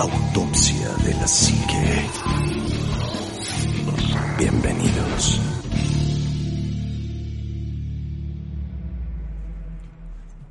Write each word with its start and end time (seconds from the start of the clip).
Autopsia 0.00 0.94
de 1.04 1.12
la 1.14 1.26
Psique. 1.26 2.06
Bienvenidos. 4.38 5.40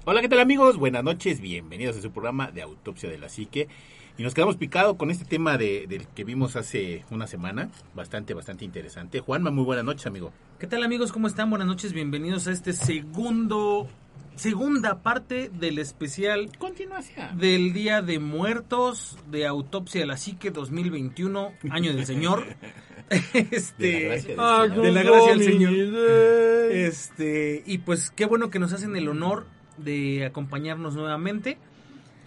Hola, 0.03 0.19
¿qué 0.19 0.27
tal 0.27 0.41
amigos? 0.41 0.75
Buenas 0.75 1.01
noches, 1.01 1.39
bienvenidos 1.39 1.95
a 1.95 2.01
su 2.01 2.11
programa 2.11 2.51
de 2.51 2.61
Autopsia 2.61 3.09
de 3.09 3.17
la 3.19 3.29
Psique. 3.29 3.69
Y 4.17 4.23
nos 4.23 4.33
quedamos 4.33 4.57
picados 4.57 4.97
con 4.97 5.11
este 5.11 5.23
tema 5.23 5.57
de, 5.57 5.87
del 5.87 6.07
que 6.07 6.25
vimos 6.25 6.57
hace 6.57 7.05
una 7.09 7.25
semana, 7.25 7.69
bastante, 7.95 8.33
bastante 8.33 8.65
interesante. 8.65 9.21
Juanma, 9.21 9.49
muy 9.49 9.63
buenas 9.63 9.85
noches, 9.85 10.07
amigo. 10.07 10.33
¿Qué 10.59 10.67
tal 10.67 10.83
amigos? 10.83 11.13
¿Cómo 11.13 11.27
están? 11.27 11.49
Buenas 11.49 11.69
noches, 11.69 11.93
bienvenidos 11.93 12.47
a 12.47 12.51
este 12.51 12.73
segundo, 12.73 13.87
segunda 14.37 15.01
parte 15.01 15.49
del 15.49 15.79
especial 15.79 16.51
Continuación. 16.57 17.37
del 17.37 17.73
Día 17.73 18.01
de 18.01 18.19
Muertos 18.19 19.17
de 19.29 19.47
Autopsia 19.47 20.01
de 20.01 20.07
la 20.07 20.17
Psique 20.17 20.51
2021, 20.51 21.53
año 21.69 21.93
del 21.93 22.05
Señor. 22.05 22.43
este, 23.33 23.87
De 23.87 24.07
la 24.07 24.13
gracia 24.13 24.29
del 24.29 24.39
ah, 24.39 24.65
Señor. 24.67 24.83
de 24.83 24.91
la 24.91 25.03
gracia 25.03 25.35
del 25.35 25.43
Señor. 25.43 25.73
Este, 26.71 27.63
y 27.65 27.79
pues 27.79 28.11
qué 28.11 28.25
bueno 28.25 28.49
que 28.49 28.59
nos 28.59 28.73
hacen 28.73 28.95
el 28.95 29.09
honor 29.09 29.47
de 29.77 30.25
acompañarnos 30.25 30.95
nuevamente. 30.95 31.57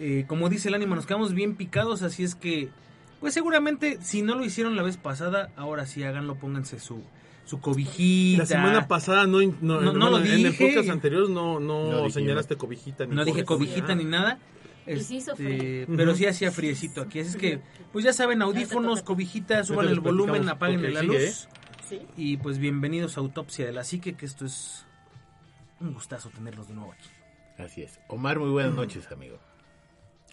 Eh, 0.00 0.24
como 0.27 0.48
dice 0.48 0.69
el 0.69 0.74
ánimo, 0.74 0.95
nos 0.95 1.06
quedamos 1.06 1.34
bien 1.34 1.55
picados, 1.56 2.02
así 2.02 2.24
es 2.24 2.34
que, 2.34 2.70
pues 3.20 3.34
seguramente, 3.34 3.98
si 4.00 4.22
no 4.22 4.34
lo 4.34 4.45
hicieron 4.45 4.74
la 4.74 4.83
vez 4.83 4.97
pasada, 4.97 5.50
ahora 5.56 5.86
sí 5.86 6.02
háganlo, 6.02 6.36
pónganse 6.36 6.80
su, 6.80 7.02
su 7.50 7.60
cobijita. 7.60 8.42
La 8.42 8.46
semana 8.46 8.86
pasada 8.88 9.27
no, 9.27 9.40
no, 9.40 9.50
No- 9.60 9.80
no 9.80 9.92
bueno, 9.92 10.10
lo 10.10 10.18
en 10.18 10.27
el 10.32 10.42
dije. 10.52 10.66
podcast 10.66 10.88
anterior 10.88 11.28
no, 11.28 11.58
no, 11.58 12.08
señalaste 12.10 12.56
cobijita. 12.56 13.06
Ni 13.06 13.14
No 13.16 13.24
dije 13.24 13.45
cobijita 13.45 13.95
ni 13.96 14.04
nada. 14.04 14.38
Y 14.86 15.00
sí 15.00 15.16
hizo 15.16 15.32
Este, 15.32 15.84
frío. 15.86 15.96
pero 15.96 16.14
sí 16.14 16.27
hacía 16.27 16.50
friecito 16.52 17.02
aquí. 17.02 17.20
Así 17.20 17.30
es 17.30 17.36
que, 17.36 17.60
pues 17.92 18.05
ya 18.05 18.12
saben, 18.12 18.41
audífonos, 18.42 19.02
cobijitas, 19.02 19.66
suban 19.66 19.88
el 19.88 20.00
volumen, 20.00 20.48
apaguen 20.48 20.94
la 20.94 21.02
luz. 21.02 21.48
Sí. 21.88 22.00
Y 22.16 22.36
pues 22.36 22.58
bienvenidos 22.58 23.16
a 23.16 23.20
Autopsia 23.20 23.66
de 23.66 23.72
la 23.72 23.82
Psique, 23.84 24.14
que 24.14 24.27
esto 24.27 24.47
es 24.47 24.86
un 25.80 25.92
gustazo 25.92 26.30
tenerlos 26.30 26.69
de 26.69 26.75
nuevo 26.75 26.92
aquí. 26.92 27.08
Así 27.58 27.82
es. 27.82 27.98
Omar, 28.08 28.38
muy 28.38 28.50
buenas 28.50 28.75
noches, 28.75 29.10
amigo. 29.10 29.38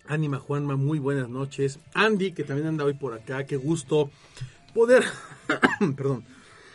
Ánima 0.07 0.37
Juanma, 0.39 0.75
muy 0.75 0.99
buenas 0.99 1.29
noches. 1.29 1.79
Andy, 1.95 2.31
que 2.31 2.43
también 2.43 2.67
anda 2.67 2.85
hoy 2.85 2.93
por 2.93 3.13
acá, 3.15 3.43
qué 3.45 3.57
gusto 3.57 4.09
poder, 4.73 5.03
perdón, 5.97 6.23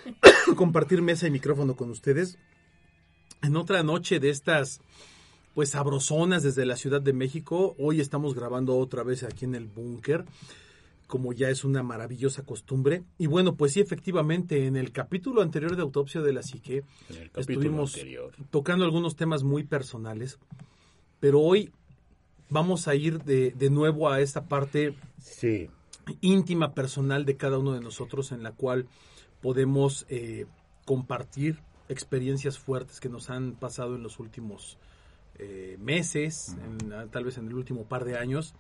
compartir 0.56 1.02
mesa 1.02 1.26
y 1.26 1.30
micrófono 1.30 1.76
con 1.76 1.90
ustedes 1.90 2.38
en 3.42 3.56
otra 3.56 3.82
noche 3.82 4.20
de 4.20 4.30
estas, 4.30 4.80
pues 5.54 5.70
sabrosonas 5.70 6.42
desde 6.42 6.64
la 6.64 6.76
Ciudad 6.76 7.00
de 7.00 7.12
México. 7.12 7.74
Hoy 7.78 8.00
estamos 8.00 8.34
grabando 8.34 8.76
otra 8.76 9.02
vez 9.02 9.24
aquí 9.24 9.44
en 9.46 9.54
el 9.56 9.66
búnker, 9.66 10.24
como 11.08 11.32
ya 11.32 11.50
es 11.50 11.64
una 11.64 11.82
maravillosa 11.82 12.42
costumbre. 12.44 13.02
Y 13.18 13.26
bueno, 13.26 13.56
pues 13.56 13.72
sí, 13.72 13.80
efectivamente, 13.80 14.66
en 14.66 14.76
el 14.76 14.92
capítulo 14.92 15.42
anterior 15.42 15.74
de 15.74 15.82
Autopsia 15.82 16.20
de 16.20 16.32
la 16.32 16.42
Psique, 16.44 16.84
estuvimos 17.36 17.94
anterior. 17.94 18.32
tocando 18.50 18.84
algunos 18.84 19.16
temas 19.16 19.42
muy 19.42 19.64
personales, 19.64 20.38
pero 21.18 21.40
hoy 21.40 21.72
vamos 22.48 22.86
a 22.86 22.94
ir 22.94 23.22
de, 23.24 23.50
de 23.50 23.70
nuevo 23.70 24.08
a 24.08 24.20
esta 24.20 24.44
parte 24.44 24.94
Sí. 25.20 25.68
íntima, 26.20 26.74
personal 26.74 27.24
de 27.24 27.36
cada 27.36 27.58
uno 27.58 27.72
de 27.72 27.80
nosotros, 27.80 28.30
en 28.32 28.42
la 28.44 28.52
cual 28.52 28.86
podemos 29.42 30.06
eh, 30.08 30.46
compartir 30.86 31.58
experiencias 31.88 32.58
fuertes 32.58 33.00
que 33.00 33.08
nos 33.08 33.28
han 33.28 33.52
pasado 33.52 33.96
en 33.96 34.02
los 34.02 34.18
últimos 34.18 34.78
eh, 35.38 35.76
meses, 35.80 36.56
en, 36.64 36.92
ah, 36.92 37.06
tal 37.10 37.24
vez 37.24 37.36
en 37.36 37.48
el 37.48 37.54
último 37.54 37.84
par 37.84 38.04
de 38.04 38.16
años, 38.16 38.54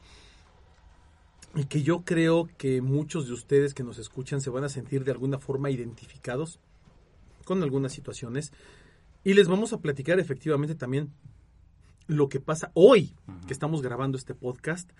y 1.54 1.64
que 1.64 1.82
yo 1.82 2.02
creo 2.02 2.48
que 2.58 2.82
muchos 2.82 3.26
de 3.26 3.34
ustedes 3.34 3.74
que 3.74 3.84
nos 3.84 3.98
escuchan 3.98 4.40
se 4.40 4.50
van 4.50 4.64
a 4.64 4.68
sentir 4.68 5.04
de 5.04 5.12
alguna 5.12 5.38
forma 5.38 5.70
identificados 5.70 6.58
con 7.44 7.62
algunas 7.62 7.92
situaciones, 7.92 8.52
y 9.24 9.34
les 9.34 9.48
vamos 9.48 9.72
a 9.72 9.78
platicar 9.78 10.18
efectivamente 10.18 10.74
también 10.74 11.12
lo 12.08 12.28
que 12.28 12.40
pasa 12.40 12.72
hoy 12.74 13.14
que 13.46 13.52
estamos 13.52 13.82
grabando 13.82 14.18
este 14.18 14.34
podcast, 14.34 14.90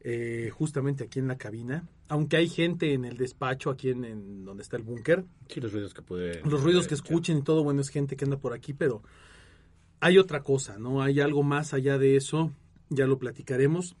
eh, 0.00 0.50
justamente 0.52 1.04
aquí 1.04 1.18
en 1.18 1.28
la 1.28 1.36
cabina, 1.36 1.88
aunque 2.08 2.36
hay 2.38 2.48
gente 2.48 2.92
en 2.94 3.04
el 3.04 3.16
despacho, 3.16 3.70
aquí 3.70 3.90
en, 3.90 4.04
en 4.04 4.44
donde 4.44 4.62
está 4.62 4.76
el 4.76 4.82
búnker, 4.82 5.24
Sí, 5.48 5.60
los 5.60 5.72
ruidos 5.72 5.94
que 5.94 6.02
puede. 6.02 6.40
los 6.42 6.62
ruidos 6.62 6.86
que 6.88 6.94
escuchen 6.94 7.38
y 7.38 7.42
todo, 7.42 7.62
bueno, 7.62 7.80
es 7.80 7.88
gente 7.90 8.16
que 8.16 8.24
anda 8.24 8.38
por 8.38 8.52
aquí, 8.54 8.72
pero 8.72 9.02
hay 10.00 10.18
otra 10.18 10.42
cosa, 10.42 10.78
¿no? 10.78 11.02
Hay 11.02 11.20
algo 11.20 11.42
más 11.42 11.74
allá 11.74 11.98
de 11.98 12.16
eso, 12.16 12.52
ya 12.88 13.06
lo 13.06 13.18
platicaremos. 13.18 13.96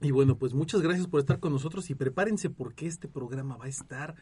Y 0.00 0.10
bueno, 0.10 0.36
pues 0.38 0.54
muchas 0.54 0.82
gracias 0.82 1.06
por 1.06 1.20
estar 1.20 1.40
con 1.40 1.52
nosotros 1.52 1.88
y 1.90 1.94
prepárense 1.94 2.50
porque 2.50 2.86
este 2.86 3.08
programa 3.08 3.56
va 3.56 3.64
a 3.66 3.68
estar 3.68 4.14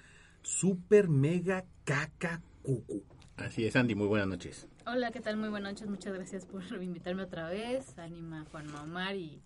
súper 0.42 1.08
mega 1.08 1.64
caca 1.84 2.40
cucu. 2.62 3.02
Así 3.36 3.64
es, 3.64 3.74
Andy, 3.76 3.94
muy 3.94 4.06
buenas 4.06 4.28
noches. 4.28 4.68
Hola, 4.86 5.10
¿qué 5.10 5.20
tal? 5.20 5.36
Muy 5.36 5.48
buenas 5.48 5.72
noches. 5.72 5.88
Muchas 5.88 6.14
gracias 6.14 6.46
por 6.46 6.62
invitarme 6.82 7.22
otra 7.24 7.48
vez. 7.48 7.98
Anima 7.98 8.44
Juanma 8.50 8.82
Omar 8.82 9.16
y 9.16 9.40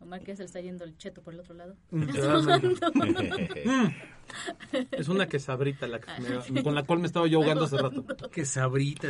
Omar 0.00 0.22
que 0.22 0.36
se 0.36 0.42
le 0.42 0.46
está 0.46 0.60
yendo 0.60 0.84
el 0.84 0.96
cheto 0.96 1.22
por 1.22 1.34
el 1.34 1.40
otro 1.40 1.54
lado. 1.54 1.74
Es 4.92 5.08
una 5.08 5.26
quesabrita 5.26 5.86
la 5.86 6.00
que 6.00 6.06
me- 6.52 6.62
con 6.62 6.74
la 6.74 6.82
cual 6.82 6.98
me 7.00 7.06
estaba 7.06 7.26
yo 7.26 7.38
ahogando 7.38 7.64
hace 7.64 7.78
rato. 7.78 8.04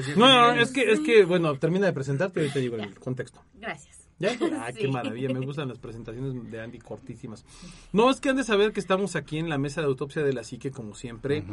Ya 0.06 0.16
No, 0.16 0.54
no, 0.54 0.60
es 0.60 0.70
que, 0.70 0.90
es 0.90 1.00
que, 1.00 1.24
bueno, 1.24 1.54
termina 1.58 1.86
de 1.86 1.92
presentarte 1.92 2.40
y 2.40 2.42
ahorita 2.44 2.58
digo 2.60 2.76
el 2.76 2.94
contexto. 2.98 3.42
Gracias. 3.54 4.06
¿Ya? 4.20 4.30
Ah, 4.60 4.72
qué 4.72 4.82
Sí. 4.82 4.88
maravilla, 4.88 5.28
me 5.32 5.44
gustan 5.44 5.68
las 5.68 5.78
presentaciones 5.78 6.50
de 6.50 6.60
Andy 6.60 6.78
cortísimas. 6.78 7.44
No, 7.92 8.10
es 8.10 8.20
que 8.20 8.28
han 8.30 8.36
de 8.36 8.44
saber 8.44 8.72
que 8.72 8.80
estamos 8.80 9.14
aquí 9.16 9.38
en 9.38 9.48
la 9.48 9.58
mesa 9.58 9.80
de 9.80 9.86
autopsia 9.88 10.22
de 10.22 10.32
la 10.32 10.42
psique, 10.44 10.70
como 10.70 10.94
siempre. 10.94 11.44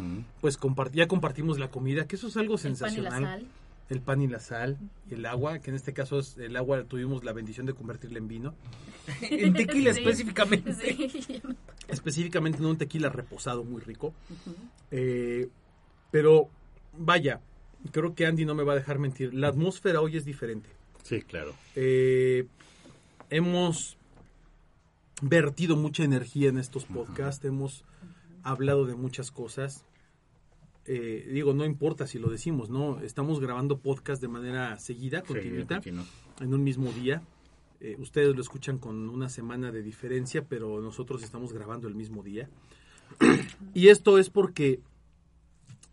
Pues 0.41 0.59
compart- 0.59 0.91
ya 0.93 1.07
compartimos 1.07 1.59
la 1.59 1.69
comida, 1.69 2.07
que 2.07 2.15
eso 2.15 2.27
es 2.27 2.37
algo 2.37 2.55
El 2.55 2.61
pan 2.61 2.71
y 2.71 2.73
la 2.73 2.77
sensacional. 2.77 3.23
sal. 3.23 3.47
El 3.89 4.01
pan 4.01 4.21
y 4.21 4.27
la 4.27 4.39
sal, 4.39 4.79
y 5.09 5.13
el 5.13 5.25
agua, 5.27 5.59
que 5.59 5.69
en 5.69 5.75
este 5.75 5.93
caso 5.93 6.17
es 6.19 6.37
el 6.37 6.55
agua, 6.55 6.83
tuvimos 6.85 7.23
la 7.23 7.33
bendición 7.33 7.65
de 7.67 7.73
convertirla 7.73 8.17
en 8.17 8.27
vino. 8.27 8.55
En 9.21 9.53
tequila 9.53 9.93
Sí. 9.93 9.99
específicamente. 9.99 10.73
Sí. 10.73 11.41
Específicamente 11.87 12.57
en 12.59 12.65
un 12.65 12.77
tequila 12.77 13.09
reposado 13.09 13.63
muy 13.63 13.81
rico. 13.81 14.13
Eh, 14.89 15.47
pero, 16.09 16.49
vaya, 16.97 17.41
creo 17.91 18.15
que 18.15 18.25
Andy 18.25 18.45
no 18.45 18.55
me 18.55 18.63
va 18.63 18.73
a 18.73 18.75
dejar 18.77 18.97
mentir. 18.97 19.33
La 19.35 19.49
atmósfera 19.49 20.01
hoy 20.01 20.17
es 20.17 20.25
diferente. 20.25 20.69
Sí, 21.03 21.21
claro. 21.21 21.53
Eh, 21.75 22.47
hemos 23.29 23.97
vertido 25.21 25.75
mucha 25.75 26.03
energía 26.03 26.49
en 26.49 26.57
estos 26.57 26.85
podcasts, 26.85 27.45
hemos 27.45 27.83
hablado 28.43 28.85
de 28.85 28.95
muchas 28.95 29.29
cosas. 29.29 29.85
Eh, 30.87 31.27
digo, 31.31 31.53
no 31.53 31.65
importa 31.65 32.05
si 32.05 32.19
lo 32.19 32.29
decimos, 32.29 32.69
¿no? 32.69 32.99
Estamos 33.01 33.39
grabando 33.39 33.79
podcast 33.79 34.21
de 34.21 34.27
manera 34.27 34.77
seguida, 34.77 35.23
continuita, 35.23 35.81
en 36.39 36.53
un 36.53 36.63
mismo 36.63 36.91
día. 36.91 37.23
Eh, 37.81 37.95
ustedes 37.99 38.35
lo 38.35 38.41
escuchan 38.41 38.77
con 38.77 39.09
una 39.09 39.29
semana 39.29 39.71
de 39.71 39.81
diferencia, 39.81 40.45
pero 40.47 40.81
nosotros 40.81 41.23
estamos 41.23 41.53
grabando 41.53 41.87
el 41.87 41.95
mismo 41.95 42.23
día. 42.23 42.49
y 43.73 43.87
esto 43.87 44.19
es 44.19 44.29
porque 44.29 44.79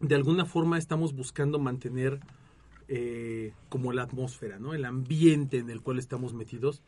de 0.00 0.14
alguna 0.14 0.44
forma 0.44 0.76
estamos 0.76 1.14
buscando 1.14 1.58
mantener 1.58 2.20
eh, 2.88 3.54
como 3.70 3.92
la 3.92 4.02
atmósfera, 4.02 4.58
¿no? 4.58 4.74
El 4.74 4.84
ambiente 4.84 5.58
en 5.58 5.70
el 5.70 5.80
cual 5.80 5.98
estamos 5.98 6.34
metidos. 6.34 6.82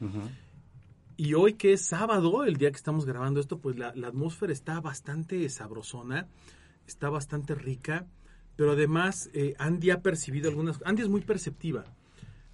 Y 1.16 1.34
hoy 1.34 1.54
que 1.54 1.72
es 1.72 1.86
sábado, 1.86 2.44
el 2.44 2.56
día 2.56 2.70
que 2.70 2.76
estamos 2.76 3.06
grabando 3.06 3.40
esto, 3.40 3.58
pues 3.58 3.78
la, 3.78 3.94
la 3.94 4.08
atmósfera 4.08 4.52
está 4.52 4.80
bastante 4.80 5.48
sabrosona, 5.48 6.28
está 6.86 7.08
bastante 7.08 7.54
rica, 7.54 8.06
pero 8.56 8.72
además 8.72 9.30
eh, 9.34 9.54
Andy 9.58 9.90
ha 9.90 10.00
percibido 10.02 10.48
algunas... 10.50 10.80
Andy 10.84 11.02
es 11.02 11.08
muy 11.08 11.20
perceptiva. 11.22 11.84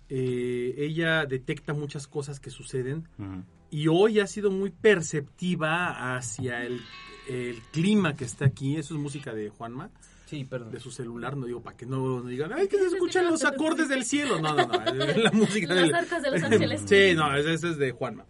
Eh, 0.09 0.75
ella 0.79 1.25
detecta 1.27 1.73
muchas 1.73 2.09
cosas 2.09 2.41
que 2.41 2.51
suceden 2.51 3.09
Ujú. 3.19 3.45
y 3.71 3.87
hoy 3.89 4.19
ha 4.19 4.27
sido 4.27 4.51
muy 4.51 4.71
perceptiva 4.71 6.17
hacia 6.17 6.65
el, 6.65 6.81
el 7.29 7.57
clima 7.73 8.17
que 8.17 8.25
está 8.25 8.47
aquí. 8.47 8.77
Eso 8.77 8.95
es 8.95 9.01
música 9.01 9.33
de 9.35 9.51
Juanma 9.51 9.91
Sí, 10.27 10.45
perdón. 10.45 10.71
de 10.73 10.79
su 10.81 10.91
celular, 10.93 11.37
no 11.37 11.47
digo 11.47 11.61
para 11.61 11.77
que 11.77 11.87
no, 11.87 12.21
no 12.23 12.29
digan, 12.29 12.53
ay, 12.53 12.69
que 12.69 12.79
se 12.79 12.87
escuchan 12.95 13.27
los 13.27 13.45
acordes 13.45 13.89
del 13.89 14.05
cielo. 14.05 14.41
No, 14.41 14.55
no, 14.55 14.67
no, 14.67 15.05
es 15.05 15.17
la 15.17 15.31
música 15.33 15.75
Las 15.75 15.85
del... 15.87 15.95
arcas 15.95 16.23
de 16.23 16.31
Los 16.31 16.43
Ángeles. 16.45 16.83
Sí, 16.87 17.13
no, 17.15 17.37
ese, 17.37 17.55
ese 17.55 17.71
es 17.71 17.77
de 17.79 17.91
Juanma. 17.93 18.25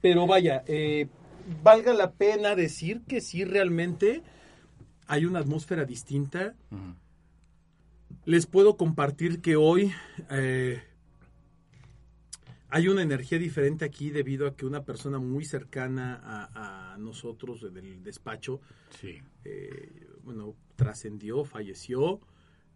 Pero 0.00 0.26
vaya, 0.26 0.62
eh, 0.66 1.08
valga 1.62 1.94
la 1.94 2.12
pena 2.12 2.54
decir 2.54 3.02
que 3.08 3.20
sí 3.20 3.44
realmente 3.44 4.22
hay 5.06 5.24
una 5.26 5.38
atmósfera 5.40 5.84
distinta. 5.84 6.54
Les 8.24 8.46
puedo 8.46 8.76
compartir 8.76 9.40
que 9.40 9.56
hoy 9.56 9.92
eh, 10.30 10.82
hay 12.70 12.88
una 12.88 13.02
energía 13.02 13.38
diferente 13.38 13.84
aquí 13.84 14.10
debido 14.10 14.46
a 14.46 14.56
que 14.56 14.66
una 14.66 14.84
persona 14.84 15.18
muy 15.18 15.44
cercana 15.44 16.20
a, 16.24 16.94
a 16.94 16.98
nosotros 16.98 17.60
del 17.72 18.02
despacho 18.02 18.60
Sí. 19.00 19.18
eh, 19.44 20.08
bueno, 20.22 20.54
trascendió, 20.76 21.44
falleció 21.44 22.20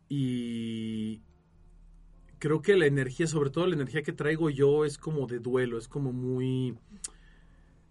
y 0.09 1.21
creo 2.39 2.63
que 2.63 2.77
la 2.77 2.87
energía, 2.87 3.27
sobre 3.27 3.51
todo 3.51 3.67
la 3.67 3.75
energía 3.75 4.03
que 4.03 4.13
traigo 4.13 4.51
yo 4.51 4.85
es 4.85 4.99
como 4.99 5.27
de 5.27 5.39
duelo, 5.39 5.79
es 5.79 5.89
como 5.89 6.13
muy 6.13 6.77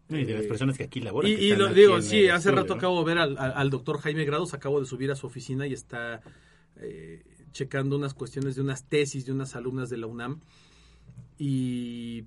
Y 0.09 0.23
de 0.23 0.33
las 0.35 0.45
Eh, 0.45 0.47
personas 0.47 0.77
que 0.77 0.83
aquí 0.85 1.01
laboran. 1.01 1.29
Y, 1.31 1.35
que 1.35 1.41
y 1.43 1.51
están 1.51 1.67
lo 1.67 1.73
digo, 1.73 2.01
sí, 2.01 2.27
hace 2.27 2.35
estudio, 2.49 2.55
rato 2.55 2.73
¿no? 2.73 2.77
acabo 2.77 2.99
de 2.99 3.05
ver 3.05 3.17
al, 3.17 3.37
al- 3.37 3.53
al 3.55 3.69
doctor 3.69 3.99
Jaime 3.99 4.23
Grados, 4.25 4.53
acabo 4.53 4.79
de 4.79 4.85
subir 4.85 5.11
a 5.11 5.15
su 5.15 5.27
oficina 5.27 5.67
y 5.67 5.73
está 5.73 6.21
eh, 6.77 7.23
checando 7.51 7.95
unas 7.97 8.13
cuestiones 8.13 8.55
de 8.55 8.61
unas 8.61 8.85
tesis 8.85 9.25
de 9.25 9.31
unas 9.33 9.55
alumnas 9.55 9.89
de 9.89 9.97
la 9.97 10.07
UNAM 10.07 10.39
y 11.37 12.23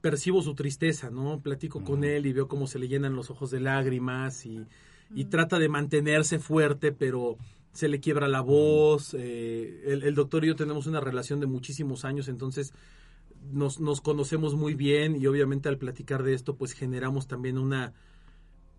percibo 0.00 0.42
su 0.42 0.54
tristeza, 0.54 1.10
¿no? 1.10 1.40
Platico 1.40 1.82
con 1.82 2.04
él 2.04 2.26
y 2.26 2.32
veo 2.32 2.46
cómo 2.48 2.66
se 2.66 2.78
le 2.78 2.88
llenan 2.88 3.16
los 3.16 3.30
ojos 3.30 3.50
de 3.50 3.60
lágrimas 3.60 4.46
y, 4.46 4.64
y 5.14 5.24
trata 5.24 5.58
de 5.58 5.68
mantenerse 5.68 6.38
fuerte, 6.38 6.92
pero 6.92 7.36
se 7.72 7.88
le 7.88 7.98
quiebra 8.00 8.28
la 8.28 8.40
voz. 8.40 9.14
eh, 9.18 9.82
el, 9.86 10.02
el 10.04 10.14
doctor 10.14 10.44
y 10.44 10.48
yo 10.48 10.56
tenemos 10.56 10.86
una 10.86 11.00
relación 11.00 11.40
de 11.40 11.46
muchísimos 11.46 12.04
años, 12.04 12.28
entonces 12.28 12.72
nos, 13.52 13.80
nos 13.80 14.00
conocemos 14.00 14.54
muy 14.54 14.74
bien 14.74 15.16
y 15.16 15.26
obviamente 15.26 15.68
al 15.68 15.78
platicar 15.78 16.22
de 16.22 16.34
esto, 16.34 16.56
pues 16.56 16.72
generamos 16.72 17.26
también 17.26 17.58
una, 17.58 17.92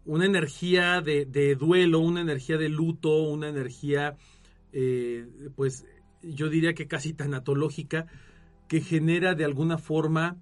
una 0.06 0.26
energía 0.26 1.02
de, 1.02 1.26
de 1.26 1.56
duelo, 1.56 2.00
una 2.00 2.22
energía 2.22 2.58
de 2.58 2.70
luto, 2.70 3.10
una 3.24 3.50
energía, 3.50 4.16
eh, 4.74 5.28
pues 5.56 5.86
yo 6.22 6.50
diría 6.50 6.74
que 6.74 6.88
casi 6.88 7.14
tanatológica, 7.14 8.08
que 8.68 8.82
genera 8.82 9.34
de 9.36 9.46
alguna 9.46 9.78
forma 9.78 10.38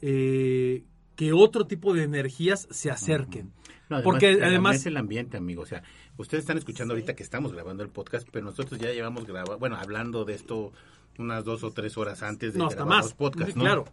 eh, 0.00 0.84
que 1.16 1.32
otro 1.32 1.66
tipo 1.66 1.94
de 1.94 2.04
energías 2.04 2.66
se 2.70 2.90
acerquen. 2.90 3.52
No, 3.88 3.96
además, 3.96 4.02
Porque 4.04 4.26
además 4.28 4.48
además- 4.48 4.76
es 4.76 4.86
el 4.86 4.96
ambiente, 4.96 5.36
amigo. 5.36 5.62
O 5.62 5.66
sea, 5.66 5.82
ustedes 6.16 6.42
están 6.42 6.56
escuchando 6.58 6.94
ahorita 6.94 7.14
que 7.14 7.22
estamos 7.22 7.52
grabando 7.52 7.82
el 7.82 7.90
podcast, 7.90 8.26
pero 8.32 8.46
nosotros 8.46 8.80
ya 8.80 8.90
llevamos 8.90 9.26
grabando, 9.26 9.58
bueno, 9.58 9.76
hablando 9.76 10.24
de 10.24 10.34
esto 10.34 10.72
unas 11.18 11.44
dos 11.44 11.62
o 11.64 11.70
tres 11.70 11.96
horas 11.98 12.22
antes 12.22 12.52
de 12.54 12.58
No, 12.58 12.66
hasta 12.66 12.76
grabar 12.76 12.96
más. 12.96 13.04
los 13.06 13.14
podcasts, 13.14 13.52
Sí, 13.52 13.58
¿no? 13.58 13.64
Claro. 13.64 13.84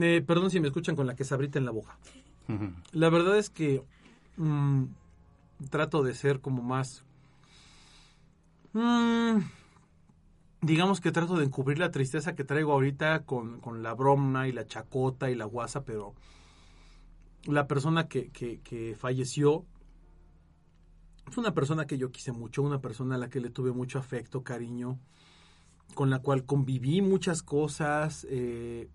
Eh, 0.00 0.22
perdón 0.26 0.50
si 0.50 0.58
me 0.60 0.66
escuchan 0.68 0.96
con 0.96 1.06
la 1.06 1.14
quesabrita 1.14 1.58
en 1.58 1.64
la 1.64 1.70
boca. 1.70 1.96
La 2.92 3.08
verdad 3.10 3.38
es 3.38 3.48
que 3.48 3.82
mm, 4.36 4.84
trato 5.70 6.02
de 6.02 6.14
ser 6.14 6.40
como 6.40 6.62
más... 6.62 7.04
mm, 8.72 9.38
digamos 10.60 11.00
que 11.00 11.12
trato 11.12 11.36
de 11.36 11.44
encubrir 11.44 11.78
la 11.78 11.90
tristeza 11.90 12.34
que 12.34 12.44
traigo 12.44 12.72
ahorita 12.72 13.20
con, 13.20 13.60
con 13.60 13.82
la 13.82 13.94
broma 13.94 14.48
y 14.48 14.52
la 14.52 14.66
chacota 14.66 15.30
y 15.30 15.34
la 15.36 15.44
guasa, 15.44 15.84
pero 15.84 16.14
la 17.44 17.66
persona 17.66 18.08
que, 18.08 18.30
que, 18.30 18.60
que 18.60 18.96
falleció 18.98 19.64
fue 21.30 21.42
una 21.42 21.54
persona 21.54 21.86
que 21.86 21.98
yo 21.98 22.10
quise 22.10 22.32
mucho, 22.32 22.62
una 22.62 22.80
persona 22.80 23.16
a 23.16 23.18
la 23.18 23.28
que 23.28 23.40
le 23.40 23.50
tuve 23.50 23.72
mucho 23.72 23.98
afecto, 23.98 24.42
cariño, 24.42 24.98
con 25.94 26.10
la 26.10 26.20
cual 26.20 26.44
conviví 26.44 27.02
muchas 27.02 27.42
cosas. 27.42 28.26
eh, 28.30 28.88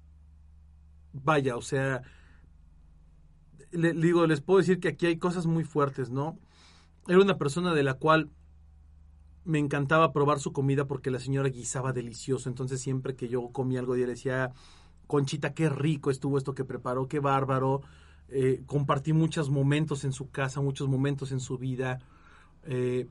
vaya, 1.14 1.58
o 1.58 1.62
sea, 1.62 2.04
le, 3.72 3.94
digo, 3.94 4.26
les 4.28 4.42
puedo 4.42 4.60
decir 4.60 4.80
que 4.80 4.90
aquí 4.90 5.06
hay 5.06 5.18
cosas 5.18 5.46
muy 5.46 5.64
fuertes, 5.64 6.10
¿no? 6.10 6.38
Era 7.08 7.20
una 7.20 7.38
persona 7.38 7.74
de 7.74 7.84
la 7.84 7.96
cual 7.96 8.30
me 9.46 9.60
encantaba 9.60 10.12
probar 10.14 10.40
su 10.40 10.54
comida 10.54 10.86
porque 10.86 11.12
la 11.12 11.20
señora 11.20 11.50
guisaba 11.50 11.94
delicioso. 11.94 12.50
Entonces 12.50 12.82
siempre 12.82 13.16
que 13.16 13.30
yo 13.30 13.50
comía 13.52 13.80
algo, 13.80 13.96
yo 13.96 14.06
le 14.06 14.14
decía, 14.14 14.52
Conchita, 15.08 15.54
qué 15.54 15.70
rico 15.70 16.12
estuvo 16.12 16.38
esto 16.38 16.54
que 16.54 16.66
preparó, 16.66 17.08
qué 17.08 17.20
bárbaro. 17.20 17.82
Eh, 18.28 18.62
compartí 18.68 19.12
muchos 19.12 19.50
momentos 19.50 20.04
en 20.04 20.14
su 20.14 20.30
casa, 20.30 20.62
muchos 20.62 20.88
momentos 20.88 21.32
en 21.32 21.40
su 21.40 21.58
vida. 21.58 22.00
Eh, 22.66 23.08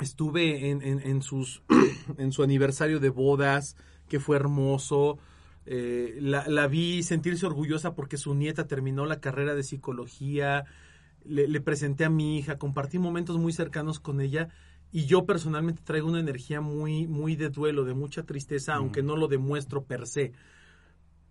estuve 0.00 0.70
en, 0.70 0.82
en- 0.82 1.00
en 1.00 1.22
sus, 1.22 1.62
en 2.18 2.32
su 2.32 2.42
aniversario 2.42 3.00
de 3.00 3.10
bodas, 3.10 3.76
que 4.08 4.20
fue 4.20 4.36
hermoso. 4.36 5.18
Eh, 5.66 6.16
la, 6.20 6.46
la 6.48 6.66
vi 6.66 7.02
sentirse 7.02 7.44
orgullosa 7.46 7.94
porque 7.94 8.16
su 8.16 8.34
nieta 8.34 8.66
terminó 8.66 9.04
la 9.06 9.20
carrera 9.20 9.54
de 9.54 9.62
psicología. 9.62 10.64
Le, 11.24 11.46
le 11.48 11.60
presenté 11.60 12.04
a 12.04 12.10
mi 12.10 12.38
hija, 12.38 12.58
compartí 12.58 12.98
momentos 12.98 13.36
muy 13.38 13.52
cercanos 13.52 14.00
con 14.00 14.20
ella 14.20 14.48
y 14.92 15.04
yo 15.04 15.26
personalmente 15.26 15.82
traigo 15.84 16.08
una 16.08 16.20
energía 16.20 16.60
muy, 16.62 17.06
muy 17.06 17.36
de 17.36 17.50
duelo, 17.50 17.84
de 17.84 17.92
mucha 17.92 18.22
tristeza, 18.22 18.74
aunque 18.76 19.02
no 19.02 19.16
lo 19.16 19.28
demuestro 19.28 19.84
per 19.84 20.06
se. 20.06 20.32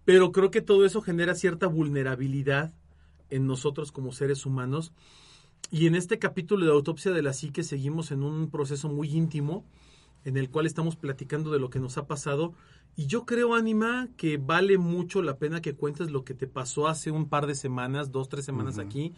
Pero 0.05 0.31
creo 0.31 0.51
que 0.51 0.61
todo 0.61 0.85
eso 0.85 1.01
genera 1.01 1.35
cierta 1.35 1.67
vulnerabilidad 1.67 2.73
en 3.29 3.47
nosotros 3.47 3.91
como 3.91 4.11
seres 4.11 4.45
humanos. 4.45 4.93
Y 5.71 5.87
en 5.87 5.95
este 5.95 6.17
capítulo 6.19 6.65
de 6.65 6.71
Autopsia 6.71 7.11
de 7.11 7.21
la 7.21 7.33
Psique 7.33 7.63
seguimos 7.63 8.11
en 8.11 8.23
un 8.23 8.49
proceso 8.49 8.87
muy 8.89 9.09
íntimo 9.09 9.65
en 10.23 10.37
el 10.37 10.49
cual 10.49 10.65
estamos 10.65 10.95
platicando 10.95 11.51
de 11.51 11.59
lo 11.59 11.69
que 11.69 11.79
nos 11.79 11.97
ha 11.97 12.05
pasado. 12.07 12.53
Y 12.95 13.05
yo 13.07 13.25
creo, 13.25 13.53
Anima, 13.55 14.07
que 14.17 14.37
vale 14.37 14.77
mucho 14.77 15.21
la 15.21 15.37
pena 15.37 15.61
que 15.61 15.73
cuentes 15.75 16.09
lo 16.09 16.23
que 16.23 16.33
te 16.33 16.47
pasó 16.47 16.87
hace 16.87 17.11
un 17.11 17.27
par 17.29 17.47
de 17.47 17.55
semanas, 17.55 18.11
dos, 18.11 18.27
tres 18.29 18.43
semanas 18.45 18.77
aquí, 18.79 19.13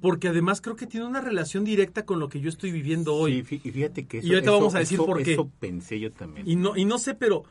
porque 0.00 0.28
además 0.28 0.60
creo 0.60 0.76
que 0.76 0.86
tiene 0.86 1.06
una 1.06 1.20
relación 1.20 1.64
directa 1.64 2.04
con 2.04 2.18
lo 2.20 2.28
que 2.28 2.40
yo 2.40 2.48
estoy 2.48 2.70
viviendo 2.70 3.14
hoy. 3.14 3.44
Sí, 3.44 3.60
y 3.64 3.70
fíjate 3.70 4.06
que 4.06 4.18
eso, 4.18 4.26
Y 4.26 4.30
ahorita 4.34 4.50
eso- 4.50 4.58
vamos 4.58 4.74
a 4.74 4.78
decir 4.78 4.96
eso- 4.96 5.06
por 5.06 5.22
qué. 5.22 5.32
Eso 5.32 5.50
pensé 5.58 5.98
yo 6.00 6.12
también. 6.12 6.48
Y 6.48 6.56
no, 6.56 6.76
y 6.76 6.84
no 6.84 6.98
sé, 6.98 7.14
pero 7.14 7.44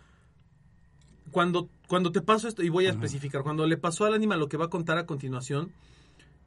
cuando, 1.32 1.70
cuando 1.88 2.12
te 2.12 2.22
paso 2.22 2.48
esto, 2.48 2.64
y 2.64 2.70
voy 2.70 2.86
a 2.86 2.92
especificar, 2.92 3.44
cuando 3.44 3.66
le 3.68 3.78
pasó 3.78 4.06
al 4.06 4.14
ánima 4.14 4.38
lo 4.38 4.48
que 4.48 4.58
va 4.58 4.66
a 4.66 4.70
contar 4.70 4.98
a 4.98 5.06
continuación, 5.06 5.72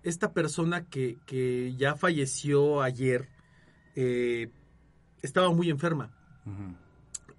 esta 0.03 0.33
persona 0.33 0.85
que, 0.87 1.19
que 1.27 1.75
ya 1.77 1.95
falleció 1.95 2.83
ayer 2.83 3.29
eh, 3.97 4.49
estaba 5.23 5.53
muy 5.53 5.71
enferma 5.71 6.11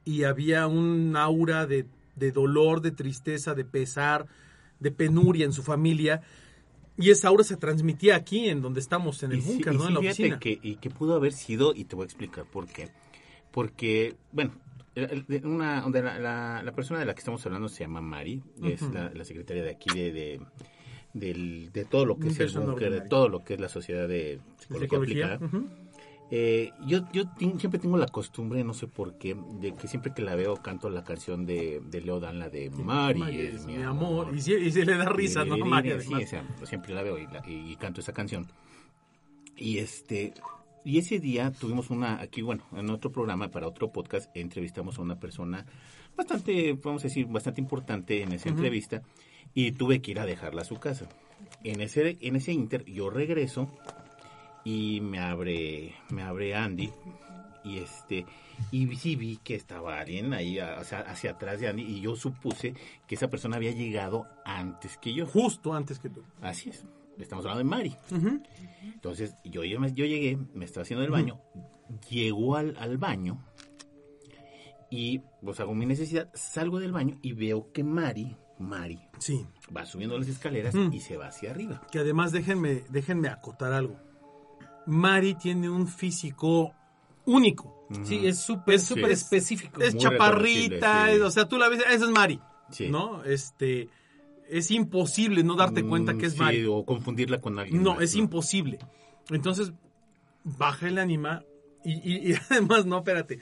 y 0.06 0.24
había 0.24 0.68
un 0.68 1.16
aura 1.16 1.66
de, 1.66 1.86
de 2.16 2.32
dolor, 2.32 2.82
de 2.82 2.92
tristeza, 2.92 3.54
de 3.56 3.66
pesar, 3.66 4.28
de 4.80 4.92
penuria 4.92 5.46
en 5.46 5.54
su 5.54 5.64
familia. 5.64 6.22
Y 6.98 7.10
esa 7.10 7.30
aura 7.30 7.44
se 7.44 7.56
transmitía 7.58 8.16
aquí, 8.16 8.48
en 8.50 8.62
donde 8.62 8.80
estamos, 8.80 9.24
en 9.24 9.32
el 9.32 9.42
búnker, 9.42 9.74
¿no? 9.74 9.88
En 9.88 9.94
la 9.94 10.00
oficina. 10.12 10.40
Que, 10.40 10.60
y 10.62 10.76
que 10.76 10.90
pudo 10.90 11.16
haber 11.16 11.34
sido, 11.34 11.74
y 11.76 11.86
te 11.86 11.96
voy 11.96 12.04
a 12.04 12.06
explicar 12.06 12.46
por 12.46 12.68
qué. 12.68 12.90
Porque, 13.52 14.16
bueno, 14.32 14.52
una, 15.44 15.88
la, 15.90 16.20
la- 16.20 16.62
la 16.64 16.72
persona 16.74 17.00
de 17.00 17.06
la 17.06 17.14
que 17.14 17.20
estamos 17.20 17.44
hablando 17.46 17.70
se 17.70 17.80
llama 17.84 18.02
Mari, 18.02 18.44
es 18.64 18.82
la, 18.94 19.10
la 19.14 19.24
secretaria 19.26 19.64
de 19.64 19.72
aquí 19.72 19.90
de, 19.98 20.12
de, 20.12 20.42
del- 21.14 21.72
de 21.74 21.86
todo 21.86 22.06
lo 22.06 22.18
que 22.18 22.30
es 22.30 22.40
el 22.40 22.50
búnker, 22.52 22.92
de 22.92 23.02
todo 23.02 23.30
lo 23.30 23.44
que 23.44 23.56
es 23.56 23.60
la 23.60 23.70
sociedad 23.70 24.08
de 24.08 24.40
psicología, 24.60 24.88
Psicología. 24.90 25.34
aplicada. 25.36 25.64
Eh, 26.34 26.72
yo 26.88 27.02
yo 27.12 27.24
siempre 27.60 27.78
tengo 27.78 27.98
la 27.98 28.06
costumbre, 28.06 28.64
no 28.64 28.74
sé 28.74 28.88
por 28.88 29.18
qué, 29.18 29.36
de 29.60 29.74
que 29.74 29.90
siempre 29.90 30.14
que 30.14 30.22
la 30.22 30.34
veo 30.36 30.56
canto 30.56 30.90
la 30.90 31.04
canción 31.04 31.46
de, 31.46 31.82
de 31.90 32.00
Leo 32.00 32.22
Dan, 32.22 32.40
la 32.40 32.48
de 32.48 32.70
Mari, 32.70 33.20
Mari 33.20 33.40
es 33.42 33.66
mi 33.66 33.76
amor. 33.84 34.28
amor. 34.28 34.36
Y, 34.38 34.42
se 34.72 34.86
le 34.86 34.96
da 34.96 35.10
risa, 35.10 35.44
¿no? 35.44 35.58
Mari, 35.58 35.92
Sí, 36.02 36.14
o 36.14 36.26
sea, 36.26 36.46
siempre 36.64 36.94
la 36.94 37.02
veo 37.04 37.18
y, 37.18 37.26
la- 37.28 37.44
y 37.46 37.76
canto 37.76 38.00
esa 38.00 38.14
canción. 38.14 38.48
Y 39.58 39.80
este 39.80 40.34
y 40.86 40.98
ese 40.98 41.20
día 41.20 41.52
tuvimos 41.52 41.90
una 41.90 42.22
aquí 42.22 42.42
bueno, 42.42 42.64
en 42.76 42.90
otro 42.90 43.12
programa 43.12 43.50
para 43.52 43.68
otro 43.68 43.92
podcast 43.92 44.30
entrevistamos 44.36 44.98
a 44.98 45.02
una 45.02 45.20
persona 45.20 45.66
bastante 46.16 46.74
vamos 46.82 47.04
a 47.04 47.08
decir 47.10 47.28
bastante 47.28 47.60
importante 47.62 48.22
en 48.24 48.32
esa 48.32 48.50
entrevista 48.50 49.04
y 49.54 49.72
tuve 49.74 50.02
que 50.02 50.12
ir 50.12 50.20
a 50.20 50.26
dejarla 50.26 50.62
a 50.62 50.66
su 50.66 50.80
casa. 50.80 51.08
En 51.64 51.82
ese 51.82 52.18
en 52.22 52.36
ese 52.36 52.52
inter 52.54 52.86
yo 52.86 53.10
regreso 53.10 53.70
y 54.64 55.02
me 55.02 55.20
abre 55.20 55.96
me 56.10 56.22
abre 56.24 56.56
Andy 56.56 56.92
y 57.64 57.78
este 57.80 58.26
y 58.72 58.96
sí 58.96 59.16
vi 59.16 59.38
que 59.44 59.56
estaba 59.56 60.00
alguien 60.00 60.34
ahí 60.34 60.60
hacia 60.60 61.32
atrás 61.32 61.60
de 61.60 61.68
Andy 61.68 61.84
y 61.84 62.02
yo 62.02 62.16
supuse 62.16 62.74
que 63.08 63.16
esa 63.16 63.30
persona 63.30 63.56
había 63.58 63.72
llegado 63.72 64.28
antes 64.46 64.98
que 64.98 65.14
yo. 65.14 65.26
Justo 65.26 65.74
antes 65.74 66.00
que 66.00 66.10
tú. 66.10 66.24
Así 66.42 66.70
es. 66.70 66.86
Estamos 67.20 67.46
hablando 67.46 67.60
de 67.60 67.70
Mari. 67.70 67.96
Entonces, 68.84 69.36
yo, 69.44 69.64
yo, 69.64 69.80
me- 69.80 69.94
yo 69.94 70.06
llegué, 70.06 70.38
me 70.54 70.66
estaba 70.66 70.84
haciendo 70.84 71.04
el 71.06 71.12
baño, 71.12 71.40
llego 72.10 72.56
al, 72.56 72.76
al 72.80 72.98
baño 72.98 73.44
y 74.90 75.20
pues 75.44 75.60
hago 75.60 75.74
mi 75.76 75.86
necesidad, 75.86 76.30
salgo 76.34 76.80
del 76.80 76.92
baño 76.92 77.18
y 77.22 77.34
veo 77.34 77.72
que 77.72 77.84
Mari, 77.84 78.36
Mari, 78.62 79.00
Sí. 79.18 79.46
va 79.76 79.86
subiendo 79.86 80.18
las 80.18 80.28
escaleras 80.28 80.74
Mm. 80.76 80.94
y 80.94 81.00
se 81.00 81.18
va 81.18 81.28
hacia 81.28 81.52
arriba. 81.52 81.82
Que 81.92 82.00
además 82.00 82.32
déjenme, 82.32 82.84
déjenme 82.90 83.28
acotar 83.30 83.74
algo. 83.74 83.98
Mari 84.86 85.36
tiene 85.36 85.70
un 85.70 85.88
físico 85.88 86.74
único. 87.26 87.88
Sí, 88.04 88.26
es 88.26 88.40
súper, 88.40 88.76
Es- 88.76 88.84
súper 88.86 89.12
es- 89.12 89.22
específico. 89.24 89.82
Es 89.82 89.96
chaparrita, 89.98 91.08
sí. 91.08 91.12
es- 91.16 91.22
o 91.22 91.30
sea, 91.32 91.48
tú 91.48 91.58
la 91.58 91.68
ves, 91.68 91.80
esa 91.82 92.06
es 92.06 92.10
Mari. 92.12 92.40
Sí. 92.72 92.90
¿No? 92.90 93.24
Este 93.24 93.90
es 94.50 94.72
imposible 94.72 95.44
no 95.44 95.56
darte 95.56 95.84
cuenta 95.86 96.14
que 96.18 96.26
es 96.26 96.34
Mm, 96.34 96.38
sí, 96.38 96.40
Mari. 96.40 96.66
O 96.66 96.86
confundirla 96.86 97.40
con 97.40 97.60
alguien. 97.60 97.84
No, 97.84 97.96
más, 97.96 98.04
es 98.04 98.16
imposible. 98.16 98.80
Entonces, 99.30 99.74
baja 100.44 100.88
el 100.88 100.98
anima 100.98 101.44
y, 101.84 101.92
y- 101.94 102.32
y 102.32 102.34
además, 102.50 102.86
no, 102.86 102.98
espérate. 103.00 103.40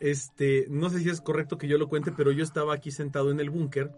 Este, 0.00 0.66
no 0.68 0.90
sé 0.90 1.00
si 1.00 1.08
es 1.08 1.20
correcto 1.20 1.58
que 1.58 1.68
yo 1.68 1.78
lo 1.78 1.88
cuente, 1.88 2.12
pero 2.12 2.32
yo 2.32 2.42
estaba 2.42 2.74
aquí 2.74 2.90
sentado 2.90 3.30
en 3.30 3.40
el 3.40 3.50
búnker. 3.50 3.92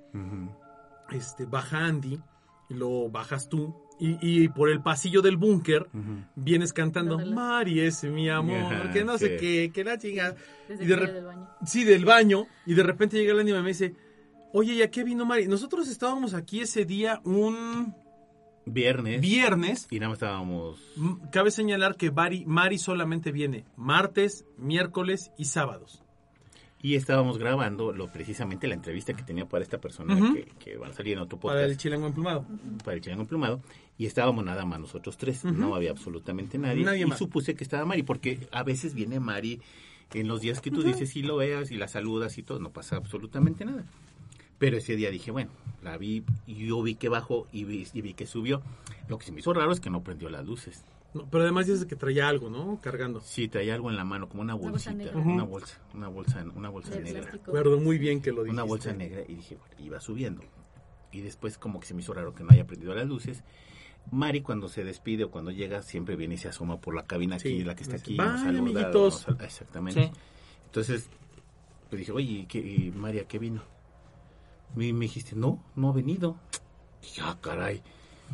Este, 1.11 1.45
baja 1.45 1.87
Andy 1.87 2.21
y 2.69 2.75
lo 2.75 3.11
bajas 3.11 3.49
tú. 3.49 3.75
Y, 4.01 4.17
y 4.21 4.49
por 4.49 4.71
el 4.71 4.81
pasillo 4.81 5.23
del 5.23 5.37
búnker 5.37 5.89
vienes 6.37 6.73
cantando 6.73 7.19
Mari 7.19 7.81
es 7.81 8.05
mi 8.05 8.29
amor, 8.31 8.73
Ajá, 8.73 8.93
que 8.93 9.03
no 9.03 9.19
sé 9.19 9.37
qué, 9.37 9.73
que 9.75 9.83
la 9.83 9.99
chinga. 9.99 10.37
Desde 10.69 10.85
Y 10.85 10.87
de 10.87 10.97
del 10.97 11.25
baño. 11.25 11.49
Sí, 11.67 11.85
del 11.85 12.05
baño. 12.05 12.47
Y 12.65 12.75
de 12.75 12.83
repente 12.85 13.17
llega 13.17 13.33
el 13.33 13.41
anima 13.41 13.59
y 13.59 13.63
me 13.63 13.69
dice, 13.69 13.97
Oye, 14.53 14.75
¿y 14.75 14.83
a 14.83 14.91
qué 14.91 15.03
vino 15.03 15.25
Mari? 15.27 15.49
Nosotros 15.49 15.89
estábamos 15.89 16.35
aquí 16.35 16.61
ese 16.61 16.85
día 16.85 17.21
un 17.25 17.95
Viernes. 18.73 19.21
viernes. 19.21 19.87
Y 19.91 19.99
nada 19.99 20.11
más 20.11 20.17
estábamos... 20.17 20.79
Cabe 21.33 21.51
señalar 21.51 21.97
que 21.97 22.11
Mari, 22.11 22.45
Mari 22.47 22.79
solamente 22.79 23.33
viene 23.33 23.65
martes, 23.77 24.45
miércoles 24.57 25.31
y 25.39 25.47
sábados. 25.47 26.03
Y 26.81 26.95
estábamos 26.95 27.39
grabando 27.39 27.93
lo 27.93 28.07
precisamente 28.13 28.69
la 28.69 28.75
entrevista 28.75 29.13
que 29.13 29.25
tenía 29.25 29.47
para 29.49 29.65
esta 29.65 29.79
persona 29.79 30.15
que, 30.33 30.45
que 30.61 30.77
va 30.77 30.87
a 30.87 30.93
salir 30.93 31.15
en 31.15 31.19
otro 31.19 31.39
Para 31.41 31.55
podcast. 31.55 31.71
el 31.73 31.77
chilango 31.77 32.07
emplumado. 32.07 32.47
para 32.85 32.95
el 32.97 33.01
chilango 33.03 33.23
emplumado 33.23 33.61
y 33.99 34.07
estábamos 34.07 34.45
nada 34.45 34.65
más 34.65 34.79
nosotros 34.79 35.17
tres, 35.17 35.45
no 35.45 35.75
había 35.75 35.91
absolutamente 35.91 36.57
nadie, 36.57 36.85
Nadie 36.85 37.03
y 37.03 37.07
más. 37.07 37.19
supuse 37.19 37.57
que 37.57 37.65
estaba 37.65 37.85
Mari 37.85 38.05
porque 38.05 38.47
a 38.53 38.63
veces 38.63 38.95
viene 38.95 39.19
Mari 39.19 39.61
en 40.15 40.29
los 40.29 40.41
días 40.41 40.61
que 40.61 40.71
tú 40.71 40.85
dices 40.85 41.17
y 41.17 41.23
lo 41.23 41.37
veas 41.39 41.73
y 41.73 41.77
la 41.77 41.89
saludas 41.89 42.39
y 42.39 42.45
todo, 42.45 42.61
no 42.61 42.71
pasa 42.71 42.95
absolutamente 42.97 43.65
nada. 43.65 43.85
Pero 44.59 44.77
ese 44.77 44.97
día 44.97 45.11
dije, 45.11 45.31
bueno, 45.31 45.51
la 45.83 45.97
vi 45.97 46.25
y 46.47 46.67
yo 46.67 46.83
vi 46.83 46.95
que 46.97 47.09
bajó 47.09 47.47
y 47.53 47.65
vi, 47.65 47.87
y 47.93 48.01
vi 48.03 48.15
que 48.15 48.27
subió. 48.27 48.61
Lo 49.09 49.19
que 49.19 49.27
se 49.27 49.33
me 49.33 49.41
hizo 49.41 49.53
raro 49.53 49.73
es 49.73 49.81
que 49.81 49.91
no 49.91 50.03
prendió 50.03 50.29
las 50.29 50.45
luces. 50.45 50.85
No, 51.15 51.25
pero 51.31 51.45
además 51.45 51.67
dices 51.67 51.87
que 51.87 51.97
traía 51.97 52.29
algo, 52.29 52.51
¿no? 52.51 52.79
Cargando. 52.83 53.21
Sí, 53.21 53.49
traía 53.49 53.75
algo 53.75 53.89
en 53.89 53.97
la 53.97 54.05
mano, 54.05 54.29
como 54.29 54.43
una 54.43 54.55
Una 54.55 54.71
bolsa 54.73 54.91
bolsita, 54.93 55.15
negra. 55.15 55.33
una 55.33 55.45
bolsa, 55.45 55.79
una 55.95 56.09
bolsa, 56.09 56.45
una 56.55 56.69
bolsa 56.69 56.91
De 56.91 57.01
negra. 57.01 57.31
Recuerdo 57.31 57.81
muy 57.81 57.97
bien 57.99 58.21
que 58.21 58.31
lo 58.31 58.43
dijiste. 58.43 58.53
una 58.53 58.63
bolsa 58.65 58.93
negra 58.93 59.23
y 59.27 59.35
dije, 59.37 59.57
bueno, 59.57 59.75
iba 59.79 60.01
subiendo. 60.01 60.43
Y 61.13 61.21
después 61.23 61.57
como 61.57 61.81
que 61.81 61.87
se 61.87 61.95
me 61.95 62.03
hizo 62.03 62.13
raro 62.13 62.35
que 62.35 62.43
no 62.45 62.51
haya 62.51 62.67
prendido 62.67 62.95
las 62.95 63.07
luces. 63.07 63.43
Mari 64.11 64.43
cuando 64.43 64.69
se 64.69 64.85
despide 64.85 65.25
o 65.25 65.31
cuando 65.31 65.51
llega 65.51 65.81
siempre 65.83 66.17
viene 66.17 66.35
y 66.35 66.39
se 66.39 66.49
asoma 66.49 66.79
por 66.79 66.95
la 66.95 67.05
cabina 67.07 67.37
aquí, 67.37 67.49
Sí, 67.59 67.65
la 67.65 67.75
que 67.75 67.83
está 67.85 67.95
dice, 67.97 68.05
aquí. 68.05 68.17
"Bye, 68.17 68.27
nos 68.27 68.41
saluda, 68.41 68.59
amiguitos". 68.61 69.29
nos 69.29 69.41
Exactamente. 69.41 70.05
Sí. 70.07 70.11
Entonces, 70.67 71.09
pues 71.89 72.01
dije, 72.01 72.13
oye, 72.13 72.33
¿y 72.41 72.47
qué, 72.47 72.59
y 72.59 72.91
María, 72.95 73.25
¿qué 73.27 73.39
vino? 73.39 73.63
Me, 74.77 74.93
me 74.93 75.07
dijiste, 75.07 75.35
no, 75.37 75.63
no 75.77 75.91
ha 75.91 75.93
venido. 75.93 76.37
Dije, 77.03 77.21
ah, 77.25 77.37
caray. 77.41 77.83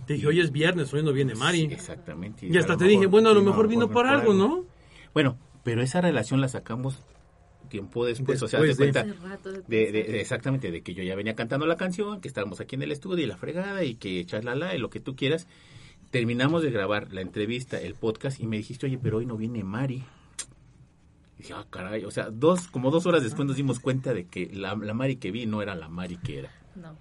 Te 0.06 0.14
dije, 0.14 0.26
hoy 0.26 0.40
es 0.40 0.50
viernes, 0.50 0.92
hoy 0.92 1.02
no 1.02 1.12
viene 1.12 1.34
Mari. 1.34 1.66
Sí, 1.68 1.72
exactamente. 1.72 2.46
y 2.46 2.56
hasta 2.58 2.76
te 2.76 2.84
dije, 2.84 3.06
bueno, 3.06 3.30
a 3.30 3.34
lo 3.34 3.42
mejor 3.42 3.68
vino 3.68 3.88
por 3.90 4.06
algo, 4.06 4.34
¿no? 4.34 4.64
Bueno, 5.14 5.38
pero 5.62 5.82
esa 5.82 6.00
relación 6.00 6.40
la 6.40 6.48
sacamos 6.48 6.98
tiempo 7.68 8.04
después, 8.04 8.40
o 8.42 8.48
sea, 8.48 8.60
de 8.60 8.68
Después 8.68 8.92
cuenta, 8.92 9.14
de 9.68 9.86
de, 9.86 9.92
de- 9.92 10.20
exactamente, 10.20 10.70
de 10.70 10.82
que 10.82 10.94
yo 10.94 11.02
ya 11.02 11.14
venía 11.16 11.34
cantando 11.34 11.66
la 11.66 11.76
canción, 11.76 12.20
que 12.20 12.28
estábamos 12.28 12.60
aquí 12.60 12.74
en 12.74 12.82
el 12.82 12.92
estudio 12.92 13.24
y 13.24 13.26
la 13.28 13.36
fregada 13.36 13.82
y 13.84 13.94
que 13.94 14.24
chalala 14.26 14.74
y 14.74 14.78
lo 14.78 14.90
que 14.90 15.00
tú 15.00 15.16
quieras. 15.16 15.46
Terminamos 16.10 16.62
de 16.62 16.70
grabar 16.70 17.12
la 17.12 17.20
entrevista, 17.22 17.80
el 17.80 17.94
podcast 17.94 18.38
y 18.40 18.46
me 18.46 18.56
dijiste, 18.58 18.86
oye, 18.86 18.98
pero 19.02 19.18
hoy 19.18 19.26
no 19.26 19.36
viene 19.36 19.64
Mari. 19.64 20.04
Dije, 21.44 21.52
ah, 21.58 21.66
caray, 21.68 22.06
o 22.06 22.10
sea, 22.10 22.30
dos, 22.30 22.68
como 22.68 22.90
dos 22.90 23.04
horas 23.04 23.22
después 23.22 23.46
nos 23.46 23.56
dimos 23.56 23.78
cuenta 23.78 24.14
de 24.14 24.24
que 24.24 24.50
la, 24.54 24.74
la 24.76 24.94
Mari 24.94 25.16
que 25.16 25.30
vi 25.30 25.44
no 25.44 25.60
era 25.60 25.74
la 25.74 25.90
Mari 25.90 26.16
que 26.16 26.38
era. 26.38 26.50
No. 26.74 26.96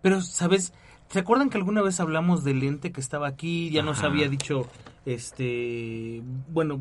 Pero, 0.00 0.22
¿sabes? 0.22 0.72
¿Se 1.08 1.18
acuerdan 1.18 1.50
que 1.50 1.58
alguna 1.58 1.82
vez 1.82 1.98
hablamos 1.98 2.44
del 2.44 2.62
ente 2.62 2.92
que 2.92 3.00
estaba 3.00 3.26
aquí? 3.26 3.68
Ya 3.70 3.82
nos 3.82 3.98
Ajá. 3.98 4.06
había 4.06 4.28
dicho, 4.28 4.68
este, 5.04 6.22
bueno, 6.52 6.80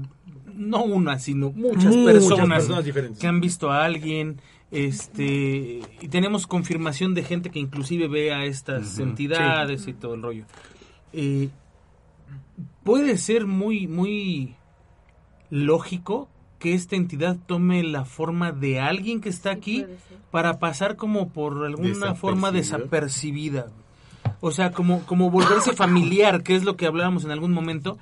no 0.54 0.84
una, 0.84 1.18
sino 1.18 1.50
muchas, 1.50 1.96
Muchas 1.96 2.14
personas, 2.14 2.60
personas 2.60 2.86
diferentes. 2.86 3.20
que 3.20 3.26
han 3.26 3.42
visto 3.42 3.72
a 3.72 3.86
alguien, 3.86 4.40
este, 4.70 5.82
y 6.02 6.08
tenemos 6.10 6.46
confirmación 6.46 7.16
de 7.16 7.24
gente 7.24 7.50
que 7.50 7.58
inclusive 7.58 8.08
ve 8.08 8.32
a 8.36 8.46
estas 8.46 9.00
entidades 9.00 9.88
y 9.88 9.94
todo 9.94 10.14
el 10.14 10.22
rollo. 10.22 10.46
Eh, 11.12 11.50
puede 12.84 13.18
ser 13.18 13.48
muy, 13.48 13.88
muy 13.88 14.54
lógico 15.50 16.30
que 16.60 16.74
esta 16.74 16.96
entidad 16.96 17.38
tome 17.46 17.82
la 17.84 18.06
forma 18.06 18.52
de 18.52 18.80
alguien 18.80 19.22
que 19.22 19.30
está 19.30 19.52
aquí 19.52 19.86
para 20.30 20.60
pasar 20.60 20.98
como 20.98 21.30
por 21.30 21.66
alguna 21.66 22.16
forma 22.16 22.52
desapercibida. 22.52 23.68
O 24.42 24.52
sea, 24.52 24.72
como, 24.72 25.02
como 25.06 25.32
volverse 25.32 25.74
familiar, 25.74 26.44
que 26.44 26.56
es 26.56 26.64
lo 26.64 26.76
que 26.76 26.86
hablábamos 26.86 27.26
en 27.26 27.32
algún 27.32 27.52
momento, 27.52 27.98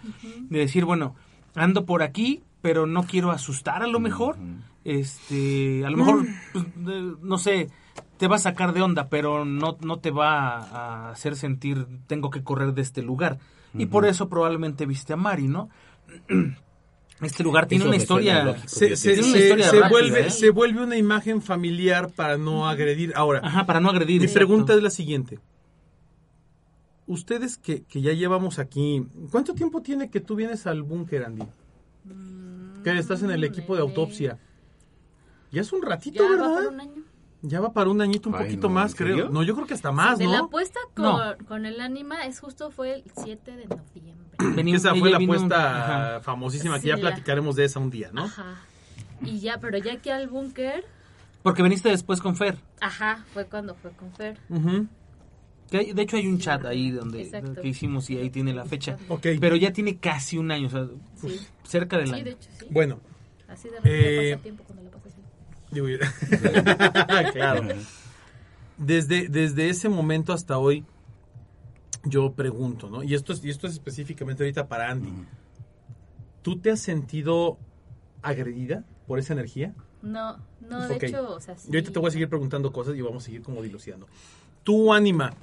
de 0.49 0.59
decir, 0.59 0.85
bueno, 0.85 1.15
ando 1.55 1.85
por 1.85 2.03
aquí, 2.03 2.43
pero 2.61 2.85
no 2.85 3.03
quiero 3.03 3.31
asustar 3.31 3.83
a 3.83 3.87
lo 3.87 3.99
mejor. 3.99 4.37
Este, 4.83 5.85
a 5.85 5.89
lo 5.89 5.97
mejor, 5.97 6.25
pues, 6.53 6.65
eh, 6.65 7.13
no 7.21 7.37
sé, 7.37 7.69
te 8.17 8.27
va 8.27 8.37
a 8.37 8.39
sacar 8.39 8.73
de 8.73 8.81
onda, 8.81 9.09
pero 9.09 9.45
no, 9.45 9.77
no 9.81 9.99
te 9.99 10.11
va 10.11 10.57
a 10.57 11.11
hacer 11.11 11.35
sentir, 11.35 11.87
tengo 12.07 12.29
que 12.29 12.43
correr 12.43 12.73
de 12.73 12.81
este 12.81 13.01
lugar. 13.01 13.37
Y 13.73 13.85
por 13.85 14.05
eso 14.07 14.27
probablemente 14.27 14.85
viste 14.87 15.13
a 15.13 15.17
Mari, 15.17 15.47
¿no? 15.47 15.69
Este 17.21 17.43
lugar 17.43 17.65
tiene 17.67 17.85
una 17.85 17.95
historia... 17.95 18.55
Se, 18.67 18.95
se- 18.95 19.13
Tiene 19.13 19.23
una 19.27 19.31
se- 19.31 19.39
historia 19.43 19.65
se 19.69 19.71
rápida, 19.79 19.89
vuelve, 19.89 20.27
¿eh? 20.27 20.29
se 20.29 20.49
vuelve 20.51 20.83
una 20.83 20.97
imagen 20.97 21.41
familiar 21.41 22.11
para 22.11 22.37
no 22.37 22.67
agredir. 22.67 23.11
Ahora, 23.15 23.41
Ajá, 23.43 23.65
para 23.65 23.79
no 23.79 23.89
agredir. 23.89 24.19
mi 24.19 24.25
exacto. 24.25 24.47
pregunta 24.47 24.73
es 24.75 24.83
la 24.83 24.89
siguiente. 24.91 25.39
Ustedes 27.07 27.57
que, 27.57 27.83
que 27.83 28.01
ya 28.01 28.11
llevamos 28.13 28.59
aquí, 28.59 29.07
¿cuánto 29.31 29.53
tiempo 29.53 29.81
tiene 29.81 30.09
que 30.09 30.19
tú 30.19 30.35
vienes 30.35 30.67
al 30.67 30.83
búnker, 30.83 31.23
Andy? 31.25 31.45
Que 32.83 32.97
estás 32.97 33.23
en 33.23 33.31
el 33.31 33.43
equipo 33.43 33.75
de 33.75 33.81
Mm, 33.81 33.85
autopsia. 33.87 34.37
Ya 35.51 35.61
es 35.61 35.71
un 35.71 35.81
ratito, 35.81 36.23
Ya 36.23 36.29
va 36.29 36.35
¿verdad? 36.35 36.55
para 36.55 36.69
un 36.69 36.79
año. 36.81 37.03
Ya 37.43 37.61
va 37.61 37.71
para 37.71 37.89
un 37.89 38.01
añito, 38.01 38.29
un 38.29 38.35
Ay, 38.35 38.43
poquito 38.45 38.67
no, 38.67 38.73
más, 38.73 38.91
¿en 38.91 38.97
creo. 38.97 39.15
serio? 39.15 39.29
No, 39.29 39.43
yo 39.43 39.55
creo 39.55 39.65
que 39.67 39.73
hasta 39.73 39.91
más, 39.91 40.17
de 40.17 40.25
la 40.25 40.39
¿no? 40.39 40.45
apuesta 40.45 40.79
con, 40.93 41.03
No. 41.05 41.19
con 41.47 41.65
el 41.65 41.79
ánima 41.79 42.25
es 42.25 42.39
justo 42.41 42.71
fue 42.71 42.93
el 42.95 43.03
7 43.23 43.51
de 43.55 43.65
noviembre. 43.67 44.06
Que 44.55 44.71
esa 44.75 44.93
fue 44.95 45.09
la 45.09 45.17
apuesta 45.17 46.21
famosísima, 46.23 46.79
que 46.79 46.87
ya 46.87 46.95
la- 46.95 47.01
platicaremos 47.01 47.55
de 47.55 47.65
esa 47.65 47.79
un 47.79 47.89
día, 47.89 48.09
¿no? 48.13 48.25
Ajá. 48.25 48.55
Y 49.21 49.39
ya, 49.39 49.57
pero 49.59 49.77
ya 49.77 49.93
aquí 49.93 50.09
al 50.09 50.27
búnker, 50.27 50.85
Porque 51.43 51.63
veniste 51.63 51.89
después 51.89 52.21
con 52.21 52.35
Fer. 52.35 52.57
ajá, 52.81 53.25
fue 53.33 53.45
cuando 53.45 53.73
fue 53.75 53.91
con 53.91 54.11
Fer. 54.13 54.37
Que 55.69 55.77
hay- 55.79 55.91
de 55.93 56.01
hecho 56.01 56.17
hay 56.17 56.27
un 56.27 56.39
chat 56.39 56.63
ahí 56.65 56.91
donde 56.91 57.23
Exacto. 57.23 57.61
que 57.61 57.67
hicimos 57.67 58.09
y 58.09 58.17
ahí 58.17 58.29
tiene 58.29 58.53
la 58.53 58.63
fecha. 58.65 58.97
Ok. 59.09 59.27
Pero 59.41 59.55
ya 59.57 59.73
tiene 59.73 59.97
casi 59.97 60.37
un 60.37 60.49
año, 60.51 60.67
o 60.67 60.69
sea, 60.69 60.87
Sí. 61.21 61.45
cerca 61.63 61.97
del 61.97 62.07
Sí, 62.07 62.13
año. 62.13 62.23
de 62.23 62.31
hecho, 62.31 62.49
sí. 62.59 62.67
Bueno, 62.69 62.99
Así 63.49 63.69
de 63.69 63.75
repente 63.77 64.29
Eh, 64.29 64.31
pasa 64.33 64.43
tiempo 64.43 64.63
cuando 64.65 64.83
la 64.83 64.91
pasas 64.91 65.19
bien. 65.71 65.99
claro. 67.33 67.63
Desde, 68.77 69.27
desde 69.29 69.69
ese 69.69 69.89
momento 69.89 70.33
hasta 70.33 70.57
hoy, 70.57 70.85
yo 72.03 72.33
pregunto, 72.33 72.89
¿no? 72.89 73.03
Y 73.03 73.13
esto 73.13 73.33
es, 73.33 73.43
y 73.43 73.49
esto 73.49 73.67
es 73.67 73.73
específicamente 73.73 74.43
ahorita 74.43 74.67
para 74.67 74.89
Andy. 74.91 75.11
¿Tú 76.41 76.59
te 76.59 76.71
has 76.71 76.79
sentido 76.79 77.57
agredida 78.21 78.83
por 79.05 79.19
esa 79.19 79.33
energía? 79.33 79.73
No, 80.01 80.37
no, 80.61 80.87
de 80.87 80.95
hecho, 80.95 81.35
o 81.35 81.39
sea, 81.39 81.57
sí. 81.57 81.67
Yo 81.69 81.77
ahorita 81.77 81.91
te 81.91 81.99
voy 81.99 82.07
a 82.07 82.11
seguir 82.11 82.29
preguntando 82.29 82.71
cosas 82.71 82.95
y 82.95 83.01
vamos 83.01 83.23
a 83.23 83.25
seguir 83.25 83.41
como 83.41 83.61
dilucidando. 83.61 84.07
¿Tú, 84.63 84.93
Anima, 84.93 85.33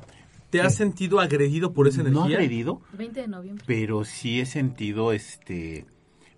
te 0.50 0.60
has 0.60 0.74
sentido 0.74 1.20
agredido 1.20 1.72
por 1.72 1.88
esa 1.88 2.00
energía? 2.00 2.20
No 2.20 2.26
agredido, 2.26 2.80
20 2.92 3.20
de 3.20 3.28
noviembre. 3.28 3.64
pero 3.66 4.04
sí 4.04 4.40
he 4.40 4.46
sentido 4.46 5.12
este 5.12 5.86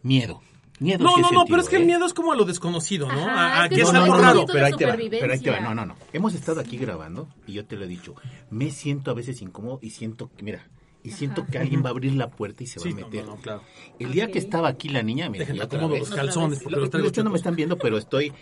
miedo. 0.03 0.41
Miedo 0.79 1.05
No, 1.05 1.15
sí 1.15 1.21
no, 1.23 1.31
no, 1.31 1.45
pero 1.47 1.63
es 1.63 1.69
que 1.69 1.77
el 1.77 1.83
¿eh? 1.83 1.87
miedo 1.87 2.05
es 2.05 2.13
como 2.13 2.33
a 2.33 2.37
lo 2.37 2.45
desconocido, 2.45 3.07
¿no? 3.11 3.15
Ajá, 3.27 3.61
a, 3.61 3.63
a 3.63 3.67
es 3.67 3.75
que 3.75 3.81
es 3.83 3.89
algo 3.95 4.07
como 4.09 4.19
raro. 4.23 4.45
pero 4.47 4.67
ahí 4.67 4.73
te 4.75 4.85
va, 4.87 4.97
pero 4.97 5.33
ahí 5.33 5.41
te 5.41 5.51
va. 5.51 5.61
No, 5.61 5.75
no, 5.75 5.87
no. 5.87 5.97
Hemos 6.13 6.35
estado 6.35 6.61
aquí 6.61 6.77
grabando 6.77 7.29
y 7.47 7.55
yo 7.55 7.65
te 7.65 7.77
lo 7.77 7.85
he 7.85 7.89
dicho. 7.89 8.15
Me 8.51 8.71
siento 8.71 9.11
a 9.11 9.15
veces 9.15 9.41
incómodo 9.41 9.79
y 9.81 9.91
siento 9.91 10.31
que, 10.37 10.43
mira, 10.43 10.67
y 11.03 11.13
siento 11.13 11.43
Ajá. 11.43 11.51
que 11.53 11.59
alguien 11.59 11.83
va 11.83 11.89
a 11.89 11.91
abrir 11.93 12.13
la 12.15 12.29
puerta 12.31 12.63
y 12.63 12.67
se 12.67 12.79
Sí, 12.81 12.91
va 12.93 13.01
a 13.03 13.05
meter. 13.07 13.25
no, 13.25 13.37
no, 13.37 13.41
claro. 13.41 13.63
El 13.99 14.13
día 14.13 14.31
que 14.31 14.39
estaba 14.39 14.69
aquí 14.69 14.89
la 14.91 15.03
niña, 15.03 15.31
mira, 15.31 15.43
Déjenme 15.43 15.61
y 15.61 15.63
otra 15.63 15.79
acomodo 15.79 15.95
vez. 16.01 16.09
los 16.11 16.19
calzones 16.19 16.59
porque 16.59 16.75
Lo- 16.77 16.81
los 16.87 16.89
ustedes 17.05 17.25
no 17.25 17.31
me 17.31 17.37
están 17.39 17.55
viendo, 17.57 17.79
pero 17.79 17.97
estoy 17.97 18.33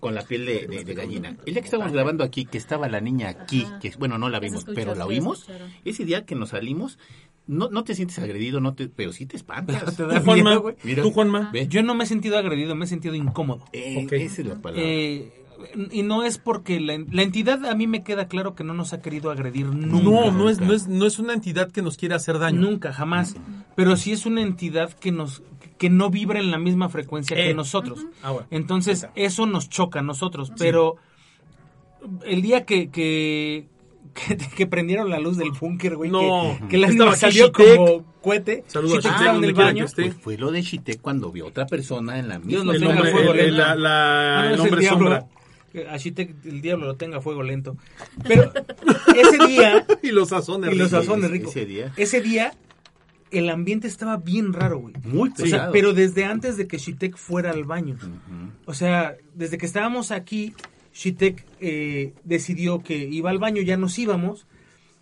con 0.00 0.14
la 0.14 0.22
piel 0.22 0.46
de, 0.46 0.66
de- 0.66 0.84
de 0.84 0.94
gallina. 0.94 1.36
El 1.46 1.54
día 1.54 1.62
que 1.62 1.66
estábamos 1.66 1.92
grabando 1.92 2.24
aquí, 2.24 2.44
que 2.44 2.58
estaba 2.58 2.88
la 2.88 3.00
niña 3.00 3.28
aquí, 3.28 3.62
Ajá. 3.66 3.78
que 3.78 3.92
bueno, 3.98 4.18
no 4.18 4.28
la 4.28 4.40
vimos, 4.40 4.64
pero 4.74 4.94
la 4.94 5.06
oímos, 5.06 5.46
ese 5.84 6.04
día 6.04 6.24
que 6.26 6.34
nos 6.34 6.50
salimos, 6.50 6.98
no, 7.46 7.68
no 7.70 7.82
te 7.84 7.94
sientes 7.94 8.18
agredido, 8.18 8.60
no 8.60 8.74
te, 8.74 8.88
pero 8.88 9.12
sí 9.12 9.26
te 9.26 9.36
espantas. 9.36 9.84
Te 9.96 10.02
¿Tú, 10.04 10.08
da 10.08 10.20
Juanma? 10.20 10.50
miedo, 10.50 10.62
güey. 10.62 10.76
Mira. 10.84 11.02
¿Tú, 11.02 11.10
Juanma? 11.10 11.50
Ve. 11.52 11.66
Yo 11.68 11.82
no 11.82 11.94
me 11.94 12.04
he 12.04 12.06
sentido 12.06 12.38
agredido, 12.38 12.74
me 12.74 12.84
he 12.84 12.88
sentido 12.88 13.14
incómodo. 13.14 13.64
Eh, 13.72 14.02
Ok. 14.04 14.12
Esa 14.12 14.42
es 14.42 14.46
la 14.48 14.60
palabra. 14.60 14.82
Eh, 14.84 15.32
y 15.92 16.02
no 16.02 16.24
es 16.24 16.38
porque 16.38 16.80
la, 16.80 16.98
la 17.12 17.22
entidad 17.22 17.64
a 17.66 17.74
mí 17.76 17.86
me 17.86 18.02
queda 18.02 18.26
claro 18.26 18.56
que 18.56 18.64
no 18.64 18.74
nos 18.74 18.92
ha 18.92 19.00
querido 19.00 19.30
agredir 19.30 19.66
nunca. 19.66 20.02
No, 20.02 20.32
no 20.32 20.50
es, 20.50 20.60
no, 20.60 20.72
es, 20.72 20.88
no 20.88 21.06
es 21.06 21.20
una 21.20 21.34
entidad 21.34 21.70
que 21.70 21.82
nos 21.82 21.96
quiera 21.96 22.16
hacer 22.16 22.40
daño. 22.40 22.60
Nunca, 22.60 22.92
jamás. 22.92 23.36
Pero 23.76 23.96
sí 23.96 24.10
es 24.10 24.26
una 24.26 24.42
entidad 24.42 24.92
que 24.92 25.12
nos 25.12 25.42
que 25.82 25.90
no 25.90 26.10
vibra 26.10 26.38
en 26.38 26.52
la 26.52 26.58
misma 26.58 26.88
frecuencia 26.88 27.36
Eh. 27.36 27.48
que 27.48 27.54
nosotros. 27.54 28.06
Ahora, 28.22 28.46
Entonces, 28.52 28.98
Esa. 28.98 29.10
eso 29.16 29.46
nos 29.46 29.68
choca 29.68 29.98
a 29.98 30.02
nosotros. 30.02 30.52
Pero 30.56 30.94
el 32.24 32.40
día 32.40 32.64
que, 32.64 32.88
que, 32.90 33.66
que, 34.14 34.36
que 34.56 34.66
prendieron 34.68 35.10
la 35.10 35.18
luz 35.18 35.36
del 35.38 35.50
búnker, 35.50 35.96
güey, 35.96 36.08
No. 36.08 36.56
que, 36.62 36.68
que 36.68 36.78
la 36.78 36.86
Estaba 36.86 37.16
salió 37.16 37.50
como 37.50 38.04
cohete. 38.22 38.62
Saludos 38.68 39.04
a 39.06 39.32
donde 39.32 39.48
el 39.48 39.54
baño. 39.54 39.86
que. 39.86 40.02
Pues 40.04 40.14
fue 40.14 40.38
lo 40.38 40.52
de 40.52 40.62
Chite 40.62 40.98
cuando 40.98 41.32
vio 41.32 41.48
otra 41.48 41.66
persona 41.66 42.16
en 42.20 42.28
la 42.28 42.38
misma. 42.38 42.72
el 42.74 42.78
tenga 42.80 42.94
hombre, 42.94 43.10
fuego 43.10 43.32
el, 43.32 43.40
el- 43.40 43.46
lento. 43.56 43.62
la- 43.62 43.74
la- 43.74 44.38
Ah, 44.38 44.42
no, 44.42 44.48
el 44.48 44.54
es 44.54 44.60
hombre 44.60 44.80
diablo. 44.80 44.98
sombra. 45.10 45.26
Te- 45.72 46.34
el 46.44 46.60
diablo 46.62 46.86
lo 46.86 46.94
tenga 46.94 47.16
a 47.18 47.20
fuego 47.20 47.42
lento. 47.42 47.76
Pero 48.28 48.52
ese 49.16 49.46
día, 49.48 49.84
Y 50.02 50.12
los 50.12 50.28
sazones. 50.28 50.72
y 50.72 50.76
los 50.76 50.92
ricos. 50.92 51.04
sazones 51.06 51.30
ricos. 51.30 51.50
ese 51.56 51.66
día. 51.66 51.92
Ese 51.96 52.20
día, 52.20 52.54
el 53.32 53.48
ambiente 53.50 53.88
estaba 53.88 54.16
bien 54.18 54.52
raro, 54.52 54.78
güey. 54.78 54.94
Muy 55.04 55.30
O 55.30 55.34
sea, 55.36 55.44
pesado. 55.44 55.72
pero 55.72 55.92
desde 55.92 56.24
antes 56.24 56.56
de 56.56 56.66
que 56.66 56.78
Shitek 56.78 57.16
fuera 57.16 57.50
al 57.50 57.64
baño. 57.64 57.96
O 58.66 58.74
sea, 58.74 59.16
desde 59.34 59.58
que 59.58 59.66
estábamos 59.66 60.10
aquí, 60.10 60.54
Shitek 60.94 61.44
eh, 61.60 62.12
decidió 62.24 62.80
que 62.82 62.96
iba 62.98 63.30
al 63.30 63.38
baño, 63.38 63.62
ya 63.62 63.76
nos 63.76 63.98
íbamos. 63.98 64.46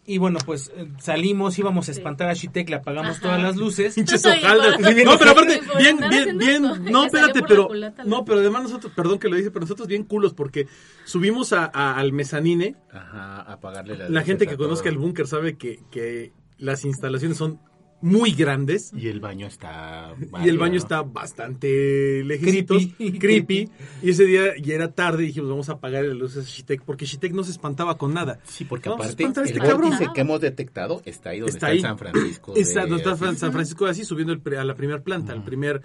Y 0.06 0.18
bueno, 0.18 0.38
pues 0.44 0.72
eh, 0.76 0.88
salimos, 0.98 1.58
íbamos 1.58 1.88
a 1.88 1.92
espantar 1.92 2.28
a 2.30 2.32
Shitek, 2.34 2.68
le 2.70 2.76
apagamos 2.76 3.12
Ajá. 3.12 3.20
todas 3.22 3.42
las 3.42 3.56
luces. 3.56 3.94
Pinches. 3.94 4.24
No, 4.24 5.18
pero 5.18 5.30
aparte, 5.30 5.60
bien, 5.78 5.98
bien, 6.08 6.38
bien. 6.38 6.62
No, 6.90 7.04
espérate, 7.04 7.42
pero. 7.46 7.72
la 7.74 7.92
No, 8.06 8.24
pero 8.24 8.40
además 8.40 8.62
nosotros, 8.64 8.92
perdón 8.96 9.18
que 9.18 9.28
lo 9.28 9.36
dije, 9.36 9.50
pero 9.50 9.60
nosotros 9.60 9.86
bien 9.86 10.04
culos 10.04 10.34
porque 10.34 10.66
subimos 11.04 11.52
a- 11.52 11.70
a- 11.72 11.96
al 11.98 12.12
mezanine. 12.12 12.76
Ajá, 12.92 13.42
apagarle 13.42 13.92
las 13.98 14.10
La 14.10 14.20
luces 14.20 14.26
gente 14.26 14.44
a 14.46 14.48
que 14.50 14.56
conozca 14.56 14.88
el 14.88 14.98
búnker 14.98 15.26
sabe 15.28 15.56
que, 15.56 15.80
que 15.92 16.32
las 16.58 16.84
instalaciones 16.84 17.36
son 17.36 17.60
muy 18.02 18.32
grandes. 18.32 18.92
Y 18.96 19.08
el 19.08 19.20
baño 19.20 19.46
está... 19.46 20.14
Y 20.42 20.48
el 20.48 20.58
baño 20.58 20.72
¿no? 20.74 20.78
está 20.78 21.02
bastante 21.02 22.24
lejecitos, 22.24 22.86
Creepy. 22.96 23.18
creepy. 23.18 23.68
Y 24.02 24.10
ese 24.10 24.24
día 24.24 24.56
ya 24.60 24.74
era 24.74 24.92
tarde 24.92 25.24
y 25.24 25.26
dijimos, 25.26 25.50
vamos 25.50 25.68
a 25.68 25.72
apagar 25.72 26.04
las 26.04 26.16
luces 26.16 26.46
a 26.46 26.48
Shitek, 26.48 26.82
porque 26.82 27.04
Shitek 27.06 27.32
no 27.32 27.44
se 27.44 27.50
espantaba 27.50 27.96
con 27.98 28.14
nada. 28.14 28.38
Sí, 28.44 28.64
porque 28.64 28.88
Vamos 28.88 29.06
aparte 29.06 29.22
el 29.24 29.46
este 29.46 29.58
cabrón. 29.60 29.90
vórtice 29.90 30.10
que 30.14 30.20
hemos 30.22 30.40
detectado 30.40 31.02
está 31.04 31.30
ahí 31.30 31.40
donde 31.40 31.52
Está 31.52 31.66
está, 31.72 31.74
ahí. 31.74 31.80
San 31.80 31.98
Francisco. 31.98 32.54
de 32.54 32.60
Está, 32.60 32.80
donde 32.86 32.96
está. 32.96 33.34
San 33.36 33.52
Francisco 33.52 33.84
de 33.84 33.90
Asís 33.90 34.06
subiendo 34.06 34.32
el 34.32 34.40
pre- 34.40 34.58
a 34.58 34.64
la 34.64 34.74
primera 34.74 35.02
planta, 35.02 35.32
al 35.32 35.44
primer, 35.44 35.82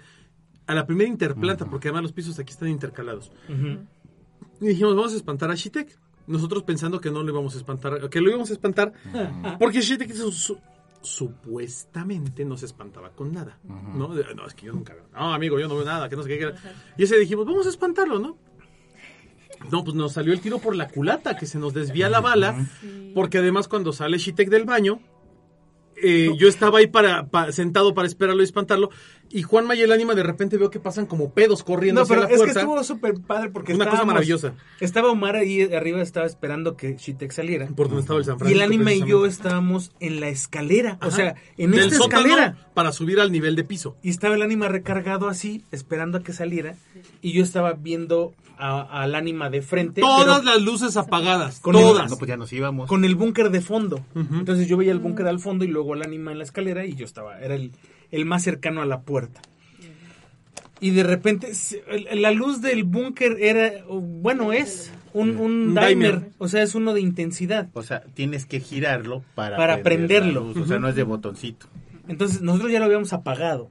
a 0.66 0.74
la 0.74 0.86
primera 0.86 1.08
interplanta, 1.10 1.66
porque 1.66 1.88
además 1.88 2.02
los 2.04 2.12
pisos 2.12 2.38
aquí 2.38 2.52
están 2.52 2.68
intercalados. 2.68 3.30
Y 4.60 4.66
dijimos, 4.68 4.96
vamos 4.96 5.12
a 5.12 5.16
espantar 5.16 5.50
a 5.50 5.54
Shitek. 5.54 5.98
Nosotros 6.26 6.64
pensando 6.64 7.00
que 7.00 7.10
no 7.10 7.22
lo 7.22 7.30
íbamos 7.30 7.54
a 7.54 7.58
espantar, 7.58 8.08
que 8.10 8.20
lo 8.20 8.28
íbamos 8.30 8.50
a 8.50 8.52
espantar, 8.54 8.92
porque 9.60 9.80
Shitek 9.80 10.10
supuestamente 11.02 12.44
no 12.44 12.56
se 12.56 12.66
espantaba 12.66 13.10
con 13.10 13.32
nada. 13.32 13.58
¿no? 13.64 14.08
De- 14.14 14.34
no, 14.34 14.46
es 14.46 14.54
que 14.54 14.66
yo 14.66 14.72
nunca 14.72 14.94
veo. 14.94 15.04
No, 15.12 15.32
amigo, 15.34 15.58
yo 15.58 15.68
no 15.68 15.76
veo 15.76 15.84
nada, 15.84 16.08
que 16.08 16.16
no 16.16 16.22
sé 16.22 16.28
qué. 16.30 16.38
que- 16.38 16.54
Y 16.96 17.04
ese 17.04 17.18
dijimos, 17.18 17.46
vamos 17.46 17.66
a 17.66 17.70
espantarlo, 17.70 18.18
¿no? 18.18 18.36
No, 19.70 19.82
pues 19.84 19.94
nos 19.96 20.12
salió 20.12 20.32
el 20.32 20.40
tiro 20.40 20.58
por 20.58 20.76
la 20.76 20.88
culata, 20.88 21.36
que 21.36 21.46
se 21.46 21.58
nos 21.58 21.72
desvía 21.72 22.08
la 22.08 22.20
bala, 22.20 22.66
porque 23.14 23.38
además 23.38 23.68
cuando 23.68 23.92
sale 23.92 24.18
Shitek 24.18 24.50
del 24.50 24.64
baño, 24.64 25.00
eh, 26.02 26.30
yo 26.36 26.46
estaba 26.48 26.78
ahí 26.80 26.86
para, 26.88 27.26
pa- 27.28 27.50
sentado 27.52 27.94
para 27.94 28.06
esperarlo 28.06 28.42
y 28.42 28.44
espantarlo, 28.44 28.90
y 29.30 29.42
Juanma 29.42 29.74
y 29.74 29.80
el 29.82 29.92
ánima 29.92 30.14
de 30.14 30.22
repente 30.22 30.56
veo 30.56 30.70
que 30.70 30.80
pasan 30.80 31.06
como 31.06 31.30
pedos 31.30 31.62
corriendo 31.64 32.00
No, 32.00 32.02
hacia 32.04 32.16
pero 32.16 32.28
la 32.28 32.34
es 32.34 32.42
que 32.42 32.58
estuvo 32.58 32.82
súper 32.84 33.14
padre 33.20 33.50
porque 33.50 33.74
Una 33.74 33.88
cosa 33.88 34.04
maravillosa. 34.04 34.54
Estaba 34.80 35.10
Omar 35.10 35.36
ahí 35.36 35.62
arriba, 35.74 36.00
estaba 36.02 36.26
esperando 36.26 36.76
que 36.76 36.96
Shitek 36.96 37.32
saliera. 37.32 37.66
por 37.68 37.88
donde 37.88 38.02
estaba 38.02 38.18
el 38.18 38.24
San 38.24 38.36
Y 38.36 38.38
Francisco. 38.38 38.62
el 38.64 38.66
anime 38.72 38.94
y 38.96 39.04
yo 39.08 39.26
estábamos 39.26 39.92
en 40.00 40.20
la 40.20 40.28
escalera, 40.28 40.98
o 41.02 41.10
sea, 41.10 41.34
en 41.56 41.70
Del 41.70 41.80
esta 41.80 41.96
sótano 41.96 42.26
escalera. 42.26 42.68
para 42.74 42.92
subir 42.92 43.20
al 43.20 43.32
nivel 43.32 43.56
de 43.56 43.64
piso. 43.64 43.96
Y 44.02 44.10
estaba 44.10 44.34
el 44.34 44.42
ánima 44.42 44.68
recargado 44.68 45.28
así, 45.28 45.62
esperando 45.72 46.18
a 46.18 46.22
que 46.22 46.32
saliera. 46.32 46.74
Y 47.22 47.32
yo 47.32 47.42
estaba 47.42 47.72
viendo 47.72 48.34
a- 48.58 49.02
al 49.02 49.14
ánima 49.14 49.50
de 49.50 49.60
frente. 49.60 50.00
Todas 50.00 50.40
pero 50.40 50.42
las 50.54 50.62
luces 50.62 50.96
apagadas, 50.96 51.60
Con 51.60 51.76
el- 51.76 51.82
todas. 51.82 52.10
No, 52.10 52.16
pues 52.16 52.28
ya 52.28 52.36
nos 52.38 52.50
íbamos. 52.52 52.88
Con 52.88 53.04
el 53.04 53.14
búnker 53.14 53.50
de 53.50 53.60
fondo. 53.60 54.00
Entonces 54.14 54.66
yo 54.68 54.76
veía 54.78 54.92
el 54.92 54.98
búnker 54.98 55.26
al 55.26 55.40
fondo 55.40 55.64
y 55.64 55.68
luego 55.68 55.92
al 55.92 56.02
ánima 56.02 56.32
en 56.32 56.38
la 56.38 56.44
escalera 56.44 56.86
y 56.86 56.94
yo 56.94 57.04
estaba, 57.04 57.38
era 57.40 57.54
el, 57.54 57.72
el 58.10 58.24
más 58.24 58.42
cercano 58.42 58.82
a 58.82 58.86
la 58.86 59.00
puerta. 59.02 59.40
Y 60.80 60.90
de 60.90 61.02
repente, 61.04 61.50
la 62.12 62.30
luz 62.32 62.60
del 62.60 62.84
búnker 62.84 63.38
era, 63.40 63.72
bueno, 63.88 64.52
es 64.52 64.92
un, 65.14 65.30
un 65.38 65.40
Un 65.40 65.68
dimer, 65.74 65.88
dimer. 65.88 66.30
o 66.38 66.48
sea, 66.48 66.62
es 66.62 66.74
uno 66.74 66.92
de 66.92 67.00
intensidad. 67.00 67.68
O 67.72 67.82
sea, 67.82 68.02
tienes 68.14 68.44
que 68.44 68.60
girarlo 68.60 69.24
para, 69.34 69.56
Para 69.56 69.82
prenderlo. 69.82 70.42
luz, 70.44 70.56
O 70.58 70.66
sea, 70.66 70.78
no 70.78 70.88
es 70.88 70.94
de 70.94 71.02
botoncito. 71.02 71.66
Entonces 72.08 72.42
nosotros 72.42 72.70
ya 72.72 72.78
lo 72.78 72.84
habíamos 72.84 73.12
apagado. 73.14 73.70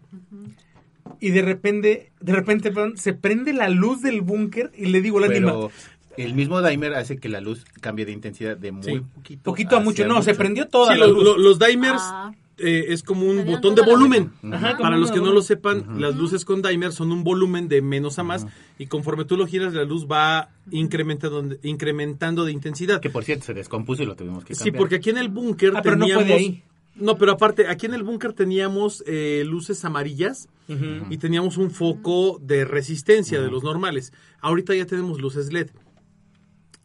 Y 1.20 1.30
de 1.30 1.44
repente, 1.44 2.12
de 2.20 2.34
repente, 2.34 2.72
perdón, 2.72 2.98
se 2.98 3.14
prende 3.14 3.54
la 3.54 3.70
luz 3.70 4.02
del 4.02 4.22
búnker 4.22 4.72
y 4.76 4.88
le 4.88 5.02
digo 5.02 5.20
al 5.20 5.26
ánima, 5.26 5.52
Pero 5.52 5.72
el 6.18 6.34
mismo 6.34 6.62
dimer 6.62 6.96
hace 6.96 7.18
que 7.18 7.30
la 7.30 7.40
luz 7.40 7.66
cambie 7.82 8.06
de 8.06 8.14
intensidad 8.14 8.58
de 8.58 8.72
muy 8.72 8.84
Sí. 8.84 9.02
poquito. 9.14 9.44
poquito 9.44 9.78
a 9.78 9.80
mucho, 9.80 10.08
no, 10.08 10.22
se 10.24 10.34
prendió 10.34 10.68
toda 10.68 10.94
Sí, 10.94 11.00
la 11.00 11.06
lo- 11.08 11.14
luz. 11.14 11.24
lo- 11.24 11.38
los 11.38 11.60
dimers 11.60 12.02
Ah. 12.04 12.34
Eh, 12.58 12.86
es 12.90 13.04
como 13.04 13.26
un 13.26 13.46
botón 13.46 13.76
de 13.76 13.82
volumen. 13.82 14.32
Ajá, 14.52 14.78
Para 14.78 14.98
los 14.98 15.12
que 15.12 15.20
no 15.20 15.32
lo 15.34 15.42
sepan, 15.42 16.00
las 16.00 16.16
luces 16.16 16.46
con 16.46 16.62
dimer 16.62 16.92
son 16.94 17.12
un 17.12 17.24
volumen 17.24 17.68
de 17.68 17.82
menos 17.82 18.18
a 18.20 18.24
más 18.24 18.46
y 18.80 18.88
conforme 18.88 19.26
tú 19.26 19.36
lo 19.38 19.46
giras 19.48 19.74
la 19.74 19.84
luz 19.84 20.06
va 20.10 20.50
incrementando, 20.72 21.56
incrementando 21.64 22.46
de 22.46 22.52
intensidad. 22.52 23.02
Que 23.02 23.10
por 23.10 23.24
cierto 23.24 23.46
se 23.46 23.54
descompuso 23.54 24.04
y 24.04 24.06
lo 24.06 24.16
tuvimos 24.16 24.46
que 24.46 24.56
Sí, 24.56 24.66
cambiar. 24.66 24.80
porque 24.80 24.96
aquí 24.96 25.10
en 25.10 25.18
el 25.18 25.30
búnker 25.30 25.74
Ah, 25.76 25.82
pero 25.84 25.96
no 25.96 26.06
teníamos... 26.06 26.24
fue 26.26 26.34
de 26.34 26.40
ahí. 26.40 26.64
No, 26.98 27.18
pero 27.18 27.34
aparte, 27.34 27.68
aquí 27.68 27.88
en 27.88 27.94
el 27.94 28.04
búnker 28.04 28.32
teníamos 28.32 29.04
eh, 29.06 29.44
luces 29.46 29.84
amarillas 29.84 30.48
y 31.10 31.18
teníamos 31.18 31.58
un 31.58 31.70
foco 31.70 32.40
de 32.42 32.64
resistencia 32.64 33.42
de 33.42 33.52
los 33.52 33.64
normales. 33.64 34.14
Ahorita 34.40 34.74
ya 34.74 34.86
tenemos 34.86 35.20
luces 35.20 35.52
LED. 35.52 35.72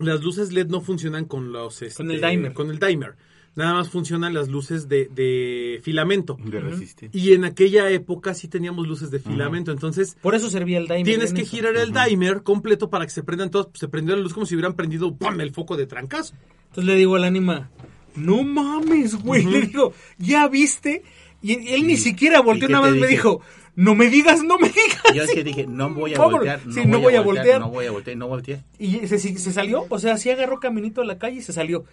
Las 0.00 0.22
luces 0.22 0.52
LED 0.52 0.66
no 0.68 0.80
funcionan 0.80 1.26
con 1.26 1.52
los... 1.52 1.80
este, 1.82 1.96
Con 2.02 2.10
el 2.10 2.20
dimer. 2.20 2.52
Con 2.54 2.70
el 2.70 2.78
dimer. 2.80 3.14
Nada 3.56 3.74
más 3.74 3.90
funcionan 3.90 4.32
las 4.32 4.48
luces 4.48 4.88
de, 4.88 5.08
de 5.12 5.80
filamento. 5.82 6.36
De 6.44 6.60
resistencia. 6.60 7.20
Y 7.20 7.32
en 7.32 7.44
aquella 7.44 7.90
época 7.90 8.32
sí 8.32 8.46
teníamos 8.48 8.86
luces 8.86 9.10
de 9.10 9.18
filamento. 9.18 9.72
Entonces, 9.72 10.16
Por 10.22 10.34
eso 10.34 10.48
servía 10.50 10.78
el 10.78 10.86
dimer. 10.86 11.02
tienes 11.04 11.30
en 11.30 11.36
que 11.36 11.42
eso. 11.42 11.50
girar 11.50 11.76
el 11.76 11.92
dimer 12.08 12.42
completo 12.42 12.90
para 12.90 13.04
que 13.04 13.10
se 13.10 13.22
prendan 13.24 13.50
todos. 13.50 13.68
Se 13.74 13.88
prendió 13.88 14.14
la 14.14 14.22
luz 14.22 14.32
como 14.34 14.46
si 14.46 14.54
hubieran 14.54 14.74
prendido 14.74 15.14
¡pam! 15.16 15.40
el 15.40 15.50
foco 15.52 15.76
de 15.76 15.86
trancazo. 15.86 16.34
Entonces 16.68 16.84
le 16.84 16.94
digo 16.94 17.16
al 17.16 17.24
ánima, 17.24 17.70
no 18.14 18.44
mames, 18.44 19.16
güey. 19.16 19.44
Le 19.44 19.62
digo, 19.62 19.92
¿ya 20.18 20.46
viste? 20.48 21.02
Y 21.42 21.72
él 21.74 21.86
ni 21.86 21.96
siquiera 21.96 22.40
volteó, 22.40 22.68
nada 22.68 22.88
más 22.88 22.96
me 22.96 23.08
dijo, 23.08 23.40
no 23.74 23.94
me 23.96 24.08
digas, 24.10 24.44
no 24.44 24.58
me 24.58 24.68
digas. 24.68 25.02
Yo 25.14 25.24
es 25.24 25.30
que 25.34 25.42
dije, 25.42 25.66
no 25.66 25.90
voy 25.92 26.14
a 26.14 26.18
Vámonos. 26.18 26.38
voltear, 26.40 26.66
no, 26.66 26.72
Sí, 26.72 26.80
voy, 26.82 27.14
a 27.16 27.20
voltear, 27.22 27.60
no 27.60 27.66
voltear. 27.66 27.70
voy 27.70 27.86
a 27.86 27.90
voltear, 27.90 28.16
no 28.16 28.28
volteé. 28.28 28.60
Y 28.78 29.06
se 29.08 29.52
salió, 29.52 29.86
o 29.88 29.98
sea, 29.98 30.16
sí 30.18 30.30
agarró 30.30 30.60
caminito 30.60 31.00
a 31.00 31.04
la 31.04 31.18
calle 31.18 31.38
y 31.38 31.42
se 31.42 31.52
salió. 31.52 31.84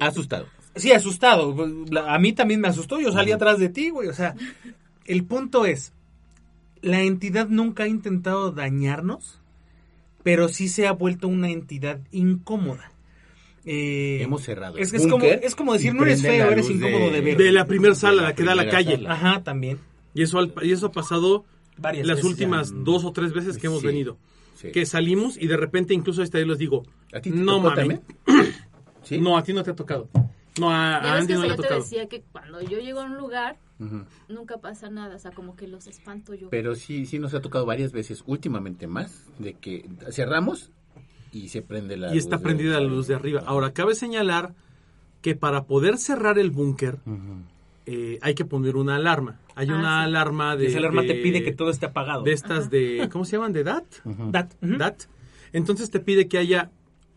Asustado. 0.00 0.46
Sí, 0.74 0.92
asustado. 0.92 1.54
A 2.06 2.18
mí 2.18 2.32
también 2.32 2.60
me 2.60 2.68
asustó, 2.68 3.00
yo 3.00 3.10
salí 3.12 3.32
atrás 3.32 3.58
de 3.58 3.68
ti, 3.68 3.90
güey. 3.90 4.08
O 4.08 4.12
sea, 4.14 4.34
el 5.06 5.24
punto 5.24 5.64
es, 5.64 5.92
la 6.82 7.00
entidad 7.02 7.48
nunca 7.48 7.84
ha 7.84 7.88
intentado 7.88 8.50
dañarnos, 8.52 9.40
pero 10.22 10.48
sí 10.48 10.68
se 10.68 10.86
ha 10.86 10.92
vuelto 10.92 11.28
una 11.28 11.50
entidad 11.50 12.00
incómoda. 12.12 12.90
Eh, 13.64 14.18
Hemos 14.22 14.42
cerrado. 14.42 14.76
Es, 14.78 14.92
como, 15.08 15.24
es 15.24 15.54
como 15.56 15.72
decir, 15.72 15.94
no 15.94 16.02
eres 16.04 16.22
feo, 16.22 16.50
eres 16.50 16.70
incómodo 16.70 17.10
de, 17.10 17.20
ver. 17.20 17.36
De 17.36 17.50
la 17.52 17.64
primera 17.64 17.94
sala, 17.94 18.22
la 18.22 18.34
que 18.34 18.44
da 18.44 18.52
a 18.52 18.54
la 18.56 18.68
calle. 18.68 18.96
sala. 18.96 19.12
Ajá, 19.12 19.42
también. 19.42 19.78
Y 20.14 20.22
eso, 20.22 20.38
al- 20.38 20.52
y 20.62 20.72
eso 20.72 20.86
ha 20.86 20.92
pasado 20.92 21.44
Varias 21.78 22.06
las 22.06 22.16
veces 22.18 22.30
últimas 22.30 22.70
ya. 22.70 22.76
dos 22.80 23.04
o 23.04 23.12
tres 23.12 23.32
veces 23.32 23.58
que 23.58 23.66
hemos 23.66 23.80
Sí, 23.80 23.86
venido. 23.88 24.18
sí. 24.54 24.70
Que 24.72 24.86
salimos 24.86 25.36
y 25.36 25.46
de 25.48 25.56
repente 25.56 25.94
incluso 25.94 26.22
esta 26.22 26.38
vez 26.38 26.46
les 26.46 26.58
digo, 26.58 26.84
¿A 27.12 27.20
ti 27.20 27.30
te 27.30 27.36
no 27.36 27.58
mames. 27.60 28.00
No, 29.20 29.36
a 29.36 29.42
ti 29.42 29.52
no 29.52 29.62
te 29.62 29.70
ha 29.70 29.76
tocado. 29.76 30.08
No, 30.58 30.70
a, 30.70 30.96
a 30.96 31.14
Andy 31.18 31.26
que 31.28 31.34
no 31.34 31.40
le 31.42 31.46
ha 31.46 31.50
yo 31.50 31.56
te 31.56 31.62
tocado. 31.62 31.82
decía 31.82 32.08
que 32.08 32.22
cuando 32.32 32.62
yo 32.62 32.78
llego 32.78 33.00
a 33.00 33.04
un 33.04 33.16
lugar, 33.16 33.56
nunca 34.28 34.58
pasa 34.58 34.88
nada. 34.88 35.16
O 35.16 35.18
sea, 35.18 35.30
como 35.32 35.54
que 35.56 35.66
los 35.68 35.86
espanto 35.86 36.34
yo. 36.34 36.48
Pero 36.50 36.74
sí, 36.74 37.04
sí 37.06 37.18
nos 37.18 37.34
ha 37.34 37.40
tocado 37.40 37.66
varias 37.66 37.92
veces, 37.92 38.22
últimamente 38.26 38.86
más, 38.86 39.24
de 39.38 39.54
que 39.54 39.88
cerramos 40.10 40.70
y 41.32 41.48
se 41.48 41.60
prende 41.62 41.96
la 41.98 42.14
Y 42.14 42.18
está 42.18 42.36
luz 42.36 42.40
de- 42.40 42.44
prendida 42.44 42.80
la 42.80 42.86
luz 42.86 43.06
de 43.06 43.14
arriba. 43.14 43.42
Ahora, 43.46 43.72
cabe 43.72 43.94
señalar 43.94 44.54
que 45.20 45.34
para 45.34 45.64
poder 45.64 45.98
cerrar 45.98 46.38
el 46.38 46.50
búnker 46.50 46.98
eh, 47.84 48.18
hay 48.22 48.34
que 48.34 48.44
poner 48.44 48.76
una 48.76 48.96
alarma. 48.96 49.38
Hay 49.54 49.68
Ah, 49.70 49.74
una 49.74 49.98
sí. 50.00 50.04
alarma 50.06 50.56
de... 50.56 50.64
Y 50.64 50.66
esa 50.68 50.78
alarma 50.78 51.02
te 51.02 51.08
de- 51.14 51.22
pide 51.22 51.42
que 51.44 51.52
todo 51.52 51.70
esté 51.70 51.86
apagado. 51.86 52.22
De 52.22 52.32
estas 52.32 52.70
de... 52.70 53.08
¿Cómo 53.12 53.24
se 53.24 53.32
llaman? 53.36 53.52
¿De 53.52 53.62
DAT? 53.64 53.84
Dat. 54.30 54.52
DAT. 54.60 55.02
Entonces 55.52 55.90
te 55.90 56.00
pide 56.00 56.28
que 56.28 56.38
haya 56.38 56.70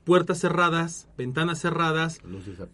puertas 0.10 0.40
cerradas, 0.40 1.08
ventanas 1.20 1.60
cerradas, 1.62 2.20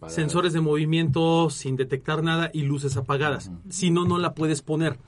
sensores 0.08 0.54
de 0.54 0.62
movimiento 0.62 1.50
sin 1.50 1.76
detectar 1.76 2.22
nada 2.22 2.50
y 2.54 2.62
luces 2.62 2.96
apagadas. 2.96 3.50
Si 3.68 3.90
no, 3.90 4.06
no 4.06 4.16
la 4.16 4.32
puedes 4.32 4.62
poner. 4.62 4.98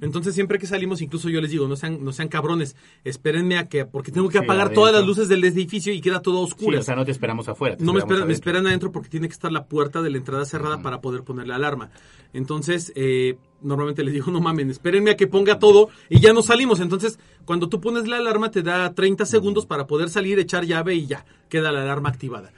Entonces, 0.00 0.34
siempre 0.34 0.58
que 0.58 0.66
salimos, 0.66 1.02
incluso 1.02 1.28
yo 1.28 1.42
les 1.42 1.50
digo, 1.50 1.68
no 1.68 1.76
sean, 1.76 2.02
no 2.02 2.12
sean 2.12 2.28
cabrones, 2.28 2.76
espérenme 3.04 3.58
a 3.58 3.68
que, 3.68 3.84
porque 3.84 4.10
tengo 4.10 4.30
que 4.30 4.38
Sí, 4.38 4.44
apagar 4.44 4.68
adentro. 4.68 4.84
todas 4.84 4.94
las 4.94 5.06
luces 5.06 5.28
del 5.28 5.44
edificio 5.44 5.92
y 5.92 6.00
queda 6.00 6.22
todo 6.22 6.38
Sí, 6.46 6.52
oscuro. 6.54 6.78
o 6.78 6.82
sea, 6.82 6.96
no 6.96 7.04
te 7.04 7.10
esperamos 7.10 7.46
afuera. 7.46 7.76
te 7.76 7.84
no 7.84 7.92
me 7.92 8.32
esperan 8.32 8.66
adentro 8.66 8.90
porque 8.90 9.10
tiene 9.10 9.28
que 9.28 9.34
estar 9.34 9.52
la 9.52 9.66
puerta 9.66 10.00
de 10.00 10.08
la 10.08 10.16
entrada 10.16 10.46
cerrada 10.46 10.80
para 10.80 11.02
poder 11.02 11.24
poner 11.24 11.46
la 11.46 11.56
alarma. 11.56 11.90
Entonces, 12.32 12.90
eh, 12.96 13.36
normalmente 13.62 14.04
les 14.04 14.14
digo, 14.14 14.30
no 14.30 14.40
mamen, 14.40 14.70
espérenme 14.70 15.10
a 15.10 15.16
que 15.16 15.26
ponga 15.26 15.58
todo 15.58 15.88
y 16.08 16.20
ya 16.20 16.32
no 16.32 16.42
salimos. 16.42 16.80
Entonces, 16.80 17.18
cuando 17.44 17.68
tú 17.68 17.80
pones 17.80 18.06
la 18.08 18.18
alarma, 18.18 18.50
te 18.50 18.62
da 18.62 18.92
30 18.94 19.26
segundos 19.26 19.66
para 19.66 19.86
poder 19.86 20.08
salir, 20.08 20.38
echar 20.38 20.64
llave 20.64 20.94
y 20.94 21.06
ya, 21.06 21.24
queda 21.48 21.72
la 21.72 21.82
alarma 21.82 22.08
activada. 22.08 22.52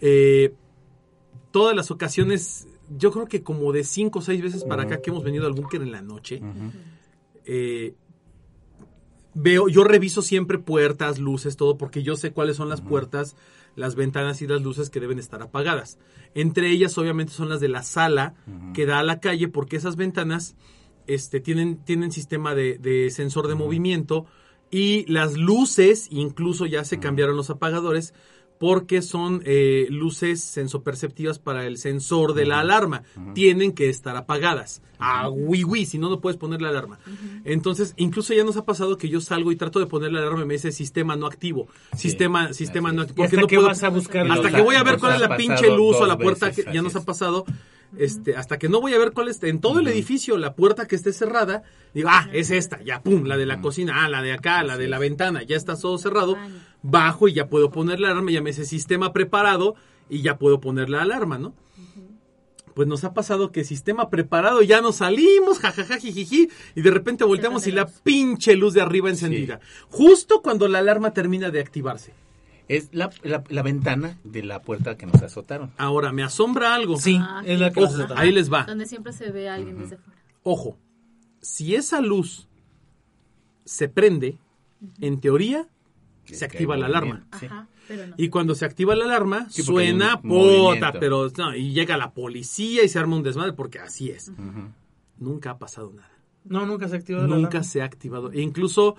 Eh, 0.00 0.54
todas 1.50 1.76
las 1.76 1.90
ocasiones, 1.90 2.66
yo 2.96 3.12
creo 3.12 3.26
que 3.26 3.42
como 3.42 3.72
de 3.72 3.84
5 3.84 4.18
o 4.18 4.22
6 4.22 4.42
veces 4.42 4.64
para 4.64 4.84
acá 4.84 5.00
que 5.00 5.10
hemos 5.10 5.22
venido 5.22 5.46
al 5.46 5.52
búnker 5.52 5.82
en 5.82 5.92
la 5.92 6.02
noche, 6.02 6.40
eh, 7.44 7.94
veo, 9.34 9.68
yo 9.68 9.84
reviso 9.84 10.22
siempre 10.22 10.58
puertas, 10.58 11.18
luces, 11.18 11.56
todo, 11.56 11.78
porque 11.78 12.02
yo 12.02 12.16
sé 12.16 12.32
cuáles 12.32 12.56
son 12.56 12.68
las 12.68 12.80
puertas, 12.80 13.36
las 13.76 13.94
ventanas 13.94 14.42
y 14.42 14.46
las 14.46 14.62
luces 14.62 14.90
que 14.90 15.00
deben 15.00 15.18
estar 15.18 15.42
apagadas. 15.42 15.98
Entre 16.34 16.70
ellas, 16.70 16.96
obviamente, 16.98 17.32
son 17.32 17.48
las 17.48 17.60
de 17.60 17.68
la 17.68 17.82
sala 17.82 18.34
que 18.74 18.86
da 18.86 18.98
a 18.98 19.02
la 19.02 19.20
calle, 19.20 19.48
porque 19.48 19.76
esas 19.76 19.96
ventanas 19.96 20.56
este, 21.06 21.40
tienen, 21.40 21.76
tienen 21.84 22.12
sistema 22.12 22.54
de, 22.54 22.78
de 22.78 23.10
sensor 23.10 23.48
de 23.48 23.54
movimiento 23.54 24.26
Y 24.70 25.04
las 25.12 25.36
luces, 25.36 26.08
incluso 26.10 26.64
ya 26.64 26.84
se 26.84 26.98
cambiaron 26.98 27.36
los 27.36 27.50
apagadores, 27.50 28.14
porque 28.62 29.02
son 29.02 29.42
eh, 29.44 29.88
luces 29.90 30.40
sensoperceptivas 30.40 31.40
para 31.40 31.66
el 31.66 31.78
sensor 31.78 32.32
de 32.32 32.46
la 32.46 32.60
alarma. 32.60 33.02
Tienen 33.34 33.72
que 33.72 33.88
estar 33.88 34.16
apagadas. 34.16 34.82
Ah, 35.00 35.28
oui, 35.28 35.64
oui, 35.64 35.84
si 35.84 35.98
no, 35.98 36.08
no 36.08 36.20
puedes 36.20 36.38
poner 36.38 36.62
la 36.62 36.68
alarma. 36.68 37.00
Entonces, 37.44 37.92
incluso 37.96 38.34
ya 38.34 38.44
nos 38.44 38.56
ha 38.56 38.64
pasado 38.64 38.98
que 38.98 39.08
yo 39.08 39.20
salgo 39.20 39.50
y 39.50 39.56
trato 39.56 39.80
de 39.80 39.86
poner 39.86 40.12
la 40.12 40.20
alarma 40.20 40.42
y 40.42 40.46
me 40.46 40.54
dice 40.54 40.70
sistema 40.70 41.16
no 41.16 41.26
activo. 41.26 41.66
sistema 41.96 42.52
sistema 42.52 42.92
no 42.92 43.02
activo. 43.02 43.24
¿Y 43.24 43.26
hasta 43.26 43.40
no 43.40 43.46
qué 43.48 43.58
vas 43.58 43.82
a 43.82 43.88
buscar? 43.88 44.30
Hasta 44.30 44.52
que 44.52 44.62
voy 44.62 44.76
a 44.76 44.84
ver 44.84 45.00
cuál 45.00 45.14
es 45.14 45.20
la 45.20 45.36
pinche 45.36 45.68
luz 45.68 45.96
o 45.96 46.06
la 46.06 46.16
puerta 46.16 46.46
veces, 46.46 46.64
que 46.64 46.72
ya 46.72 46.82
nos 46.82 46.94
ha 46.94 47.04
pasado. 47.04 47.44
Este, 47.98 48.36
hasta 48.36 48.58
que 48.58 48.70
no 48.70 48.80
voy 48.80 48.94
a 48.94 48.98
ver 48.98 49.12
cuál 49.12 49.28
es 49.28 49.42
en 49.42 49.60
todo 49.60 49.80
el 49.80 49.88
edificio 49.88 50.38
la 50.38 50.54
puerta 50.54 50.86
que 50.86 50.96
esté 50.96 51.12
cerrada, 51.12 51.62
digo, 51.92 52.08
ah, 52.10 52.26
es 52.32 52.50
esta, 52.50 52.80
ya 52.82 53.02
pum, 53.02 53.24
la 53.24 53.36
de 53.36 53.44
la 53.44 53.60
cocina, 53.60 54.04
ah, 54.04 54.08
la 54.08 54.22
de 54.22 54.32
acá, 54.32 54.62
la 54.62 54.78
de 54.78 54.88
la 54.88 54.98
ventana, 54.98 55.42
ya 55.42 55.56
está 55.56 55.76
todo 55.76 55.98
cerrado. 55.98 56.38
Bajo 56.82 57.28
y 57.28 57.34
ya 57.34 57.48
puedo 57.48 57.70
poner 57.70 58.00
la 58.00 58.10
alarma, 58.10 58.30
ya 58.30 58.42
me 58.42 58.50
dice 58.50 58.64
sistema 58.64 59.12
preparado 59.12 59.74
y 60.08 60.22
ya 60.22 60.36
puedo 60.38 60.60
poner 60.60 60.90
la 60.90 61.02
alarma, 61.02 61.38
¿no? 61.38 61.54
Pues 62.74 62.88
nos 62.88 63.04
ha 63.04 63.12
pasado 63.12 63.52
que 63.52 63.64
sistema 63.64 64.08
preparado, 64.08 64.62
ya 64.62 64.80
nos 64.80 64.96
salimos, 64.96 65.58
jajaja, 65.58 65.98
jijiji, 65.98 66.48
y 66.74 66.80
de 66.80 66.90
repente 66.90 67.22
volteamos 67.24 67.66
y 67.66 67.72
la 67.72 67.86
pinche 67.86 68.56
luz 68.56 68.72
de 68.72 68.80
arriba 68.80 69.10
encendida. 69.10 69.60
Justo 69.90 70.40
cuando 70.40 70.68
la 70.68 70.78
alarma 70.78 71.12
termina 71.12 71.50
de 71.50 71.60
activarse. 71.60 72.14
Es 72.68 72.88
la, 72.92 73.10
la, 73.24 73.44
la 73.50 73.62
ventana 73.62 74.18
de 74.24 74.42
la 74.42 74.62
puerta 74.62 74.96
que 74.96 75.04
nos 75.04 75.20
azotaron. 75.20 75.72
Ahora, 75.76 76.12
me 76.12 76.22
asombra 76.22 76.74
algo. 76.74 76.96
Sí, 76.96 77.18
Ah, 77.20 77.42
es 77.44 77.60
la 77.60 77.70
que. 77.72 77.80
Ojo, 77.82 77.94
nos 77.98 78.10
ahí 78.12 78.32
les 78.32 78.50
va. 78.50 78.64
Donde 78.64 78.86
siempre 78.86 79.12
se 79.12 79.30
ve 79.30 79.50
a 79.50 79.54
alguien 79.54 79.78
desde 79.78 79.98
fuera. 79.98 80.18
Ojo, 80.42 80.78
si 81.42 81.74
esa 81.74 82.00
luz 82.00 82.48
se 83.66 83.88
prende, 83.88 84.38
en 85.00 85.20
teoría, 85.20 85.66
se 86.24 86.44
activa 86.44 86.76
la 86.76 86.86
alarma. 86.86 87.08
movimiento, 87.14 87.38
sí. 87.38 87.46
Ajá, 87.46 87.68
pero 87.88 88.06
no. 88.06 88.14
Y 88.16 88.28
cuando 88.28 88.54
se 88.54 88.64
activa 88.64 88.94
la 88.96 89.04
alarma, 89.04 89.46
Sí, 89.50 89.62
suena 89.62 90.20
pota, 90.20 90.92
pero 90.98 91.30
no, 91.36 91.54
y 91.56 91.72
llega 91.72 91.96
la 91.96 92.12
policía 92.12 92.82
y 92.84 92.88
se 92.88 92.98
arma 92.98 93.16
un 93.16 93.22
desmadre, 93.22 93.52
porque 93.52 93.78
así 93.78 94.10
es. 94.10 94.32
Nunca 95.18 95.50
ha 95.50 95.58
pasado 95.58 95.92
nada. 95.92 96.10
No, 96.44 96.66
nunca 96.66 96.88
se 96.88 96.96
activó 96.96 97.20
la 97.20 97.26
Nunca 97.28 97.48
alarma. 97.48 97.62
se 97.64 97.82
ha 97.82 97.84
activado. 97.84 98.32
E 98.32 98.40
incluso 98.40 98.96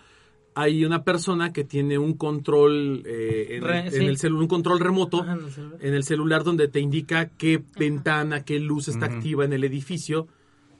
hay 0.55 0.85
una 0.85 1.03
persona 1.03 1.51
que 1.51 1.63
tiene 1.63 1.97
un 1.97 2.13
control 2.13 3.03
eh, 3.05 3.47
en, 3.57 3.63
Re- 3.63 3.79
en 3.87 3.91
sí. 3.91 4.05
el 4.05 4.17
celular, 4.17 4.41
un 4.43 4.47
control 4.47 4.79
remoto 4.79 5.21
Ajá, 5.23 5.33
en 5.33 5.39
el 5.45 5.51
celular. 5.51 5.79
en 5.81 5.93
el 5.95 6.03
celular 6.03 6.43
donde 6.43 6.67
te 6.67 6.79
indica 6.79 7.29
qué 7.29 7.61
ventana, 7.77 8.45
qué 8.45 8.59
luz 8.59 8.87
está 8.87 9.07
activa 9.07 9.43
en 9.45 9.51
el 9.53 9.63
edificio, 9.63 10.27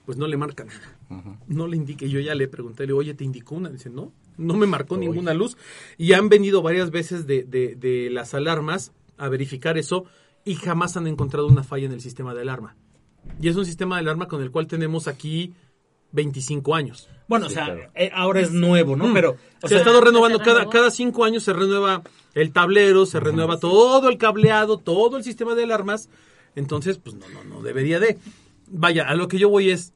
pues 0.06 0.18
no 0.18 0.28
le 0.28 0.38
marca 0.38 0.66
nada. 0.66 1.38
No 1.48 1.68
le 1.68 1.78
indica. 1.78 2.06
Y 2.06 2.10
yo 2.10 2.20
ya 2.20 2.36
le 2.36 2.48
pregunté, 2.48 2.84
le 2.84 2.88
digo, 2.88 3.00
oye, 3.00 3.14
¿te 3.14 3.24
indicó 3.24 3.56
una? 3.56 3.70
Dice, 3.70 3.90
no, 3.90 4.12
no 4.38 4.54
me 4.56 4.66
marcó 4.68 4.96
Oye. 4.96 5.06
ninguna 5.08 5.34
luz. 5.34 5.58
Y 5.98 6.14
han 6.14 6.30
venido 6.30 6.62
varias 6.62 6.92
veces 6.92 7.26
de, 7.28 7.44
de- 7.44 7.76
de 7.76 8.10
las 8.10 8.34
alarmas 8.34 8.92
a 9.18 9.30
verificar 9.30 9.78
eso 9.78 10.06
y 10.46 10.56
jamás 10.56 10.98
han 10.98 11.08
encontrado 11.08 11.48
una 11.48 11.64
falla 11.64 11.86
en 11.86 11.94
el 11.94 12.02
sistema 12.02 12.34
de 12.34 12.42
alarma. 12.42 12.76
Y 13.42 13.48
es 13.48 13.56
un 13.56 13.66
sistema 13.66 13.96
de 13.96 14.02
alarma 14.02 14.28
con 14.28 14.42
el 14.42 14.52
cual 14.52 14.68
tenemos 14.68 15.08
aquí 15.08 15.54
25 16.12 16.76
años. 16.76 17.10
Bueno, 17.28 17.48
o 17.48 17.50
sea, 17.50 17.66
claro. 17.66 17.90
eh, 17.96 18.12
ahora 18.14 18.42
es 18.42 18.52
nuevo, 18.52 18.96
¿no? 18.96 19.08
Mm. 19.08 19.14
Pero, 19.14 19.32
o 19.32 19.38
se 19.62 19.70
sea, 19.70 19.78
ha 19.78 19.82
estado 19.82 20.02
renovando, 20.02 20.40
cada, 20.40 20.70
cada 20.70 20.92
cinco 20.92 21.24
años 21.24 21.44
se 21.44 21.54
renueva 21.54 22.04
el 22.34 22.52
tablero, 22.52 23.06
se 23.06 23.20
renueva 23.20 23.58
todo 23.60 24.10
el 24.10 24.18
cableado, 24.18 24.78
todo 24.78 25.18
el 25.18 25.24
sistema 25.24 25.56
de 25.56 25.64
alarmas. 25.64 26.10
Entonces, 26.56 26.98
pues 27.00 27.16
no, 27.16 27.28
no, 27.30 27.44
no 27.46 27.62
debería 27.64 28.00
de. 28.00 28.18
Vaya, 28.76 29.08
a 29.08 29.14
lo 29.14 29.28
que 29.28 29.38
yo 29.38 29.50
voy 29.50 29.70
es, 29.70 29.94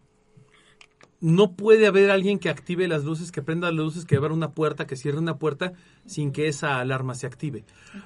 no 1.19 1.55
puede 1.55 1.87
haber 1.87 2.11
alguien 2.11 2.37
que 2.37 2.49
active 2.49 2.87
las 2.87 3.03
luces, 3.03 3.31
que 3.31 3.41
prenda 3.41 3.71
las 3.71 3.85
luces, 3.85 4.05
que 4.05 4.17
abra 4.17 4.31
una 4.31 4.51
puerta, 4.51 4.85
que 4.85 4.95
cierre 4.95 5.17
una 5.17 5.39
puerta 5.39 5.73
sin 6.05 6.31
que 6.31 6.47
esa 6.47 6.79
alarma 6.79 7.15
se 7.15 7.25
active. 7.25 7.65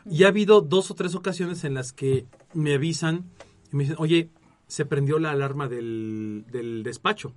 Y 0.10 0.24
ha 0.24 0.30
habido 0.30 0.62
dos 0.62 0.90
o 0.90 0.96
tres 0.96 1.14
ocasiones 1.14 1.66
en 1.66 1.74
las 1.74 1.92
que 1.92 2.26
me 2.54 2.74
avisan 2.76 3.26
y 3.74 3.76
me 3.76 3.84
dicen, 3.84 3.98
oye, 4.00 4.30
se 4.68 4.86
prendió 4.86 5.20
la 5.20 5.32
alarma 5.32 5.68
del, 5.68 6.46
del 6.50 6.84
despacho. 6.84 7.34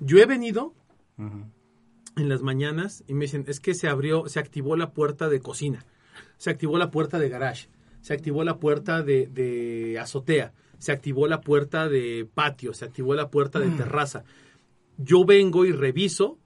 Yo 0.00 0.16
he 0.16 0.24
venido 0.24 0.72
en 1.18 2.28
las 2.30 2.40
mañanas 2.40 3.04
y 3.06 3.12
me 3.12 3.26
dicen, 3.26 3.44
es 3.48 3.60
que 3.60 3.74
se 3.74 3.88
abrió, 3.88 4.28
se 4.28 4.40
activó 4.40 4.76
la 4.76 4.92
puerta 4.92 5.28
de 5.28 5.40
cocina, 5.40 5.84
se 6.38 6.48
activó 6.48 6.78
la 6.78 6.90
puerta 6.90 7.18
de 7.18 7.28
garage, 7.28 7.68
se 8.00 8.14
activó 8.14 8.44
la 8.44 8.58
puerta 8.58 9.02
de, 9.02 9.26
de 9.26 9.98
azotea, 9.98 10.54
se 10.78 10.92
activó 10.92 11.26
la 11.26 11.40
puerta 11.40 11.88
de 11.88 12.28
patio, 12.32 12.74
se 12.74 12.84
activó 12.84 13.14
la 13.14 13.30
puerta 13.30 13.58
de 13.58 13.68
terraza. 13.70 14.24
Yo 14.98 15.24
vengo 15.24 15.64
y 15.64 15.72
reviso, 15.72 16.38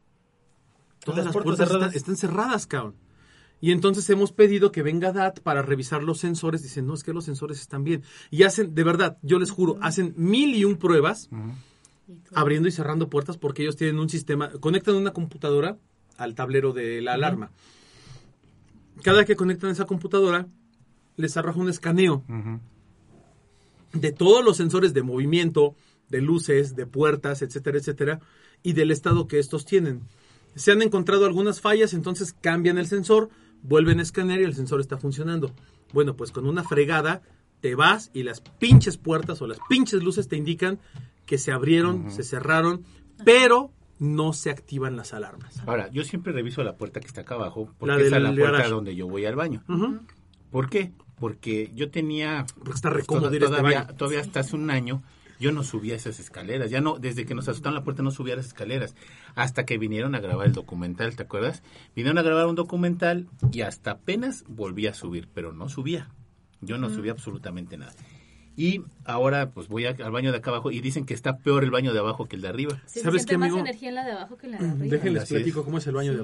todas 1.05 1.25
las, 1.25 1.27
Las 1.27 1.33
puertas, 1.33 1.53
están, 1.53 1.69
cerradas. 1.69 1.97
están 1.97 2.17
cerradas, 2.17 2.67
cabrón. 2.67 2.95
Y 3.61 3.73
entonces 3.73 4.09
hemos 4.09 4.33
pedido 4.33 4.73
que 4.73 4.83
venga 4.83 5.13
DAT 5.13 5.41
para 5.41 5.61
revisar 5.61 6.03
los 6.03 6.19
sensores. 6.19 6.63
Dicen, 6.63 6.87
no, 6.87 6.95
es 6.95 7.05
que 7.05 7.13
los 7.13 7.27
sensores 7.27 7.61
están 7.61 7.85
bien. 7.85 8.03
Y 8.31 8.45
hacen, 8.45 8.75
de 8.75 8.85
verdad, 8.85 9.19
yo 9.23 9.39
les 9.39 9.51
juro, 9.51 9.77
hacen 9.83 10.15
mil 10.17 10.55
y 10.55 10.65
un 10.65 10.77
pruebas 10.77 11.29
abriendo 12.35 12.69
y 12.69 12.73
cerrando 12.73 13.09
puertas 13.09 13.37
porque 13.37 13.63
ellos 13.63 13.77
tienen 13.77 13.99
un 13.99 14.09
sistema, 14.09 14.51
conectan 14.61 14.97
una 14.97 15.13
computadora 15.13 15.77
al 16.17 16.35
tablero 16.35 16.73
de 16.73 17.01
la 17.01 17.15
alarma. 17.15 17.51
Cada 19.03 19.25
que 19.25 19.37
conectan 19.37 19.71
esa 19.71 19.87
computadora, 19.87 20.47
les 21.17 21.37
arroja 21.37 21.61
un 21.61 21.69
escaneo. 21.69 22.25
De 23.93 24.13
todos 24.13 24.45
los 24.45 24.57
sensores 24.57 24.95
de 24.95 25.03
movimiento, 25.03 25.75
de 26.09 26.21
luces, 26.21 26.77
de 26.77 26.87
puertas, 26.87 27.43
etcétera, 27.43 27.79
etcétera, 27.79 28.21
y 28.63 28.73
del 28.73 28.91
estado 28.91 29.27
que 29.29 29.39
estos 29.39 29.65
tienen. 29.65 30.03
Se 30.55 30.73
han 30.73 30.83
encontrado 30.83 31.25
algunas 31.27 31.61
fallas, 31.61 31.95
entonces 31.95 32.35
cambian 32.41 32.79
el 32.79 32.87
sensor, 32.87 33.31
vuelven 33.63 34.01
a 34.01 34.03
escanear 34.03 34.41
y 34.41 34.45
el 34.45 34.55
sensor 34.55 34.81
está 34.81 34.99
funcionando. 34.99 35.53
Bueno, 35.93 36.17
pues 36.17 36.33
con 36.33 36.47
una 36.47 36.65
fregada 36.65 37.23
te 37.61 37.75
vas 37.75 38.11
y 38.15 38.23
las 38.23 38.41
pinches 38.41 38.97
puertas 38.97 39.41
o 39.43 39.47
las 39.47 39.59
pinches 39.69 40.03
luces 40.03 40.29
te 40.29 40.37
indican 40.37 40.79
que 41.27 41.39
se 41.39 41.53
abrieron, 41.53 42.11
se 42.11 42.23
cerraron, 42.25 42.85
pero 43.25 43.71
no 43.99 44.33
se 44.33 44.51
activan 44.51 44.97
las 44.97 45.13
alarmas. 45.13 45.63
Ahora, 45.67 45.91
yo 45.93 46.03
siempre 46.05 46.33
reviso 46.33 46.65
la 46.65 46.77
puerta 46.77 47.01
que 47.01 47.07
está 47.07 47.21
acá 47.21 47.35
abajo, 47.35 47.73
porque 47.79 47.95
La 47.95 48.01
esa 48.01 48.17
es 48.17 48.23
la 48.23 48.31
puerta 48.31 48.53
garage. 48.53 48.71
donde 48.71 48.97
yo 48.97 49.07
voy 49.07 49.27
al 49.27 49.37
baño. 49.37 49.63
¿Por 50.51 50.69
qué? 50.71 50.93
Porque 51.21 51.71
yo 51.75 51.91
tenía... 51.91 52.47
Porque 52.59 52.73
está 52.75 52.91
recómodo 52.91 53.27
toda- 53.27 53.37
ir 53.37 53.43
a 53.43 53.47
este 53.47 53.57
todavía, 53.59 53.83
baño. 53.85 53.97
todavía 53.97 54.21
hasta 54.21 54.41
hace 54.41 54.57
un 54.57 54.71
año 54.71 55.03
yo 55.39 55.53
no 55.53 55.63
subía 55.63 55.95
esas 55.95 56.19
escaleras. 56.21 56.71
Ya 56.71 56.81
no, 56.83 56.99
desde 56.99 57.25
que 57.25 57.35
nos 57.35 57.49
asustaron 57.49 57.75
la 57.75 57.83
puerta 57.85 58.03
no 58.03 58.11
subía 58.11 58.37
las 58.37 58.47
escaleras. 58.47 58.95
Hasta 59.37 59.65
que 59.65 59.79
vinieron 59.79 60.15
a 60.15 60.21
grabar 60.21 60.47
el 60.47 60.53
documental, 60.53 61.17
¿te 61.17 61.23
acuerdas? 61.23 61.63
Vinieron 61.97 62.19
a 62.19 62.23
grabar 62.23 62.47
un 62.47 62.57
documental 62.57 63.27
y 63.53 63.61
hasta 63.63 63.93
apenas 63.93 64.45
volví 64.49 64.87
a 64.87 64.93
subir, 64.95 65.29
pero 65.33 65.53
no 65.55 65.69
subía. 65.71 66.11
Yo 66.61 66.77
no 66.77 66.91
subía 66.91 67.13
absolutamente 67.13 67.79
nada. 67.79 67.93
Y 68.57 68.83
ahora 69.07 69.51
pues 69.53 69.69
voy 69.69 69.87
a- 69.87 69.91
al 70.05 70.11
baño 70.13 70.31
de 70.33 70.39
acá 70.39 70.51
abajo 70.51 70.71
y 70.71 70.81
dicen 70.83 71.07
que 71.07 71.15
está 71.15 71.39
peor 71.39 71.65
el 71.65 71.71
baño 71.71 71.95
de 71.95 72.01
abajo 72.01 72.27
que 72.27 72.37
el 72.37 72.43
de 72.43 72.49
arriba. 72.49 72.83
Se 72.85 73.01
¿Sabes 73.01 73.23
siente 73.23 73.33
qué, 73.35 73.39
más 73.39 73.47
amigo? 73.49 73.61
energía 73.67 73.89
en 73.89 73.95
la 73.95 74.05
de 74.05 74.13
abajo 74.13 74.37
que 74.37 74.45
en 74.47 74.53
la 74.53 74.59
de 74.59 74.69
arriba. 74.69 74.87
Déjenles 74.89 75.29
platico 75.29 75.61
es. 75.61 75.65
cómo 75.65 75.79
es 75.79 75.87
el 75.87 75.95
baño 75.95 76.13
de 76.13 76.21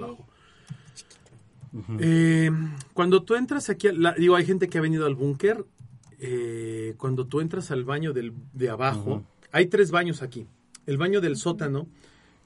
Eh, 2.00 2.50
cuando 2.94 3.22
tú 3.22 3.34
entras 3.34 3.68
aquí, 3.70 3.88
la- 3.92 4.12
digo, 4.14 4.36
hay 4.36 4.44
gente 4.46 4.68
que 4.68 4.78
ha 4.78 4.80
venido 4.80 5.06
al 5.06 5.14
búnker. 5.14 5.64
eh, 6.18 6.94
cuando 6.96 7.26
tú 7.26 7.40
entras 7.40 7.70
al 7.70 7.84
baño 7.84 8.12
del, 8.14 8.32
de 8.54 8.70
abajo, 8.70 9.22
hay 9.52 9.66
tres 9.66 9.90
baños 9.90 10.22
aquí. 10.22 10.46
El 10.86 10.96
baño 10.96 11.20
del 11.20 11.36
sótano 11.36 11.86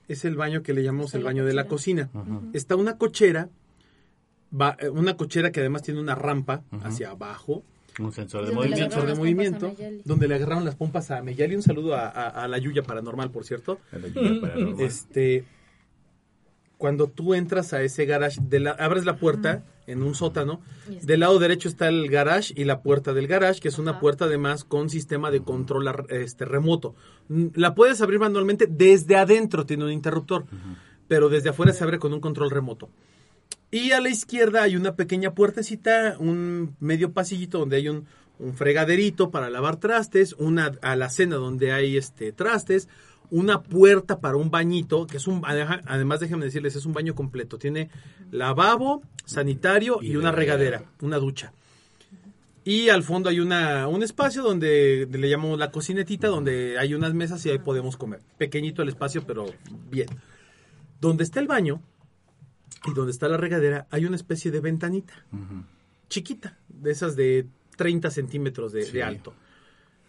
es 0.09 0.25
el 0.25 0.35
baño 0.35 0.63
que 0.65 0.75
le 0.75 0.83
llamamos 0.83 1.15
el 1.15 1.23
baño 1.23 1.45
de 1.45 1.55
la 1.55 1.67
cocina. 1.67 2.11
Está 2.53 2.75
una 2.75 2.97
cochera, 2.99 3.49
va- 4.53 4.77
eh, 4.81 4.89
una 4.89 5.17
cochera 5.17 5.53
que 5.53 5.61
además 5.61 5.83
tiene 5.83 6.01
una 6.01 6.17
rampa 6.17 6.63
hacia 6.83 7.11
abajo, 7.11 7.63
Un 8.01 8.13
sensor 8.13 8.45
de 8.47 8.53
donde 8.53 8.61
un 8.61 8.65
le 8.65 9.15
movimiento. 9.15 9.69
sensor 9.69 9.77
de 9.79 10.03
donde 10.05 10.27
le 10.29 10.35
agarraron 10.35 10.65
las 10.65 10.75
pompas 10.75 11.11
a 11.13 11.23
Meyali. 11.23 11.55
Un 11.55 11.63
saludo 11.63 11.95
a, 11.95 12.09
a- 12.09 12.29
a 12.45 12.49
la 12.49 12.59
Yuya 12.59 12.83
Paranormal, 12.83 13.31
por 13.31 13.45
cierto. 13.45 13.79
A 13.93 13.99
la 13.99 14.09
lluvia 14.09 14.41
paranormal. 14.41 14.81
Este, 14.81 15.45
cuando 16.81 17.09
tú 17.09 17.35
entras 17.35 17.75
a 17.75 17.83
ese 17.83 18.07
garage, 18.07 18.41
de 18.43 18.59
la, 18.59 18.71
abres 18.71 19.05
la 19.05 19.17
puerta 19.17 19.65
en 19.87 20.03
un 20.03 20.15
sótano, 20.15 20.63
del 21.03 21.21
lado 21.21 21.39
derecho 21.39 21.69
está 21.69 21.89
el 21.89 22.09
garage 22.09 22.55
y 22.57 22.65
la 22.65 22.81
puerta 22.81 23.13
del 23.13 23.27
garage, 23.27 23.61
que 23.61 23.69
es 23.69 23.79
una 23.79 24.01
puerta 24.01 24.25
además 24.25 24.65
con 24.65 24.89
sistema 24.89 25.31
de 25.31 25.43
control 25.43 25.89
ar- 25.89 26.07
este, 26.09 26.47
remoto. 26.47 26.95
Mm, 27.29 27.49
La 27.55 27.75
puedes 27.75 28.01
abrir 28.01 28.19
manualmente 28.19 28.67
desde 28.67 29.17
adentro, 29.17 29.67
tiene 29.67 29.85
un 29.85 29.93
interruptor, 29.93 30.47
pero 31.07 31.29
desde 31.29 31.51
afuera 31.51 31.73
se 31.75 31.85
abre 31.85 31.99
con 31.99 32.15
un 32.15 32.21
control 32.21 32.51
remoto. 32.51 32.89
Y 33.71 33.91
a 33.93 34.01
la 34.01 34.09
izquierda 34.09 34.63
hay 34.63 34.75
una 34.77 34.97
pequeña 34.97 35.35
puertecita, 35.35 36.17
un 36.19 36.77
medio 36.81 37.13
pasillito 37.13 37.59
donde 37.59 37.77
hay 37.77 37.89
un, 37.89 38.07
un 38.39 38.55
fregaderito 38.55 39.31
para 39.31 39.51
lavar 39.51 39.77
trastes, 39.77 40.33
una 40.39 40.73
alacena 40.83 41.37
donde 41.37 41.73
hay 41.73 41.97
este 41.99 42.33
trastes, 42.33 42.89
una 43.31 43.63
puerta 43.63 44.21
para 44.21 44.37
un 44.37 44.51
bañito, 44.51 45.07
que 45.07 45.17
es 45.17 45.27
un 45.27 45.43
además 45.45 46.21
déjenme 46.21 46.45
decirles, 46.45 46.77
es 46.77 46.87
un 46.87 46.93
baño 46.93 47.15
completo. 47.15 47.59
Tiene 47.59 47.91
lavabo, 48.31 49.03
sanitario 49.25 49.99
y, 50.03 50.13
Y 50.13 50.17
una 50.17 50.33
regadera. 50.33 50.85
una 51.01 51.19
ducha. 51.19 51.53
Y 52.65 52.91
al 52.91 53.03
fondo 53.03 53.31
hay 53.31 53.41
una, 53.41 53.89
un 53.89 54.03
espacio 54.03 54.43
donde 54.43 55.09
le 55.11 55.29
llamamos 55.31 55.59
la 55.59 55.71
cocinetita, 55.71 56.29
donde 56.29 56.79
hay 56.79 56.95
unas 56.95 57.15
mesas 57.15 57.45
y 57.47 57.51
ahí 57.51 57.59
podemos 57.59 57.97
comer. 57.97 58.21
Pequeñito 58.37 58.83
el 58.83 58.89
espacio, 58.91 59.25
pero 59.27 59.47
bien. 59.91 60.09
Donde 61.01 61.25
está 61.25 61.41
el 61.41 61.47
baño, 61.47 61.81
y 62.87 62.95
donde 62.95 63.13
está 63.13 63.29
la 63.29 63.37
regadera 63.37 63.87
hay 63.91 64.07
una 64.07 64.17
especie 64.17 64.51
de 64.51 64.61
ventanita 64.61 65.13
chiquita, 66.09 66.59
de 66.69 66.91
esas 66.91 67.17
de 67.17 67.47
30 67.77 68.11
centímetros 68.11 68.73
de, 68.73 69.03
alto. 69.03 69.33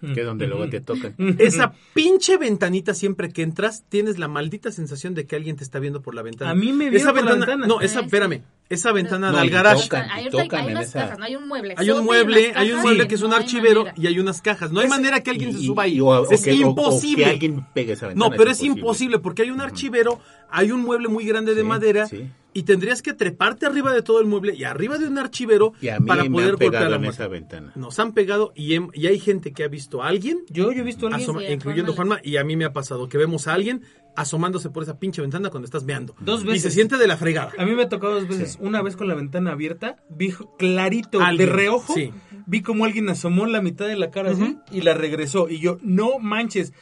Que 0.01 0.21
es 0.21 0.25
donde 0.25 0.47
luego 0.47 0.67
te 0.69 0.81
tocan. 0.81 1.15
Esa 1.37 1.73
pinche 1.93 2.37
ventanita 2.37 2.93
siempre 2.93 3.29
que 3.29 3.43
entras 3.43 3.83
tienes 3.87 4.17
la 4.17 4.27
maldita 4.27 4.71
sensación 4.71 5.13
de 5.13 5.27
que 5.27 5.35
alguien 5.35 5.55
te 5.55 5.63
está 5.63 5.79
viendo 5.79 6.01
por 6.01 6.15
la 6.15 6.21
ventana. 6.23 6.51
A 6.51 6.55
mí 6.55 6.73
me 6.73 6.87
esa 6.87 7.11
vieron 7.11 7.13
por 7.15 7.23
la 7.25 7.31
ventana. 7.35 7.67
No, 7.67 7.81
esa, 7.81 7.99
Ah, 7.99 8.03
espérame, 8.03 8.41
esa 8.69 8.91
ventana 8.91 9.31
No, 9.31 9.37
del 9.39 9.49
garage. 9.51 9.83
tocan. 9.83 10.09
Hay, 10.09 10.29
tocan 10.29 10.65
hay 10.65 10.71
unas 10.71 10.87
esa- 10.87 10.99
cajas, 11.01 11.19
no 11.19 11.25
hay 11.25 11.35
un 11.35 11.47
mueble. 11.47 11.75
Hay 11.77 11.89
un 11.91 12.03
mueble, 12.03 12.51
hay 12.55 12.71
un 12.71 12.81
mueble 12.81 13.07
que 13.07 13.15
es 13.15 13.21
un 13.21 13.29
no 13.29 13.35
archivero 13.35 13.81
manera. 13.83 13.95
y 14.01 14.07
hay 14.07 14.19
unas 14.19 14.41
cajas. 14.41 14.71
No 14.71 14.79
hay 14.79 14.85
Es- 14.85 14.89
manera 14.89 15.21
que 15.21 15.29
alguien 15.31 15.53
se 15.53 15.59
suba 15.65 15.83
ahí. 15.83 15.97
y- 15.97 16.01
o- 16.01 16.07
o 16.07 16.31
es 16.31 16.41
que- 16.43 16.51
o- 16.51 16.53
o 16.53 16.69
imposible. 16.69 17.23
que 17.25 17.29
alguien 17.29 17.65
pegue 17.73 17.93
esa 17.93 18.07
ventana. 18.07 18.29
No, 18.29 18.35
pero 18.35 18.49
es 18.51 18.61
imposible 18.63 19.19
porque 19.19 19.43
hay 19.43 19.51
un 19.51 19.61
archivero, 19.61 20.19
hay 20.49 20.71
un 20.71 20.81
mueble 20.81 21.07
muy 21.09 21.25
grande 21.25 21.53
de 21.53 21.61
Sí, 21.61 21.67
madera 21.67 22.07
sí. 22.07 22.25
Y 22.53 22.63
tendrías 22.63 23.01
que 23.01 23.13
treparte 23.13 23.65
arriba 23.65 23.93
de 23.93 24.01
todo 24.01 24.19
el 24.19 24.27
mueble 24.27 24.55
y 24.55 24.63
arriba 24.63 24.97
de 24.97 25.07
un 25.07 25.17
archivero 25.17 25.73
Y 25.81 25.87
a 25.89 25.99
mí 25.99 26.07
para 26.07 26.23
me 26.23 26.29
poder 26.31 26.45
han 26.45 26.51
golpear 26.51 26.71
pegado 26.71 26.89
la 26.89 26.95
en 26.97 27.05
esa 27.05 27.27
ventana. 27.27 27.71
Nos 27.75 27.97
han 27.99 28.13
pegado 28.13 28.51
y, 28.55 28.75
y 28.93 29.07
hay 29.07 29.19
gente 29.19 29.53
que 29.53 29.63
ha 29.63 29.67
visto 29.67 30.03
a 30.03 30.07
alguien, 30.07 30.39
Yo, 30.49 30.71
yo 30.71 30.81
he 30.81 30.83
visto 30.83 31.05
a 31.07 31.09
alguien. 31.11 31.29
asoma- 31.29 31.39
sí, 31.41 31.45
a 31.47 31.51
incluyendo 31.53 31.93
Juanma 31.93 32.15
Juanma, 32.15 32.29
y 32.29 32.37
a 32.37 32.43
mí 32.43 32.55
me 32.57 32.65
ha 32.65 32.73
pasado 32.73 33.07
que 33.07 33.17
vemos 33.17 33.47
a 33.47 33.53
alguien 33.53 33.83
asomándose 34.13 34.69
por 34.69 34.83
esa 34.83 34.99
pinche 34.99 35.21
ventana 35.21 35.49
cuando 35.49 35.63
estás 35.65 35.85
meando. 35.85 36.13
Dos 36.19 36.43
Y 36.43 36.47
veces. 36.47 36.63
se 36.63 36.71
siente 36.71 36.97
de 36.97 37.07
la 37.07 37.15
fregada. 37.15 37.51
A 37.57 37.63
mí 37.63 37.71
me 37.73 37.83
ha 37.83 37.89
tocado 37.89 38.15
dos 38.15 38.27
veces. 38.27 38.57
Una 38.59 38.81
vez 38.81 38.97
con 38.97 39.07
la 39.07 39.15
ventana 39.15 39.53
abierta, 39.53 39.95
vi 40.09 40.33
clarito 40.59 41.21
Alguien, 41.21 41.47
de 41.49 41.55
reojo, 41.55 41.93
sí. 41.93 42.11
vi 42.45 42.61
como 42.61 42.83
alguien 42.83 43.07
asomó 43.07 43.45
la 43.45 43.61
mitad 43.61 43.87
de 43.87 43.95
la 43.95 44.11
cara 44.11 44.31
así 44.31 44.57
y 44.69 44.81
la 44.81 44.93
regresó. 44.95 45.47
Y 45.49 45.59
yo, 45.59 45.77
no 45.81 46.19
manches. 46.19 46.73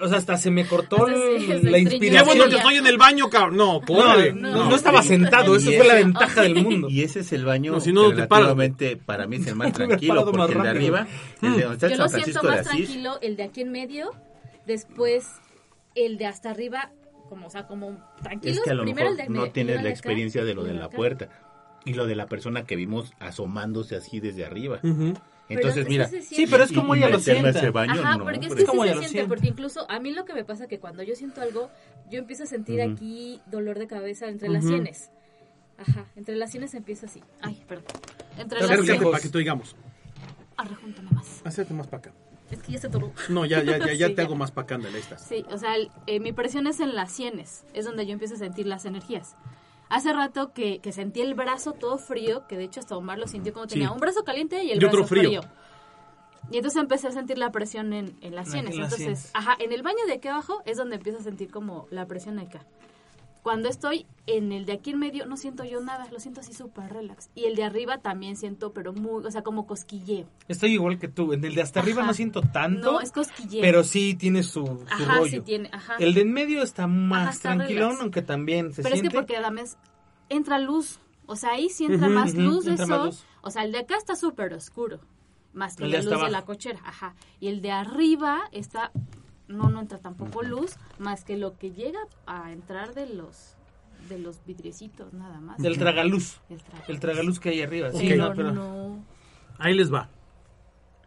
O 0.00 0.08
sea, 0.08 0.18
hasta 0.18 0.36
se 0.36 0.50
me 0.50 0.66
cortó 0.66 1.06
la 1.08 1.14
estriñó. 1.16 1.60
Qué 1.72 1.78
inspiración. 1.80 2.26
bueno 2.26 2.50
que 2.50 2.56
estoy 2.56 2.76
en 2.76 2.86
el 2.86 2.98
baño, 2.98 3.30
cabrón. 3.30 3.56
No, 3.56 3.72
No, 3.74 3.80
córrele. 3.86 4.32
no, 4.32 4.50
No. 4.50 4.70
no 4.70 4.76
estaba 4.76 5.02
sentado, 5.02 5.56
eso 5.56 5.70
Y 5.70 5.76
fue 5.76 5.86
la 5.86 5.94
ese- 5.94 6.04
ventaja 6.04 6.42
del 6.42 6.54
mundo. 6.56 6.88
Y 6.90 7.02
ese 7.02 7.20
es 7.20 7.32
el 7.32 7.44
baño 7.44 7.72
No, 7.72 7.80
si 7.80 7.92
no, 7.92 8.10
que 8.10 8.16
te 8.22 8.26
paras. 8.26 8.54
para 9.06 9.26
mí 9.26 9.36
es 9.36 9.46
el 9.46 9.54
más 9.56 9.72
tranquilo, 9.72 10.14
parado 10.14 10.32
más 10.32 10.46
porque 10.48 10.56
el 10.58 10.62
de 10.64 10.68
arriba, 10.68 11.06
el 11.42 11.54
de 11.56 11.62
donde 11.62 11.74
está 11.74 11.86
el 11.86 11.92
Yo 11.92 11.96
San 11.96 12.04
lo 12.20 12.24
siento 12.24 12.42
más 12.42 12.62
tranquilo 12.62 13.18
el 13.22 13.36
de 13.36 13.42
aquí 13.44 13.60
en 13.62 13.72
medio, 13.72 14.10
después 14.66 15.26
el 15.94 16.18
de 16.18 16.26
hasta 16.26 16.50
arriba, 16.50 16.90
como, 17.28 17.46
o 17.46 17.50
sea, 17.50 17.66
como 17.66 17.96
tranquilo. 18.22 18.54
es 18.54 18.60
que 18.62 18.70
a 18.70 18.74
lo 18.74 18.82
primero 18.84 19.10
mejor 19.10 19.26
de 19.26 19.32
no 19.32 19.50
tienes 19.50 19.82
la 19.82 19.90
experiencia 19.90 20.44
de 20.44 20.54
lo 20.54 20.64
de 20.64 20.74
la 20.74 20.86
acá. 20.86 20.96
puerta 20.96 21.28
y 21.84 21.94
lo 21.94 22.06
de 22.06 22.16
la 22.16 22.26
persona 22.26 22.64
que 22.64 22.76
vimos 22.76 23.12
asomándose 23.20 23.94
así 23.96 24.18
desde 24.20 24.44
arriba. 24.44 24.80
Entonces, 25.48 25.86
mira, 25.88 26.04
es 26.04 26.10
Sí, 26.10 26.22
siente. 26.22 26.50
pero 26.50 26.64
es 26.64 26.72
como 26.72 26.94
ella 26.94 27.08
lo 27.10 27.18
ese 27.18 27.70
baño, 27.70 27.92
Ajá, 27.92 28.16
no, 28.16 28.24
porque 28.24 28.46
es 28.46 28.54
que 28.54 28.62
Es 28.62 28.68
como 28.68 28.82
sí 28.82 28.88
ella 28.88 28.94
se 28.94 28.94
lo 28.96 29.00
siente, 29.02 29.08
siente. 29.08 29.28
porque 29.28 29.46
incluso 29.48 29.90
a 29.90 30.00
mí 30.00 30.12
lo 30.12 30.24
que 30.24 30.32
me 30.34 30.44
pasa 30.44 30.66
que 30.68 30.78
cuando 30.80 31.02
yo 31.02 31.14
siento 31.14 31.42
algo, 31.42 31.70
yo 32.10 32.18
empiezo 32.18 32.44
a 32.44 32.46
sentir 32.46 32.80
aquí 32.80 33.40
dolor 33.46 33.78
de 33.78 33.86
cabeza 33.86 34.28
entre 34.28 34.48
las 34.48 34.64
sienes. 34.64 35.10
Ajá, 35.76 36.06
entre 36.16 36.36
las 36.36 36.50
sienes 36.50 36.72
empieza 36.74 37.06
así. 37.06 37.20
Ay, 37.42 37.62
perdón. 37.68 37.86
Entre 38.38 38.58
las 38.58 38.64
Acércate 38.70 38.92
sienes. 38.92 39.10
para 39.10 39.22
que 39.22 39.28
te 39.28 39.38
oigamos. 39.38 39.76
Arrejúntame 40.56 41.10
más. 41.10 41.42
Acércate 41.44 41.74
más 41.74 41.86
para 41.88 41.98
acá. 41.98 42.12
Es 42.50 42.62
que 42.62 42.72
ya 42.72 42.78
se 42.78 42.88
toró. 42.88 43.12
No, 43.28 43.44
ya, 43.44 43.62
ya, 43.62 43.78
ya, 43.78 43.92
ya 43.92 44.06
Sí, 44.08 44.14
te 44.14 44.22
ya. 44.22 44.22
hago 44.24 44.36
más 44.36 44.50
para 44.52 44.64
acá, 44.64 44.74
ahí 44.76 44.94
estás. 44.96 45.26
Sí, 45.26 45.44
o 45.50 45.58
sea, 45.58 45.74
el- 45.76 45.90
eh, 46.06 46.20
mi 46.20 46.32
presión 46.32 46.66
es 46.68 46.78
en 46.80 46.94
las 46.94 47.10
sienes, 47.12 47.64
es 47.74 47.84
donde 47.84 48.06
yo 48.06 48.12
empiezo 48.12 48.34
a 48.34 48.38
sentir 48.38 48.66
las 48.66 48.84
energías. 48.84 49.34
Hace 49.94 50.12
rato 50.12 50.52
que, 50.52 50.80
que 50.80 50.90
sentí 50.90 51.20
el 51.20 51.34
brazo 51.34 51.70
todo 51.72 51.98
frío, 51.98 52.48
que 52.48 52.56
de 52.56 52.64
hecho 52.64 52.80
hasta 52.80 52.96
Omar 52.96 53.16
lo 53.16 53.28
sintió 53.28 53.52
como 53.52 53.68
tenía 53.68 53.92
un 53.92 54.00
brazo 54.00 54.24
caliente 54.24 54.64
y 54.64 54.72
el 54.72 54.82
Y 54.82 54.84
otro 54.84 54.98
brazo 55.02 55.08
frío. 55.14 55.40
frío. 55.40 55.40
Y 56.50 56.56
entonces 56.56 56.80
empecé 56.82 57.06
a 57.06 57.12
sentir 57.12 57.38
la 57.38 57.52
presión 57.52 57.92
en, 57.92 58.16
en 58.20 58.34
las 58.34 58.50
sienes. 58.50 58.74
en 58.74 58.80
las 58.80 58.92
entonces, 58.92 59.18
sienes. 59.20 59.30
ajá, 59.34 59.56
en 59.60 59.72
el 59.72 59.82
baño 59.82 60.04
de 60.08 60.14
aquí 60.14 60.26
abajo 60.26 60.62
es 60.66 60.76
donde 60.76 60.96
empiezo 60.96 61.20
a 61.20 61.22
sentir 61.22 61.48
como 61.50 61.86
la 61.90 62.06
presión 62.06 62.40
acá. 62.40 62.66
Cuando 63.44 63.68
estoy 63.68 64.06
en 64.26 64.52
el 64.52 64.64
de 64.64 64.72
aquí 64.72 64.92
en 64.92 64.98
medio 64.98 65.26
no 65.26 65.36
siento 65.36 65.64
yo 65.64 65.78
nada, 65.82 66.08
lo 66.10 66.18
siento 66.18 66.40
así 66.40 66.54
súper 66.54 66.90
relax. 66.90 67.28
Y 67.34 67.44
el 67.44 67.56
de 67.56 67.62
arriba 67.64 67.98
también 67.98 68.36
siento, 68.36 68.72
pero 68.72 68.94
muy, 68.94 69.22
o 69.22 69.30
sea, 69.30 69.42
como 69.42 69.66
cosquilleo. 69.66 70.26
Estoy 70.48 70.72
igual 70.72 70.98
que 70.98 71.08
tú. 71.08 71.34
En 71.34 71.44
el 71.44 71.54
de 71.54 71.60
hasta 71.60 71.80
arriba 71.80 72.02
no 72.06 72.14
siento 72.14 72.40
tanto. 72.40 72.92
No, 72.92 73.00
es 73.02 73.12
cosquilleo. 73.12 73.60
Pero 73.60 73.84
sí 73.84 74.14
tiene 74.14 74.42
su, 74.42 74.64
su 74.64 74.86
Ajá, 74.90 75.18
rollo. 75.18 75.30
sí 75.30 75.40
tiene, 75.42 75.68
ajá. 75.74 75.96
El 75.98 76.14
de 76.14 76.22
en 76.22 76.32
medio 76.32 76.62
está 76.62 76.86
más 76.86 77.36
está 77.36 77.54
tranquilón, 77.54 77.88
relax. 77.90 78.00
aunque 78.00 78.22
también 78.22 78.72
se 78.72 78.82
Pero 78.82 78.94
siente. 78.96 79.08
es 79.08 79.12
que 79.12 79.18
porque 79.20 79.36
además 79.36 79.76
entra 80.30 80.58
luz. 80.58 80.98
O 81.26 81.36
sea, 81.36 81.50
ahí 81.50 81.68
sí 81.68 81.84
entra 81.84 82.08
más 82.08 82.32
luz 82.34 82.64
de 82.64 82.78
sol. 82.78 83.06
luz. 83.08 83.24
O 83.42 83.50
sea, 83.50 83.64
el 83.64 83.72
de 83.72 83.80
acá 83.80 83.96
está 83.98 84.16
súper 84.16 84.54
oscuro. 84.54 85.00
Más 85.52 85.76
que 85.76 85.84
El 85.84 85.90
la 85.92 86.00
luz 86.00 86.18
de 86.22 86.30
la 86.30 86.46
cochera. 86.46 86.80
Ajá. 86.82 87.14
Y 87.40 87.48
el 87.48 87.60
de 87.60 87.72
arriba 87.72 88.44
está. 88.52 88.90
No, 89.48 89.68
no 89.68 89.80
entra 89.80 89.98
tampoco 89.98 90.42
luz. 90.42 90.76
Más 90.98 91.24
que 91.24 91.36
lo 91.36 91.56
que 91.58 91.72
llega 91.72 92.00
a 92.26 92.52
entrar 92.52 92.94
de 92.94 93.06
los 93.14 93.56
de 94.08 94.18
los 94.18 94.44
vidriecitos, 94.44 95.12
nada 95.14 95.40
más. 95.40 95.58
El 95.64 95.78
tragaluz. 95.78 96.38
El 96.50 96.58
tragaluz. 96.62 96.88
El 96.90 97.00
tragaluz 97.00 97.40
que 97.40 97.48
hay 97.50 97.62
arriba. 97.62 97.90
Sí, 97.92 98.14
no, 98.16 98.34
Pero 98.34 98.52
no. 98.52 99.02
Ahí 99.58 99.72
les 99.74 99.92
va. 99.92 100.08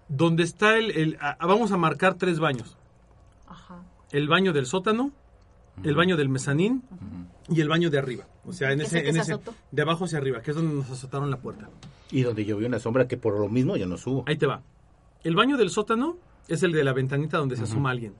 Donde 0.09 0.43
está 0.43 0.77
el, 0.77 0.91
el- 0.91 1.17
vamos 1.39 1.71
a 1.71 1.77
marcar 1.77 2.15
tres 2.15 2.39
baños. 2.39 2.77
Ajá. 3.47 3.83
El 4.11 4.27
baño 4.27 4.53
del 4.53 4.65
sótano, 4.65 5.11
el 5.83 5.95
baño 5.95 6.15
del 6.17 6.29
mezanín 6.29 6.81
y 7.49 7.61
el 7.61 7.67
baño 7.69 7.89
de 7.89 7.99
arriba. 7.99 8.25
O 8.45 8.53
sea, 8.53 8.71
en 8.71 8.81
¿Ese 8.81 8.97
ese, 8.99 9.03
que 9.03 9.09
en 9.09 9.15
se 9.15 9.21
ese 9.21 9.33
azotó? 9.33 9.53
de 9.71 9.81
abajo 9.81 10.05
hacia 10.05 10.17
arriba, 10.17 10.41
que 10.41 10.51
es 10.51 10.55
donde 10.57 10.73
nos 10.73 10.89
azotaron 10.89 11.29
la 11.29 11.37
puerta. 11.37 11.69
Y 12.09 12.21
donde 12.23 12.45
yo 12.45 12.57
vi 12.57 12.65
una 12.65 12.79
sombra 12.79 13.07
que 13.07 13.17
por 13.17 13.37
lo 13.37 13.49
mismo 13.49 13.75
yo 13.75 13.85
no 13.85 13.97
subo. 13.97 14.23
Ahí 14.27 14.37
te 14.37 14.47
va. 14.47 14.61
El 15.23 15.35
baño 15.35 15.57
del 15.57 15.69
sótano 15.69 16.17
es 16.47 16.63
el 16.63 16.71
de 16.71 16.83
la 16.83 16.93
ventanita 16.93 17.37
donde 17.37 17.55
se 17.57 17.63
asoma 17.63 17.91
alguien. 17.91 18.13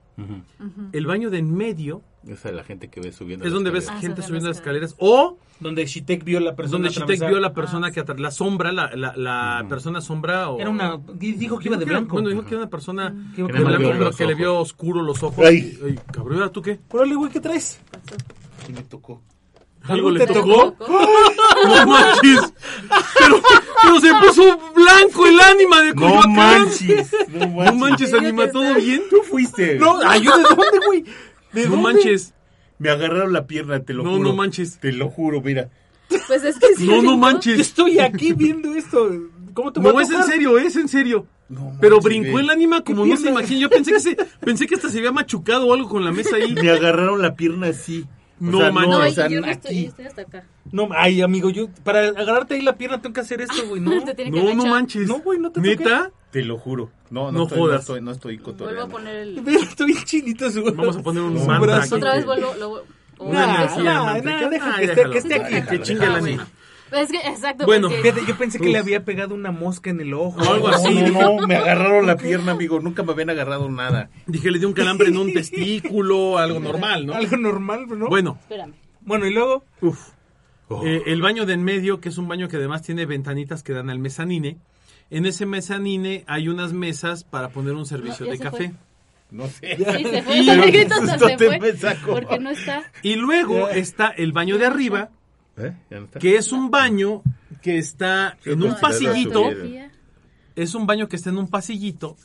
El 0.93 1.05
baño 1.05 1.29
de 1.29 1.37
en 1.37 1.53
medio 1.55 2.01
Esa 2.27 2.49
es 2.49 2.55
la 2.55 2.63
gente 2.63 2.89
que 2.89 2.99
ve 2.99 3.11
subiendo. 3.11 3.45
es 3.45 3.53
donde 3.53 3.69
ves. 3.71 3.87
Ah, 3.89 3.97
gente 3.99 4.21
subiendo 4.23 4.47
las 4.49 4.57
escaleras 4.57 4.95
o 4.97 5.37
Donde 5.59 5.85
Shitek 5.85 6.23
vio 6.23 6.39
la 6.39 6.49
es 6.51 6.55
persona 6.55 6.87
donde 6.87 6.89
Shitek 6.89 7.27
vio 7.27 7.37
a 7.37 7.41
la 7.41 7.53
persona 7.53 7.87
Ah, 7.87 7.91
que 7.91 8.01
atra- 8.03 8.17
la 8.17 8.31
sombra, 8.31 8.71
la, 8.71 8.89
la, 8.95 9.15
la 9.15 9.65
persona 9.69 10.01
sombra 10.01 10.49
o 10.49 10.59
Era 10.59 10.69
una... 10.71 10.99
Dijo 11.13 11.59
que 11.59 11.67
iba 11.69 11.77
de 11.77 11.85
blanco. 11.85 12.13
Bueno, 12.13 12.29
dijo 12.29 12.41
que 12.43 12.49
era 12.55 12.57
una 12.63 12.69
persona 12.69 13.13
Que 13.35 13.43
le, 13.43 13.51
vio 13.53 13.65
blanco. 13.65 14.03
los 14.05 14.15
que 14.17 14.23
le 14.25 14.33
ojos. 14.33 14.39
vio 14.39 14.59
oscuro 14.59 15.01
los 15.03 15.21
ojos. 15.23 15.45
Ay. 15.45 15.77
Ay, 15.85 15.99
cabrón, 16.11 16.39
¿ahora 16.39 16.51
¿tú 16.51 16.61
qué? 16.61 16.79
Órale, 16.91 17.15
güey, 17.15 17.31
¿qué 17.31 17.39
traes? 17.39 17.79
Sí 18.65 18.73
me 18.73 18.81
tocó. 18.83 19.21
¿Algo 19.83 20.09
le 20.11 20.25
tocó? 20.27 20.75
No 21.65 21.85
manches. 21.87 22.53
Pero, 23.19 23.41
pero 23.83 23.99
se 23.99 24.13
puso 24.15 24.59
blanco 24.75 25.25
el 25.25 25.39
ánima 25.39 25.81
de 25.81 25.93
No 25.93 26.01
Coyoacán. 26.01 26.33
manches. 26.33 27.11
No 27.29 27.39
No 27.39 27.47
manches. 27.49 27.75
manches, 27.79 28.11
Tenía 28.11 28.29
anima, 28.29 28.51
¿todo 28.51 28.75
bien? 28.75 29.01
Tú 29.09 29.17
fuiste. 29.29 29.75
No, 29.75 29.99
ay, 30.05 30.21
¿yo 30.23 30.35
de 30.37 30.43
dónde, 30.43 30.85
güey? 30.85 31.03
¿De 31.53 31.63
No 31.65 31.69
dónde? 31.75 31.83
manches. 31.93 32.33
Me 32.79 32.89
agarraron 32.89 33.33
la 33.33 33.47
pierna, 33.47 33.79
te 33.83 33.93
lo 33.93 34.03
No, 34.03 34.11
juro. 34.11 34.23
no 34.23 34.35
manches. 34.35 34.79
Te 34.79 34.91
lo 34.91 35.09
juro, 35.09 35.41
mira. 35.41 35.69
Pues 36.27 36.43
es 36.43 36.57
que 36.59 36.67
sí. 36.77 36.85
No, 36.87 37.01
no 37.01 37.11
Yo 37.11 37.17
manches. 37.17 37.59
estoy 37.59 37.99
aquí 37.99 38.33
viendo 38.33 38.73
esto. 38.75 39.09
¿Cómo 39.53 39.73
te 39.73 39.79
No, 39.79 39.97
a 39.97 40.01
es 40.03 40.09
en 40.11 40.23
serio, 40.23 40.57
es 40.57 40.75
en 40.75 40.87
serio. 40.87 41.25
No 41.49 41.73
Pero 41.81 41.95
manches, 41.97 42.03
brincó 42.21 42.39
el 42.39 42.49
ánima 42.49 42.81
como 42.83 43.03
¿Qué 43.05 43.09
no 43.09 43.17
se 43.17 43.29
imagina. 43.29 43.59
Yo 43.61 43.69
pensé 43.69 43.91
que 43.93 43.99
se, 43.99 44.15
pensé 44.41 44.67
que 44.67 44.75
hasta 44.75 44.89
se 44.89 44.99
había 44.99 45.11
machucado 45.11 45.65
o 45.67 45.73
algo 45.73 45.89
con 45.89 46.05
la 46.05 46.11
mesa 46.11 46.35
ahí. 46.35 46.53
Me 46.53 46.69
agarraron 46.69 47.21
la 47.21 47.35
pierna 47.35 47.67
así. 47.67 48.05
O 48.39 48.43
No 48.45 48.58
sea, 48.60 48.71
manches. 48.71 48.91
No, 48.91 49.00
o 49.06 49.10
sea, 49.12 49.28
yo 49.28 49.41
no 49.41 49.47
estoy, 49.47 49.71
aquí. 49.71 49.84
yo 49.84 49.89
estoy 49.89 50.06
hasta 50.06 50.21
acá. 50.21 50.43
No, 50.71 50.89
ay, 50.95 51.21
amigo, 51.21 51.50
yo... 51.50 51.69
Para 51.84 52.02
agarrarte 52.10 52.54
ahí 52.56 52.62
la 52.62 52.78
pierna 52.78 53.02
tengo 53.02 53.13
que 53.13 53.21
hacer 53.21 53.41
esto, 53.41 53.67
güey, 53.67 53.82
¿no? 53.82 54.04
Te 54.06 54.13
tiene 54.13 54.32
que 54.32 54.43
No, 54.43 54.54
no 54.54 54.65
manches. 54.67 55.08
No, 55.08 55.19
güey, 55.19 55.39
no 55.39 55.52
te. 55.52 55.60
¿Neta? 55.62 56.12
Te 56.32 56.43
lo 56.43 56.58
juro. 56.58 56.91
No, 57.10 57.32
No 57.32 57.39
no, 57.39 57.43
estoy, 57.43 57.58
jodas. 57.60 57.76
no 57.76 57.80
estoy, 57.80 58.02
no 58.02 58.12
estoy 58.12 58.38
Vuelvo 58.38 58.82
a 58.84 58.88
poner 58.88 59.15
el. 59.15 59.41
Mira, 59.41 59.62
estoy 59.62 59.88
bien 59.88 60.04
chinito 60.04 60.52
su 60.52 60.63
Vamos 60.63 60.97
a 60.97 61.02
poner 61.02 61.23
un 61.23 61.34
No, 61.36 61.45
manta 61.45 61.60
brazo. 61.65 61.95
Otra 61.95 62.15
vez 62.15 62.26
vuelvo. 62.26 62.54
Lo, 62.60 62.71
o- 62.73 62.84
Una 63.19 63.47
Nah, 63.47 63.78
nah, 63.78 64.21
nah, 64.21 64.50
deja 64.50 64.76
Ay, 64.76 64.86
que 64.86 64.91
esté- 64.93 65.10
que 65.10 65.17
esté 65.17 65.34
aquí, 65.36 65.67
Que 65.67 65.82
chingue 65.82 66.04
Ah, 66.06 66.06
el 66.06 66.12
bueno. 66.12 66.26
ánima. 66.28 66.47
Es 66.91 67.12
que, 67.12 67.17
exacto. 67.17 67.65
Bueno, 67.65 67.89
porque- 67.89 68.02
Fíjate, 68.12 68.26
yo 68.28 68.38
pensé 68.38 68.60
que 68.60 68.65
Uf. 68.67 68.71
le 68.71 68.78
había 68.80 69.04
pegado 69.04 69.36
una 69.36 69.52
mosca 69.52 69.89
en 69.89 70.00
el 70.00 70.13
ojo. 70.13 70.39
O 70.41 70.54
algo 70.54 70.67
así. 70.69 70.93
No, 70.93 71.38
no, 71.39 71.47
me 71.47 71.56
agarraron 71.56 72.08
la 72.08 72.15
pierna, 72.17 72.54
amigo. 72.54 72.80
Nunca 72.80 73.04
me 73.04 73.12
habían 73.12 73.30
agarrado 73.30 73.69
nada. 73.69 74.10
Dije, 74.26 74.52
le 74.52 74.60
dio 74.60 74.67
un 74.67 74.73
calambre 74.73 75.10
en 75.10 75.17
un 75.17 75.34
testículo, 75.34 76.38
algo 76.38 76.60
normal, 76.60 77.06
¿no? 77.06 77.13
Algo 77.13 77.38
normal, 77.38 77.86
¿no? 77.89 78.08
Bueno, 78.08 78.38
Espérame. 78.41 78.73
Bueno, 79.02 79.26
y 79.26 79.34
luego... 79.34 79.63
Uf. 79.82 80.00
Oh. 80.69 80.86
Eh, 80.86 81.04
el 81.08 81.21
baño 81.21 81.45
de 81.45 81.54
en 81.54 81.63
medio, 81.63 82.02
que 82.02 82.10
es 82.10 82.17
un 82.17 82.28
baño 82.28 82.50
que 82.50 82.58
además 82.58 82.82
tiene 82.82 83.06
ventanitas 83.06 83.63
que 83.63 83.71
dan 83.73 83.89
al 83.89 84.00
mezanine. 84.00 84.58
En 85.10 85.26
ese 85.26 85.45
mezanine 85.45 86.26
hay 86.28 86.50
unas 86.50 86.73
mesas 86.73 87.23
para 87.23 87.50
poner 87.50 87.73
un 87.73 87.86
servicio 87.86 88.26
No, 88.26 88.32
de 88.32 88.38
se 88.38 88.43
café. 88.43 88.73
No 89.32 89.47
sé. 89.47 89.78
Sí, 89.78 89.84
se 90.04 90.23
fue. 90.23 90.38
Y- 90.38 90.45
Se. 90.45 91.95
Porque 92.06 92.39
no 92.39 92.50
está. 92.50 92.84
Y 93.02 93.15
luego 93.15 93.69
está 93.69 94.10
el 94.10 94.32
baño 94.34 94.58
de 94.58 94.65
arriba, 94.65 95.10
¿Eh? 95.57 95.75
¿Ya 95.89 95.99
no 95.99 96.05
está? 96.05 96.19
que 96.19 96.35
es 96.35 96.51
un 96.51 96.69
baño 96.71 97.21
que 97.61 97.77
está 97.77 98.37
en 98.45 98.63
un 98.63 98.75
pasillito. 98.79 99.43
Es 100.55 100.73
un 100.75 100.87
baño 100.87 101.07
que 101.07 101.15
está 101.15 101.29
en 101.29 101.37
un 101.37 101.47
pasillito 101.49 102.15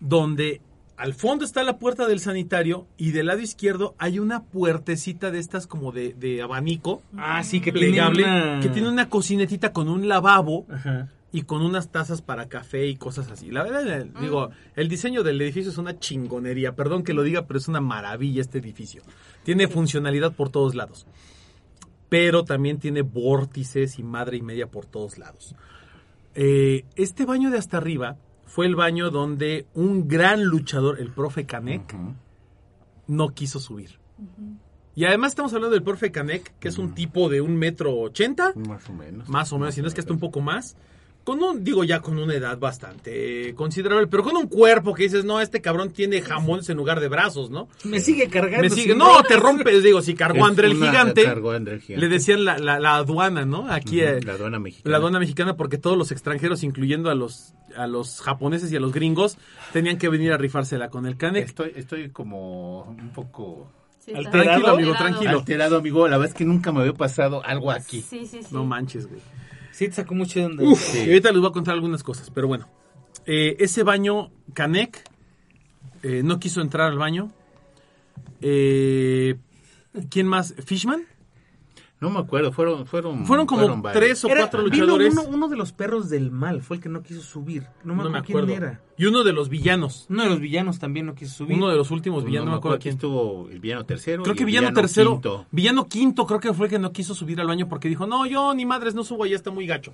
donde 0.00 0.60
al 0.96 1.14
fondo 1.14 1.44
está 1.44 1.62
la 1.64 1.78
puerta 1.78 2.06
del 2.06 2.20
sanitario 2.20 2.86
y 2.96 3.10
del 3.10 3.26
lado 3.26 3.40
izquierdo 3.40 3.94
hay 3.98 4.18
una 4.18 4.44
puertecita 4.44 5.30
de 5.30 5.38
estas 5.40 5.66
como 5.66 5.90
de, 5.90 6.12
de 6.14 6.42
abanico 6.42 7.02
Ah, 7.16 7.42
sí, 7.42 7.60
que 7.60 7.72
plegable 7.72 8.22
tiene 8.22 8.42
una... 8.52 8.60
que 8.60 8.68
tiene 8.68 8.88
una 8.88 9.08
cocinetita 9.08 9.72
con 9.72 9.88
un 9.88 10.06
lavabo 10.06 10.66
Ajá. 10.70 11.08
y 11.32 11.42
con 11.42 11.62
unas 11.62 11.90
tazas 11.90 12.22
para 12.22 12.48
café 12.48 12.86
y 12.86 12.94
cosas 12.96 13.28
así. 13.32 13.50
La 13.50 13.64
verdad, 13.64 14.00
eh, 14.02 14.10
digo, 14.20 14.50
el 14.76 14.88
diseño 14.88 15.22
del 15.24 15.40
edificio 15.40 15.72
es 15.72 15.78
una 15.78 15.98
chingonería. 15.98 16.76
Perdón 16.76 17.02
que 17.02 17.14
lo 17.14 17.22
diga, 17.24 17.46
pero 17.46 17.58
es 17.58 17.66
una 17.66 17.80
maravilla 17.80 18.40
este 18.40 18.58
edificio. 18.58 19.02
Tiene 19.44 19.66
funcionalidad 19.66 20.32
por 20.32 20.50
todos 20.50 20.74
lados. 20.76 21.06
Pero 22.12 22.44
también 22.44 22.78
tiene 22.78 23.00
vórtices 23.00 23.98
y 23.98 24.02
madre 24.02 24.36
y 24.36 24.42
media 24.42 24.66
por 24.66 24.84
todos 24.84 25.16
lados. 25.16 25.54
Eh, 26.34 26.84
este 26.94 27.24
baño 27.24 27.50
de 27.50 27.56
hasta 27.56 27.78
arriba 27.78 28.18
fue 28.44 28.66
el 28.66 28.76
baño 28.76 29.10
donde 29.10 29.64
un 29.72 30.08
gran 30.08 30.44
luchador, 30.44 31.00
el 31.00 31.10
profe 31.10 31.46
Canek, 31.46 31.94
Ujú. 31.94 32.14
no 33.06 33.28
quiso 33.30 33.60
subir. 33.60 33.98
Y 34.94 35.06
además 35.06 35.32
estamos 35.32 35.54
hablando 35.54 35.72
del 35.74 35.82
profe 35.82 36.12
Canek, 36.12 36.52
que 36.58 36.68
es 36.68 36.76
un 36.76 36.92
tipo 36.94 37.30
de 37.30 37.40
un 37.40 37.56
metro 37.56 37.98
ochenta, 37.98 38.52
Más 38.56 38.86
o 38.90 38.92
menos. 38.92 39.26
más 39.30 39.50
o 39.54 39.58
menos, 39.58 39.74
si 39.74 39.80
no 39.80 39.88
es 39.88 39.94
que 39.94 40.00
hasta 40.02 40.12
un 40.12 40.20
poco 40.20 40.42
más. 40.42 40.76
Con 41.24 41.40
un, 41.40 41.62
digo 41.62 41.84
ya 41.84 42.00
con 42.00 42.18
una 42.18 42.34
edad 42.34 42.58
bastante 42.58 43.54
considerable, 43.54 44.08
pero 44.08 44.24
con 44.24 44.36
un 44.36 44.48
cuerpo 44.48 44.92
que 44.92 45.04
dices, 45.04 45.24
no, 45.24 45.40
este 45.40 45.60
cabrón 45.60 45.90
tiene 45.92 46.20
jamones 46.20 46.68
en 46.68 46.76
lugar 46.76 46.98
de 46.98 47.06
brazos, 47.08 47.48
¿no? 47.50 47.68
Me 47.84 48.00
sigue 48.00 48.28
cargando. 48.28 48.62
Me 48.62 48.70
sigue, 48.70 48.94
no, 48.96 49.22
te 49.22 49.36
rompes, 49.36 49.82
digo, 49.84 50.02
si 50.02 50.14
cargó 50.14 50.44
André 50.44 50.66
el 50.68 50.74
gigante, 50.74 51.22
cargó 51.24 51.52
a 51.52 51.56
André 51.56 51.74
el 51.74 51.80
Gigante. 51.80 52.06
le 52.06 52.12
decían 52.12 52.44
la, 52.44 52.58
la- 52.58 52.80
la 52.80 52.96
aduana, 52.96 53.44
¿no? 53.44 53.70
Aquí, 53.70 54.00
eh, 54.00 54.20
La 54.22 54.32
aduana 54.32 54.58
mexicana. 54.58 54.90
la 54.90 54.96
aduana 54.98 55.20
mexicana, 55.20 55.56
porque 55.56 55.78
todos 55.78 55.96
los 55.96 56.10
extranjeros, 56.10 56.64
incluyendo 56.64 57.08
a 57.08 57.14
los, 57.14 57.54
a 57.76 57.86
los 57.86 58.20
japoneses 58.20 58.72
y 58.72 58.76
a 58.76 58.80
los 58.80 58.92
gringos, 58.92 59.38
tenían 59.72 59.98
que 59.98 60.08
venir 60.08 60.32
a 60.32 60.38
rifársela 60.38 60.90
con 60.90 61.06
el 61.06 61.16
Canek. 61.16 61.44
Estoy, 61.46 61.72
estoy 61.76 62.10
como 62.10 62.82
un 62.82 63.10
poco 63.10 63.70
Sí, 64.04 64.10
Alterado. 64.12 64.42
Tranquilo, 64.42 64.68
amigo, 64.70 64.90
alterado. 64.90 65.10
tranquilo. 65.14 65.38
alterado, 65.38 65.76
amigo. 65.76 66.08
La 66.08 66.16
verdad 66.18 66.32
es 66.32 66.36
que 66.36 66.44
nunca 66.44 66.72
me 66.72 66.80
había 66.80 66.94
pasado 66.94 67.40
algo 67.46 67.70
aquí. 67.70 68.00
Sí, 68.02 68.26
sí, 68.26 68.40
sí. 68.42 68.48
No 68.50 68.64
manches, 68.64 69.06
güey. 69.06 69.20
Sí, 69.72 69.88
te 69.88 69.94
sacó 69.94 70.14
mucho 70.14 70.38
de 70.38 70.46
onda. 70.46 70.62
Uf, 70.64 70.78
Sí. 70.80 70.98
y 70.98 71.08
ahorita 71.08 71.32
les 71.32 71.40
voy 71.40 71.50
a 71.50 71.52
contar 71.52 71.74
algunas 71.74 72.02
cosas, 72.02 72.30
pero 72.30 72.46
bueno. 72.46 72.68
Eh, 73.26 73.56
ese 73.58 73.82
baño, 73.82 74.30
Canek, 74.54 75.02
eh, 76.02 76.22
no 76.24 76.38
quiso 76.38 76.60
entrar 76.60 76.90
al 76.90 76.98
baño. 76.98 77.32
Eh, 78.40 79.36
¿Quién 80.10 80.26
más? 80.26 80.54
¿Fishman? 80.64 81.04
No 82.02 82.10
me 82.10 82.18
acuerdo, 82.18 82.52
fueron 82.52 82.84
fueron 82.84 83.24
Fueron 83.24 83.46
como 83.46 83.80
tres 83.92 84.24
o 84.24 84.28
Era- 84.28 84.40
cuatro 84.40 84.64
vino 84.64 84.76
luchadores. 84.84 85.12
Uno, 85.14 85.22
uno 85.22 85.48
de 85.48 85.56
los 85.56 85.72
perros 85.72 86.10
del 86.10 86.30
mal 86.30 86.60
fue 86.60 86.76
el 86.76 86.82
que 86.82 86.88
no 86.88 87.02
quiso 87.02 87.22
subir. 87.22 87.62
No 87.84 87.94
me 87.94 88.02
no 88.02 88.10
me 88.10 88.18
acuerdo 88.18 88.48
quién 88.48 88.62
era. 88.64 88.82
Y 88.98 89.06
uno 89.06 89.22
de 89.24 89.32
los 89.32 89.48
villanos. 89.48 90.06
Uno 90.10 90.24
de 90.24 90.28
los 90.30 90.40
villanos 90.40 90.78
también 90.78 91.06
no 91.06 91.14
quiso 91.14 91.32
subir. 91.32 91.56
Uno 91.56 91.70
de 91.70 91.76
los 91.76 91.90
últimos 91.90 92.22
Pues 92.22 92.26
villanos, 92.26 92.46
no 92.46 92.52
me 92.52 92.58
acuerdo 92.58 92.78
quién. 92.80 92.94
estuvo 92.94 93.48
el 93.48 93.60
villano 93.60 93.86
tercero. 93.86 94.22
Creo 94.24 94.34
que 94.34 94.42
el 94.42 94.46
villano 94.46 94.72
tercero, 94.72 95.12
quinto. 95.12 95.46
villano 95.52 95.88
quinto, 95.88 96.26
creo 96.26 96.40
que 96.40 96.52
fue 96.52 96.66
el 96.66 96.70
que 96.70 96.78
no 96.78 96.92
quiso 96.92 97.14
subir 97.14 97.40
al 97.40 97.46
baño 97.46 97.68
porque 97.68 97.88
dijo, 97.88 98.06
no, 98.06 98.26
yo 98.26 98.52
ni 98.52 98.66
madres 98.66 98.94
no 98.94 99.04
subo, 99.04 99.24
ya 99.24 99.36
está 99.36 99.50
muy 99.50 99.66
gacho. 99.66 99.92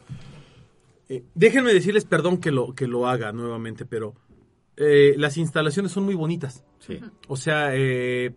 Eh, 1.11 1.25
déjenme 1.35 1.73
decirles, 1.73 2.05
perdón 2.07 2.39
que 2.39 2.51
lo, 2.51 2.75
que 2.75 2.87
lo 2.87 3.07
haga 3.07 3.33
nuevamente, 3.33 3.85
pero 3.85 4.15
eh, 4.77 5.15
las 5.19 5.37
instalaciones 5.37 5.93
son 5.93 6.05
muy 6.05 6.15
bonitas. 6.15 6.65
Sí. 6.79 7.01
O 7.29 7.37
sea, 7.37 7.71
eh, 7.75 8.33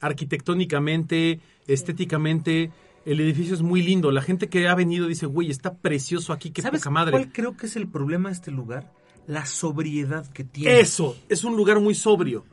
arquitectónicamente, 0.00 1.40
estéticamente, 1.66 2.70
el 3.04 3.20
edificio 3.20 3.54
es 3.54 3.62
muy 3.62 3.82
lindo. 3.82 4.10
La 4.10 4.22
gente 4.22 4.48
que 4.48 4.68
ha 4.68 4.74
venido 4.74 5.06
dice, 5.06 5.26
güey, 5.26 5.50
está 5.50 5.74
precioso 5.74 6.32
aquí, 6.32 6.50
qué 6.50 6.62
¿Sabes 6.62 6.80
poca 6.80 6.90
madre. 6.90 7.10
cuál 7.12 7.32
creo 7.32 7.56
que 7.56 7.66
es 7.66 7.76
el 7.76 7.88
problema 7.88 8.30
de 8.30 8.34
este 8.34 8.50
lugar? 8.50 8.92
La 9.26 9.46
sobriedad 9.46 10.26
que 10.32 10.44
tiene. 10.44 10.80
Eso, 10.80 11.16
es 11.28 11.44
un 11.44 11.56
lugar 11.56 11.80
muy 11.80 11.94
sobrio. 11.94 12.44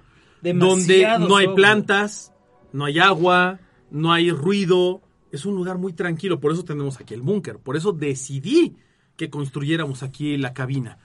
donde 0.42 1.08
no 1.20 1.38
hay 1.38 1.48
plantas, 1.54 2.34
no 2.74 2.86
hay 2.86 3.00
agua, 3.00 3.60
no 3.90 4.12
hay 4.12 4.32
ruido. 4.32 5.02
Es 5.32 5.46
un 5.46 5.56
lugar 5.56 5.78
muy 5.78 5.94
tranquilo. 5.94 6.40
Por 6.40 6.52
eso 6.52 6.64
tenemos 6.64 7.00
aquí 7.00 7.14
el 7.14 7.22
búnker. 7.22 7.58
Por 7.58 7.78
eso 7.78 7.94
decidí 7.94 8.76
que 9.16 9.30
construyéramos 9.30 10.04
aquí 10.04 10.38
la 10.38 10.54
cabina. 10.54 10.98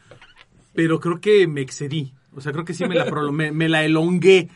Pero 0.75 1.01
creo 1.01 1.21
que 1.21 1.47
me 1.47 1.61
excedí. 1.61 2.15
O 2.35 2.41
sea, 2.41 2.53
creo 2.53 2.65
que 2.65 2.75
sí 2.75 2.85
me 2.87 2.95
la, 2.95 3.05
me, 3.33 3.53
me 3.53 3.69
la 3.69 3.85
elongué. 3.85 4.49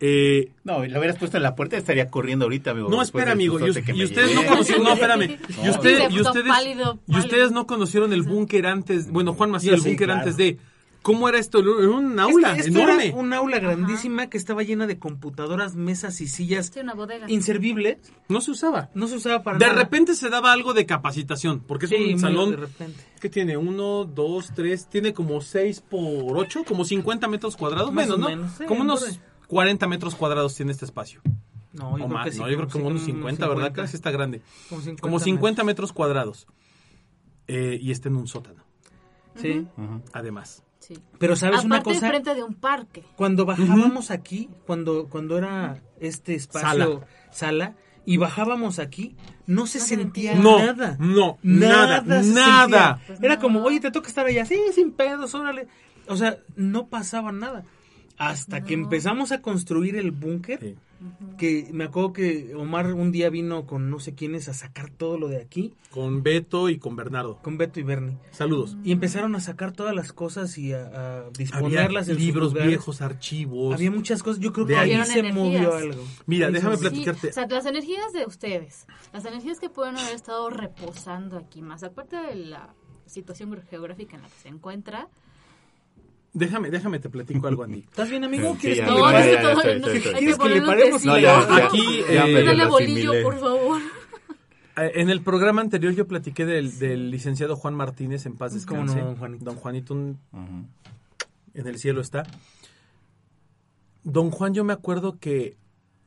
Eh, 0.00 0.52
No, 0.64 0.84
lo 0.86 0.98
hubieras 0.98 1.18
puesto 1.18 1.36
en 1.38 1.42
la 1.42 1.54
puerta 1.56 1.76
estaría 1.76 2.08
corriendo 2.08 2.44
ahorita, 2.44 2.70
amigo. 2.70 2.88
no, 2.88 3.02
espera, 3.02 3.32
amigo. 3.32 3.58
Y, 3.58 3.70
ustedes 4.04 4.34
no 4.34 4.44
conocieron. 4.46 4.84
No, 4.84 4.92
espérame. 4.92 5.22
Y, 5.62 5.66
No, 5.66 5.70
usted- 5.72 6.10
y 6.10 6.20
ustedes, 6.20 6.46
pálido, 6.48 6.98
y 7.06 7.18
ustedes 7.18 7.50
no 7.50 7.66
conocieron 7.66 8.12
el 8.12 8.22
búnker 8.22 8.66
antes. 8.66 9.10
Bueno, 9.10 9.34
Juan 9.34 9.50
Macías, 9.50 9.74
el 9.74 9.80
sí, 9.82 9.88
búnker 9.90 10.06
claro. 10.06 10.20
antes 10.20 10.36
de. 10.36 10.58
¿Cómo 11.00 11.28
era 11.28 11.38
esto? 11.38 11.60
Era 11.60 11.88
un 11.90 12.18
aula 12.18 12.50
Esto- 12.56 12.68
esto 12.68 12.78
enorme. 12.80 13.06
era 13.06 13.16
un 13.16 13.32
aula 13.32 13.60
grandísima 13.60 14.28
que 14.28 14.36
estaba 14.36 14.62
llena 14.64 14.86
de 14.86 14.98
computadoras, 14.98 15.74
mesas 15.76 16.20
y 16.20 16.26
sillas 16.26 16.70
Sí, 16.74 16.80
una 16.80 16.92
bodega. 16.92 17.30
inservibles. 17.30 17.98
No 18.28 18.40
se 18.40 18.50
usaba. 18.50 18.90
No 18.94 19.06
se 19.06 19.14
usaba 19.16 19.42
para 19.42 19.58
De 19.58 19.66
nada. 19.66 19.78
repente 19.80 20.14
se 20.14 20.28
daba 20.28 20.52
algo 20.52 20.74
de 20.74 20.86
capacitación, 20.86 21.60
porque 21.66 21.86
es 21.86 21.90
Sí, 21.92 22.12
un 22.14 22.18
salón 22.18 22.50
de 22.50 22.56
repente. 22.56 23.00
que 23.20 23.30
tiene 23.30 23.56
uno, 23.56 24.04
dos, 24.04 24.50
tres, 24.54 24.86
tiene 24.88 25.14
como 25.14 25.40
seis 25.40 25.80
por 25.80 26.36
ocho, 26.36 26.64
como 26.64 26.84
50 26.84 27.28
metros 27.28 27.56
cuadrados, 27.56 27.92
Más 27.92 28.06
menos, 28.08 28.16
o 28.18 28.20
¿no? 28.20 28.28
menos, 28.28 28.52
sí, 28.58 28.64
como 28.64 28.82
unos. 28.82 29.20
40 29.48 29.86
metros 29.88 30.14
cuadrados 30.14 30.54
tiene 30.54 30.70
este 30.72 30.84
espacio. 30.84 31.20
No, 31.72 31.98
yo 31.98 32.04
o 32.04 32.06
creo 32.06 32.08
más, 32.08 32.24
que 32.26 32.32
sí, 32.32 32.38
no, 32.38 32.48
yo 32.48 32.56
creo 32.56 32.66
que 32.68 32.72
como 32.72 32.88
unos 32.88 33.02
50, 33.02 33.46
¿verdad? 33.46 33.64
50. 33.66 33.82
Casi 33.82 33.96
está 33.96 34.10
grande. 34.10 34.40
Como 34.68 34.80
50, 34.80 35.02
Como 35.02 35.18
50 35.18 35.64
metros 35.64 35.92
cuadrados. 35.92 36.46
Eh, 37.46 37.78
y 37.80 37.90
está 37.92 38.08
en 38.08 38.16
un 38.16 38.28
sótano, 38.28 38.62
Sí. 39.36 39.66
Además. 40.12 40.62
Sí. 40.80 40.98
Pero 41.18 41.36
¿sabes 41.36 41.64
una 41.64 41.76
Aparte, 41.76 41.94
cosa? 41.94 42.06
enfrente 42.06 42.34
de 42.34 42.42
un 42.42 42.54
parque. 42.54 43.04
Cuando 43.16 43.44
bajábamos 43.46 44.10
aquí, 44.10 44.48
cuando, 44.66 45.08
cuando 45.08 45.36
era 45.38 45.82
este 46.00 46.34
espacio 46.34 47.02
sala. 47.30 47.74
y 48.06 48.16
bajábamos 48.16 48.78
aquí, 48.78 49.16
no 49.46 49.66
se 49.66 49.78
No 49.78 49.84
sentía. 49.84 50.34
No, 50.34 50.58
nada. 50.58 50.96
no, 50.98 51.38
nada, 51.42 52.02
nada. 52.02 53.00
Pues 53.06 53.22
Era 53.22 53.36
no. 53.36 53.40
como, 53.40 53.62
oye, 53.64 53.80
te 53.80 53.90
toca 53.90 54.08
estar 54.08 54.26
allá, 54.26 54.44
sí, 54.46 54.58
sin 54.74 54.92
pedos, 54.92 55.34
órale. 55.34 55.68
O 56.08 56.16
sea, 56.16 56.38
no 56.56 56.88
pasaba 56.88 57.32
nada. 57.32 57.64
Hasta 58.18 58.64
que 58.64 58.74
empezamos 58.74 59.30
a 59.32 59.40
construir 59.42 59.96
el 59.96 60.10
búnker, 60.10 60.58
Sí. 60.60 60.74
que 61.36 61.68
me 61.72 61.84
acuerdo 61.84 62.12
que 62.12 62.52
Omar 62.56 62.92
un 62.92 63.12
día 63.12 63.30
vino 63.30 63.64
con 63.66 63.88
no 63.88 64.00
sé 64.00 64.14
quiénes 64.16 64.48
a 64.48 64.54
sacar 64.54 64.90
todo 64.90 65.16
lo 65.16 65.28
de 65.28 65.36
aquí, 65.40 65.72
Con 65.92 66.24
Beto 66.24 66.68
y 66.68 66.78
con 66.78 66.96
Bernardo. 66.96 67.38
con 67.40 67.56
Beto 67.56 67.78
y 67.78 67.84
Bernie. 67.84 68.16
Saludos. 68.32 68.76
Y 68.82 68.90
empezaron 68.90 69.36
a 69.36 69.40
sacar 69.40 69.70
todas 69.70 69.94
las 69.94 70.12
cosas 70.12 70.58
y 70.58 70.72
a, 70.72 70.86
a 70.88 71.18
Había 71.18 71.30
disponerlas 71.38 72.08
en 72.08 72.16
libros 72.18 72.52
viejos, 72.54 73.00
archivos. 73.00 73.74
Había 73.74 73.92
muchas 73.92 74.24
cosas. 74.24 74.40
Yo 74.40 74.52
creo 74.52 74.66
que 74.66 74.74
ahí 74.76 74.92
ahí. 74.94 75.04
se 75.06 75.22
movió 75.32 75.74
algo. 75.74 76.02
Mira, 76.26 76.50
déjame 76.50 76.76
platicarte. 76.76 77.20
Sí, 77.20 77.28
o 77.28 77.32
sea, 77.32 77.46
las 77.46 77.66
energías 77.66 78.12
de 78.12 78.26
ustedes, 78.26 78.86
las 79.12 79.24
energías 79.24 79.60
que 79.60 79.70
pueden 79.70 79.96
haber 79.96 80.14
estado 80.16 80.50
reposando 80.50 81.38
aquí, 81.38 81.62
más 81.62 81.84
aparte 81.84 82.16
de 82.16 82.34
la 82.34 82.74
situación 83.06 83.56
geográfica 83.70 84.16
en 84.16 84.22
la 84.22 84.28
que 84.28 84.38
se 84.42 84.48
encuentra. 84.48 85.08
Déjame, 86.34 86.70
déjame 86.70 86.98
te 86.98 87.08
platico 87.08 87.46
algo, 87.48 87.64
Andy. 87.64 87.78
¿Estás 87.90 88.10
bien, 88.10 88.24
amigo? 88.24 88.52
Sí, 88.54 88.58
¿Quieres 88.60 88.80
que 88.80 88.86
No, 88.86 90.48
le 90.48 90.62
paremos? 90.62 91.04
No, 91.04 91.18
ya, 91.18 91.46
ya. 91.48 91.66
Aquí, 91.66 92.02
Ya 92.12 92.26
eh, 92.26 92.44
Dale 92.44 92.54
lo 92.64 92.68
bolillo, 92.70 93.12
por 93.22 93.38
favor. 93.40 93.80
Eh, 94.76 94.92
En 94.96 95.10
el 95.10 95.22
programa 95.22 95.60
anterior 95.62 95.92
yo 95.94 96.06
platiqué 96.06 96.44
del, 96.46 96.78
del 96.78 97.10
licenciado 97.10 97.56
Juan 97.56 97.74
Martínez 97.74 98.26
en 98.26 98.36
paz 98.36 98.52
¿Cómo 98.66 98.82
descanse. 98.82 99.00
no, 99.00 99.06
don 99.06 99.16
Juanito? 99.16 99.44
Don 99.44 99.56
Juanito 99.56 99.94
un- 99.94 100.18
en 101.54 101.66
el 101.66 101.78
cielo 101.78 102.00
está. 102.00 102.24
Don 104.04 104.30
Juan, 104.30 104.54
yo 104.54 104.64
me 104.64 104.72
acuerdo 104.72 105.18
que 105.18 105.56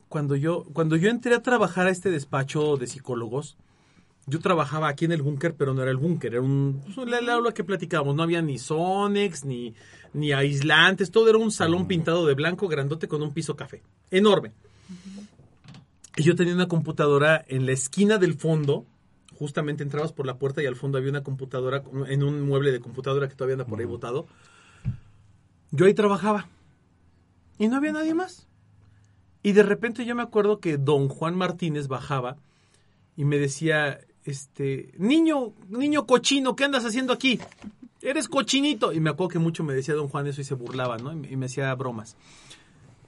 cuando 0.08 0.36
yo 0.36 0.64
cuando 0.72 0.96
yo 0.96 1.08
entré 1.10 1.34
a 1.34 1.42
trabajar 1.42 1.86
a 1.86 1.90
este 1.90 2.10
despacho 2.10 2.76
de 2.76 2.86
psicólogos, 2.86 3.56
yo 4.26 4.38
trabajaba 4.40 4.88
aquí 4.88 5.04
en 5.04 5.12
el 5.12 5.22
búnker, 5.22 5.54
pero 5.54 5.74
no 5.74 5.82
era 5.82 5.90
el 5.90 5.96
búnker, 5.96 6.32
era 6.32 6.42
un 6.42 6.82
pues, 6.94 7.08
la, 7.08 7.20
la 7.20 7.34
aula 7.34 7.52
que 7.52 7.64
platicábamos, 7.64 8.14
no 8.14 8.22
había 8.22 8.42
ni 8.42 8.58
Sonex 8.58 9.44
ni 9.44 9.74
ni 10.14 10.32
aislantes, 10.32 11.10
todo 11.10 11.28
era 11.28 11.38
un 11.38 11.50
salón 11.50 11.86
pintado 11.86 12.26
de 12.26 12.34
blanco 12.34 12.68
grandote 12.68 13.08
con 13.08 13.22
un 13.22 13.32
piso 13.32 13.56
café, 13.56 13.82
enorme. 14.10 14.52
Y 16.16 16.22
yo 16.22 16.34
tenía 16.34 16.54
una 16.54 16.68
computadora 16.68 17.42
en 17.48 17.64
la 17.64 17.72
esquina 17.72 18.18
del 18.18 18.34
fondo, 18.34 18.84
justamente 19.38 19.82
entrabas 19.82 20.12
por 20.12 20.26
la 20.26 20.36
puerta 20.36 20.62
y 20.62 20.66
al 20.66 20.76
fondo 20.76 20.98
había 20.98 21.10
una 21.10 21.22
computadora 21.22 21.82
en 22.08 22.22
un 22.22 22.42
mueble 22.42 22.70
de 22.70 22.80
computadora 22.80 23.28
que 23.28 23.34
todavía 23.34 23.54
anda 23.54 23.64
por 23.64 23.80
ahí 23.80 23.86
botado. 23.86 24.26
Yo 25.70 25.86
ahí 25.86 25.94
trabajaba 25.94 26.48
y 27.58 27.68
no 27.68 27.76
había 27.76 27.92
nadie 27.92 28.12
más. 28.12 28.46
Y 29.42 29.52
de 29.52 29.62
repente 29.62 30.04
yo 30.04 30.14
me 30.14 30.22
acuerdo 30.22 30.60
que 30.60 30.76
don 30.76 31.08
Juan 31.08 31.34
Martínez 31.34 31.88
bajaba 31.88 32.36
y 33.16 33.24
me 33.24 33.38
decía, 33.38 33.98
este, 34.24 34.92
niño, 34.98 35.52
niño 35.68 36.06
cochino, 36.06 36.54
¿qué 36.56 36.64
andas 36.64 36.84
haciendo 36.84 37.12
aquí? 37.12 37.38
Eres 38.00 38.28
cochinito. 38.28 38.92
Y 38.92 39.00
me 39.00 39.10
acuerdo 39.10 39.28
que 39.30 39.38
mucho 39.38 39.62
me 39.64 39.74
decía 39.74 39.94
don 39.94 40.08
Juan 40.08 40.26
eso 40.26 40.40
y 40.40 40.44
se 40.44 40.54
burlaba, 40.54 40.96
¿no? 40.98 41.12
Y 41.12 41.16
me- 41.16 41.30
y 41.30 41.36
me 41.36 41.46
hacía 41.46 41.74
bromas. 41.74 42.16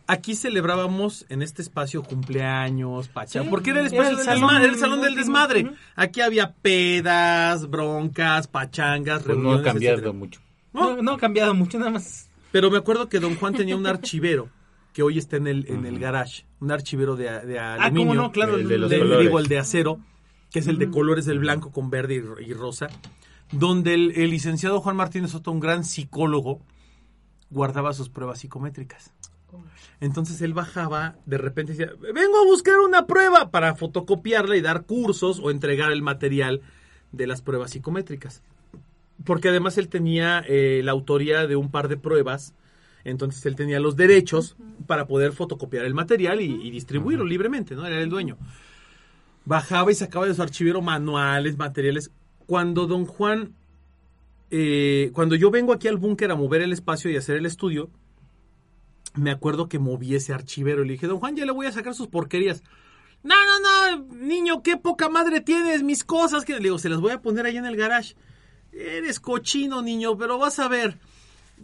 Aquí 0.07 0.35
celebrábamos 0.35 1.25
en 1.31 1.41
este 1.41 1.63
espacio 1.63 2.03
cumpleaños, 2.03 3.09
pacha, 3.09 3.43
Sí, 3.43 3.49
porque 3.49 3.71
era 3.71 3.81
el 3.81 3.87
era 3.87 3.95
espacio 3.97 4.11
el 4.11 4.17
del 4.19 4.25
salón 4.27 4.41
desmadre, 4.43 4.65
era 4.65 4.73
el 4.75 4.79
salón 4.79 5.01
del 5.01 5.15
desmadre. 5.15 5.71
Aquí 5.97 6.21
había 6.21 6.53
pedas, 6.53 7.71
broncas, 7.71 8.47
pachangas, 8.47 9.23
Pues 9.23 9.29
no 9.39 9.43
reuniones, 9.45 9.61
ha 9.61 9.65
cambiado 9.73 9.97
etcétera. 9.97 10.13
mucho. 10.19 10.41
No, 10.75 11.01
no 11.03 11.13
ha 11.13 11.19
cambiado 11.19 11.55
mucho, 11.55 11.79
nada 11.79 11.93
más. 11.93 12.29
Pero 12.53 12.71
me 12.71 12.77
acuerdo 12.79 13.09
que 13.09 13.19
don 13.19 13.35
Juan 13.37 13.55
tenía 13.55 13.77
un 13.77 13.87
archivero 13.87 14.51
que 14.93 15.03
hoy 15.03 15.19
está 15.19 15.39
en 15.39 15.47
el, 15.47 15.67
en 15.69 15.87
el 15.87 15.99
garage, 15.99 16.45
un 16.61 16.71
archivero 16.71 17.17
de, 17.17 17.25
de 17.47 17.59
Ah, 17.59 17.75
aluminio. 17.77 18.09
cómo 18.13 18.15
no, 18.15 18.31
claro. 18.33 18.57
El 18.57 18.69
de 18.69 18.79
los 18.79 18.91
de- 18.91 18.99
colores. 18.99 19.27
digo, 19.27 19.39
el 19.39 19.49
de 19.49 19.59
acero, 19.59 19.99
que 20.55 20.61
es 20.61 20.69
el 20.69 20.79
de 20.79 20.89
colores 20.89 21.25
del 21.25 21.41
blanco 21.41 21.73
con 21.73 21.91
verde 21.91 22.15
y, 22.15 22.21
ro- 22.21 22.41
y 22.41 22.53
rosa, 22.55 22.87
donde 23.51 23.93
el, 23.93 24.13
el 24.15 24.31
licenciado 24.31 24.81
Juan 24.81 24.95
Martínez 24.95 25.33
Soto, 25.33 25.51
un 25.51 25.59
gran 25.59 25.83
psicólogo, 25.83 26.61
guardaba 27.51 27.93
sus 27.93 28.09
pruebas 28.09 28.39
psicométricas. 28.39 29.13
Entonces 30.01 30.41
él 30.43 30.55
bajaba, 30.55 31.17
de 31.27 31.39
repente 31.39 31.73
decía, 31.73 31.93
vengo 32.01 32.39
a 32.41 32.45
buscar 32.47 32.79
una 32.79 33.05
prueba 33.09 33.51
para 33.51 33.75
fotocopiarla 33.75 34.57
y 34.57 34.61
dar 34.61 34.85
cursos 34.85 35.41
o 35.43 35.51
entregar 35.51 35.91
el 35.91 36.03
material 36.03 36.63
de 37.11 37.27
las 37.27 37.43
pruebas 37.43 37.73
psicométricas. 37.73 38.41
Porque 39.25 39.49
además 39.49 39.77
él 39.77 39.89
tenía 39.89 40.39
eh, 40.47 40.83
la 40.85 40.93
autoría 40.93 41.49
de 41.49 41.57
un 41.57 41.73
par 41.73 41.89
de 41.89 41.97
pruebas, 41.97 42.55
entonces 43.03 43.45
él 43.47 43.57
tenía 43.57 43.81
los 43.81 43.97
derechos 43.97 44.55
para 44.87 45.09
poder 45.09 45.33
fotocopiar 45.33 45.85
el 45.85 45.95
material 45.95 46.41
y, 46.41 46.65
y 46.65 46.71
distribuirlo 46.71 47.25
libremente, 47.25 47.75
¿no? 47.75 47.85
Era 47.85 48.01
el 48.01 48.09
dueño. 48.09 48.37
Bajaba 49.47 49.91
y 49.93 49.95
sacaba 49.95 50.27
de 50.27 50.35
su 50.35 50.43
archivero 50.43 50.81
manuales, 50.83 51.57
materiales. 51.59 52.11
Cuando 52.47 52.87
don 52.87 53.05
Juan, 53.07 53.55
eh, 54.51 55.11
cuando 55.15 55.35
yo 55.35 55.51
vengo 55.51 55.73
aquí 55.73 55.89
al 55.89 55.97
búnker 55.97 56.31
a 56.31 56.35
mover 56.37 56.63
el 56.63 56.73
espacio 56.73 57.11
y 57.11 57.17
hacer 57.17 57.37
el 57.37 57.47
estudio, 57.47 57.91
me 59.15 59.31
acuerdo 59.31 59.69
que 59.69 59.79
moví 59.79 60.15
ese 60.15 60.33
archivero 60.33 60.83
y 60.83 60.87
le 60.89 60.93
dije, 60.95 61.07
don 61.07 61.19
Juan, 61.21 61.37
ya 61.37 61.45
le 61.45 61.53
voy 61.53 61.67
a 61.67 61.73
sacar 61.73 61.95
sus 61.95 62.09
porquerías. 62.09 62.63
No, 63.23 63.35
no, 63.35 63.97
no, 63.99 64.15
niño, 64.17 64.63
qué 64.63 64.77
poca 64.77 65.09
madre 65.09 65.41
tienes, 65.41 65.83
mis 65.83 66.05
cosas. 66.05 66.45
Que... 66.45 66.55
Le 66.55 66.61
digo, 66.61 66.79
se 66.79 66.89
las 66.89 67.01
voy 67.01 67.13
a 67.13 67.23
poner 67.23 67.47
ahí 67.47 67.57
en 67.57 67.65
el 67.67 67.77
garage. 67.77 68.15
Eres 68.73 69.21
cochino, 69.21 69.83
niño, 69.83 70.17
pero 70.19 70.37
vas 70.39 70.59
a 70.59 70.69
ver. 70.69 70.99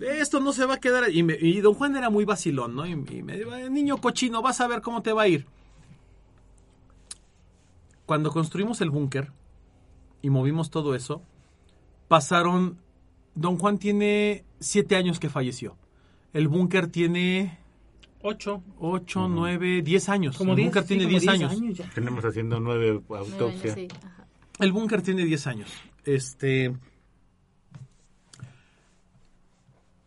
Esto 0.00 0.40
no 0.40 0.52
se 0.52 0.64
va 0.64 0.74
a 0.74 0.80
quedar. 0.80 1.10
Y, 1.10 1.22
me- 1.22 1.36
y 1.38 1.60
don 1.60 1.74
Juan 1.74 1.96
era 1.96 2.08
muy 2.08 2.24
vacilón, 2.24 2.74
¿no? 2.76 2.86
Y, 2.86 2.92
y 2.92 3.22
me 3.22 3.36
dijo, 3.36 3.50
niño 3.68 3.98
cochino, 3.98 4.40
vas 4.42 4.60
a 4.60 4.68
ver 4.68 4.80
cómo 4.80 5.02
te 5.02 5.12
va 5.12 5.22
a 5.22 5.28
ir. 5.28 5.44
Cuando 8.11 8.32
construimos 8.32 8.80
el 8.80 8.90
búnker 8.90 9.30
y 10.20 10.30
movimos 10.30 10.68
todo 10.70 10.96
eso, 10.96 11.22
pasaron. 12.08 12.76
Don 13.36 13.56
Juan 13.56 13.78
tiene 13.78 14.42
siete 14.58 14.96
años 14.96 15.20
que 15.20 15.28
falleció. 15.28 15.76
El 16.32 16.48
búnker 16.48 16.88
tiene 16.88 17.61
Ocho. 18.20 18.64
8, 18.80 19.28
9, 19.28 19.82
10 19.82 20.08
años. 20.08 20.36
Como 20.36 20.50
el 20.50 20.56
diez, 20.56 20.66
búnker 20.66 20.82
sí, 20.82 20.88
tiene 20.88 21.04
como 21.04 21.11
10 21.11 21.22
diez 21.22 21.32
años. 21.52 21.76
ya. 21.78 21.88
Tenemos 21.94 22.24
haciendo 22.24 22.58
nueve 22.58 23.00
Nueve 23.08 23.22
años, 23.28 23.32
autopsias. 23.40 23.74
sí. 23.76 23.86
El 24.58 24.72
búnker 24.72 25.02
tiene 25.02 25.24
10 25.24 25.46
años. 25.46 25.70
Este. 26.04 26.74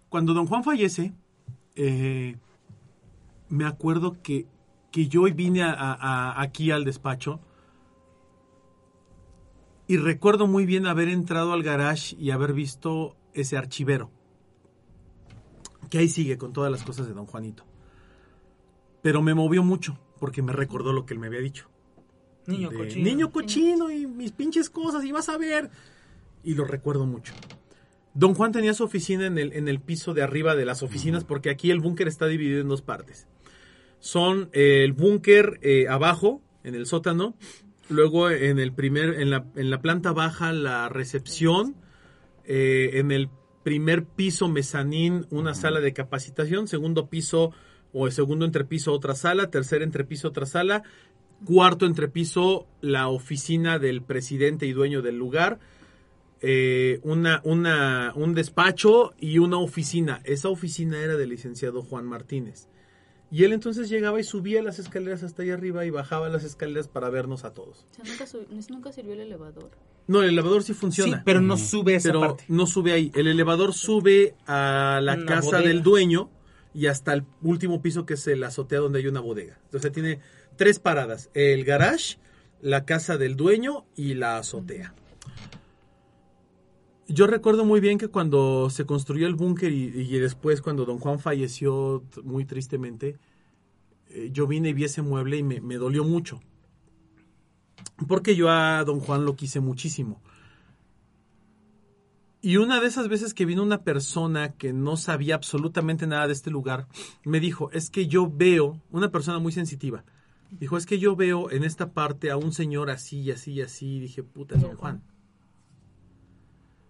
Cuando 0.10 0.34
don 0.34 0.46
Juan 0.46 0.66
fallece, 0.66 1.14
eh, 1.78 2.36
me 3.48 3.64
acuerdo 3.64 4.22
que, 4.22 4.46
que 4.92 5.08
yo 5.08 5.22
vine 5.34 5.64
a- 5.64 5.72
a- 5.72 5.94
a- 6.34 6.42
aquí 6.42 6.70
al 6.70 6.84
despacho 6.84 7.40
y 9.88 9.98
recuerdo 9.98 10.48
muy 10.48 10.66
bien 10.66 10.86
haber 10.88 11.10
entrado 11.10 11.54
al 11.54 11.64
garage 11.64 12.16
y 12.18 12.32
haber 12.32 12.54
visto 12.54 13.16
ese 13.34 13.58
archivero. 13.58 14.12
Que 15.90 16.00
ahí 16.00 16.08
sigue 16.08 16.38
con 16.38 16.54
todas 16.54 16.72
las 16.72 16.84
cosas 16.84 17.08
de 17.08 17.14
don 17.14 17.26
Juanito. 17.26 17.66
Pero 19.02 19.22
me 19.22 19.34
movió 19.34 19.64
mucho 19.64 20.00
porque 20.20 20.42
me 20.42 20.54
recordó 20.54 20.94
lo 20.94 21.06
que 21.06 21.14
él 21.14 21.20
me 21.20 21.28
había 21.28 21.42
dicho. 21.42 21.70
Niño 22.48 22.70
de 22.70 22.78
cochino. 22.78 23.06
Niño 23.06 23.32
cochino 23.32 23.92
y 23.92 24.08
mis 24.08 24.32
pinches 24.32 24.70
cosas 24.70 25.04
y 25.04 25.12
vas 25.12 25.30
a 25.30 25.38
ver. 25.38 25.70
Y 26.44 26.56
lo 26.56 26.66
recuerdo 26.66 27.06
mucho. 27.06 27.34
Don 28.14 28.34
Juan 28.36 28.52
tenía 28.52 28.74
su 28.74 28.84
oficina 28.84 29.26
en 29.26 29.38
el, 29.38 29.54
en 29.54 29.68
el 29.68 29.80
piso 29.80 30.14
de 30.14 30.22
arriba 30.22 30.56
de 30.56 30.66
las 30.66 30.84
oficinas 30.84 31.24
porque 31.24 31.50
aquí 31.50 31.72
el 31.72 31.80
búnker 31.80 32.08
está 32.08 32.28
dividido 32.28 32.62
en 32.62 32.68
dos 32.68 32.82
partes. 32.82 33.28
Son 34.00 34.50
eh, 34.54 34.84
el 34.84 34.94
búnker 34.94 35.60
eh, 35.62 35.88
abajo, 35.88 36.42
en 36.64 36.76
el 36.76 36.86
sótano, 36.86 37.36
luego 37.90 38.30
en 38.30 38.60
el 38.60 38.74
primer, 38.74 39.20
en 39.20 39.30
la, 39.30 39.46
en 39.56 39.70
la 39.70 39.82
planta 39.82 40.12
baja 40.12 40.54
la 40.54 40.90
recepción, 40.90 41.76
eh, 42.46 42.92
en 42.94 43.12
el 43.12 43.30
primer 43.64 44.06
piso 44.06 44.50
mezanín 44.50 45.26
una 45.30 45.54
sala 45.54 45.80
de 45.80 45.94
capacitación, 45.94 46.68
segundo 46.68 47.08
piso 47.08 47.52
o 47.94 48.08
el 48.08 48.12
segundo 48.12 48.46
entrepiso 48.46 48.92
otra 48.92 49.16
sala, 49.16 49.50
tercer 49.50 49.82
entrepiso 49.82 50.28
otra 50.28 50.46
sala, 50.46 50.84
cuarto 51.46 51.86
entrepiso 51.86 52.68
la 52.82 53.08
oficina 53.08 53.80
del 53.80 54.02
presidente 54.02 54.66
y 54.66 54.74
dueño 54.74 55.02
del 55.02 55.18
lugar, 55.18 55.60
eh, 56.42 57.00
una, 57.04 57.42
una, 57.46 58.12
un 58.16 58.34
despacho 58.34 59.14
y 59.18 59.40
una 59.40 59.58
oficina. 59.58 60.22
Esa 60.26 60.50
oficina 60.50 61.00
era 61.00 61.16
del 61.16 61.30
licenciado 61.30 61.82
Juan 61.82 62.06
Martínez. 62.06 62.68
Y 63.34 63.46
él 63.46 63.54
entonces 63.54 63.90
llegaba 63.90 64.20
y 64.20 64.24
subía 64.24 64.62
las 64.62 64.78
escaleras 64.78 65.24
hasta 65.24 65.42
allá 65.42 65.56
arriba 65.56 65.84
y 65.86 65.90
bajaba 65.90 66.30
las 66.30 66.44
escaleras 66.44 66.88
para 66.88 67.10
vernos 67.10 67.46
a 67.46 67.54
todos. 67.54 67.88
O 67.92 67.96
sea, 67.96 68.06
nunca, 68.06 68.28
sub- 68.28 68.48
nunca 68.70 68.92
sirvió 68.92 69.14
el 69.14 69.22
elevador. 69.22 69.72
No, 70.06 70.22
el 70.22 70.30
elevador 70.30 70.62
sí 70.62 70.74
Sí, 70.74 70.80
funciona. 70.80 71.24
pero 71.26 71.42
no 71.42 71.58
sube 71.58 71.96
esa 71.96 72.10
pero 72.10 72.20
parte. 72.22 72.46
no 72.48 72.68
sube 72.68 72.92
ahí. 72.94 73.12
El 73.16 73.26
elevador 73.28 73.74
sube 73.74 74.36
a 74.46 75.00
la 75.02 75.16
Una 75.16 75.26
casa 75.26 75.46
bodega. 75.48 75.68
del 75.68 75.82
dueño 75.82 76.30
y 76.76 76.86
hasta 76.86 77.14
el 77.14 77.24
último 77.42 77.82
piso 77.82 78.06
que 78.06 78.14
es 78.14 78.28
el 78.28 78.44
azotea 78.44 78.80
donde 78.80 79.00
hay 79.00 79.08
una 79.08 79.20
bodega. 79.22 79.58
Entonces 79.66 79.92
tiene 79.92 80.20
tres 80.56 80.78
paradas. 80.78 81.32
El 81.34 81.64
garage, 81.66 82.20
la 82.62 82.86
casa 82.86 83.18
del 83.18 83.36
dueño 83.36 83.86
y 83.96 84.14
la 84.14 84.38
azotea. 84.38 84.94
Yo 87.08 87.28
recuerdo 87.28 87.66
muy 87.66 87.80
bien 87.80 87.98
que 87.98 88.08
cuando 88.08 88.70
se 88.70 88.86
construyó 88.86 89.28
el 89.28 89.36
búnker 89.36 89.72
y, 89.72 89.88
y 89.88 90.20
después 90.20 90.62
cuando 90.62 90.86
don 90.86 91.00
Juan 91.00 91.20
falleció 91.20 92.04
muy 92.24 92.46
tristemente, 92.46 93.18
eh, 94.10 94.30
yo 94.32 94.48
vine 94.48 94.70
y 94.70 94.74
vi 94.74 94.86
ese 94.86 95.02
mueble 95.02 95.38
y 95.38 95.44
me, 95.44 95.60
me 95.60 95.76
dolió 95.76 96.04
mucho. 96.04 96.40
Porque 98.08 98.36
yo 98.36 98.50
a 98.50 98.84
don 98.84 99.00
Juan 99.00 99.26
lo 99.26 99.36
quise 99.36 99.60
muchísimo. 99.60 100.22
Y 102.42 102.58
una 102.58 102.82
de 102.82 102.88
esas 102.88 103.08
veces 103.08 103.34
que 103.34 103.46
vino 103.46 103.64
una 103.64 103.84
persona 103.84 104.54
que 104.54 104.74
no 104.74 104.98
sabía 104.98 105.36
absolutamente 105.36 106.08
nada 106.08 106.28
de 106.28 106.34
este 106.34 106.52
lugar, 106.52 106.88
me 107.24 107.40
dijo, 107.40 107.72
es 107.72 107.90
que 107.90 108.08
yo 108.08 108.30
veo, 108.30 108.82
una 108.92 109.12
persona 109.12 109.40
muy 109.40 109.54
sensitiva, 109.54 110.04
dijo, 110.52 110.76
es 110.76 110.86
que 110.86 111.00
yo 111.00 111.16
veo 111.16 111.50
en 111.52 111.64
esta 111.64 111.94
parte 111.94 112.32
a 112.32 112.38
un 112.38 112.52
señor 112.52 112.90
así 112.90 113.22
y 113.22 113.32
así 113.32 113.54
y 113.54 113.62
así, 113.62 113.96
y 113.96 114.00
dije, 114.02 114.24
puta, 114.24 114.58
don 114.58 114.76
Juan. 114.76 115.02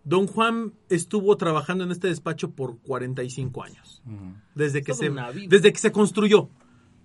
Don 0.04 0.28
Juan 0.28 0.74
estuvo 0.90 1.38
trabajando 1.38 1.84
en 1.86 1.92
este 1.92 2.08
despacho 2.08 2.52
por 2.52 2.78
45 2.80 3.64
años. 3.64 4.02
Desde 4.56 4.84
que, 4.84 4.94
se, 4.94 5.06
desde 5.50 5.72
que 5.72 5.80
se 5.80 5.92
construyó. 5.92 6.50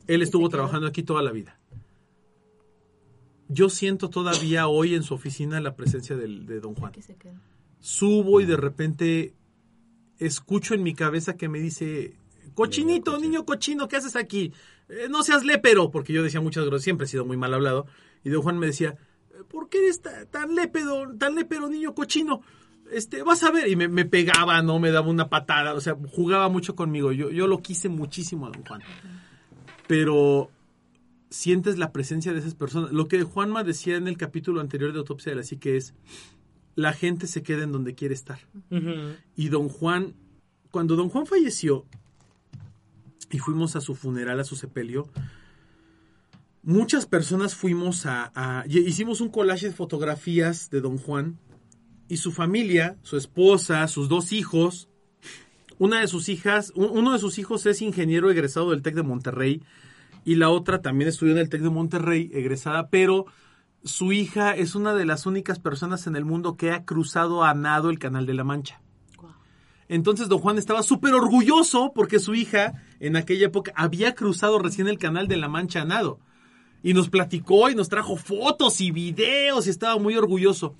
Él 0.09 0.23
estuvo 0.23 0.49
trabajando 0.49 0.87
aquí 0.89 1.03
toda 1.03 1.23
la 1.23 1.31
vida. 1.31 1.59
Yo 3.49 3.71
siento 3.71 4.11
todavía 4.11 4.69
hoy 4.69 4.95
en 4.95 5.03
su 5.03 5.15
oficina 5.15 5.61
la 5.61 5.75
presencia 5.75 6.17
del- 6.17 6.45
de 6.47 6.61
don 6.61 6.75
Juan 6.75 6.93
subo 7.81 8.41
y 8.41 8.45
de 8.47 8.57
repente 8.57 9.35
escucho 10.19 10.75
en 10.75 10.83
mi 10.83 10.95
cabeza 10.95 11.37
que 11.37 11.49
me 11.49 11.59
dice, 11.61 12.17
cochinito, 12.55 13.19
niño 13.19 13.45
cochino, 13.47 13.89
¿qué 13.89 13.97
haces 13.97 14.17
aquí? 14.17 14.53
Eh, 14.89 15.07
no 15.09 15.23
seas 15.23 15.45
lépero, 15.45 15.91
porque 15.91 16.13
yo 16.13 16.23
decía 16.23 16.41
muchas 16.41 16.65
groserías, 16.65 16.85
siempre 16.85 17.05
he 17.07 17.09
sido 17.09 17.25
muy 17.25 17.37
mal 17.37 17.55
hablado. 17.55 17.87
Y 18.25 18.31
don 18.31 18.43
Juan 18.43 18.59
me 18.59 18.67
decía, 18.67 18.97
¿por 19.49 19.69
qué 19.69 19.79
eres 19.79 20.03
ta- 20.03 20.27
tan 20.27 20.55
lépedo, 20.55 21.15
tan 21.17 21.35
lépero, 21.35 21.69
niño 21.69 21.95
cochino? 21.95 22.43
Este, 22.93 23.23
vas 23.23 23.43
a 23.43 23.51
ver, 23.51 23.69
y 23.69 23.77
me, 23.77 23.89
me 23.89 24.05
pegaba, 24.05 24.63
no 24.63 24.79
me 24.79 24.91
daba 24.91 25.09
una 25.09 25.29
patada, 25.29 25.75
o 25.75 25.81
sea, 25.81 25.97
jugaba 26.11 26.49
mucho 26.49 26.75
conmigo. 26.75 27.13
Yo, 27.13 27.31
yo 27.31 27.47
lo 27.47 27.59
quise 27.63 27.89
muchísimo 27.89 28.47
a 28.47 28.51
don 28.51 28.65
Juan. 28.65 28.81
Pero 29.87 30.51
sientes 31.31 31.77
la 31.79 31.93
presencia 31.93 32.33
de 32.33 32.39
esas 32.39 32.55
personas. 32.55 32.93
Lo 32.93 33.09
que 33.09 33.23
Juanma 33.23 33.65
decía 33.65 33.97
en 33.97 34.09
el 34.09 34.17
capítulo 34.17 34.61
anterior 34.61 34.93
de 34.93 34.99
Autopsia 34.99 35.31
de 35.33 35.37
la 35.37 35.43
Psique 35.43 35.77
es, 35.77 35.95
la 36.75 36.93
gente 36.93 37.27
se 37.27 37.43
queda 37.43 37.65
en 37.65 37.73
donde 37.73 37.95
quiere 37.95 38.15
estar. 38.15 38.39
Y 39.37 39.49
don 39.49 39.69
Juan, 39.69 40.15
cuando 40.71 40.97
don 40.97 41.09
Juan 41.09 41.27
falleció 41.27 41.85
y 43.31 43.39
fuimos 43.39 43.77
a 43.77 43.81
su 43.81 43.95
funeral, 43.95 44.41
a 44.41 44.45
su 44.45 44.57
sepelio, 44.57 45.09
muchas 46.63 47.07
personas 47.07 47.55
fuimos 47.55 48.07
a, 48.07 48.31
a- 48.35 48.65
hicimos 48.67 49.21
un 49.21 49.29
collage 49.29 49.67
de 49.69 49.73
fotografías 49.75 50.71
de 50.71 50.81
don 50.81 50.99
Juan 50.99 51.39
y 52.09 52.17
su 52.19 52.33
familia, 52.33 52.97
su 53.03 53.17
esposa, 53.17 53.87
sus 53.89 54.09
dos 54.09 54.33
hijos. 54.33 54.89
Una 55.79 56.01
de 56.01 56.09
sus 56.09 56.29
hijas, 56.29 56.73
un- 56.75 56.91
uno 56.91 57.13
de 57.13 57.19
sus 57.19 57.39
hijos 57.39 57.65
es 57.67 57.83
ingeniero 57.83 58.31
egresado 58.31 58.71
del 58.71 58.83
TEC 58.83 58.95
de 58.97 59.03
Monterrey 59.03 59.63
y 60.25 60.35
la 60.35 60.49
otra 60.51 60.81
también 60.83 61.09
estudió 61.09 61.33
en 61.33 61.39
el 61.39 61.49
TEC 61.49 61.63
de 61.63 61.71
Monterrey, 61.71 62.31
egresada, 62.33 62.89
pero 62.89 63.27
su 63.85 64.13
hija 64.13 64.57
es 64.57 64.75
una 64.75 64.95
de 64.95 65.05
las 65.07 65.25
únicas 65.27 65.61
personas 65.61 66.07
en 66.09 66.17
el 66.17 66.25
mundo 66.25 66.57
que 66.57 66.73
ha 66.73 66.85
cruzado 66.85 67.45
a 67.45 67.55
nado 67.55 67.91
el 67.91 67.99
Canal 68.01 68.27
de 68.27 68.35
la 68.35 68.45
Mancha. 68.45 68.81
Entonces 69.89 70.29
don 70.29 70.39
Juan 70.41 70.59
estaba 70.59 70.83
súper 70.83 71.15
orgulloso 71.15 71.93
porque 71.95 72.19
su 72.19 72.35
hija 72.35 72.83
en 73.01 73.17
aquella 73.17 73.47
época 73.47 73.73
había 73.75 74.15
cruzado 74.15 74.59
recién 74.59 74.89
el 74.89 74.99
Canal 74.99 75.29
de 75.29 75.37
la 75.39 75.49
Mancha 75.49 75.83
a 75.83 75.85
nado. 75.85 76.21
Y 76.83 76.93
nos 76.95 77.09
platicó 77.09 77.71
y 77.71 77.75
nos 77.75 77.89
trajo 77.89 78.17
fotos 78.17 78.81
y 78.81 78.91
videos 78.91 79.67
y 79.67 79.71
estaba 79.71 79.99
muy 79.99 80.15
orgulloso. 80.17 80.75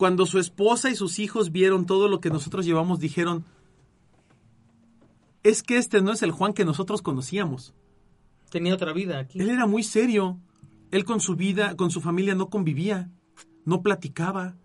Cuando 0.00 0.24
su 0.24 0.38
esposa 0.38 0.88
y 0.88 0.94
sus 0.94 1.18
hijos 1.18 1.52
vieron 1.52 1.84
todo 1.84 2.08
lo 2.08 2.22
que 2.22 2.30
nosotros 2.30 2.64
llevamos, 2.64 3.00
dijeron, 3.00 3.44
es 5.42 5.62
que 5.62 5.76
este 5.76 6.00
no 6.00 6.10
es 6.10 6.22
el 6.22 6.30
Juan 6.30 6.54
que 6.54 6.64
nosotros 6.64 7.02
conocíamos. 7.02 7.74
Tenía 8.48 8.72
otra 8.72 8.94
vida 8.94 9.18
aquí. 9.18 9.38
Él 9.38 9.50
era 9.50 9.66
muy 9.66 9.82
serio. 9.82 10.38
Él 10.90 11.04
con 11.04 11.20
su 11.20 11.36
vida, 11.36 11.76
con 11.76 11.90
su 11.90 12.00
familia 12.00 12.34
no 12.34 12.48
convivía, 12.48 13.10
no 13.66 13.82
platicaba. 13.82 14.56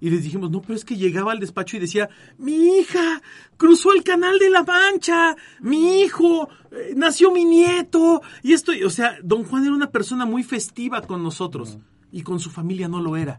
Y 0.00 0.10
les 0.10 0.24
dijimos, 0.24 0.50
no, 0.50 0.60
pero 0.60 0.74
es 0.74 0.84
que 0.84 0.96
llegaba 0.96 1.30
al 1.30 1.38
despacho 1.38 1.76
y 1.76 1.78
decía, 1.78 2.10
mi 2.36 2.78
hija 2.80 3.22
cruzó 3.56 3.92
el 3.92 4.02
canal 4.02 4.40
de 4.40 4.50
la 4.50 4.64
Mancha, 4.64 5.36
mi 5.60 6.00
hijo, 6.00 6.48
eh, 6.72 6.94
nació 6.96 7.30
mi 7.30 7.44
nieto. 7.44 8.20
Y 8.42 8.52
esto, 8.52 8.72
o 8.84 8.90
sea, 8.90 9.16
don 9.22 9.44
Juan 9.44 9.62
era 9.62 9.74
una 9.74 9.92
persona 9.92 10.26
muy 10.26 10.42
festiva 10.42 11.02
con 11.02 11.22
nosotros 11.22 11.78
y 12.10 12.24
con 12.24 12.40
su 12.40 12.50
familia 12.50 12.88
no 12.88 13.00
lo 13.00 13.16
era. 13.16 13.38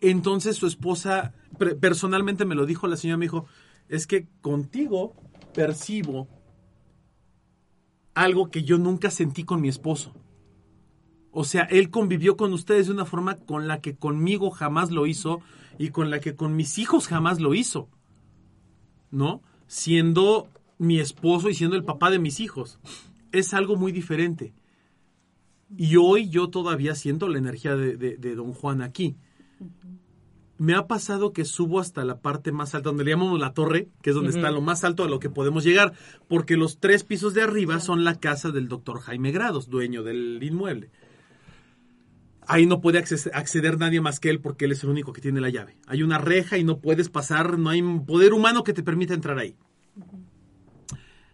Entonces 0.00 0.56
su 0.56 0.66
esposa, 0.66 1.34
personalmente 1.80 2.44
me 2.44 2.54
lo 2.54 2.66
dijo, 2.66 2.86
la 2.86 2.96
señora 2.96 3.18
me 3.18 3.24
dijo, 3.24 3.46
es 3.88 4.06
que 4.06 4.26
contigo 4.40 5.14
percibo 5.54 6.28
algo 8.14 8.50
que 8.50 8.62
yo 8.64 8.78
nunca 8.78 9.10
sentí 9.10 9.44
con 9.44 9.60
mi 9.60 9.68
esposo. 9.68 10.14
O 11.30 11.44
sea, 11.44 11.62
él 11.64 11.90
convivió 11.90 12.36
con 12.36 12.52
ustedes 12.52 12.86
de 12.86 12.92
una 12.92 13.04
forma 13.04 13.36
con 13.36 13.68
la 13.68 13.80
que 13.80 13.96
conmigo 13.96 14.50
jamás 14.50 14.90
lo 14.90 15.06
hizo 15.06 15.40
y 15.78 15.90
con 15.90 16.10
la 16.10 16.20
que 16.20 16.34
con 16.34 16.56
mis 16.56 16.78
hijos 16.78 17.06
jamás 17.06 17.40
lo 17.40 17.54
hizo. 17.54 17.88
¿No? 19.10 19.42
Siendo 19.66 20.48
mi 20.78 20.98
esposo 21.00 21.48
y 21.48 21.54
siendo 21.54 21.76
el 21.76 21.84
papá 21.84 22.10
de 22.10 22.18
mis 22.18 22.40
hijos. 22.40 22.78
Es 23.32 23.54
algo 23.54 23.76
muy 23.76 23.92
diferente. 23.92 24.52
Y 25.76 25.96
hoy 25.96 26.28
yo 26.28 26.48
todavía 26.48 26.94
siento 26.94 27.28
la 27.28 27.38
energía 27.38 27.76
de- 27.76 27.96
de 27.96 28.34
don 28.34 28.52
Juan 28.52 28.80
aquí. 28.82 29.16
Me 30.58 30.74
ha 30.74 30.88
pasado 30.88 31.32
que 31.32 31.44
subo 31.44 31.78
hasta 31.78 32.04
la 32.04 32.20
parte 32.20 32.50
más 32.50 32.74
alta, 32.74 32.88
donde 32.88 33.04
le 33.04 33.12
llamamos 33.12 33.38
la 33.38 33.54
torre, 33.54 33.88
que 34.02 34.10
es 34.10 34.16
donde 34.16 34.30
está 34.30 34.50
lo 34.50 34.60
más 34.60 34.82
alto 34.82 35.04
a 35.04 35.08
lo 35.08 35.20
que 35.20 35.30
podemos 35.30 35.62
llegar, 35.62 35.92
porque 36.26 36.56
los 36.56 36.80
tres 36.80 37.04
pisos 37.04 37.32
de 37.32 37.42
arriba 37.42 37.78
son 37.78 38.02
la 38.02 38.18
casa 38.18 38.50
del 38.50 38.66
doctor 38.66 39.00
Jaime 39.00 39.30
Grados, 39.30 39.68
dueño 39.68 40.02
del 40.02 40.42
inmueble. 40.42 40.90
Ahí 42.48 42.66
no 42.66 42.80
puede 42.80 42.98
acceder 42.98 43.78
nadie 43.78 44.00
más 44.00 44.20
que 44.20 44.30
él 44.30 44.40
porque 44.40 44.64
él 44.64 44.72
es 44.72 44.82
el 44.82 44.88
único 44.88 45.12
que 45.12 45.20
tiene 45.20 45.40
la 45.40 45.50
llave. 45.50 45.76
Hay 45.86 46.02
una 46.02 46.18
reja 46.18 46.56
y 46.56 46.64
no 46.64 46.78
puedes 46.78 47.10
pasar, 47.10 47.58
no 47.58 47.70
hay 47.70 47.82
poder 47.82 48.32
humano 48.32 48.64
que 48.64 48.72
te 48.72 48.82
permita 48.82 49.14
entrar 49.14 49.38
ahí. 49.38 49.54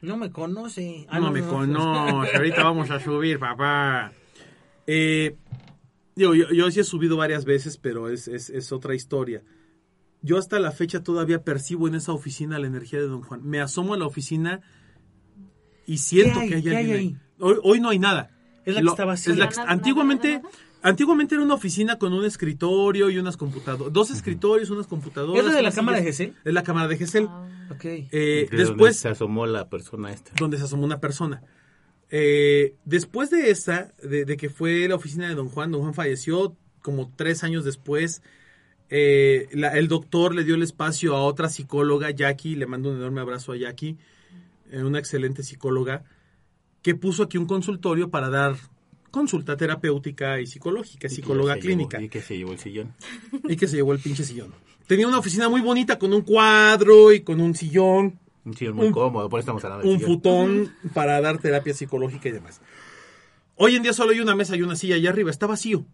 No 0.02 0.18
me 0.18 0.30
conoce. 0.30 1.06
Ah, 1.08 1.18
no, 1.18 1.30
me 1.30 1.40
conoce, 1.40 2.36
ahorita 2.36 2.62
vamos 2.62 2.90
a 2.90 3.00
subir, 3.00 3.38
papá. 3.38 4.12
Eh, 4.86 5.36
digo, 6.16 6.34
yo, 6.34 6.50
yo 6.52 6.70
sí 6.70 6.80
he 6.80 6.84
subido 6.84 7.16
varias 7.16 7.44
veces, 7.44 7.76
pero 7.78 8.08
es, 8.08 8.28
es, 8.28 8.50
es 8.50 8.72
otra 8.72 8.94
historia. 8.94 9.42
Yo 10.22 10.38
hasta 10.38 10.58
la 10.58 10.70
fecha 10.72 11.02
todavía 11.02 11.42
percibo 11.44 11.86
en 11.88 11.94
esa 11.94 12.12
oficina 12.12 12.58
la 12.58 12.66
energía 12.66 12.98
de 13.00 13.06
Don 13.08 13.22
Juan. 13.22 13.40
Me 13.44 13.60
asomo 13.60 13.94
a 13.94 13.98
la 13.98 14.06
oficina 14.06 14.60
y 15.86 15.98
siento 15.98 16.40
que 16.40 16.54
hay 16.54 16.62
¿Qué 16.62 16.70
hay 16.70 16.76
alguien 16.76 16.96
ahí. 16.96 17.06
ahí? 17.08 17.16
Hoy, 17.40 17.56
hoy 17.62 17.80
no 17.80 17.90
hay 17.90 17.98
nada. 17.98 18.30
Es 18.64 18.74
la 18.74 18.80
que 18.80 18.88
está 18.88 19.04
vacía. 19.04 19.32
es 19.34 19.38
la 19.38 19.48
que- 19.48 19.56
Nada, 19.56 19.64
nada, 19.66 19.72
antiguamente, 19.74 20.42
antiguamente 20.82 21.34
era 21.34 21.44
una 21.44 21.52
oficina 21.54 21.98
con 21.98 22.14
un 22.14 22.24
escritorio 22.24 23.10
y 23.10 23.18
unas 23.18 23.36
computadoras. 23.36 23.92
Dos 23.92 24.10
escritorios, 24.10 24.70
unas 24.70 24.86
computadoras. 24.86 25.38
¿Es 25.44 25.44
la 25.50 25.56
de 25.56 25.62
la 25.62 25.72
cámara 25.72 25.98
de. 25.98 26.04
Gesell? 26.04 26.32
Es 26.42 26.54
la 26.54 26.62
cámara 26.62 26.88
de 26.88 26.96
Gesell. 26.96 27.26
Ah. 27.28 27.46
Ok. 27.70 27.84
Eh, 27.84 28.08
De 28.10 28.46
donde 28.50 28.56
después, 28.64 28.96
se 28.96 29.08
asomó 29.08 29.44
la 29.44 29.68
persona 29.68 30.10
esta. 30.10 30.32
donde 30.38 30.56
se 30.56 30.64
asomó 30.64 30.84
una 30.84 31.00
persona. 31.00 31.42
Eh, 32.16 32.76
después 32.84 33.30
de 33.30 33.50
esta, 33.50 33.92
de, 34.00 34.24
de 34.24 34.36
que 34.36 34.48
fue 34.48 34.86
la 34.86 34.94
oficina 34.94 35.28
de 35.28 35.34
Don 35.34 35.48
Juan, 35.48 35.72
Don 35.72 35.80
Juan 35.80 35.94
falleció 35.94 36.54
como 36.80 37.10
tres 37.16 37.42
años 37.42 37.64
después. 37.64 38.22
Eh, 38.88 39.48
la- 39.52 39.76
el 39.76 39.88
doctor 39.88 40.32
le 40.32 40.44
dio 40.44 40.54
el 40.54 40.62
espacio 40.62 41.16
a 41.16 41.22
otra 41.24 41.48
psicóloga, 41.48 42.10
Jackie, 42.12 42.54
le 42.54 42.66
mando 42.66 42.90
un 42.90 42.96
enorme 42.98 43.20
abrazo 43.20 43.50
a 43.50 43.56
Jackie, 43.56 43.96
eh, 44.70 44.84
una 44.84 45.00
excelente 45.00 45.42
psicóloga, 45.42 46.04
que 46.82 46.94
puso 46.94 47.24
aquí 47.24 47.36
un 47.36 47.46
consultorio 47.46 48.10
para 48.10 48.28
dar 48.30 48.54
consulta 49.10 49.56
terapéutica 49.56 50.40
y 50.40 50.46
psicológica, 50.46 51.08
Y 51.08 51.10
psicóloga 51.10 51.56
clínica, 51.58 51.98
llevó- 51.98 52.04
y 52.06 52.08
que 52.10 52.20
se 52.22 52.36
llevó 52.36 52.52
el 52.52 52.58
sillón. 52.60 52.94
y 53.48 53.56
que 53.56 53.66
se 53.66 53.74
llevó 53.76 53.92
el 53.92 53.98
pinche 53.98 54.22
sillón. 54.22 54.54
Tenía 54.86 55.08
una 55.08 55.18
oficina 55.18 55.48
muy 55.48 55.62
bonita 55.62 55.98
con 55.98 56.12
un 56.12 56.20
cuadro 56.22 57.12
y 57.12 57.22
con 57.22 57.40
un 57.40 57.56
sillón 57.56 58.20
Un 58.44 58.54
sillón 58.54 58.76
muy 58.76 58.86
Un- 58.88 58.92
cómodo, 58.92 59.28
por 59.28 59.38
eso 59.40 59.44
estamos 59.44 59.64
hablando 59.64 59.86
de 59.86 59.92
un 59.94 59.98
sillón. 60.00 60.14
futón 60.14 60.72
para 60.92 61.20
dar 61.20 61.38
terapia 61.38 61.72
psicológica 61.74 62.28
y 62.28 62.32
demás. 62.32 62.60
Hoy 63.56 63.76
en 63.76 63.82
día 63.82 63.92
solo 63.92 64.12
hay 64.12 64.20
una 64.20 64.34
mesa 64.34 64.56
y 64.56 64.62
una 64.62 64.76
silla 64.76 64.96
allá 64.96 65.10
arriba, 65.10 65.30
está 65.30 65.46
vacío. 65.46 65.84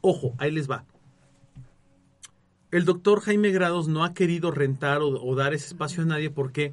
Ojo, 0.00 0.34
ahí 0.38 0.50
les 0.50 0.70
va. 0.70 0.84
El 2.70 2.84
doctor 2.84 3.20
Jaime 3.20 3.50
Grados 3.50 3.88
no 3.88 4.04
ha 4.04 4.14
querido 4.14 4.50
rentar 4.50 5.00
o, 5.02 5.08
o 5.22 5.34
dar 5.34 5.54
ese 5.54 5.66
espacio 5.68 6.02
a 6.02 6.06
nadie 6.06 6.30
porque 6.30 6.72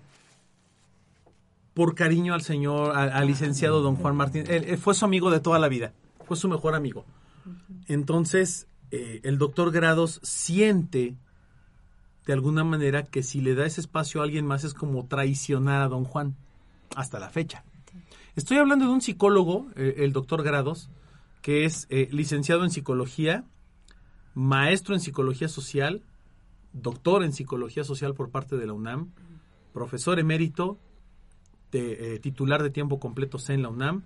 por 1.74 1.95
cariño 1.95 2.34
al 2.34 2.41
señor, 2.41 2.95
al, 2.95 3.12
al 3.12 3.28
licenciado 3.28 3.82
don 3.82 3.95
Juan 3.95 4.16
Martín, 4.16 4.43
él, 4.47 4.66
él 4.66 4.78
fue 4.78 4.93
su 4.93 5.03
amigo 5.06 5.32
de 5.32 5.39
toda 5.39 5.60
la 5.60 5.68
vida, 5.68 5.93
fue 6.26 6.38
su 6.38 6.47
mejor 6.47 6.76
amigo. 6.76 7.06
Entonces, 7.88 8.68
eh, 8.91 9.20
el 9.24 9.38
doctor 9.38 9.72
Grados 9.72 10.20
siente 10.24 11.16
de 12.26 12.34
alguna 12.34 12.63
manera 12.63 13.03
que 13.03 13.23
si 13.23 13.41
le 13.41 13.55
da 13.55 13.65
ese 13.65 13.82
espacio 13.82 14.21
a 14.21 14.23
alguien 14.23 14.45
más 14.45 14.63
es 14.63 14.73
como 14.73 15.05
traicionar 15.07 15.82
a 15.82 15.88
don 15.88 16.03
Juan, 16.03 16.36
hasta 16.95 17.19
la 17.19 17.30
fecha. 17.30 17.63
Estoy 18.36 18.57
hablando 18.57 18.86
de 18.86 18.91
un 18.91 19.01
psicólogo, 19.01 19.67
eh, 19.76 19.95
el 19.99 20.11
doctor 20.11 20.43
Grados, 20.43 20.89
que 21.41 21.65
es 21.65 21.88
eh, 21.89 22.09
licenciado 22.11 22.63
en 22.63 22.71
psicología, 22.71 23.45
maestro 24.34 24.95
en 24.95 24.99
psicología 24.99 25.47
social, 25.47 26.03
doctor 26.73 27.23
en 27.23 27.34
psicología 27.34 27.84
social 27.84 28.13
por 28.13 28.32
parte 28.32 28.57
de 28.57 28.67
la 28.67 28.73
UNAM, 28.73 29.11
profesor 29.73 30.19
emérito, 30.19 30.80
de, 31.71 32.15
eh, 32.15 32.19
titular 32.19 32.63
de 32.63 32.69
tiempo 32.69 32.99
completo 32.99 33.38
C 33.38 33.53
en 33.53 33.61
la 33.61 33.69
UNAM, 33.69 34.03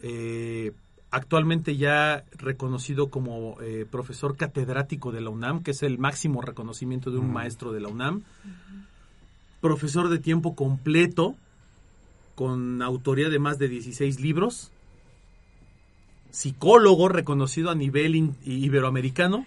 eh, 0.00 0.72
actualmente 1.12 1.76
ya 1.76 2.24
reconocido 2.32 3.10
como 3.10 3.60
eh, 3.60 3.86
profesor 3.88 4.36
catedrático 4.36 5.12
de 5.12 5.20
la 5.20 5.28
UNAM, 5.30 5.62
que 5.62 5.72
es 5.72 5.82
el 5.82 5.98
máximo 5.98 6.40
reconocimiento 6.40 7.10
de 7.10 7.18
un 7.18 7.30
maestro 7.30 7.70
de 7.72 7.80
la 7.80 7.88
UNAM, 7.88 8.22
profesor 9.60 10.08
de 10.08 10.18
tiempo 10.18 10.56
completo, 10.56 11.36
con 12.34 12.80
autoría 12.80 13.28
de 13.28 13.38
más 13.38 13.58
de 13.58 13.68
16 13.68 14.20
libros, 14.20 14.72
psicólogo 16.30 17.10
reconocido 17.10 17.70
a 17.70 17.74
nivel 17.74 18.34
iberoamericano, 18.44 19.44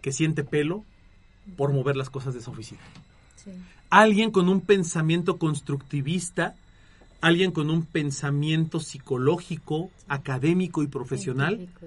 que 0.00 0.10
siente 0.10 0.42
pelo 0.42 0.84
por 1.58 1.70
mover 1.74 1.96
las 1.96 2.08
cosas 2.08 2.32
de 2.32 2.40
esa 2.40 2.50
oficina. 2.50 2.80
Sí. 3.36 3.50
Alguien 3.90 4.30
con 4.30 4.48
un 4.48 4.62
pensamiento 4.62 5.36
constructivista, 5.36 6.56
alguien 7.26 7.52
con 7.52 7.70
un 7.70 7.84
pensamiento 7.84 8.80
psicológico, 8.80 9.90
académico 10.08 10.82
y 10.82 10.88
profesional, 10.88 11.56
Científico 11.56 11.86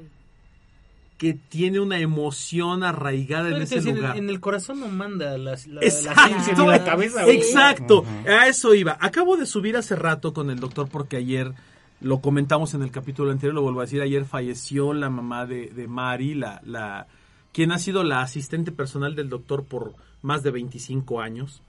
que 1.18 1.34
tiene 1.34 1.80
una 1.80 2.00
emoción 2.00 2.84
arraigada 2.84 3.50
en 3.50 3.62
ese 3.64 3.82
lugar. 3.82 4.18
en 4.18 4.30
el 4.30 4.40
corazón 4.40 4.80
no 4.80 4.88
manda 4.88 5.38
la, 5.38 5.58
la, 5.68 5.82
Exacto. 5.82 6.66
la 6.68 6.84
cabeza. 6.84 7.28
Exacto, 7.28 8.06
a 8.28 8.48
eso 8.48 8.76
iba. 8.76 8.98
Acabo 9.00 9.36
de 9.36 9.48
subir 9.48 9.78
hace 9.78 9.96
rato 9.96 10.32
con 10.34 10.52
el 10.52 10.60
doctor 10.60 10.88
porque 10.90 11.18
ayer 11.18 11.54
lo 12.02 12.22
comentamos 12.22 12.76
en 12.76 12.84
el 12.84 12.92
capítulo 12.92 13.32
anterior, 13.32 13.56
lo 13.56 13.64
vuelvo 13.64 13.80
a 13.80 13.86
decir, 13.86 14.02
ayer 14.02 14.26
falleció 14.26 14.94
la 14.94 15.10
mamá 15.10 15.48
de, 15.48 15.68
de 15.70 15.88
Mari, 15.88 16.36
la, 16.36 16.62
la, 16.64 17.08
quien 17.52 17.72
ha 17.72 17.80
sido 17.80 18.04
la 18.04 18.22
asistente 18.22 18.72
personal 18.72 19.16
del 19.16 19.30
doctor 19.30 19.66
por 19.66 19.96
más 20.22 20.44
de 20.44 20.52
25 20.52 21.20
años. 21.20 21.64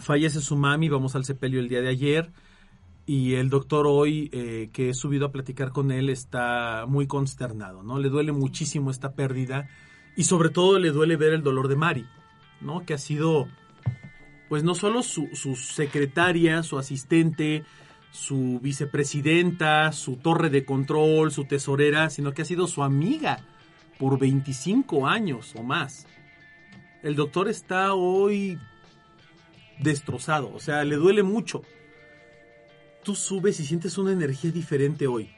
Fallece 0.00 0.40
su 0.40 0.56
mami, 0.56 0.88
vamos 0.88 1.14
al 1.16 1.24
sepelio 1.24 1.60
el 1.60 1.68
día 1.68 1.82
de 1.82 1.88
ayer 1.88 2.32
y 3.04 3.34
el 3.34 3.50
doctor 3.50 3.86
hoy 3.86 4.30
eh, 4.32 4.70
que 4.72 4.90
he 4.90 4.94
subido 4.94 5.26
a 5.26 5.32
platicar 5.32 5.72
con 5.72 5.90
él 5.90 6.08
está 6.08 6.84
muy 6.86 7.06
consternado, 7.06 7.82
¿no? 7.82 7.98
Le 7.98 8.08
duele 8.08 8.32
muchísimo 8.32 8.90
esta 8.90 9.14
pérdida 9.14 9.68
y 10.16 10.24
sobre 10.24 10.50
todo 10.50 10.78
le 10.78 10.90
duele 10.90 11.16
ver 11.16 11.32
el 11.32 11.42
dolor 11.42 11.68
de 11.68 11.76
Mari, 11.76 12.06
¿no? 12.60 12.86
Que 12.86 12.94
ha 12.94 12.98
sido, 12.98 13.48
pues 14.48 14.62
no 14.62 14.74
solo 14.74 15.02
su, 15.02 15.28
su 15.34 15.56
secretaria, 15.56 16.62
su 16.62 16.78
asistente, 16.78 17.64
su 18.12 18.60
vicepresidenta, 18.62 19.90
su 19.92 20.16
torre 20.16 20.48
de 20.48 20.64
control, 20.64 21.32
su 21.32 21.44
tesorera, 21.44 22.08
sino 22.08 22.32
que 22.32 22.42
ha 22.42 22.46
sido 22.46 22.66
su 22.66 22.82
amiga 22.82 23.44
por 23.98 24.18
25 24.18 25.08
años 25.08 25.54
o 25.56 25.62
más. 25.62 26.06
El 27.02 27.16
doctor 27.16 27.48
está 27.48 27.94
hoy 27.94 28.58
destrozado, 29.82 30.52
o 30.54 30.60
sea, 30.60 30.84
le 30.84 30.96
duele 30.96 31.22
mucho. 31.22 31.62
Tú 33.02 33.14
subes 33.14 33.58
y 33.60 33.66
sientes 33.66 33.98
una 33.98 34.12
energía 34.12 34.50
diferente 34.50 35.06
hoy. 35.06 35.30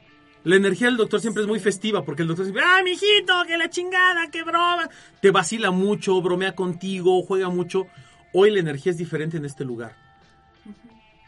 La 0.43 0.55
energía 0.55 0.87
del 0.87 0.97
doctor 0.97 1.19
siempre 1.19 1.41
es 1.41 1.47
muy 1.47 1.59
festiva 1.59 2.05
porque 2.05 2.21
el 2.21 2.27
doctor 2.27 2.45
dice, 2.45 2.59
¡ah, 2.63 2.81
mijito, 2.83 3.33
que 3.47 3.57
la 3.57 3.69
chingada, 3.69 4.29
qué 4.29 4.43
broma! 4.43 4.87
Te 5.19 5.31
vacila 5.31 5.71
mucho, 5.71 6.21
bromea 6.21 6.53
contigo, 6.53 7.23
juega 7.23 7.49
mucho. 7.49 7.87
Hoy 8.31 8.51
la 8.51 8.59
energía 8.59 8.91
es 8.91 8.97
diferente 8.99 9.37
en 9.37 9.45
este 9.45 9.65
lugar. 9.65 9.95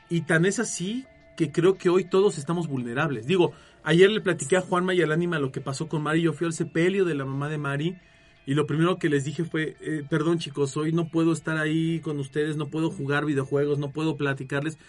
Y 0.09 0.21
tan 0.21 0.45
es 0.45 0.59
así 0.59 1.05
que 1.35 1.51
creo 1.51 1.77
que 1.77 1.89
hoy 1.89 2.05
todos 2.05 2.37
estamos 2.37 2.67
vulnerables. 2.67 3.25
Digo, 3.25 3.53
ayer 3.83 4.11
le 4.11 4.21
platiqué 4.21 4.57
a 4.57 4.61
Juanma 4.61 4.93
y 4.93 5.01
al 5.01 5.11
ánima 5.11 5.39
lo 5.39 5.51
que 5.51 5.61
pasó 5.61 5.87
con 5.87 6.03
Mari. 6.03 6.21
Yo 6.21 6.33
fui 6.33 6.45
al 6.45 6.53
sepelio 6.53 7.03
de 7.03 7.15
la 7.15 7.25
mamá 7.25 7.49
de 7.49 7.57
Mari 7.57 7.97
y 8.47 8.53
lo 8.55 8.65
primero 8.65 8.97
que 8.97 9.09
les 9.09 9.25
dije 9.25 9.43
fue, 9.43 9.75
eh, 9.81 10.03
perdón 10.09 10.39
chicos, 10.39 10.75
hoy 10.77 10.93
no 10.93 11.09
puedo 11.09 11.33
estar 11.33 11.57
ahí 11.57 11.99
con 11.99 12.17
ustedes, 12.17 12.55
no 12.55 12.69
puedo 12.69 12.89
jugar 12.89 13.25
videojuegos, 13.25 13.77
no 13.77 13.91
puedo 13.91 14.15
platicarles 14.15 14.79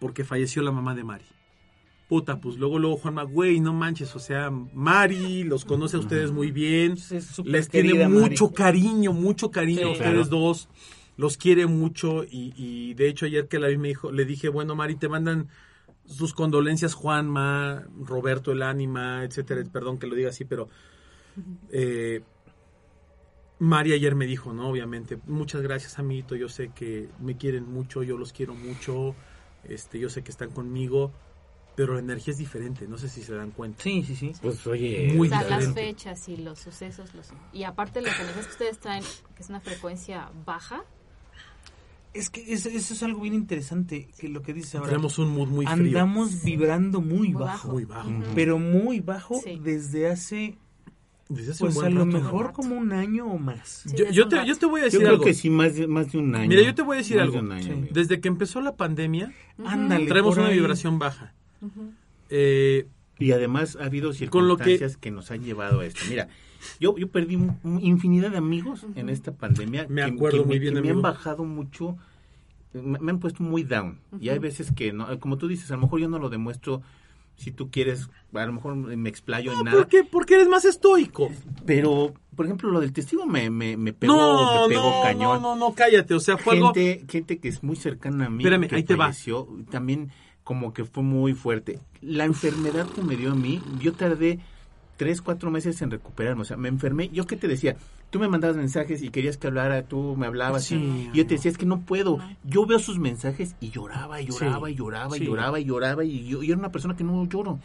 porque 0.00 0.24
falleció 0.24 0.60
la 0.62 0.72
mamá 0.72 0.94
de 0.94 1.04
Mari. 1.04 1.24
puta, 2.08 2.40
pues 2.40 2.56
luego, 2.56 2.80
luego 2.80 2.96
Juanma, 2.96 3.22
güey, 3.22 3.60
no 3.60 3.72
manches, 3.72 4.16
o 4.16 4.18
sea, 4.18 4.50
Mari 4.50 5.44
los 5.44 5.64
conoce 5.64 5.96
a 5.96 6.00
ustedes 6.00 6.32
muy 6.32 6.50
bien, 6.50 6.96
les 7.44 7.68
tiene 7.68 8.08
mucho 8.08 8.46
Mari. 8.46 8.54
cariño, 8.56 9.12
mucho 9.12 9.52
cariño 9.52 9.86
a 9.86 9.92
ustedes 9.92 10.12
claro. 10.12 10.24
dos, 10.24 10.68
los 11.16 11.36
quiere 11.36 11.66
mucho 11.66 12.24
y, 12.24 12.52
y 12.56 12.94
de 12.94 13.08
hecho 13.08 13.26
ayer 13.26 13.46
que 13.46 13.60
la 13.60 13.68
vi 13.68 13.78
me 13.78 13.88
dijo, 13.88 14.10
le 14.10 14.24
dije, 14.24 14.48
bueno, 14.48 14.74
Mari, 14.74 14.96
te 14.96 15.08
mandan 15.08 15.48
sus 16.06 16.34
condolencias 16.34 16.94
Juanma, 16.94 17.84
Roberto 18.04 18.50
el 18.50 18.62
ánima, 18.62 19.22
etcétera, 19.22 19.62
perdón 19.72 20.00
que 20.00 20.08
lo 20.08 20.16
diga 20.16 20.30
así, 20.30 20.44
pero 20.44 20.68
eh, 21.70 22.22
Mari 23.60 23.92
ayer 23.92 24.14
me 24.14 24.26
dijo, 24.26 24.52
¿no? 24.52 24.68
Obviamente, 24.70 25.18
muchas 25.26 25.60
gracias, 25.62 25.98
amiguito, 25.98 26.34
yo 26.34 26.48
sé 26.48 26.70
que 26.74 27.08
me 27.20 27.36
quieren 27.36 27.70
mucho, 27.70 28.02
yo 28.02 28.16
los 28.16 28.32
quiero 28.32 28.54
mucho, 28.54 29.14
este, 29.64 29.98
yo 29.98 30.08
sé 30.08 30.22
que 30.22 30.30
están 30.30 30.50
conmigo, 30.50 31.12
pero 31.76 31.92
la 31.94 32.00
energía 32.00 32.32
es 32.32 32.38
diferente, 32.38 32.88
no 32.88 32.96
sé 32.96 33.08
si 33.10 33.22
se 33.22 33.34
dan 33.34 33.50
cuenta. 33.50 33.82
Sí, 33.82 34.02
sí, 34.02 34.16
sí. 34.16 34.32
Pues 34.40 34.66
oye, 34.66 35.12
Muy 35.14 35.28
o 35.28 35.30
sea, 35.30 35.42
las 35.48 35.74
fechas 35.74 36.26
y 36.30 36.38
los 36.38 36.58
sucesos. 36.58 37.14
Los, 37.14 37.28
y 37.52 37.64
aparte, 37.64 38.00
las 38.00 38.18
energías 38.18 38.46
que 38.46 38.52
ustedes 38.52 38.78
traen, 38.78 39.04
que 39.36 39.42
es 39.42 39.48
una 39.50 39.60
frecuencia 39.60 40.30
baja, 40.46 40.82
Es 42.12 42.28
que 42.28 42.40
es- 42.52 42.66
eso 42.66 42.92
es 42.94 43.02
algo 43.04 43.20
bien 43.20 43.34
interesante, 43.34 44.08
que 44.18 44.28
lo 44.28 44.42
que 44.42 44.52
dice 44.52 44.78
ahora. 44.78 44.88
Tenemos 44.90 45.16
un 45.20 45.30
mood 45.30 45.46
muy 45.46 45.64
frío, 45.64 45.72
Andamos 45.76 46.42
vibrando 46.42 47.00
muy 47.00 47.28
Muy 47.28 47.32
bajo, 47.34 47.68
bajo. 47.68 47.72
muy 47.72 47.84
bajo. 47.84 48.10
Pero 48.34 48.58
muy 48.58 48.98
bajo 48.98 49.40
Sí. 49.40 49.60
desde 49.62 50.08
hace, 50.10 50.58
Desde 51.30 51.52
hace 51.52 51.60
pues 51.64 51.76
un 51.76 51.84
a 51.84 51.90
lo 51.90 52.04
rato. 52.04 52.18
mejor 52.18 52.42
rato. 52.46 52.52
como 52.56 52.76
un 52.76 52.92
año 52.92 53.24
o 53.26 53.38
más. 53.38 53.84
Sí, 53.86 53.96
yo, 53.96 54.10
yo 54.10 54.28
te, 54.28 54.44
yo 54.46 54.56
te 54.58 54.66
voy 54.66 54.80
a 54.80 54.82
yo 54.82 54.84
decir 54.86 55.00
creo 55.00 55.10
algo. 55.12 55.24
que 55.24 55.32
sí, 55.32 55.48
más 55.48 55.74
de, 55.76 55.86
más 55.86 56.10
de 56.12 56.18
un 56.18 56.34
año. 56.34 56.48
Mira, 56.48 56.62
yo 56.62 56.74
te 56.74 56.82
voy 56.82 56.96
a 56.96 56.98
decir 56.98 57.16
Más 57.16 57.24
algo. 57.26 57.36
de 57.36 57.40
un 57.42 57.52
año, 57.52 57.62
Sí. 57.64 57.70
amigo. 57.70 57.88
Desde 57.92 58.20
que 58.20 58.28
empezó 58.28 58.60
la 58.60 58.74
pandemia, 58.76 59.32
Ándale. 59.64 60.06
traemos 60.06 60.36
una 60.36 60.50
vibración 60.50 60.98
baja. 60.98 61.32
Eh, 62.28 62.86
Y 63.18 63.32
además 63.32 63.76
ha 63.80 63.84
habido 63.84 64.12
Con 64.30 64.48
lo 64.48 64.56
que- 64.56 64.64
circunstancias 64.64 64.96
que... 64.96 65.10
nos 65.10 65.30
han 65.30 65.42
llevado 65.44 65.80
a 65.80 65.86
esto. 65.86 66.00
Mira, 66.08 66.28
yo, 66.80 66.96
yo 66.96 67.08
perdí 67.08 67.36
infinidad 67.80 68.30
de 68.30 68.38
amigos 68.38 68.86
en 68.96 69.08
esta 69.10 69.32
pandemia. 69.32 69.86
Me 69.90 70.02
que- 70.06 70.10
acuerdo 70.12 70.38
que 70.38 70.46
muy 70.46 70.54
me, 70.56 70.60
bien, 70.60 70.74
que 70.74 70.80
me 70.80 70.88
amigo. 70.90 70.96
han 70.96 71.02
bajado 71.14 71.44
mucho, 71.44 71.98
me, 72.72 72.98
me 72.98 73.10
han 73.12 73.18
puesto 73.20 73.42
muy 73.42 73.62
down. 73.62 73.98
Y 74.18 74.30
hay 74.30 74.38
veces 74.38 74.72
que, 74.72 74.92
no, 74.94 75.18
como 75.20 75.36
tú 75.36 75.48
dices, 75.48 75.70
a 75.70 75.74
lo 75.74 75.82
mejor 75.82 76.00
yo 76.00 76.08
no 76.08 76.18
lo 76.18 76.30
demuestro 76.30 76.80
si 77.40 77.52
tú 77.52 77.70
quieres, 77.70 78.10
a 78.34 78.44
lo 78.44 78.52
mejor 78.52 78.76
me 78.76 79.08
explayo 79.08 79.52
en 79.52 79.64
nada. 79.64 79.78
¿por 79.78 79.88
qué? 79.88 80.04
Porque 80.04 80.34
eres 80.34 80.46
más 80.48 80.66
estoico. 80.66 81.30
Pero, 81.64 82.12
por 82.36 82.44
ejemplo, 82.44 82.70
lo 82.70 82.80
del 82.80 82.92
testigo 82.92 83.24
me, 83.24 83.48
me, 83.48 83.78
me 83.78 83.94
pegó, 83.94 84.12
No, 84.14 84.68
me 84.68 84.74
pegó 84.74 84.90
no, 84.90 85.02
cañón. 85.02 85.42
no, 85.42 85.56
no, 85.56 85.68
no, 85.68 85.74
cállate. 85.74 86.12
O 86.12 86.20
sea, 86.20 86.36
fue 86.36 86.56
algo... 86.56 86.74
gente, 86.74 87.06
gente 87.10 87.38
que 87.38 87.48
es 87.48 87.62
muy 87.62 87.76
cercana 87.76 88.26
a 88.26 88.28
mí, 88.28 88.44
Espérame, 88.44 88.68
que 88.68 88.76
ahí 88.76 88.82
te 88.82 88.94
va. 88.94 89.10
también 89.70 90.10
como 90.44 90.74
que 90.74 90.84
fue 90.84 91.02
muy 91.02 91.32
fuerte. 91.32 91.80
La 92.02 92.26
enfermedad 92.26 92.86
que 92.88 93.00
me 93.00 93.16
dio 93.16 93.32
a 93.32 93.34
mí, 93.34 93.62
yo 93.80 93.94
tardé 93.94 94.38
tres, 94.98 95.22
cuatro 95.22 95.50
meses 95.50 95.80
en 95.80 95.90
recuperarme. 95.90 96.42
O 96.42 96.44
sea, 96.44 96.58
me 96.58 96.68
enfermé. 96.68 97.08
Yo 97.08 97.26
qué 97.26 97.36
te 97.36 97.48
decía, 97.48 97.76
tú 98.10 98.18
me 98.18 98.28
mandabas 98.28 98.56
mensajes 98.56 99.02
y 99.02 99.10
querías 99.10 99.36
que 99.36 99.46
hablara, 99.46 99.82
tú 99.84 100.16
me 100.16 100.26
hablabas 100.26 100.64
Sí, 100.64 101.08
y 101.12 101.16
yo 101.16 101.26
te 101.26 101.34
decía, 101.34 101.50
es 101.50 101.58
que 101.58 101.66
no 101.66 101.80
puedo. 101.80 102.18
Yo 102.44 102.66
veo 102.66 102.78
sus 102.78 102.98
mensajes 102.98 103.54
y 103.60 103.70
lloraba 103.70 104.20
y 104.20 104.26
lloraba 104.26 104.66
Sí, 104.68 104.72
y 104.72 104.76
lloraba 104.76 105.16
sí. 105.16 105.22
y 105.22 105.26
lloraba 105.26 105.60
y 105.60 105.64
lloraba 105.64 106.04
y 106.04 106.26
yo, 106.26 106.42
yo 106.42 106.52
era 106.52 106.58
una 106.58 106.72
persona 106.72 106.96
que 106.96 107.04
no 107.04 107.24
lloro. 107.26 107.58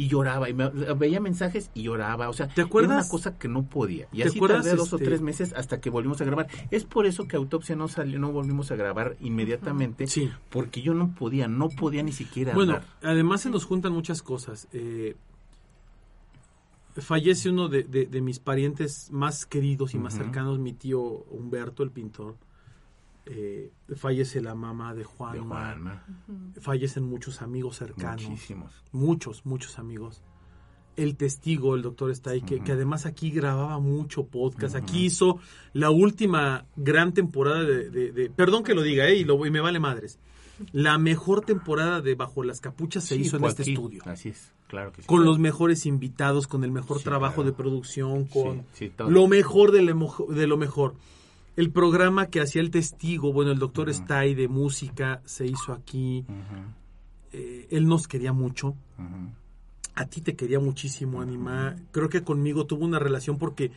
Y 0.00 0.06
lloraba, 0.06 0.48
y 0.48 0.54
me, 0.54 0.68
veía 0.96 1.18
mensajes 1.18 1.72
y 1.74 1.82
lloraba, 1.82 2.28
o 2.28 2.32
sea, 2.32 2.46
¿Te 2.46 2.60
era 2.60 2.66
acuerdas? 2.68 3.06
una 3.06 3.10
cosa 3.10 3.36
que 3.36 3.48
no 3.48 3.64
podía. 3.64 4.06
Y 4.12 4.18
¿Te 4.22 4.28
así 4.28 4.38
tardé 4.38 4.76
dos 4.76 4.92
o 4.92 4.96
este- 4.96 5.06
tres 5.08 5.20
meses 5.20 5.52
hasta 5.56 5.80
que 5.80 5.90
volvimos 5.90 6.20
a 6.20 6.24
grabar. 6.24 6.46
Es 6.70 6.84
por 6.84 7.04
eso 7.04 7.26
que 7.26 7.34
Autopsia 7.34 7.74
no 7.74 7.88
salió, 7.88 8.20
no 8.20 8.30
volvimos 8.30 8.70
a 8.70 8.76
grabar 8.76 9.16
inmediatamente, 9.20 10.06
Sí. 10.06 10.30
porque 10.50 10.82
yo 10.82 10.94
no 10.94 11.12
podía, 11.16 11.48
no 11.48 11.68
podía 11.68 12.04
ni 12.04 12.12
siquiera 12.12 12.54
Bueno, 12.54 12.74
hablar. 12.74 12.88
además 13.02 13.40
se 13.40 13.50
nos 13.50 13.64
juntan 13.64 13.92
muchas 13.92 14.22
cosas. 14.22 14.68
Eh, 14.72 15.16
fallece 16.98 17.50
uno 17.50 17.68
de, 17.68 17.82
de- 17.84 18.06
de 18.06 18.20
mis 18.20 18.38
parientes 18.38 19.10
más 19.10 19.46
queridos 19.46 19.94
y 19.94 19.98
más 19.98 20.14
cercanos, 20.14 20.58
mi 20.58 20.72
tío 20.72 21.00
Humberto, 21.00 21.82
el 21.82 21.90
pintor. 21.90 22.36
Eh, 23.26 23.70
fallece 23.94 24.40
la 24.40 24.54
mamá 24.54 24.92
de 24.94 25.00
de 25.00 25.04
Juan. 25.04 25.38
Juanma, 25.48 26.04
Fallecen 26.60 27.04
muchos 27.04 27.42
amigos 27.42 27.76
cercanos. 27.76 28.22
muchísimos. 28.26 28.72
Muchos, 28.92 29.44
muchos 29.44 29.78
amigos. 29.78 30.22
El 30.96 31.16
testigo, 31.16 31.76
el 31.76 31.82
doctor 31.82 32.10
está 32.10 32.30
ahí, 32.30 32.40
que, 32.40 32.60
además 32.72 33.06
aquí 33.06 33.30
grababa 33.30 33.78
mucho 33.78 34.26
podcast. 34.26 34.74
Aquí 34.74 35.04
hizo 35.04 35.38
la 35.74 35.90
última 35.90 36.64
gran 36.74 37.12
temporada 37.12 37.62
de... 37.64 37.90
de- 37.90 38.12
de- 38.12 38.30
perdón 38.30 38.64
que 38.64 38.74
lo 38.74 38.82
diga, 38.82 39.06
¿eh? 39.06 39.16
Y, 39.16 39.24
lo, 39.24 39.44
y 39.46 39.50
me 39.50 39.60
vale 39.60 39.78
madres. 39.78 40.18
La 40.72 40.98
mejor 40.98 41.44
temporada 41.44 42.00
de 42.00 42.14
Bajo 42.14 42.42
las 42.42 42.60
Capuchas 42.60 43.04
se 43.04 43.14
Sí, 43.16 43.22
hizo 43.22 43.36
en 43.36 43.44
este 43.44 43.62
aquí. 43.62 43.72
estudio. 43.74 44.02
Así 44.06 44.30
es, 44.30 44.52
claro 44.66 44.92
que 44.92 45.02
sí. 45.02 45.06
Con 45.08 45.24
los 45.24 45.38
mejores 45.38 45.86
invitados, 45.86 46.46
con 46.46 46.64
el 46.64 46.72
mejor 46.72 46.98
Sí, 46.98 47.04
trabajo 47.04 47.36
claro. 47.36 47.50
de 47.50 47.56
producción, 47.56 48.24
con 48.26 48.64
lo 49.08 49.28
mejor 49.28 49.72
de 49.72 49.82
lo, 49.82 49.94
mejo- 49.94 50.26
de 50.26 50.46
lo 50.46 50.56
mejor. 50.56 50.94
El 51.56 51.70
programa 51.70 52.26
que 52.26 52.40
hacía 52.40 52.60
el 52.62 52.70
testigo, 52.70 53.32
bueno, 53.32 53.50
el 53.52 53.58
doctor 53.58 53.88
Ujú. 53.88 53.98
está 54.00 54.18
ahí 54.20 54.34
de 54.34 54.48
música, 54.48 55.22
se 55.24 55.46
hizo 55.46 55.72
aquí. 55.72 56.24
Eh, 57.32 57.66
él 57.70 57.86
nos 57.86 58.08
quería 58.08 58.32
mucho. 58.32 58.74
A 59.94 60.06
ti 60.06 60.20
te 60.20 60.36
quería 60.36 60.60
muchísimo, 60.60 61.20
Anima. 61.20 61.74
Creo 61.90 62.08
que 62.08 62.22
conmigo 62.22 62.66
tuvo 62.66 62.84
una 62.84 62.98
relación 63.00 63.38
porque 63.38 63.72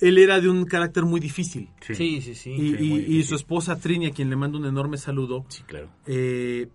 él 0.00 0.18
era 0.18 0.40
de 0.40 0.48
un 0.48 0.64
carácter 0.64 1.04
muy 1.04 1.20
difícil. 1.20 1.68
Sí, 1.80 1.94
Sí, 1.94 2.20
sí, 2.22 2.34
sí. 2.34 2.50
y, 2.52 2.76
sí, 2.76 3.04
y- 3.08 3.22
su 3.24 3.34
esposa 3.34 3.78
Trini, 3.78 4.06
a 4.06 4.10
quien 4.12 4.30
le 4.30 4.36
mando 4.36 4.58
un 4.58 4.66
enorme 4.66 4.96
saludo, 4.98 5.44
sí, 5.48 5.62
claro. 5.66 5.88
eh, 6.06 6.68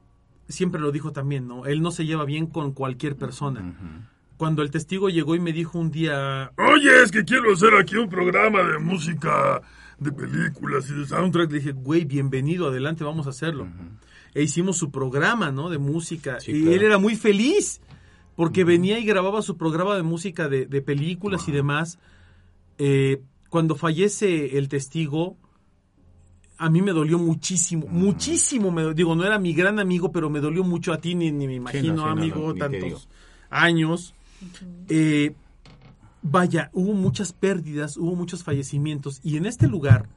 siempre 0.48 0.80
lo 0.80 0.92
dijo 0.92 1.12
también, 1.12 1.48
¿no? 1.48 1.66
Él 1.66 1.82
no 1.82 1.92
se 1.92 2.06
lleva 2.06 2.26
bien 2.26 2.46
con 2.48 2.72
cualquier 2.74 3.16
persona. 3.16 3.76
Cuando 4.38 4.62
el 4.64 4.70
testigo 4.70 5.10
llegó 5.10 5.36
y 5.36 5.40
me 5.40 5.54
dijo 5.54 5.80
un 5.80 5.92
día, 5.92 6.52
oye, 6.58 7.04
es 7.04 7.12
que 7.12 7.24
quiero 7.24 7.54
hacer 7.54 7.74
aquí 7.80 7.96
un 7.96 8.10
programa 8.10 8.62
de 8.64 8.80
música, 8.80 9.62
de 9.98 10.12
películas 10.12 10.90
y 10.90 10.94
de 10.94 11.06
soundtrack, 11.08 11.52
le 11.52 11.58
dije, 11.60 11.72
güey, 11.72 12.04
bienvenido, 12.04 12.68
adelante, 12.68 13.04
vamos 13.06 13.28
a 13.28 13.30
hacerlo. 13.30 13.68
E 14.34 14.44
hicimos 14.44 14.78
su 14.78 14.92
programa, 14.92 15.52
¿no? 15.52 15.70
De 15.70 15.78
música. 15.78 16.42
Sí, 16.42 16.52
y 16.52 16.62
claro. 16.64 16.76
él 16.76 16.84
era 16.84 16.98
muy 16.98 17.16
feliz 17.16 17.80
porque 18.36 18.66
venía 18.66 19.00
y 19.00 19.06
grababa 19.06 19.42
su 19.42 19.56
programa 19.56 19.96
de 19.96 20.04
música 20.04 20.50
de, 20.50 20.66
de 20.66 20.82
películas 20.82 21.48
y 21.48 21.54
demás. 21.54 21.98
Eh, 22.78 23.22
cuando 23.50 23.76
fallece 23.76 24.58
el 24.58 24.68
testigo, 24.68 25.38
a 26.58 26.70
mí 26.70 26.82
me 26.82 26.92
dolió 26.92 27.20
muchísimo, 27.20 27.88
muchísimo. 27.88 28.72
Me, 28.72 28.94
digo, 28.94 29.16
no 29.16 29.26
era 29.26 29.40
mi 29.40 29.54
gran 29.54 29.80
amigo, 29.80 30.12
pero 30.12 30.30
me 30.30 30.40
dolió 30.40 30.64
mucho 30.64 30.94
a 30.94 31.00
ti, 31.00 31.16
ni, 31.16 31.32
ni 31.32 31.48
me 31.48 31.56
imagino, 31.56 31.94
no, 31.94 32.02
sí, 32.02 32.06
no, 32.06 32.12
amigo, 32.12 32.54
no, 32.54 32.56
tantos 32.56 33.10
años. 33.50 34.14
Eh, 34.90 35.36
vaya, 36.22 36.70
hubo 36.74 36.94
muchas 36.94 37.34
pérdidas, 37.34 37.98
hubo 37.98 38.16
muchos 38.16 38.44
fallecimientos. 38.44 39.20
Y 39.24 39.38
en 39.38 39.46
este 39.46 39.68
lugar, 39.68 40.08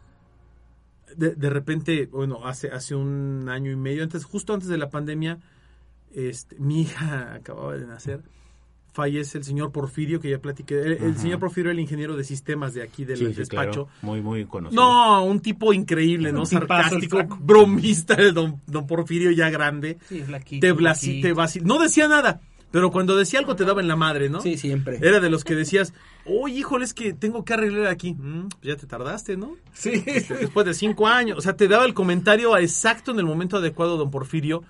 de, 1.17 1.35
de 1.35 1.51
repente, 1.51 2.07
bueno, 2.07 2.47
hace, 2.47 2.71
hace 2.71 2.95
un 2.95 3.49
año 3.49 3.71
y 3.71 3.77
medio, 3.77 4.03
antes, 4.03 4.25
justo 4.25 4.55
antes 4.55 4.69
de 4.69 4.79
la 4.79 4.91
pandemia, 4.91 5.39
este, 6.13 6.59
mi 6.59 6.83
hija 6.83 7.35
acababa 7.35 7.77
de 7.77 7.87
nacer. 7.87 8.23
Fallece 8.93 9.39
el 9.39 9.45
señor 9.45 9.71
Porfirio, 9.71 10.19
que 10.21 10.31
ya 10.31 10.39
platiqué. 10.39 10.81
El, 10.81 11.17
señor 11.19 11.39
Porfirio, 11.39 11.71
el 11.71 11.79
ingeniero 11.79 12.17
de 12.17 12.25
sistemas 12.25 12.75
de 12.75 12.83
aquí 12.83 13.05
del 13.05 13.17
Sí, 13.19 13.27
sí, 13.27 13.33
despacho. 13.35 13.85
claro. 13.87 13.89
Muy, 14.03 14.21
muy 14.23 14.45
conocido. 14.47 14.83
No, 14.83 15.25
un 15.25 15.41
tipo 15.41 15.73
increíble, 15.73 16.33
¿no? 16.33 16.45
Sarcástico, 16.47 17.23
bromista, 17.41 18.15
el 18.15 18.35
don, 18.35 18.61
don 18.67 18.87
Porfirio 18.87 19.31
ya 19.31 19.51
grande. 19.51 19.99
Sí, 20.09 20.23
flaquito, 20.23 20.67
Te, 20.67 20.75
blasi- 20.75 21.21
flaquito. 21.21 21.29
te 21.29 21.35
vacil- 21.35 21.63
No 21.63 21.79
decía 21.79 22.09
nada, 22.09 22.41
pero 22.71 22.91
cuando 22.91 23.17
decía 23.17 23.39
algo 23.39 23.55
te 23.57 23.65
daba 23.65 23.81
en 23.81 23.89
la 23.89 23.97
madre, 23.97 24.29
¿no? 24.31 24.41
Sí, 24.41 24.57
siempre. 24.57 24.99
Era 25.01 25.21
de 25.21 25.31
los 25.31 25.45
que 25.45 25.55
decías, 25.55 25.93
oye, 26.27 26.57
híjole, 26.57 26.85
es 26.85 26.93
que 26.93 27.13
tengo 27.13 27.45
que 27.45 27.55
arreglar 27.55 27.87
aquí. 27.87 28.15
Mm, 28.15 28.49
pues 28.49 28.63
ya 28.63 28.77
te 28.77 28.87
tardaste, 28.87 29.37
¿no? 29.37 29.55
Sí. 29.73 30.03
Este, 30.07 30.35
Después 30.35 30.67
de 30.67 30.75
cinco 30.75 31.07
años. 31.07 31.39
O 31.39 31.41
sea, 31.41 31.55
te 31.57 31.69
daba 31.69 31.85
el 31.85 31.95
comentario 31.95 32.57
exacto 32.57 33.13
en 33.13 33.21
el 33.21 33.27
momento 33.27 33.59
adecuado, 33.59 33.97
don 33.97 34.11
Porfirio. 34.11 34.65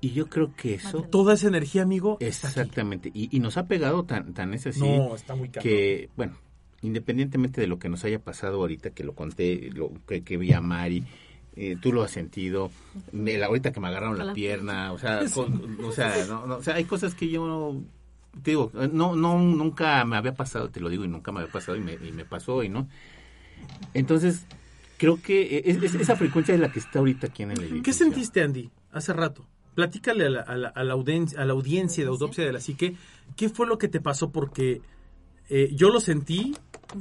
Y 0.00 0.12
yo 0.12 0.28
creo 0.28 0.54
que 0.56 0.74
eso... 0.74 1.02
Toda 1.02 1.34
esa 1.34 1.48
energía, 1.48 1.82
amigo. 1.82 2.16
Exactamente. 2.20 3.10
Y, 3.12 3.34
y 3.36 3.40
nos 3.40 3.56
ha 3.58 3.66
pegado 3.66 4.04
tan, 4.04 4.32
tan 4.32 4.54
es 4.54 4.66
así 4.66 4.80
No, 4.80 5.14
está 5.14 5.34
muy 5.34 5.48
cabrón. 5.48 5.62
que, 5.62 6.08
bueno, 6.16 6.36
independientemente 6.82 7.60
de 7.60 7.66
lo 7.66 7.78
que 7.78 7.88
nos 7.90 8.04
haya 8.04 8.18
pasado 8.18 8.56
ahorita, 8.60 8.90
que 8.90 9.04
lo 9.04 9.14
conté, 9.14 9.70
lo 9.74 9.92
que, 10.08 10.22
que 10.22 10.36
vi 10.38 10.52
a 10.54 10.60
Mari, 10.62 11.04
eh, 11.56 11.76
tú 11.80 11.92
lo 11.92 12.02
has 12.02 12.10
sentido, 12.12 12.70
me- 13.12 13.36
la- 13.36 13.46
ahorita 13.46 13.72
que 13.72 13.80
me 13.80 13.88
agarraron 13.88 14.16
la 14.16 14.32
pierna, 14.32 14.92
o 14.92 14.98
sea, 14.98 15.20
con- 15.34 15.84
o, 15.84 15.92
sea 15.92 16.24
no, 16.26 16.46
no, 16.46 16.56
o 16.56 16.62
sea, 16.62 16.76
hay 16.76 16.84
cosas 16.84 17.14
que 17.14 17.28
yo 17.28 17.76
te 18.42 18.52
digo, 18.52 18.70
no, 18.92 19.14
no, 19.16 19.38
nunca 19.38 20.02
me 20.06 20.16
había 20.16 20.32
pasado, 20.32 20.70
te 20.70 20.80
lo 20.80 20.88
digo, 20.88 21.04
y 21.04 21.08
nunca 21.08 21.30
me 21.32 21.40
había 21.40 21.52
pasado 21.52 21.76
y 21.76 21.80
me, 21.80 21.94
y 21.94 22.12
me 22.12 22.24
pasó 22.24 22.62
y 22.62 22.68
no. 22.70 22.88
Entonces, 23.94 24.46
creo 24.96 25.20
que 25.20 25.62
es- 25.66 25.82
es- 25.82 25.94
esa 25.94 26.16
frecuencia 26.16 26.54
es 26.54 26.60
la 26.60 26.70
que 26.72 26.78
está 26.78 27.00
ahorita 27.00 27.26
aquí 27.26 27.42
en 27.42 27.50
el 27.50 27.58
edificio. 27.60 27.82
¿Qué 27.82 27.92
sentiste, 27.92 28.42
Andy, 28.42 28.70
hace 28.92 29.12
rato? 29.12 29.46
Platícale 29.74 30.26
a 30.26 30.30
la, 30.30 30.40
a 30.40 30.56
la- 30.56 30.68
a 30.68 30.84
la 30.84 30.94
audien- 30.94 31.36
a 31.38 31.44
la 31.44 31.52
audiencia 31.52 32.04
de 32.04 32.10
Autopsia 32.10 32.44
de 32.44 32.52
la 32.52 32.60
Psique, 32.60 32.96
¿qué 33.36 33.48
fue 33.48 33.66
lo 33.66 33.78
que 33.78 33.88
te 33.88 34.00
pasó? 34.00 34.30
Porque 34.30 34.82
eh, 35.48 35.70
yo 35.74 35.90
lo 35.90 36.00
sentí, 36.00 36.54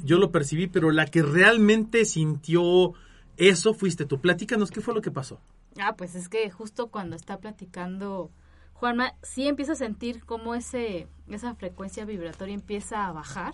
yo 0.03 0.17
lo 0.17 0.32
percibí, 0.32 0.67
pero 0.67 0.91
la 0.91 1.05
que 1.05 1.22
realmente 1.22 2.05
sintió 2.05 2.93
eso 3.38 3.74
fuiste 3.74 4.05
tú. 4.05 4.20
Platícanos, 4.20 4.72
¿qué 4.72 4.82
fue 4.82 4.93
lo 4.93 5.01
que 5.01 5.11
pasó? 5.11 5.39
Ah, 5.80 5.95
pues 5.95 6.15
es 6.15 6.30
que 6.30 6.49
justo 6.51 6.88
cuando 6.88 7.15
está 7.15 7.38
platicando 7.39 8.32
Juanma, 8.74 9.13
sí 9.24 9.47
empieza 9.47 9.74
a 9.74 9.76
sentir 9.76 10.24
cómo 10.26 10.55
ese, 10.55 11.07
esa 11.30 11.53
frecuencia 11.55 12.05
vibratoria 12.05 12.55
empieza 12.55 13.05
a 13.07 13.11
bajar. 13.11 13.53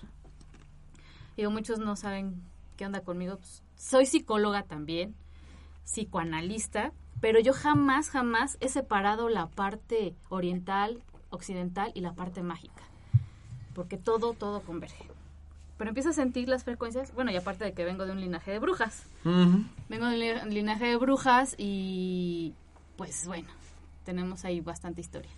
Digo, 1.36 1.51
muchos 1.51 1.80
no 1.80 1.95
saben 1.95 2.41
qué 2.78 2.86
onda 2.86 3.01
conmigo. 3.01 3.38
Pues, 3.38 3.63
soy 3.76 4.05
psicóloga 4.05 4.63
también, 4.63 5.16
psicoanalista, 5.84 6.93
pero 7.22 7.39
yo 7.39 7.53
jamás, 7.53 8.09
jamás 8.09 8.57
he 8.59 8.70
separado 8.70 9.30
la 9.30 9.47
parte 9.47 10.16
oriental, 10.30 11.01
occidental 11.30 11.91
y 11.95 12.01
la 12.01 12.13
parte 12.13 12.41
mágica. 12.43 12.84
Porque 13.74 13.97
todo, 13.97 14.34
todo 14.34 14.61
converge. 14.61 15.05
Pero 15.78 15.89
empiezo 15.89 16.09
a 16.09 16.13
sentir 16.13 16.47
las 16.47 16.63
frecuencias, 16.63 17.13
bueno, 17.13 17.32
y 17.32 17.36
aparte 17.36 17.66
de 17.66 17.74
que 17.74 17.84
vengo 17.84 18.05
de 18.05 18.13
un 18.13 18.22
linaje 18.22 18.51
de 18.51 18.59
brujas. 18.59 19.03
Vengo 19.26 20.05
de 20.07 20.39
un 20.43 20.53
linaje 20.53 20.86
de 20.86 20.95
brujas 20.95 21.55
y 21.57 22.53
pues 22.95 23.28
bueno, 23.28 23.49
tenemos 24.05 24.45
ahí 24.45 24.61
bastante 24.61 25.01
historia. 25.01 25.32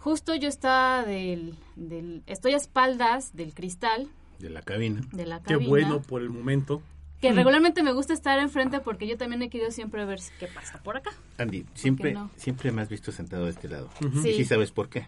Justo 0.00 0.34
yo 0.34 0.48
estaba 0.48 1.04
del, 1.04 1.54
del 1.76 2.22
estoy 2.26 2.54
a 2.54 2.56
espaldas 2.56 3.34
del 3.36 3.52
cristal 3.54 4.08
De 4.38 4.48
la 4.50 4.62
cabina. 4.62 5.00
de 5.12 5.26
la 5.26 5.40
Qué 5.40 5.54
cabina. 5.54 5.68
bueno 5.68 6.02
por 6.02 6.22
el 6.22 6.30
momento. 6.30 6.82
Que 7.20 7.32
regularmente 7.32 7.82
me 7.82 7.92
gusta 7.92 8.12
estar 8.12 8.38
enfrente 8.38 8.78
porque 8.80 9.06
yo 9.08 9.16
también 9.16 9.42
he 9.42 9.50
querido 9.50 9.70
siempre 9.72 10.04
ver 10.04 10.20
qué 10.38 10.46
pasa 10.46 10.80
por 10.82 10.96
acá. 10.96 11.10
Andy, 11.38 11.64
siempre, 11.74 12.12
no? 12.12 12.30
siempre 12.36 12.70
me 12.70 12.80
has 12.82 12.88
visto 12.88 13.10
sentado 13.10 13.44
de 13.46 13.50
este 13.50 13.68
lado. 13.68 13.90
Sí. 14.22 14.28
Y 14.30 14.34
sí 14.34 14.44
sabes 14.44 14.70
por 14.70 14.88
qué. 14.88 15.06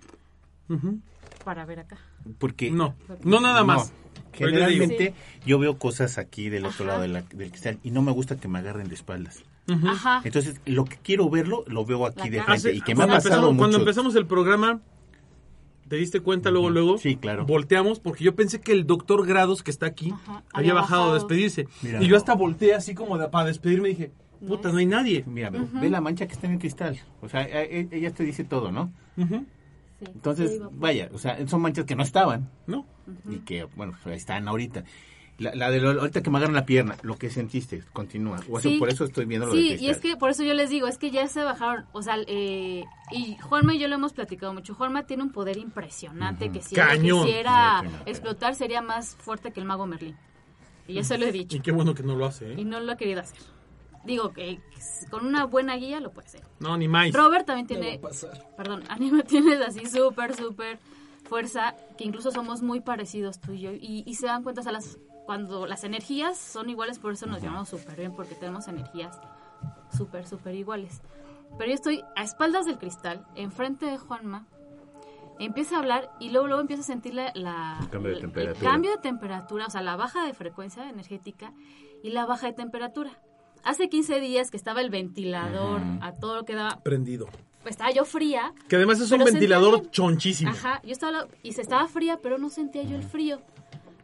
Para 1.45 1.65
ver 1.65 1.81
acá. 1.81 1.99
Porque 2.39 2.71
No, 2.71 2.95
no 3.25 3.41
nada 3.41 3.65
más. 3.65 3.91
No. 3.91 4.01
Generalmente 4.33 5.15
Sí. 5.17 5.41
yo 5.47 5.59
veo 5.59 5.79
cosas 5.79 6.19
aquí 6.19 6.49
del 6.51 6.65
otro 6.67 6.85
Ajá. 6.85 6.93
lado 6.93 7.03
de 7.03 7.09
la- 7.09 7.23
del 7.23 7.51
cristal 7.51 7.79
y 7.83 7.91
no 7.91 8.01
me 8.03 8.13
gusta 8.13 8.37
que 8.37 8.47
me 8.49 8.59
agarren 8.61 8.89
de 8.89 8.95
espaldas. 8.95 9.43
Ajá. 9.85 10.21
Entonces, 10.25 10.61
lo 10.67 10.85
que 10.85 10.97
quiero 10.97 11.29
verlo, 11.31 11.65
lo 11.67 11.85
veo 11.85 12.07
aquí 12.07 12.25
La 12.25 12.25
de 12.25 12.43
frente. 12.43 12.53
Hace- 12.53 12.73
y 12.75 12.81
que 12.81 12.95
me 12.95 13.05
ha 13.05 13.07
pasado 13.09 13.49
mucho. 13.53 13.59
cuando 13.59 13.79
empezamos 13.79 14.15
el 14.17 14.27
programa, 14.27 14.81
¿te 15.91 15.97
diste 15.97 16.21
cuenta 16.21 16.51
luego, 16.51 16.71
luego? 16.71 16.97
Sí, 16.97 17.17
claro. 17.17 17.45
Volteamos 17.45 18.01
porque 18.01 18.25
yo 18.25 18.35
pensé 18.35 18.61
que 18.63 18.73
el 18.73 18.87
doctor 18.87 19.27
Grados 19.27 19.63
que 19.63 19.71
está 19.71 19.85
aquí 19.87 20.13
Ajá, 20.13 20.45
había, 20.55 20.71
había 20.71 20.75
bajado 20.75 21.11
a 21.11 21.15
despedirse. 21.15 21.67
Y 21.83 22.07
yo 22.07 22.17
hasta 22.17 22.35
volteé 22.35 22.73
así 22.75 22.95
como 22.95 23.19
de- 23.19 23.29
para 23.29 23.47
despedirme 23.47 23.89
y 23.91 23.93
dije, 23.95 24.13
puta, 24.47 24.71
no 24.73 24.79
hay 24.79 24.87
nadie. 24.87 25.25
Mira, 25.27 25.51
ve 25.51 25.91
la 25.91 26.01
mancha 26.01 26.27
que 26.27 26.33
está 26.33 26.47
en 26.47 26.55
el 26.55 26.59
cristal. 26.61 26.99
O 27.21 27.29
sea, 27.29 27.43
e- 27.43 27.81
e- 27.81 27.89
ella 27.91 28.11
te 28.13 28.23
dice 28.25 28.45
todo, 28.45 28.73
¿no? 28.73 28.91
Entonces, 30.01 30.61
vaya, 30.73 31.11
o 31.13 31.19
sea, 31.19 31.47
son 31.47 31.61
manchas 31.61 31.85
que 31.85 31.95
no 31.95 32.03
estaban 32.03 32.49
¿No? 32.67 32.87
y 33.29 33.41
que, 33.41 33.65
bueno, 33.77 33.93
pues, 34.03 34.17
están 34.17 34.49
ahorita. 34.49 34.85
La, 35.41 35.55
la 35.55 35.71
de 35.71 35.81
lo- 35.81 36.01
ahorita 36.01 36.23
que 36.23 36.31
me 36.31 36.37
agarran 36.39 36.55
la 36.55 36.67
pierna, 36.67 36.97
lo 37.03 37.17
que 37.17 37.31
sentiste, 37.31 37.83
continúa. 37.93 38.39
O 38.51 38.61
sea, 38.61 38.71
Sí. 38.71 38.79
por 38.79 38.89
eso 38.91 39.05
estoy 39.05 39.25
viendo 39.25 39.47
lo 39.47 39.53
Sí, 39.55 39.77
y 39.81 39.89
es 39.89 39.99
que 39.99 40.17
por 40.17 40.31
eso 40.31 40.45
yo 40.45 40.55
les 40.55 40.71
digo, 40.71 40.87
es 40.87 40.99
que 40.99 41.11
ya 41.11 41.27
se 41.29 41.43
bajaron, 41.43 41.87
o 41.93 42.03
sea, 42.03 42.17
eh, 42.27 42.85
y 43.11 43.37
Juanma 43.39 43.75
y 43.75 43.79
yo 43.79 43.89
lo 43.89 43.95
hemos 43.97 44.13
platicado 44.13 44.53
mucho. 44.55 44.75
Juanma 44.75 45.07
tiene 45.07 45.23
un 45.23 45.33
poder 45.33 45.57
impresionante 45.57 46.53
que 46.53 46.61
si 46.63 46.75
Cañón. 46.77 47.25
quisiera 47.27 47.83
explotar 48.07 48.55
sería 48.55 48.83
más 48.83 49.17
fuerte 49.17 49.51
que 49.51 49.61
el 49.61 49.67
mago 49.67 49.87
Merlín. 49.87 50.17
Y 50.87 50.95
ya 50.95 51.05
se 51.05 51.17
lo 51.19 51.27
he 51.27 51.33
dicho. 51.33 51.57
Y 51.57 51.61
qué 51.61 51.73
bueno 51.73 51.95
que 51.95 52.03
no 52.03 52.15
lo 52.17 52.27
hace, 52.27 52.53
Y 52.55 52.61
¿eh? 52.61 52.65
no 52.65 52.79
lo 52.81 52.93
ha 52.93 52.97
querido 52.97 53.21
hacer. 53.21 53.39
Digo 54.05 54.33
que 54.33 54.59
con 55.11 55.27
una 55.27 55.45
buena 55.45 55.77
guía 55.77 56.01
lo 56.01 56.11
puede 56.13 56.27
hacer. 56.29 56.43
No, 56.59 56.77
ni 56.77 56.89
más. 56.89 57.13
Robert 57.13 57.47
también 57.47 57.67
tiene, 57.67 58.01
perdón, 58.57 58.83
Anima 58.89 59.23
tiene 59.23 59.55
así 59.57 59.87
súper, 59.87 60.35
súper 60.37 60.79
fuerza, 61.29 61.77
que 61.97 62.05
incluso 62.05 62.31
somos 62.31 62.61
muy 62.63 62.81
parecidos 62.81 63.41
tú 63.41 63.53
y 63.53 63.61
yo. 63.61 63.73
Y, 63.73 64.03
y 64.07 64.15
se 64.15 64.27
dan 64.27 64.43
cuenta, 64.43 64.63
o 64.63 64.65
sea, 64.65 64.73
las, 64.73 64.99
cuando 65.27 65.67
las 65.67 65.85
energías 65.85 66.37
son 66.39 66.71
iguales, 66.71 66.99
por 66.99 67.13
eso 67.13 67.27
nos 67.27 67.43
llamamos 67.43 67.69
súper 67.69 67.97
bien, 67.97 68.13
porque 68.15 68.35
tenemos 68.35 68.67
energías 68.69 69.19
súper, 69.97 70.27
súper 70.27 70.55
iguales. 70.55 71.01
Pero 71.59 71.69
yo 71.69 71.75
estoy 71.75 72.03
a 72.17 72.23
espaldas 72.25 72.67
del 72.67 72.79
cristal, 72.79 73.27
enfrente 73.35 73.87
de 73.87 73.99
Juanma, 73.99 74.47
empieza 75.39 75.77
a 75.77 75.79
hablar 75.81 76.11
y 76.21 76.31
luego, 76.31 76.47
luego 76.47 76.61
empiezo 76.61 76.83
a 76.83 76.87
sentir 76.87 77.15
la, 77.15 77.33
la- 77.35 77.79
El 77.81 77.89
cambio 77.91 78.15
de 78.15 78.21
temperatura. 78.21 78.59
el 78.59 78.73
cambio 78.73 78.91
de 78.93 78.99
temperatura, 78.99 79.67
o 79.67 79.71
sea, 79.71 79.83
la 79.83 79.97
baja 79.97 80.25
de 80.25 80.35
frecuencia 80.35 80.89
energética 80.89 81.53
y 82.03 82.11
la 82.11 82.27
baja 82.27 82.47
de 82.47 82.53
temperatura. 82.53 83.11
Hace 83.63 83.89
15 83.89 84.21
días 84.21 84.51
que 84.51 84.57
estaba 84.57 84.81
el 84.81 84.91
ventilador 84.91 85.81
a 86.01 86.13
todo 86.15 86.35
lo 86.37 86.45
que 86.45 86.55
daba, 86.55 86.81
Prendido. 86.83 87.27
pues 87.63 87.73
estaba 87.73 87.91
yo 87.91 88.05
fría. 88.07 88.55
Que 88.69 88.77
además 88.77 89.01
es 89.01 89.11
un 89.13 89.23
ventilador 89.25 89.91
chonchísimo. 89.91 90.51
Ajá, 90.51 90.81
yo 90.83 90.93
estaba, 90.93 91.27
y 91.43 91.53
se 91.53 91.61
estaba 91.63 91.87
fría, 91.89 92.19
pero 92.23 92.39
no 92.39 92.49
sentía 92.49 92.83
yo 92.85 92.97
el 92.97 93.03
frío. 93.03 93.41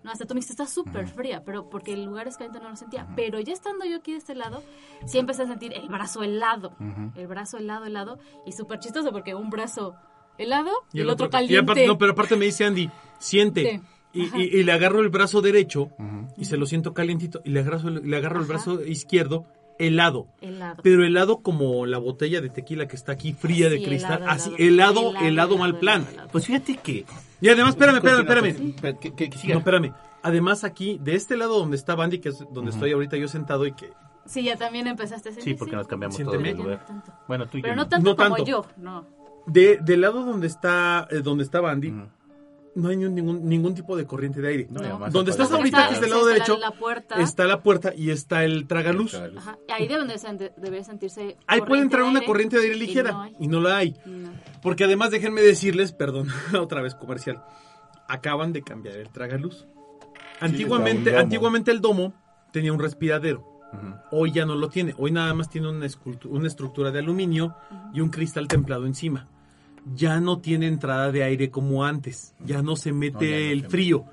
No, 0.06 0.12
hasta 0.12 0.24
tú 0.24 0.34
me 0.34 0.38
dijiste, 0.40 0.52
está 0.62 0.66
súper 0.72 1.08
fría, 1.08 1.42
pero 1.44 1.68
porque 1.68 1.92
el 1.92 2.04
lugar 2.04 2.28
es 2.28 2.36
caliente 2.36 2.60
no 2.60 2.70
lo 2.70 2.76
sentía. 2.76 3.08
Pero 3.16 3.40
ya 3.40 3.52
estando 3.52 3.84
yo 3.84 3.96
aquí 3.96 4.12
de 4.12 4.18
este 4.18 4.36
lado, 4.36 4.62
sí 5.04 5.18
empecé 5.18 5.42
a 5.42 5.46
sentir 5.46 5.72
el 5.74 5.88
brazo 5.88 6.22
helado. 6.22 6.76
El 7.16 7.26
brazo 7.26 7.58
helado, 7.58 7.84
helado. 7.86 8.18
Y 8.46 8.52
súper 8.52 8.78
chistoso 8.78 9.10
porque 9.10 9.34
un 9.34 9.50
brazo 9.50 9.96
helado 10.38 10.70
y, 10.92 11.00
el 11.00 11.10
otro, 11.10 11.26
Y 11.26 11.30
caliente. 11.30 11.58
aparte, 11.58 11.86
no, 11.88 11.98
pero 11.98 12.12
aparte 12.12 12.36
me 12.36 12.44
dice 12.44 12.64
Andy, 12.64 12.88
siente. 13.18 13.80
Y, 14.12 14.22
y- 14.40 14.60
y 14.60 14.62
le 14.62 14.72
agarro 14.72 15.00
el 15.00 15.08
brazo 15.10 15.42
derecho 15.42 15.90
y 16.38 16.44
se 16.46 16.56
lo 16.56 16.64
siento 16.66 16.94
calientito. 16.94 17.42
Y 17.44 17.50
le 17.50 17.60
agarro, 17.60 17.88
el- 17.88 18.08
le 18.08 18.16
agarro 18.16 18.40
el 18.40 18.46
brazo 18.46 18.82
izquierdo 18.84 19.44
helado. 19.78 20.28
Helado. 20.40 20.82
Pero 20.82 21.04
helado 21.04 21.42
como 21.42 21.84
la 21.84 21.98
botella 21.98 22.40
de 22.40 22.48
tequila 22.48 22.86
que 22.88 22.96
está 22.96 23.12
aquí 23.12 23.32
fría 23.34 23.68
de 23.68 23.82
cristal. 23.82 24.18
helado, 24.22 24.30
Así, 24.32 24.50
helado. 24.56 25.10
helado, 25.10 25.26
helado, 25.26 25.58
mal 25.58 25.78
plan. 25.78 26.06
Pues 26.32 26.46
fíjate 26.46 26.76
que... 26.76 27.04
Y 27.40 27.48
además, 27.48 27.70
espérame, 27.70 27.96
espérame, 27.96 28.20
espérame. 28.20 28.74
No, 29.52 29.58
espérame. 29.58 29.92
Además 30.22 30.64
aquí, 30.64 30.98
de 31.02 31.14
este 31.14 31.36
lado 31.36 31.58
donde 31.58 31.76
está 31.76 31.94
Bandy, 31.94 32.18
que 32.18 32.30
es 32.30 32.44
donde 32.52 32.70
estoy 32.70 32.92
ahorita 32.92 33.16
yo 33.16 33.28
sentado 33.28 33.66
y 33.66 33.72
que... 33.72 33.92
Sí, 34.24 34.42
ya 34.42 34.56
también 34.56 34.86
empezaste 34.88 35.28
a 35.28 35.32
sentir. 35.32 35.52
Sí, 35.52 35.58
porque 35.58 35.76
nos 35.76 35.86
cambiamos 35.86 36.16
todos 36.18 36.42
de 36.42 36.54
lugar. 36.54 36.84
No. 36.88 37.02
Bueno, 37.28 37.46
tú 37.46 37.58
y 37.58 37.60
yo 37.60 37.62
Pero 37.62 37.76
no 37.76 37.82
no. 37.82 37.88
tanto 37.88 38.10
No 38.10 38.16
como 38.16 38.36
tanto. 38.36 38.44
yo, 38.50 38.66
no. 38.78 39.06
De, 39.46 39.78
del 39.80 40.00
lado 40.00 40.24
donde 40.24 40.48
está, 40.48 41.06
eh, 41.10 41.20
donde 41.20 41.44
está 41.44 41.60
Bandy. 41.60 41.94
No 42.76 42.88
hay 42.90 42.96
ningún, 42.96 43.48
ningún 43.48 43.74
tipo 43.74 43.96
de 43.96 44.06
corriente 44.06 44.40
de 44.40 44.48
aire. 44.48 44.66
No, 44.70 44.80
Donde 45.10 45.30
estás 45.32 45.50
ahorita, 45.50 45.78
Está- 45.78 45.88
que 45.88 45.94
es 45.94 46.00
del 46.00 46.10
lado 46.10 46.22
está 46.28 46.32
derecho, 46.34 46.58
la 46.58 46.70
puerta. 46.70 47.20
está 47.20 47.44
la 47.46 47.62
puerta 47.62 47.92
y 47.96 48.10
está 48.10 48.44
el 48.44 48.66
tragaluz. 48.66 49.10
Tragaluz. 49.12 49.38
Ajá, 49.38 49.58
y 49.68 49.72
ahí 49.72 49.88
debe, 49.88 50.04
de 50.06 50.14
sen- 50.14 50.52
debe 50.56 50.84
sentirse. 50.84 51.36
Ahí 51.46 51.60
puede 51.62 51.82
entrar 51.82 52.02
una 52.04 52.20
aire, 52.20 52.26
corriente 52.26 52.56
de 52.56 52.62
aire 52.64 52.76
y 52.76 52.78
ligera 52.80 53.10
no 53.12 53.22
hay. 53.22 53.36
y 53.40 53.48
no 53.48 53.60
la 53.60 53.76
hay. 53.78 53.94
No. 54.06 54.30
Porque 54.62 54.84
además 54.84 55.10
déjenme 55.10 55.40
decirles, 55.42 55.92
perdón, 55.92 56.28
otra 56.60 56.82
vez 56.82 56.94
comercial, 56.94 57.42
acaban 58.08 58.52
de 58.52 58.62
cambiar 58.62 58.96
el 58.98 59.08
tragaluz. 59.10 59.66
Antiguamente, 60.40 61.16
antiguamente 61.16 61.70
el 61.70 61.80
domo 61.80 62.12
tenía 62.52 62.72
un 62.72 62.78
respiradero. 62.78 63.52
Hoy 64.10 64.32
ya 64.32 64.46
no 64.46 64.54
lo 64.54 64.68
tiene. 64.68 64.94
Hoy 64.96 65.10
nada 65.10 65.34
más 65.34 65.50
tiene 65.50 65.68
una, 65.68 65.86
una 66.30 66.46
estructura 66.46 66.90
de 66.90 67.00
aluminio 67.00 67.54
y 67.92 68.00
un 68.00 68.08
cristal 68.10 68.48
templado 68.48 68.86
encima. 68.86 69.28
Ya 69.94 70.20
no 70.20 70.38
tiene 70.38 70.66
entrada 70.66 71.12
de 71.12 71.22
aire 71.22 71.50
como 71.50 71.84
antes. 71.84 72.34
Ya 72.44 72.62
no 72.62 72.76
se 72.76 72.92
mete 72.92 73.14
No, 73.14 73.20
ya 73.22 73.30
no 73.30 73.52
el 73.52 73.60
se 73.62 73.68
frío. 73.68 74.04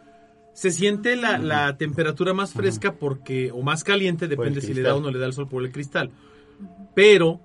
Se 0.54 0.72
siente 0.72 1.16
la, 1.16 1.40
la 1.40 1.78
temperatura 1.78 2.34
más 2.34 2.54
fresca 2.54 2.94
porque, 2.94 3.52
o 3.52 3.64
más 3.64 3.84
caliente, 3.84 4.28
depende 4.28 4.62
si 4.62 4.74
le 4.74 4.84
da 4.84 4.96
o 4.96 5.02
no 5.02 5.10
le 5.10 5.18
da 5.18 5.26
el 5.26 5.34
sol 5.34 5.50
por 5.50 5.64
el 5.64 5.72
cristal. 5.72 6.12
Pero 6.94 7.42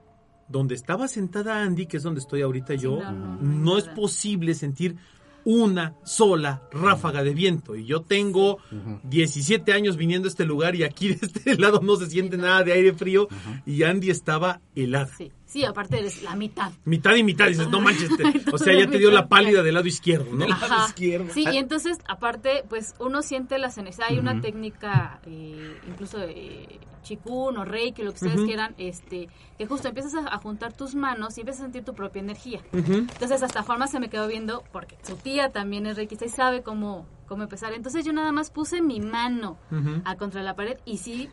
donde 0.49 0.75
estaba 0.75 1.09
sentada 1.09 1.63
Andy, 1.63 1.87
que 1.87 1.99
es 1.99 2.03
donde 2.03 2.21
estoy 2.21 2.43
ahorita 2.43 2.75
yo, 2.75 3.01
no, 3.41 3.79
es 3.79 3.85
posible 3.85 4.55
sentir 4.55 4.97
una 5.45 5.95
sola 6.05 6.63
ráfaga 6.73 7.23
de 7.23 7.33
viento. 7.33 7.77
Y 7.77 7.85
yo 7.85 8.03
tengo 8.03 8.59
17 9.05 9.73
años 9.73 9.97
viniendo 9.97 10.27
a 10.27 10.31
este 10.31 10.45
lugar 10.45 10.75
y 10.75 10.83
aquí 10.83 11.09
de 11.09 11.27
este 11.27 11.57
lado 11.59 11.81
no 11.81 11.97
se 11.97 12.11
siente 12.11 12.37
nada 12.37 12.65
de 12.65 12.73
aire 12.73 12.93
frío. 12.93 13.29
Y 13.65 13.83
Andy 13.83 14.11
estaba 14.11 14.61
helada. 14.75 15.11
Sí, 15.17 15.31
sí, 15.49 15.65
aparte 15.65 15.99
eres 15.99 16.23
la 16.23 16.37
mitad. 16.37 16.71
Mitad 16.85 17.15
y 17.17 17.25
mitad, 17.25 17.49
dices, 17.49 17.69
no 17.69 17.81
manches, 17.81 18.17
te- 18.17 18.23
o 18.53 18.59
sea, 18.59 18.73
ya 18.79 18.89
te 18.89 18.99
dio 18.99 19.11
la 19.11 19.27
pálida 19.29 19.63
del 19.65 19.75
lado 19.75 19.87
izquierdo, 19.89 20.31
¿no? 20.33 20.45
Ajá. 20.53 20.87
Sí, 21.33 21.45
y 21.51 21.57
entonces, 21.57 21.99
aparte, 22.07 22.65
pues 22.69 22.95
uno 23.01 23.23
siente 23.23 23.59
las 23.59 23.77
energías. 23.79 24.09
Hay 24.11 24.19
una 24.19 24.35
técnica, 24.41 25.21
eh, 25.27 25.77
incluso 25.89 26.19
de 26.19 26.79
chikun 27.03 27.57
o 27.57 27.65
reiki, 27.65 28.03
lo 28.03 28.11
que 28.11 28.17
ustedes 28.17 28.35
quieran, 28.47 28.75
este, 28.77 29.29
que 29.57 29.67
justo 29.67 29.89
empiezas 29.89 30.15
a, 30.15 30.35
a 30.35 30.37
juntar 30.39 30.75
tus 30.75 30.95
manos 30.95 31.39
y 31.39 31.41
empiezas 31.41 31.63
a 31.63 31.65
sentir 31.65 31.83
tu 31.85 31.95
propia 31.95 32.21
energía. 32.21 32.61
Entonces, 32.73 33.43
hasta 33.43 33.63
Juanma 33.63 33.87
se 33.87 33.99
me 33.99 34.11
quedó 34.11 34.29
viendo, 34.29 34.63
porque 34.73 34.99
su 35.03 35.17
tía 35.17 35.51
también 35.51 35.87
es 35.87 35.97
reikista 35.97 36.27
y 36.27 36.29
sabe 36.29 36.63
cómo, 36.63 37.07
cómo 37.27 37.45
empezar. 37.45 37.73
Entonces, 37.73 38.05
yo 38.05 38.13
nada 38.13 38.31
más 38.33 38.51
puse 38.51 38.83
mi 38.83 39.01
mano 39.01 39.57
a 40.05 40.17
contra 40.17 40.43
la 40.43 40.55
pared 40.55 40.77
y 40.85 40.99
sí, 40.99 41.31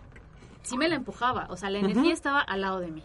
sí 0.61 0.77
me 0.77 0.87
la 0.87 0.95
empujaba. 0.95 1.47
O 1.49 1.57
sea, 1.57 1.69
la 1.69 1.79
energía 1.79 2.13
estaba 2.13 2.39
al 2.39 2.61
lado 2.61 2.79
de 2.79 2.91
mí. 2.91 3.03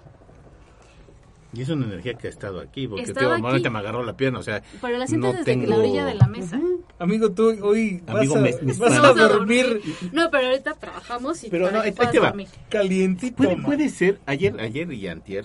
Y 1.53 1.63
es 1.63 1.69
una 1.69 1.85
energía 1.87 2.15
que 2.15 2.29
ha 2.29 2.31
estado 2.31 2.61
aquí, 2.61 2.87
porque 2.87 3.13
tío, 3.13 3.33
aquí. 3.33 3.69
me 3.71 3.79
agarró 3.81 4.05
la 4.05 4.17
pierna, 4.17 4.39
o 4.39 4.43
sea... 4.43 4.63
Pero 4.81 4.99
la 4.99 5.07
sientes 5.09 5.19
no 5.33 5.33
desde 5.39 5.45
tengo- 5.45 5.67
la 5.67 5.79
orilla 5.79 6.05
de 6.05 6.15
la 6.15 6.29
mesa. 6.29 6.61
Amigo, 7.01 7.33
tú 7.33 7.49
hoy 7.63 8.01
vas, 8.07 8.17
Amigo, 8.17 8.37
a, 8.37 8.41
me- 8.41 8.53
vas 8.79 8.93
a 8.99 9.13
dormir 9.15 9.81
No, 10.13 10.31
pero 10.31 10.47
ahorita 10.49 10.75
trabajamos 10.75 11.43
y 11.43 11.51
Pero 11.51 11.71
no, 11.73 11.83
que 11.83 11.89
ahí- 11.89 11.95
te 12.13 12.19
va. 12.21 12.29
dormir. 12.29 12.47
calientito. 12.69 13.37
Puede, 13.37 13.57
puede 13.57 13.89
ser, 13.89 14.21
ayer, 14.27 14.61
ayer 14.61 14.93
y 14.93 15.09
antier, 15.09 15.45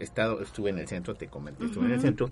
he 0.00 0.04
estado, 0.04 0.40
estuve 0.42 0.70
en 0.70 0.78
el 0.78 0.88
centro, 0.88 1.14
te 1.14 1.28
comenté, 1.28 1.64
estuve 1.66 1.86
en 1.86 1.92
el 1.92 2.00
centro, 2.00 2.30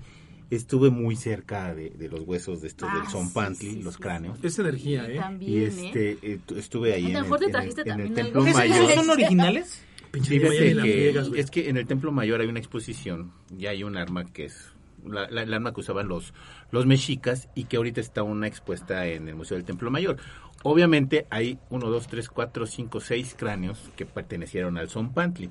estuve 0.51 0.91
muy 0.91 1.15
cerca 1.17 1.73
de, 1.73 1.91
de 1.91 2.09
los 2.09 2.21
huesos 2.23 2.63
de 2.63 2.69
estos 2.69 2.89
Ah, 2.91 2.99
del 2.99 3.07
Zompantli, 3.09 3.71
sí, 3.71 3.77
sí, 3.77 3.83
los 3.83 3.95
sí, 3.95 4.01
cráneos. 4.03 4.39
Es 4.43 4.59
energía, 4.59 5.07
¿eh? 5.09 5.19
También, 5.19 5.53
Y 5.53 5.57
¿eh? 5.59 5.67
este, 5.69 6.19
eh, 6.23 6.39
tu- 6.45 6.57
estuve 6.57 6.95
ahí 6.95 7.05
A 7.05 7.07
en 7.09 7.13
lo 7.13 7.19
el, 7.21 7.25
mejor 7.25 7.39
te 7.39 7.45
en 7.45 7.49
el- 7.49 7.53
trajiste 7.53 7.81
en 7.83 7.87
el 7.87 7.93
también 7.93 8.15
templo 8.15 8.41
algo. 8.43 8.59
¿Esos 8.59 8.69
mayor. 8.69 8.95
son 8.95 9.11
originales? 9.11 9.83
Fíjate 10.23 10.75
que 10.83 11.41
es 11.41 11.51
que 11.51 11.69
en 11.69 11.77
el 11.77 11.87
templo 11.87 12.13
mayor 12.13 12.41
hay 12.41 12.47
una 12.47 12.59
exposición 12.59 13.33
y 13.59 13.67
hay 13.67 13.83
un 13.85 13.97
arma 13.97 14.25
que 14.25 14.45
es 14.47 14.73
la, 15.07 15.29
la- 15.31 15.43
el 15.43 15.53
arma 15.53 15.73
que 15.75 15.81
usaban 15.81 16.09
los, 16.09 16.33
los 16.71 16.87
mexicas 16.87 17.49
y 17.55 17.65
que 17.65 17.77
ahorita 17.77 18.01
está 18.01 18.23
una 18.23 18.47
expuesta 18.47 19.07
en 19.07 19.29
el 19.29 19.35
Museo 19.35 19.57
del 19.57 19.65
Templo 19.67 19.91
Mayor. 19.91 20.17
Obviamente 20.63 21.27
hay 21.29 21.59
uno, 21.69 21.91
dos, 21.91 22.07
tres, 22.09 22.29
cuatro, 22.31 22.67
cinco, 22.67 23.01
seis 23.01 23.35
cráneos 23.39 23.91
que 23.97 24.07
pertenecieron 24.07 24.79
al 24.79 24.89
Zompantli. 24.89 25.51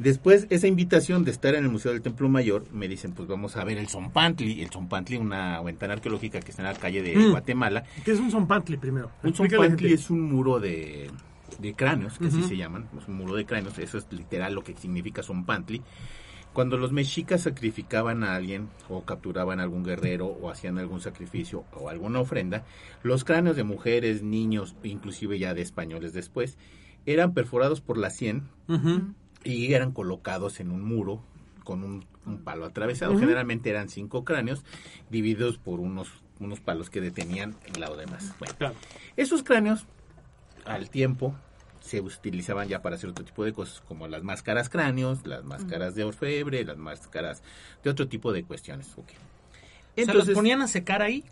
Después, 0.00 0.48
esa 0.50 0.66
invitación 0.66 1.24
de 1.24 1.30
estar 1.30 1.54
en 1.54 1.64
el 1.64 1.70
Museo 1.70 1.92
del 1.92 2.02
Templo 2.02 2.28
Mayor, 2.28 2.64
me 2.72 2.88
dicen, 2.88 3.12
pues 3.12 3.28
vamos 3.28 3.56
a 3.56 3.62
ver 3.64 3.78
el 3.78 3.86
Zompantli. 3.88 4.60
El 4.60 4.70
Zompantli, 4.70 5.18
una 5.18 5.60
ventana 5.62 5.92
arqueológica 5.94 6.40
que 6.40 6.50
está 6.50 6.62
en 6.62 6.72
la 6.72 6.78
calle 6.78 7.00
de 7.02 7.14
Mm. 7.16 7.30
Guatemala. 7.30 7.84
¿Qué 8.04 8.10
es 8.10 8.18
un 8.18 8.30
zompantli 8.32 8.76
primero? 8.76 9.12
Un 9.22 9.34
zompantli 9.34 9.92
es 9.92 10.10
un 10.10 10.22
muro 10.22 10.58
de, 10.58 11.08
de 11.60 11.74
cráneos, 11.74 12.18
que 12.18 12.28
así 12.28 12.42
se 12.42 12.56
llaman, 12.56 12.88
es 12.98 13.06
un 13.08 13.14
muro 13.16 13.34
de 13.34 13.44
cráneos, 13.46 13.78
eso 13.78 13.98
es 13.98 14.06
literal 14.10 14.54
lo 14.54 14.62
que 14.64 14.74
significa 14.76 15.22
zompantli. 15.22 15.82
Cuando 16.52 16.76
los 16.76 16.90
mexicas 16.90 17.42
sacrificaban 17.42 18.24
a 18.24 18.34
alguien 18.34 18.68
o 18.88 19.02
capturaban 19.04 19.60
a 19.60 19.62
algún 19.62 19.84
guerrero 19.84 20.26
o 20.26 20.50
hacían 20.50 20.78
algún 20.78 21.00
sacrificio 21.00 21.64
o 21.74 21.88
alguna 21.90 22.18
ofrenda, 22.20 22.64
los 23.04 23.22
cráneos 23.24 23.54
de 23.56 23.62
mujeres, 23.62 24.22
niños, 24.24 24.74
inclusive 24.82 25.38
ya 25.38 25.54
de 25.54 25.62
españoles 25.62 26.12
después, 26.12 26.58
eran 27.06 27.34
perforados 27.34 27.80
por 27.80 27.98
la 27.98 28.10
sien 28.10 28.48
Ujú. 28.68 29.14
y 29.44 29.72
eran 29.74 29.92
colocados 29.92 30.58
en 30.58 30.72
un 30.72 30.82
muro 30.82 31.22
con 31.62 31.84
un, 31.84 32.04
un 32.26 32.38
palo 32.38 32.64
atravesado. 32.64 33.12
Ujú. 33.12 33.20
Generalmente 33.20 33.70
eran 33.70 33.88
cinco 33.88 34.24
cráneos 34.24 34.64
divididos 35.08 35.56
por 35.58 35.78
unos, 35.78 36.08
unos 36.40 36.58
palos 36.58 36.90
que 36.90 37.00
detenían 37.00 37.54
el 37.72 37.80
lado 37.80 37.96
demás. 37.96 38.34
Bueno, 38.40 38.54
Claro. 38.58 38.74
esos 39.16 39.44
cráneos, 39.44 39.86
al 40.64 40.90
tiempo, 40.90 41.36
se 41.80 42.00
utilizaban 42.00 42.68
ya 42.68 42.82
para 42.82 42.96
hacer 42.96 43.10
otro 43.10 43.24
tipo 43.24 43.44
de 43.44 43.52
cosas, 43.52 43.80
como 43.88 44.06
las 44.08 44.22
máscaras 44.22 44.68
cráneos, 44.68 45.26
las 45.26 45.44
máscaras 45.44 45.94
de 45.94 46.04
orfebre, 46.04 46.64
las 46.64 46.76
máscaras 46.76 47.42
de 47.82 47.90
otro 47.90 48.06
tipo 48.08 48.32
de 48.32 48.44
cuestiones. 48.44 48.88
ok. 48.96 49.08
¿Se 49.08 49.16
los 50.02 50.08
Entonces, 50.08 50.34
ponían 50.34 50.62
a 50.62 50.68
secar 50.68 51.02
ahí? 51.02 51.24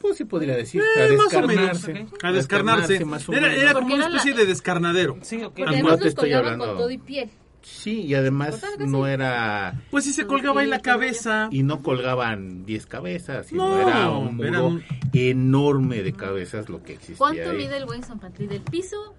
pues 0.00 0.16
se 0.16 0.24
podría 0.24 0.56
decir, 0.56 0.80
Eh, 0.96 1.08
a 1.10 1.12
más 1.22 1.34
o 1.34 1.46
menos, 1.46 1.82
descarnarse. 1.82 2.06
ok. 2.14 2.24
A 2.24 2.32
descarnarse. 2.32 3.04
más 3.04 3.28
o 3.28 3.32
Era, 3.32 3.48
menos. 3.48 3.58
era 3.62 3.72
como 3.74 3.94
una 3.94 4.08
la- 4.08 4.16
especie 4.16 4.32
de 4.34 4.46
descarnadero. 4.46 5.18
Sí, 5.20 5.36
ok. 5.42 5.54
Porque 5.56 5.62
además 5.64 5.82
no 5.92 5.98
te 5.98 6.04
los 6.04 6.08
estoy 6.08 6.22
colgaban 6.30 6.44
hablando. 6.54 6.66
con 6.66 6.76
todo 6.78 6.90
y 6.90 6.98
piel. 6.98 7.30
Sí, 7.60 8.00
y 8.02 8.14
además 8.14 8.62
así. 8.62 8.86
no 8.86 9.06
era... 9.06 9.82
Pues 9.90 10.04
sí 10.04 10.12
se 10.12 10.26
colgaba 10.26 10.62
en 10.62 10.70
la 10.70 10.80
cabeza. 10.80 11.48
Y 11.50 11.62
no 11.64 11.82
colgaban 11.82 12.64
10 12.66 12.86
cabezas, 12.86 13.46
sino 13.46 13.68
No, 13.68 13.88
era 13.88 14.10
un 14.10 14.36
muro 14.36 14.48
era 14.48 14.62
un- 14.62 14.82
enorme 15.12 16.02
de 16.02 16.12
cabezas 16.12 16.68
lo 16.68 16.82
que 16.82 16.92
existía 16.94 17.16
¿Cuánto 17.18 17.50
ahí. 17.50 17.56
mide 17.56 17.76
el 17.76 17.86
buen 17.86 18.02
Zompantli? 18.02 18.46
Del 18.46 18.60
piso 18.62 19.14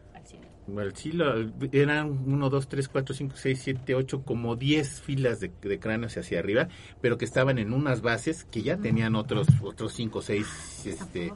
sí, 0.95 1.11
lo- 1.11 1.51
eran 1.71 2.09
1, 2.25 2.49
2, 2.49 2.67
3, 2.67 2.87
4, 2.89 3.15
5, 3.15 3.35
6, 3.37 3.59
7, 3.63 3.95
8, 3.95 4.23
como 4.23 4.55
10 4.55 5.01
filas 5.01 5.39
de, 5.39 5.51
de 5.61 5.79
cráneos 5.79 6.17
hacia 6.17 6.39
arriba, 6.39 6.67
pero 7.01 7.17
que 7.17 7.25
estaban 7.25 7.59
en 7.59 7.73
unas 7.73 8.01
bases 8.01 8.45
que 8.45 8.61
ya 8.63 8.77
tenían 8.77 9.15
otros 9.15 9.47
otros 9.61 9.93
5, 9.93 10.21
6, 10.21 10.83
este, 10.85 11.33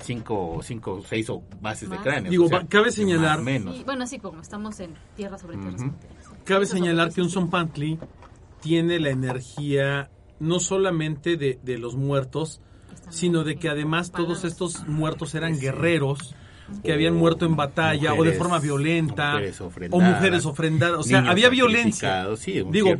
5, 0.00 0.60
5, 0.62 1.02
6 1.06 1.30
o 1.30 1.42
bases 1.60 1.88
de 1.88 1.96
Más. 1.96 2.04
cráneos. 2.04 2.30
Digo, 2.30 2.46
o 2.46 2.48
sea, 2.48 2.66
cabe 2.66 2.90
señalar- 2.90 3.36
más 3.38 3.44
menos. 3.44 3.76
Sí, 3.76 3.84
bueno, 3.84 4.06
sí, 4.06 4.18
como 4.18 4.40
estamos 4.40 4.80
en 4.80 4.94
tierra 5.16 5.38
sobre 5.38 5.56
tierra. 5.58 5.70
Ujú. 5.76 5.78
sobre 5.86 5.98
tierra. 5.98 6.36
Cabe 6.44 6.64
Eso 6.64 6.74
señalar 6.74 7.12
que 7.12 7.20
un 7.20 7.28
sí. 7.28 7.34
zompantli 7.34 7.98
tiene 8.60 8.98
la 9.00 9.10
energía 9.10 10.10
no 10.40 10.58
solamente 10.58 11.36
de, 11.36 11.58
de 11.62 11.78
los 11.78 11.94
muertos, 11.94 12.60
sino 13.10 13.44
de 13.44 13.56
que 13.56 13.68
además 13.68 14.10
todos 14.10 14.44
estos 14.44 14.86
muertos 14.88 15.34
eran 15.34 15.54
Sí. 15.54 15.60
guerreros 15.62 16.34
que 16.82 16.92
habían 16.92 17.14
muerto 17.14 17.46
en 17.46 17.56
batalla 17.56 18.14
o 18.14 18.24
de 18.24 18.32
forma 18.32 18.58
violenta 18.58 19.32
mujeres 19.32 19.60
o 19.60 20.00
mujeres 20.00 20.46
ofrendadas, 20.46 20.98
o 20.98 21.02
sea, 21.02 21.20
había 21.28 21.48
violencia. 21.48 22.26
sí, 22.36 22.60
un 22.60 22.72
Digo, 22.72 22.94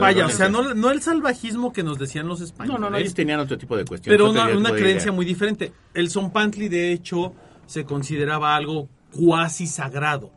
vaya, 0.00 0.26
o 0.26 0.30
sea, 0.30 0.48
no, 0.48 0.74
no 0.74 0.90
el 0.90 1.02
salvajismo 1.02 1.72
que 1.72 1.82
nos 1.82 1.98
decían 1.98 2.26
los 2.26 2.40
españoles. 2.40 2.80
No, 2.80 2.86
no, 2.86 2.90
no, 2.90 2.96
ellos 2.96 3.14
tenían 3.14 3.40
otro 3.40 3.58
tipo 3.58 3.76
de 3.76 3.84
cuestiones. 3.84 4.16
pero 4.18 4.30
una, 4.30 4.70
creencia 4.72 5.12
muy 5.12 5.24
diferente. 5.26 5.72
El 5.92 6.10
zompantli, 6.10 6.68
de 6.68 6.92
hecho, 6.92 7.34
se 7.66 7.84
consideraba 7.84 8.54
algo 8.56 8.88
cuasi 9.12 9.66
sagrado, 9.66 10.32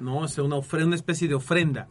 ¿no? 0.00 0.18
O 0.18 0.28
sea, 0.28 0.44
una, 0.44 0.56
una 0.58 0.94
especie 0.96 1.26
de 1.28 1.34
ofrenda. 1.34 1.88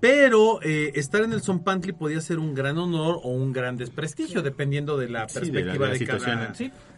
Pero 0.00 0.60
eh, 0.62 0.92
estar 0.96 1.22
en 1.22 1.32
el 1.32 1.42
zompantli 1.42 1.92
podía 1.92 2.20
ser 2.20 2.38
un 2.40 2.54
gran 2.54 2.76
honor 2.76 3.20
o 3.22 3.30
un 3.30 3.52
gran 3.52 3.76
desprestigio, 3.76 4.42
dependiendo 4.42 4.96
de 4.98 5.08
la 5.08 5.28
Sí, 5.28 5.38
de 5.50 5.62
la- 5.64 5.72
perspectiva 5.72 5.88
de 5.88 6.04
cada, 6.04 6.52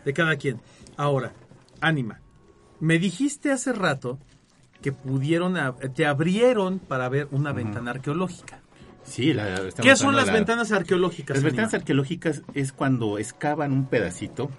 de 0.06 0.12
cada 0.12 0.36
quien. 0.36 0.60
Ahora, 0.96 1.32
Ánima, 1.80 2.20
me 2.80 2.98
dijiste 2.98 3.50
hace 3.52 3.72
rato 3.72 4.18
que 4.82 4.92
pudieron, 4.92 5.56
te 5.94 6.06
abrieron 6.06 6.78
para 6.78 7.08
ver 7.08 7.28
una 7.30 7.52
ventana 7.52 7.92
arqueológica. 7.92 8.60
Sí, 9.04 9.32
la- 9.34 9.60
¿Qué 9.82 9.96
son 9.96 10.16
las 10.16 10.26
la- 10.28 10.32
ventanas 10.32 10.72
arqueológicas? 10.72 11.36
Las 11.36 11.44
ventanas 11.44 11.74
arqueológicas 11.74 12.42
es 12.54 12.72
cuando 12.72 13.18
excavan 13.18 13.72
un 13.72 13.86
pedacito 13.86 14.50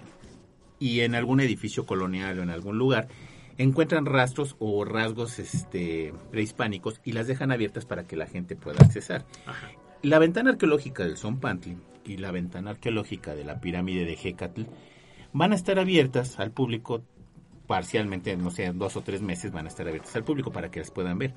y 0.78 1.00
en 1.00 1.14
algún 1.14 1.40
edificio 1.40 1.86
colonial 1.86 2.38
o 2.38 2.42
en 2.42 2.50
algún 2.50 2.78
lugar 2.78 3.08
encuentran 3.58 4.04
rastros 4.06 4.54
o 4.58 4.84
rasgos 4.84 5.38
este, 5.38 6.12
prehispánicos 6.30 7.00
y 7.04 7.12
las 7.12 7.26
dejan 7.26 7.50
abiertas 7.50 7.86
para 7.86 8.06
que 8.06 8.14
la 8.16 8.26
gente 8.26 8.54
pueda 8.54 8.84
accesar. 8.84 9.24
Ajá. 9.46 9.70
La 10.02 10.18
ventana 10.18 10.50
arqueológica 10.50 11.04
del 11.04 11.16
Zompantli 11.16 11.76
y 12.04 12.18
la 12.18 12.30
ventana 12.30 12.70
arqueológica 12.70 13.34
de 13.34 13.44
la 13.44 13.60
pirámide 13.60 14.04
de 14.04 14.12
Hecatl 14.22 14.62
van 15.32 15.52
a 15.52 15.54
estar 15.56 15.78
abiertas 15.78 16.38
al 16.38 16.50
público 16.52 17.02
parcialmente, 17.66 18.36
no 18.36 18.50
sé, 18.50 18.64
en 18.64 18.78
dos 18.78 18.96
o 18.96 19.02
tres 19.02 19.22
meses 19.22 19.52
van 19.52 19.66
a 19.66 19.68
estar 19.68 19.86
abiertas 19.88 20.14
al 20.16 20.24
público 20.24 20.50
para 20.52 20.70
que 20.70 20.80
las 20.80 20.90
puedan 20.90 21.18
ver. 21.18 21.34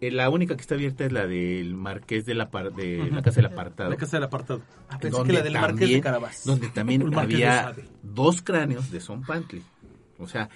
Eh, 0.00 0.10
La 0.10 0.28
única 0.30 0.54
que 0.56 0.60
está 0.60 0.74
abierta 0.74 1.04
es 1.06 1.12
la 1.12 1.26
del 1.26 1.74
Marqués 1.74 2.26
de 2.26 2.34
la, 2.34 2.50
par- 2.50 2.72
de 2.74 3.08
la 3.10 3.22
Casa 3.22 3.36
del 3.36 3.46
Apartado. 3.46 3.90
La 3.90 3.96
casa 3.96 4.16
del 4.18 4.24
apartado. 4.24 4.62
Ah, 4.90 4.98
pensé 4.98 5.16
donde 5.16 5.32
que 5.32 5.38
la 5.38 5.44
del 5.44 5.52
Marqués 5.54 5.70
de 5.74 5.78
también- 5.80 6.00
Carabás. 6.02 6.44
Donde 6.44 6.68
también 6.68 7.14
había 7.18 7.74
dos 8.02 8.42
cráneos 8.42 8.90
de 8.90 9.00
Son 9.00 9.22
Pantli. 9.22 9.62
O 10.18 10.28
sea, 10.28 10.48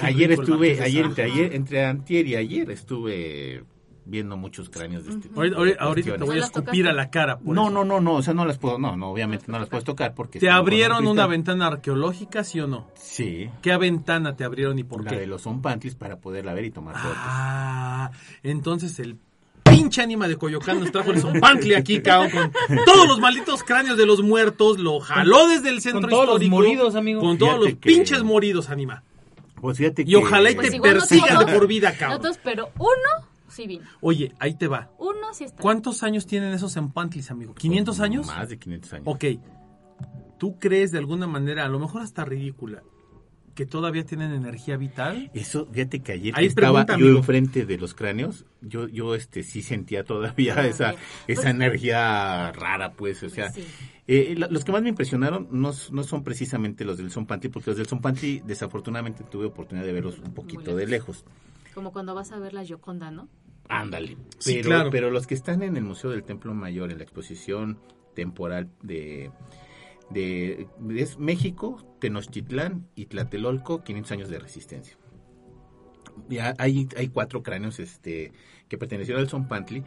ayer 0.00 0.32
estuve, 0.32 0.80
ayer, 0.80 1.04
entre 1.04 1.24
ayer, 1.24 1.54
entre 1.54 1.84
antier 1.84 2.26
y 2.26 2.34
ayer 2.36 2.70
estuve 2.70 3.64
viendo 4.06 4.36
muchos 4.36 4.68
cráneos 4.68 5.04
de 5.04 5.10
este 5.12 5.22
tipo. 5.28 5.40
Ahorita, 5.40 5.56
de 5.56 5.60
ahorita- 5.60 5.84
ahorita 5.84 6.12
te 6.12 6.18
voy 6.18 6.22
a 6.22 6.34
¿No 6.34 6.40
las 6.40 6.50
escupir 6.50 6.88
a 6.88 6.92
la 6.92 7.10
cara. 7.10 7.38
por 7.38 7.54
No, 7.54 7.62
eso. 7.62 7.70
no, 7.70 7.84
no, 7.84 8.00
no, 8.00 8.14
o 8.14 8.22
sea, 8.22 8.34
no 8.34 8.44
las 8.44 8.58
puedo, 8.58 8.78
no, 8.78 8.96
no, 8.96 9.10
obviamente 9.10 9.46
no 9.48 9.58
las 9.58 9.68
puedes 9.68 9.84
tocar 9.84 10.14
porque... 10.14 10.38
¿Te 10.38 10.50
abrieron 10.50 10.98
un 10.98 11.12
una 11.12 11.22
cristal. 11.22 11.30
ventana 11.30 11.66
arqueológica, 11.68 12.44
sí 12.44 12.60
o 12.60 12.66
no? 12.66 12.88
Sí, 12.94 13.48
¿Qué 13.62 13.76
ventana 13.76 14.36
te 14.36 14.44
abrieron 14.44 14.78
y 14.78 14.84
por 14.84 15.04
la 15.04 15.10
qué? 15.12 15.20
de 15.20 15.26
los 15.26 15.42
Son 15.42 15.62
Pantlis 15.62 15.94
para 15.94 16.16
poderla 16.18 16.52
ver 16.54 16.64
y 16.66 16.70
tomar 16.70 16.96
fotos. 16.98 17.16
Ah, 17.18 18.10
entonces 18.42 18.98
el 18.98 19.16
pinche 19.62 20.02
ánima 20.02 20.28
de 20.28 20.36
Coyoacán 20.36 20.78
nos 20.80 20.92
trajo 20.92 21.10
el 21.10 21.20
zompantli 21.20 21.74
aquí, 21.74 22.00
cabrón, 22.00 22.30
con 22.30 22.52
todos 22.84 23.08
los 23.08 23.18
malditos 23.20 23.64
cráneos 23.64 23.96
de 23.96 24.06
los 24.06 24.22
muertos, 24.22 24.78
lo 24.78 25.00
jaló 25.00 25.48
desde 25.48 25.70
el 25.70 25.80
centro 25.80 26.02
Con 26.02 26.10
todos 26.10 26.26
los 26.26 26.34
histórico. 26.42 26.56
moridos, 26.56 26.94
amigo. 26.94 27.20
Con 27.20 27.38
todos 27.38 27.52
Fíjate 27.54 27.70
los 27.72 27.78
que- 27.80 27.88
pinches 27.90 28.22
moridos, 28.22 28.68
ánima. 28.70 29.02
Pues 29.60 29.78
fíjate 29.78 30.02
Y 30.02 30.04
que... 30.06 30.16
ojalá 30.16 30.50
y 30.50 30.54
Pues 30.54 30.70
te 30.70 30.76
no 30.76 30.82
persigan 30.82 31.38
de 31.46 31.52
por 31.54 31.66
vida, 31.66 31.96
cabrón. 31.96 32.20
todos, 32.20 32.38
pero 32.44 32.68
uno 32.78 33.26
sí 33.54 33.66
vino. 33.66 33.84
Oye, 34.00 34.32
ahí 34.38 34.54
te 34.56 34.66
va. 34.68 34.90
Uno 34.98 35.32
sí 35.32 35.44
está. 35.44 35.62
¿Cuántos 35.62 36.02
años 36.02 36.26
tienen 36.26 36.52
esos 36.52 36.72
zompantlis, 36.74 37.30
amigo? 37.30 37.54
¿500 37.54 38.00
años? 38.00 38.26
Más 38.26 38.48
de 38.48 38.58
500 38.58 38.92
años. 38.94 39.06
Ok. 39.08 39.24
¿Tú 40.38 40.58
crees 40.58 40.90
de 40.92 40.98
alguna 40.98 41.26
manera, 41.26 41.64
a 41.64 41.68
lo 41.68 41.78
mejor 41.78 42.02
hasta 42.02 42.24
ridícula, 42.24 42.82
que 43.54 43.66
todavía 43.66 44.04
tienen 44.04 44.32
energía 44.32 44.76
vital? 44.76 45.30
Eso, 45.32 45.66
fíjate 45.72 46.00
que 46.00 46.12
ayer 46.12 46.34
Ahí 46.36 46.44
que 46.44 46.48
estaba 46.48 46.84
pregunta, 46.84 46.98
yo 46.98 47.04
amigo. 47.06 47.18
enfrente 47.20 47.64
de 47.66 47.78
los 47.78 47.94
cráneos, 47.94 48.44
yo, 48.60 48.88
yo 48.88 49.14
este 49.14 49.42
sí 49.44 49.62
sentía 49.62 50.02
todavía 50.04 50.54
Ah, 50.58 50.66
esa, 50.66 50.88
bien. 50.90 51.02
esa 51.28 51.42
Pues- 51.42 51.54
energía 51.54 52.52
rara, 52.52 52.92
pues, 52.94 53.22
o 53.22 53.30
sea, 53.30 53.52
Sí. 53.52 53.64
eh, 54.08 54.34
la- 54.36 54.48
los 54.48 54.64
que 54.64 54.72
más 54.72 54.82
me 54.82 54.88
impresionaron 54.88 55.46
no, 55.52 55.72
no 55.92 56.02
son 56.02 56.24
precisamente 56.24 56.84
los 56.84 56.98
del 56.98 57.10
Son 57.12 57.26
porque 57.26 57.70
los 57.70 57.76
del 57.76 57.86
Son 57.86 58.00
desafortunadamente 58.44 59.22
tuve 59.22 59.46
oportunidad 59.46 59.86
de 59.86 59.92
verlos 59.92 60.18
un 60.18 60.34
poquito 60.34 60.74
de 60.74 60.86
lejos. 60.88 61.24
Como 61.74 61.92
cuando 61.92 62.14
vas 62.14 62.32
a 62.32 62.38
ver 62.38 62.52
la 62.54 62.64
Yoconda, 62.64 63.10
¿no? 63.12 63.28
Ándale. 63.68 64.16
Sí, 64.38 64.56
pero, 64.56 64.68
claro. 64.68 64.90
pero 64.90 65.10
los 65.10 65.26
que 65.26 65.34
están 65.34 65.62
en 65.62 65.76
el 65.76 65.84
Museo 65.84 66.10
del 66.10 66.22
Templo 66.22 66.54
Mayor, 66.54 66.90
en 66.90 66.98
la 66.98 67.04
exposición 67.04 67.80
temporal 68.14 68.70
de, 68.82 69.30
de, 70.10 70.68
es 70.96 71.18
México, 71.18 71.96
Tenochtitlán 72.00 72.88
y 72.94 73.06
Tlatelolco, 73.06 73.82
500 73.82 74.12
años 74.12 74.28
de 74.28 74.38
resistencia. 74.38 74.96
Ya 76.28 76.54
hay, 76.58 76.88
hay 76.96 77.08
cuatro 77.08 77.42
cráneos 77.42 77.80
este, 77.80 78.32
que 78.68 78.78
pertenecieron 78.78 79.20
al 79.20 79.28
Zompantli 79.28 79.82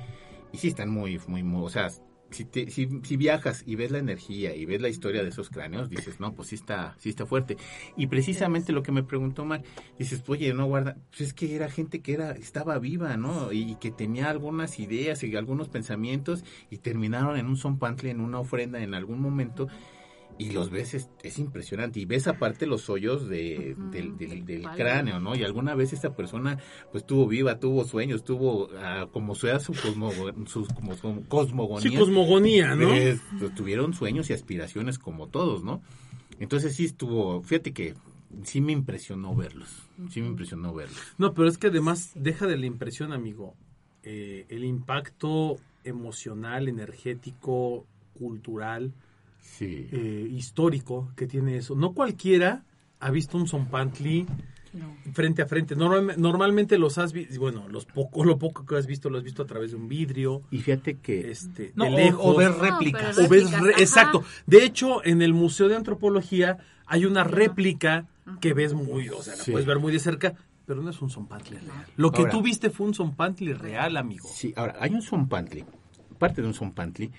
y 0.52 0.58
sí 0.58 0.68
están 0.68 0.90
muy, 0.90 1.20
muy, 1.28 1.44
muy 1.44 1.66
o 1.66 1.70
sea, 1.70 1.90
si, 2.30 2.46
te- 2.46 2.70
si, 2.70 2.86
viajas 3.18 3.64
y 3.66 3.76
ves 3.76 3.92
la 3.92 4.00
energía 4.00 4.56
y 4.56 4.66
ves 4.66 4.82
la 4.82 4.90
historia 4.90 5.24
de 5.24 5.30
esos 5.30 5.50
cráneos, 5.50 5.90
dices, 5.90 6.20
no, 6.20 6.34
pues 6.34 6.50
sí 6.50 6.56
está, 6.56 6.96
sí 7.00 7.10
está 7.10 7.26
fuerte. 7.26 7.58
Y 7.96 8.08
precisamente 8.08 8.74
lo 8.74 8.84
que 8.84 8.92
me 8.92 9.04
preguntó 9.04 9.46
Mar, 9.46 9.64
dices, 9.98 10.24
oye, 10.28 10.54
no 10.54 10.66
guarda, 10.66 10.98
pues 11.10 11.22
es 11.22 11.34
que 11.34 11.56
era 11.56 11.70
gente 11.70 12.02
que 12.02 12.14
era, 12.14 12.32
estaba 12.32 12.78
viva, 12.80 13.16
¿no? 13.18 13.52
Y, 13.52 13.76
que 13.78 13.92
tenía 13.92 14.30
algunas 14.30 14.80
ideas 14.80 15.24
y 15.24 15.36
algunos 15.36 15.70
pensamientos 15.70 16.44
y 16.70 16.78
terminaron 16.78 17.38
en 17.38 17.46
un 17.46 17.58
zompantli, 17.58 18.10
en 18.10 18.22
una 18.22 18.40
ofrenda 18.40 18.82
en 18.82 18.94
algún 18.94 19.22
momento. 19.22 19.68
Y 20.40 20.52
los 20.52 20.70
ves, 20.70 20.94
es, 20.94 21.10
es 21.24 21.40
impresionante. 21.40 22.00
Y 22.00 22.06
ves 22.06 22.28
aparte 22.28 22.68
los 22.68 22.90
hoyos 22.90 23.28
de, 23.28 23.76
del, 23.92 24.18
del- 24.18 24.30
del 24.30 24.46
del 24.46 24.62
palo. 24.62 24.76
cráneo, 24.78 25.20
¿no? 25.20 25.36
Y 25.36 25.44
alguna 25.44 25.74
vez 25.76 25.94
esta 25.94 26.16
persona, 26.16 26.60
pues, 26.92 27.06
tuvo 27.06 27.28
viva, 27.28 27.60
tuvo 27.60 27.84
sueños, 27.86 28.24
tuvo, 28.24 28.70
ah, 28.78 29.08
como 29.12 29.34
sea 29.36 29.60
su, 29.60 29.74
como, 29.74 30.12
como 31.02 31.24
cosmogonía. 31.28 31.90
Sí, 31.92 31.96
cosmogonía, 31.96 32.76
¿no? 32.76 32.90
pues, 33.40 33.54
tuvieron 33.56 33.94
sueños 33.94 34.30
y 34.30 34.34
aspiraciones 34.34 35.00
como 35.00 35.28
todos, 35.28 35.64
¿no? 35.64 35.82
Entonces 36.40 36.76
sí 36.76 36.86
estuvo, 36.86 37.42
fíjate 37.42 37.74
que 37.74 37.96
sí 38.44 38.62
me 38.62 38.74
impresionó 38.74 39.34
verlos, 39.36 39.70
sí 40.10 40.22
me 40.22 40.28
impresionó 40.28 40.74
verlos. 40.74 41.00
No, 41.18 41.34
pero 41.34 41.48
es 41.48 41.58
que 41.58 41.68
además 41.68 42.12
deja 42.14 42.46
de 42.46 42.58
la 42.58 42.68
impresión, 42.68 43.12
amigo, 43.12 43.56
eh, 44.04 44.46
el 44.50 44.64
impacto 44.64 45.58
emocional, 45.84 46.68
energético, 46.68 47.88
cultural, 48.14 48.94
Sí. 49.58 49.88
eh, 49.92 50.28
histórico 50.32 51.12
que 51.16 51.26
tiene 51.28 51.58
eso. 51.58 51.76
No 51.76 51.94
cualquiera 51.94 52.64
ha 53.00 53.12
visto 53.12 53.38
un 53.38 53.48
Zompantli 53.48 54.26
No. 54.74 54.96
frente 55.14 55.42
a 55.42 55.48
frente. 55.48 55.76
Normal- 55.76 56.16
normalmente 56.20 56.78
los 56.78 56.98
has 56.98 57.14
visto, 57.14 57.40
bueno, 57.40 57.68
los 57.70 57.86
poco, 57.86 58.24
lo 58.26 58.38
poco 58.38 58.66
que 58.66 58.76
has 58.76 58.86
visto 58.86 59.10
lo 59.10 59.18
has 59.18 59.24
visto 59.24 59.42
a 59.42 59.46
través 59.46 59.72
de 59.72 59.78
un 59.78 59.88
vidrio, 59.88 60.44
Y 60.52 60.60
fíjate 60.60 60.96
que 60.96 61.32
este, 61.32 61.72
No, 61.76 61.86
de 61.86 61.92
lejos. 61.92 62.22
o, 62.24 62.36
ver 62.36 62.52
réplicas. 62.52 63.18
O 63.18 63.22
ves 63.30 63.44
réplicas, 63.50 63.62
re- 63.64 63.74
ajá. 63.74 63.82
exacto. 63.82 64.24
De 64.46 64.64
hecho, 64.66 65.04
en 65.06 65.22
el 65.22 65.34
Museo 65.34 65.68
de 65.70 65.76
Antropología 65.78 66.58
hay 66.86 67.06
una 67.06 67.24
réplica 67.24 68.06
que 68.42 68.54
ves 68.54 68.74
muy, 68.74 69.10
o 69.10 69.22
sea, 69.24 69.36
la 69.38 69.44
Sí. 69.44 69.52
puedes 69.52 69.66
ver 69.66 69.80
muy 69.80 69.92
de 69.94 70.00
cerca, 70.00 70.34
pero 70.66 70.82
no 70.82 70.90
es 70.90 71.02
un 71.02 71.10
Zompantli 71.10 71.58
real. 71.58 71.86
Lo 71.96 72.12
que 72.12 72.20
Ahora- 72.20 72.32
tú 72.32 72.42
viste 72.42 72.70
fue 72.70 72.86
un 72.88 72.94
Zompantli 72.94 73.54
real, 73.54 73.96
amigo. 73.98 74.28
Sí, 74.32 74.54
ahora, 74.58 74.76
hay 74.82 74.94
un 74.94 75.02
zompantli, 75.02 75.64
parte 76.20 76.42
de 76.42 76.48
un 76.48 76.54
zompantli, 76.54 77.10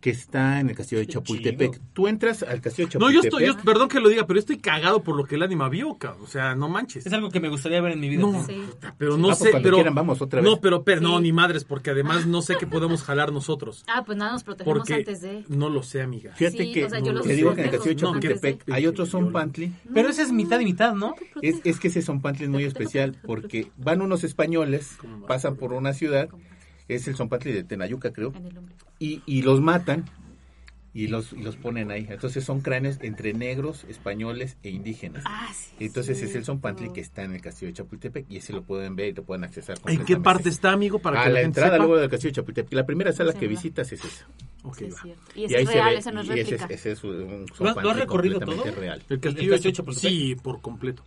que 0.00 0.10
está 0.10 0.60
en 0.60 0.68
el 0.70 0.76
castillo 0.76 1.00
de 1.00 1.06
Chapultepec. 1.06 1.80
Tú 1.92 2.06
entras 2.06 2.42
al 2.42 2.60
castillo 2.60 2.88
de 2.88 2.98
No, 2.98 3.10
yo 3.10 3.22
Chapultepec. 3.22 3.48
estoy, 3.48 3.62
yo- 3.62 3.64
perdón 3.64 3.88
que 3.88 3.98
lo 4.00 4.08
diga, 4.08 4.26
pero 4.26 4.36
yo 4.36 4.40
estoy 4.40 4.58
cagado 4.58 5.02
por 5.02 5.16
lo 5.16 5.24
que 5.24 5.34
el 5.36 5.42
ánima 5.42 5.68
vio, 5.68 5.94
cabrón. 5.94 6.22
O 6.24 6.26
sea, 6.28 6.54
no 6.54 6.68
manches. 6.68 7.06
Es 7.06 7.12
algo 7.12 7.30
que 7.30 7.40
me 7.40 7.48
gustaría 7.48 7.80
ver 7.80 7.92
en 7.92 8.00
mi 8.00 8.08
vida. 8.08 8.20
No, 8.20 8.44
Sí. 8.46 8.62
pero 8.98 9.16
no 9.16 9.28
Ah, 9.28 9.30
pues 9.30 9.38
sé, 9.38 9.50
cuando 9.50 9.66
pero 9.66 9.76
quieran 9.78 9.94
vamos 9.94 10.20
otra 10.22 10.40
vez. 10.40 10.50
No, 10.50 10.60
pero, 10.60 10.84
pero 10.84 11.00
no, 11.00 11.18
ni 11.20 11.32
madres, 11.32 11.64
porque 11.64 11.90
además 11.90 12.26
no 12.26 12.42
sé 12.42 12.56
qué 12.58 12.66
podemos 12.66 13.02
jalar 13.02 13.32
nosotros. 13.32 13.84
Ah, 13.88 14.04
pues 14.04 14.16
nada, 14.18 14.32
nos 14.32 14.44
protegemos 14.44 14.78
Porque 14.78 14.94
antes 14.94 15.20
de... 15.22 15.44
no 15.48 15.70
lo 15.70 15.82
sé, 15.82 16.02
amiga. 16.02 16.32
Fíjate 16.36 16.58
Sí, 16.64 16.72
que, 16.72 16.84
o 16.84 16.90
sea, 16.90 17.00
yo 17.00 17.12
los 17.12 17.26
te 17.26 17.34
digo 17.34 17.54
que 17.54 17.60
en 17.62 17.66
el 17.66 17.72
castillo 17.72 17.94
de 17.94 18.00
Chapultepec 18.00 18.70
hay 18.70 18.86
otro 18.86 19.06
zompantli. 19.06 19.72
Pero 19.94 20.08
ese 20.10 20.22
es 20.22 20.30
mitad 20.32 20.60
y 20.60 20.64
mitad, 20.64 20.94
¿no? 20.94 21.14
Es, 21.42 21.56
es 21.64 21.80
que 21.80 21.88
ese 21.88 22.02
zompantli 22.02 22.44
es 22.44 22.50
muy 22.50 22.64
especial 22.76 23.16
porque 23.26 23.70
van 23.76 24.02
unos 24.02 24.24
españoles, 24.24 24.98
pasan 25.26 25.56
por 25.56 25.72
una 25.72 25.92
ciudad, 25.94 26.28
es 26.88 27.08
el 27.08 27.16
zompantli 27.16 27.52
de 27.52 27.64
Tenayuca 27.64 28.12
creo, 28.12 28.32
y, 28.98 29.22
y 29.26 29.42
los 29.42 29.60
matan 29.60 30.04
y 30.94 31.08
los, 31.08 31.34
y 31.34 31.42
los 31.42 31.56
ponen 31.56 31.90
ahí. 31.90 32.06
Entonces 32.08 32.42
son 32.42 32.62
cráneos 32.62 32.96
entre 33.02 33.34
negros, 33.34 33.84
españoles 33.84 34.56
e 34.62 34.70
indígenas. 34.70 35.24
Ah, 35.26 35.52
sí. 35.54 35.74
Entonces 35.80 36.22
es 36.22 36.34
el 36.34 36.44
zompantli 36.44 36.90
que 36.90 37.02
está 37.02 37.22
en 37.22 37.34
el 37.34 37.42
castillo 37.42 37.66
de 37.68 37.74
Chapultepec 37.74 38.24
y 38.30 38.38
ese 38.38 38.54
lo 38.54 38.62
pueden 38.62 38.96
ver 38.96 39.08
y 39.08 39.12
lo 39.12 39.22
pueden 39.22 39.44
accesar. 39.44 39.76
¿En 39.86 40.06
qué 40.06 40.16
parte 40.16 40.48
está, 40.48 40.72
amigo? 40.72 40.98
Para 40.98 41.22
que 41.22 41.28
a 41.28 41.32
la 41.32 41.40
gente 41.40 41.60
entrada 41.60 41.72
sepa? 41.72 41.78
luego 41.84 42.00
del 42.00 42.08
castillo 42.08 42.30
de 42.30 42.36
Chapultepec. 42.36 42.72
La 42.72 42.86
primera 42.86 43.12
sala 43.12 43.32
Sí, 43.32 43.38
que 43.40 43.46
va. 43.46 43.50
visitas 43.50 43.92
es 43.92 44.02
esa. 44.04 44.26
Ok, 44.62 44.76
Sí, 44.78 44.84
es. 44.86 44.96
Y 45.36 45.44
ese 45.44 45.60
es 45.62 45.68
real, 45.68 45.92
ve, 45.92 45.98
ese 45.98 46.12
no 46.12 46.20
es 46.22 46.26
y 46.28 46.30
ese 46.30 46.40
es, 46.40 46.48
réplica. 46.62 46.74
ese 46.74 46.92
es 46.92 47.04
un 47.04 47.10
¿Lo 47.10 47.44
has 47.44 47.56
zompantli 47.58 47.92
recorrido 48.00 48.34
completamente 48.40 48.70
todo? 48.70 48.80
real. 48.80 49.02
¿El 49.10 49.20
castillo, 49.20 49.42
¿El 49.44 49.50
castillo 49.50 49.52
de 49.52 49.58
de 49.68 49.72
Chapultepec? 49.76 50.10
Sí, 50.10 50.34
por 50.42 50.60
completo. 50.62 51.02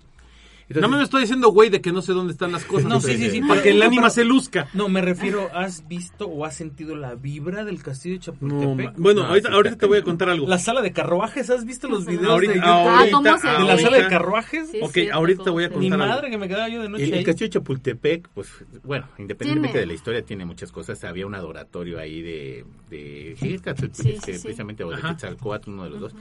Entonces, 0.69 0.81
no 0.83 0.89
me 0.89 0.97
lo 0.97 1.03
estoy 1.03 1.21
diciendo, 1.21 1.49
güey, 1.49 1.69
de 1.71 1.81
que 1.81 1.91
no 1.91 2.01
sé 2.03 2.13
dónde 2.13 2.31
están 2.31 2.51
las 2.51 2.63
cosas. 2.63 2.87
No, 2.87 3.01
sí, 3.01 3.17
sí, 3.17 3.31
sí, 3.31 3.41
Para 3.41 3.63
que 3.63 3.71
el 3.71 3.79
no, 3.79 3.85
ánima 3.85 4.09
se 4.11 4.23
luzca. 4.23 4.67
No, 4.75 4.87
me 4.87 5.01
refiero, 5.01 5.49
¿has 5.53 5.87
visto 5.87 6.27
o 6.27 6.45
has 6.45 6.55
sentido 6.55 6.95
la 6.95 7.15
vibra 7.15 7.65
del 7.65 7.81
castillo 7.81 8.19
de 8.19 8.19
No, 8.19 8.23
Chapultepec? 8.59 8.85
ma- 8.85 8.93
bueno, 8.97 9.21
No, 9.23 9.27
ahorita, 9.29 9.49
sí, 9.49 9.55
ahorita 9.55 9.73
está 9.73 9.79
te 9.79 9.85
voy 9.87 9.97
a 9.97 10.03
contar 10.03 10.29
algo. 10.29 10.47
La 10.47 10.59
sala 10.59 10.81
de 10.83 10.91
carruajes, 10.93 11.49
¿has 11.49 11.65
visto 11.65 11.89
los 11.89 12.05
videos 12.05 12.29
Ahorita- 12.29 12.53
de? 12.53 12.59
Ah, 12.63 13.05
¿cómo 13.11 13.23
se 13.23 13.29
de 13.29 13.33
la 13.33 13.39
sala 13.39 13.75
de 13.75 13.83
ahorita- 14.03 14.07
carruajes? 14.09 14.69
Sí, 14.69 14.79
Ok, 14.83 14.91
cierto, 14.93 15.15
ahorita 15.15 15.37
cómo 15.43 15.51
voy 15.53 15.63
a 15.63 15.69
Mi 15.69 15.73
contar 15.73 16.01
algo. 16.01 16.13
madre 16.13 16.29
que 16.29 16.37
me 16.37 16.47
quedaba 16.47 16.69
yo 16.69 16.81
de 16.83 16.89
noche 16.89 17.03
El, 17.05 17.13
el 17.15 17.25
castillo 17.25 17.45
de 17.47 17.49
Chapultepec, 17.53 18.29
pues 18.29 18.49
bueno, 18.83 19.07
independientemente 19.17 19.71
Tiene. 19.73 19.81
de 19.81 19.87
la 19.87 19.93
historia, 19.93 20.21
tiene 20.23 20.45
muchas 20.45 20.71
cosas. 20.71 21.03
Había 21.03 21.25
un 21.25 21.33
adoratorio 21.33 21.97
ahí 21.99 22.21
de, 22.21 22.65
de 22.91 23.35
Xilcatl, 23.39 23.85
Sí, 23.91 24.09
este, 24.11 24.33
sí, 24.33 24.37
sí. 24.37 24.43
precisamente, 24.43 24.83
o 24.83 24.89
de 24.91 24.97
Ajá. 24.97 25.09
Quetzalcóatl, 25.09 25.71
uno 25.71 25.85
de 25.85 25.89
los 25.89 25.99
dos, 25.99 26.15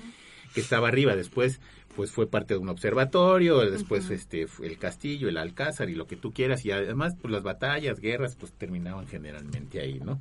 que 0.55 0.61
estaba 0.61 0.89
arriba. 0.89 1.15
Después, 1.17 1.61
pues 1.97 2.13
fue 2.13 2.29
parte 2.29 2.55
de 2.55 2.59
un 2.61 2.69
observatorio, 2.69 3.59
después 3.71 4.09
este 4.11 4.47
fue 4.47 4.67
el 4.69 4.79
castillo, 4.79 5.29
el 5.29 5.37
alcázar 5.37 5.91
y 5.91 5.95
lo 5.95 6.07
que 6.07 6.17
tú 6.17 6.33
quieras. 6.33 6.65
Y 6.65 6.71
además, 6.71 7.17
pues 7.21 7.33
las 7.33 7.43
batallas, 7.43 7.99
guerras, 8.01 8.37
pues 8.37 8.53
terminaban 8.53 9.07
generalmente 9.09 9.81
ahí, 9.81 9.99
¿no? 9.99 10.21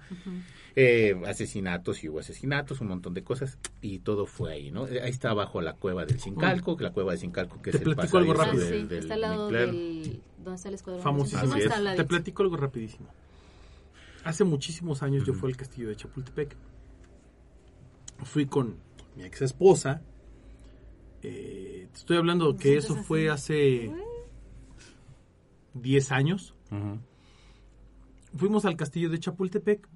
Eh, 0.76 1.16
asesinatos 1.26 2.04
y 2.04 2.10
hubo 2.10 2.20
asesinatos, 2.20 2.82
un 2.82 2.88
montón 2.88 3.14
de 3.14 3.24
cosas, 3.24 3.58
y 3.82 4.00
todo 4.00 4.26
fue 4.26 4.54
ahí, 4.54 4.72
¿no? 4.72 4.86
Ahí 4.86 5.10
está 5.10 5.32
abajo 5.32 5.62
la 5.62 5.74
cueva 5.74 6.06
del 6.06 6.20
Cincalco, 6.20 6.78
que 6.78 6.84
la 6.84 6.92
cueva 6.92 7.12
del 7.12 7.20
Cincalco, 7.20 7.62
que 7.62 7.72
Te 7.72 7.78
es 7.78 7.84
el 7.84 7.96
platico 7.96 8.18
algo 8.18 8.32
Ah, 8.34 8.46
rápido. 8.46 8.64
sí, 8.66 8.72
del, 8.72 8.88
del 8.88 9.00
está 9.00 9.14
al 9.16 9.22
lado 9.22 9.50
del... 9.50 10.22
¿Dónde 10.38 10.56
está 10.56 10.70
el 10.70 10.76
escuadrón? 10.76 11.04
Famosísimo. 11.04 11.56
Está 11.56 11.96
Te 11.96 12.04
platico 12.06 12.44
algo 12.44 12.58
rapidísimo. 12.58 13.08
Hace 14.24 14.44
muchísimos 14.44 15.04
años 15.04 15.26
yo 15.26 15.34
fui 15.34 15.52
al 15.52 15.58
castillo 15.58 15.90
de 15.90 15.96
Chapultepec. 15.96 16.56
Fui 18.24 18.46
con 18.46 18.78
mi 19.16 19.24
ex 19.24 19.42
esposa. 19.42 20.02
Eh, 21.30 21.88
te 21.92 21.98
estoy 21.98 22.18
hablando 22.18 22.56
que 22.58 22.78
eso 22.78 22.94
así? 22.94 23.04
fue 23.04 23.30
hace 23.30 23.92
10 25.74 26.12
años. 26.12 26.54
Fuimos 28.36 28.66
al 28.66 28.76
castillo 28.76 29.10
de 29.10 29.20
Chapultepec 29.20 29.88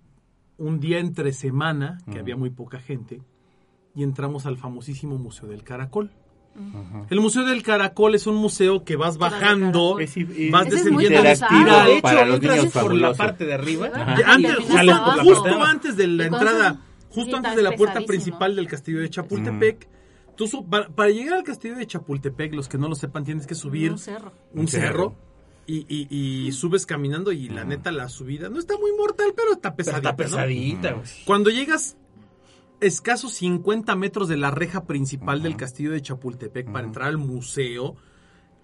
un 0.57 0.79
día 0.79 0.99
entre 0.99 1.33
semana, 1.33 1.97
que 2.05 2.11
Ujú. 2.11 2.19
había 2.19 2.35
muy 2.37 2.49
poca 2.49 2.79
gente, 2.79 3.21
y 3.95 4.03
entramos 4.03 4.45
al 4.45 4.57
famosísimo 4.57 5.17
Museo 5.17 5.49
del 5.49 5.63
Caracol. 5.63 6.11
El 7.09 7.21
Museo 7.21 7.45
del 7.45 7.63
Caracol 7.63 8.13
es 8.13 8.27
un 8.27 8.35
museo 8.35 8.83
que 8.83 8.97
vas 8.97 9.17
bajando, 9.17 9.99
Es 9.99 10.15
vas 10.51 10.69
descendiendo 10.69 11.21
de 11.21 11.27
cansado. 11.29 11.55
espiral. 11.55 11.85
de 11.85 11.91
hecho, 11.93 12.01
para 12.01 12.25
los 12.25 12.35
entras 12.35 12.57
niños 12.57 12.73
por 12.73 12.93
la 12.93 13.13
parte 13.13 13.45
de 13.45 13.53
arriba. 13.53 13.89
Antes- 14.25 14.57
justo, 15.23 15.63
antes 15.63 15.95
de 15.95 16.07
la 16.07 16.25
entrada, 16.25 16.81
justo 17.09 17.37
antes 17.37 17.55
de 17.55 17.61
la 17.63 17.71
puerta 17.71 18.01
principal 18.01 18.55
del 18.55 18.67
castillo 18.67 18.99
de 18.99 19.09
Chapultepec, 19.09 19.87
tú 20.35 20.67
para, 20.69 20.89
para 20.89 21.09
llegar 21.09 21.35
al 21.37 21.43
castillo 21.43 21.75
de 21.75 21.85
Chapultepec, 21.87 22.53
los 22.53 22.67
que 22.67 22.77
no 22.77 22.87
lo 22.87 22.95
sepan, 22.95 23.23
tienes 23.23 23.45
que 23.47 23.55
subir 23.55 23.91
Un 23.91 23.97
cerro. 23.99 24.31
un 24.53 24.67
cerro 24.67 25.15
y, 25.67 25.85
y- 25.87 26.07
y 26.47 26.51
subes 26.51 26.85
caminando 26.85 27.31
y 27.31 27.47
la 27.49 27.63
neta 27.63 27.91
la 27.91 28.09
subida 28.09 28.49
no 28.49 28.59
está 28.59 28.77
muy 28.77 28.91
mortal, 28.97 29.33
pero 29.35 29.53
está 29.53 29.75
Pero 29.75 29.77
pesadita. 29.77 30.09
está 30.09 30.11
¿no? 30.11 30.17
pesadita, 30.17 30.91
güey. 30.93 31.05
Cuando 31.25 31.49
llegas 31.49 31.97
escasos 32.79 33.33
50 33.33 33.95
metros 33.95 34.27
de 34.27 34.37
la 34.37 34.51
reja 34.51 34.85
principal 34.85 35.43
del 35.43 35.55
castillo 35.55 35.91
de 35.91 36.01
Chapultepec 36.01 36.71
para 36.71 36.85
entrar 36.87 37.07
al 37.09 37.17
museo, 37.19 37.95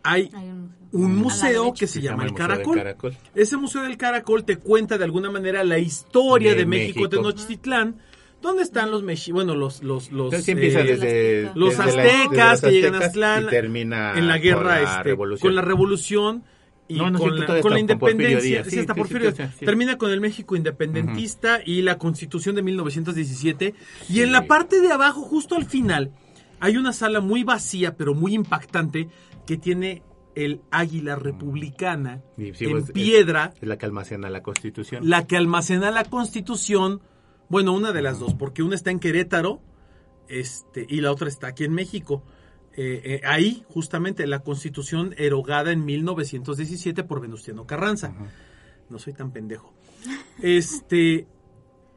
hay 0.04 0.30
Hay 0.34 0.50
un 0.92 1.16
museo. 1.18 1.66
un 1.68 1.74
que 1.74 1.86
se 1.86 2.02
llama 2.02 2.24
el 2.26 2.34
Caracol. 2.34 2.76
Caracol. 2.78 3.18
Ese 3.36 3.58
Museo 3.58 3.84
del 3.84 3.98
Caracol 3.98 4.44
te 4.46 4.58
cuenta 4.58 4.98
de 4.98 5.04
alguna 5.04 5.30
manera 5.30 5.64
la 5.64 5.78
historia 5.80 6.52
de, 6.52 6.60
De 6.60 6.66
México, 6.66 7.02
México. 7.02 7.10
Tenochtitlán, 7.10 7.98
donde 8.42 8.64
están 8.64 8.92
los 8.92 9.04
mexi, 9.04 9.32
bueno, 9.32 9.56
los 9.56 9.84
los 9.84 10.12
los 10.12 10.26
Entonces 10.34 10.46
sí 10.46 10.52
empieza 10.52 10.82
eh, 10.82 10.84
desde 10.86 11.52
los 11.56 11.78
desde 11.78 12.02
aztecas 12.02 12.62
desde 12.62 12.68
que 12.76 12.82
llegan 12.82 12.96
a 13.02 13.06
Aztlán 13.06 13.44
y 13.44 13.48
termina 13.48 14.18
en 14.18 14.28
la 14.28 14.38
guerra 14.38 14.60
con 14.76 14.84
la 14.84 14.92
este, 14.98 15.04
revolución. 15.04 15.48
con 15.50 15.56
la 15.56 15.62
revolución 15.62 16.44
y 16.90 16.96
No, 16.98 17.10
no 17.10 17.18
es 17.18 17.24
con, 17.24 17.40
la, 17.40 17.46
con 17.48 17.62
con 17.62 17.78
independencia, 17.78 18.64
Díaz. 18.64 18.68
sí, 18.70 18.86
Porfirio, 18.96 19.34
termina 19.60 19.98
con 19.98 20.12
el 20.12 20.22
México 20.22 20.56
independentista 20.56 21.60
y 21.66 21.82
la 21.82 21.98
Constitución 21.98 22.56
de 22.56 22.62
1917 22.62 23.74
y 24.10 24.22
en 24.22 24.32
la 24.32 24.46
parte 24.48 24.80
de 24.82 24.92
abajo 24.92 25.22
justo 25.22 25.56
al 25.56 25.66
final 25.66 26.12
hay 26.60 26.78
una 26.78 26.94
sala 26.94 27.20
muy 27.20 27.44
vacía 27.44 27.96
pero 27.98 28.14
muy 28.14 28.34
impactante 28.34 29.10
que 29.46 29.58
tiene 29.58 30.02
el 30.36 30.62
águila 30.72 31.16
republicana 31.16 32.22
en 32.38 32.54
pues, 32.54 32.62
es- 32.86 32.92
piedra. 32.92 33.54
Es 33.60 33.68
la 33.68 33.78
que 33.78 33.86
almacena 33.88 34.30
la 34.30 34.44
Constitución. 34.44 35.10
la 35.10 35.26
que 35.26 35.36
almacena 35.36 35.90
la 35.92 36.04
Constitución, 36.06 37.02
bueno, 37.50 37.74
una 37.74 37.92
de 37.92 38.02
las 38.02 38.20
dos, 38.20 38.34
porque 38.34 38.64
una 38.64 38.76
está 38.76 38.92
en 38.92 39.00
Querétaro 39.00 39.62
este, 40.28 40.86
y 40.88 41.02
la 41.02 41.12
otra 41.12 41.28
está 41.28 41.48
aquí 41.48 41.64
en 41.64 41.74
México. 41.74 42.24
Eh, 42.74 43.02
eh, 43.04 43.22
ahí, 43.26 43.66
justamente, 43.70 44.28
la 44.28 44.40
Constitución 44.40 45.16
erogada 45.18 45.72
en 45.72 45.86
1917 45.86 47.04
por 47.04 47.22
Venustiano 47.22 47.66
Carranza. 47.66 48.14
No 48.90 49.00
soy 49.00 49.14
tan 49.14 49.32
pendejo. 49.32 49.74
Este, 50.42 51.28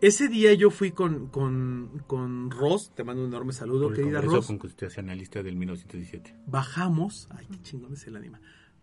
ese 0.00 0.28
día 0.28 0.54
yo 0.54 0.70
fui 0.70 0.92
con, 0.92 1.26
con, 1.26 2.02
con 2.06 2.50
Ross, 2.50 2.92
te 2.94 3.04
mando 3.04 3.22
un 3.22 3.28
enorme 3.28 3.52
saludo, 3.52 3.88
Por 3.88 3.92
el 3.92 3.96
querida 3.98 4.20
Congreso 4.20 4.52
Ross. 4.52 4.58
Constitucionalista 4.58 5.42
del 5.42 5.56
1917. 5.56 6.36
Bajamos, 6.46 7.28
ay, 7.30 7.46
qué 7.50 7.60
chingón 7.62 7.92
es 7.92 8.06
el 8.06 8.16
anima. 8.16 8.40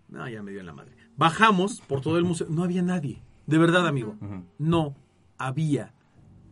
No, 0.10 0.30
ya 0.30 0.44
me 0.44 0.52
dio 0.52 0.60
en 0.60 0.68
la 0.68 0.74
madre. 0.74 0.96
Bajamos 1.18 1.82
por 1.82 2.02
todo 2.02 2.18
el 2.18 2.24
museo, 2.24 2.48
no 2.50 2.64
había 2.64 2.82
nadie. 2.82 3.24
De 3.48 3.58
verdad, 3.58 3.88
amigo. 3.88 4.16
No 4.60 4.96
había 5.38 5.94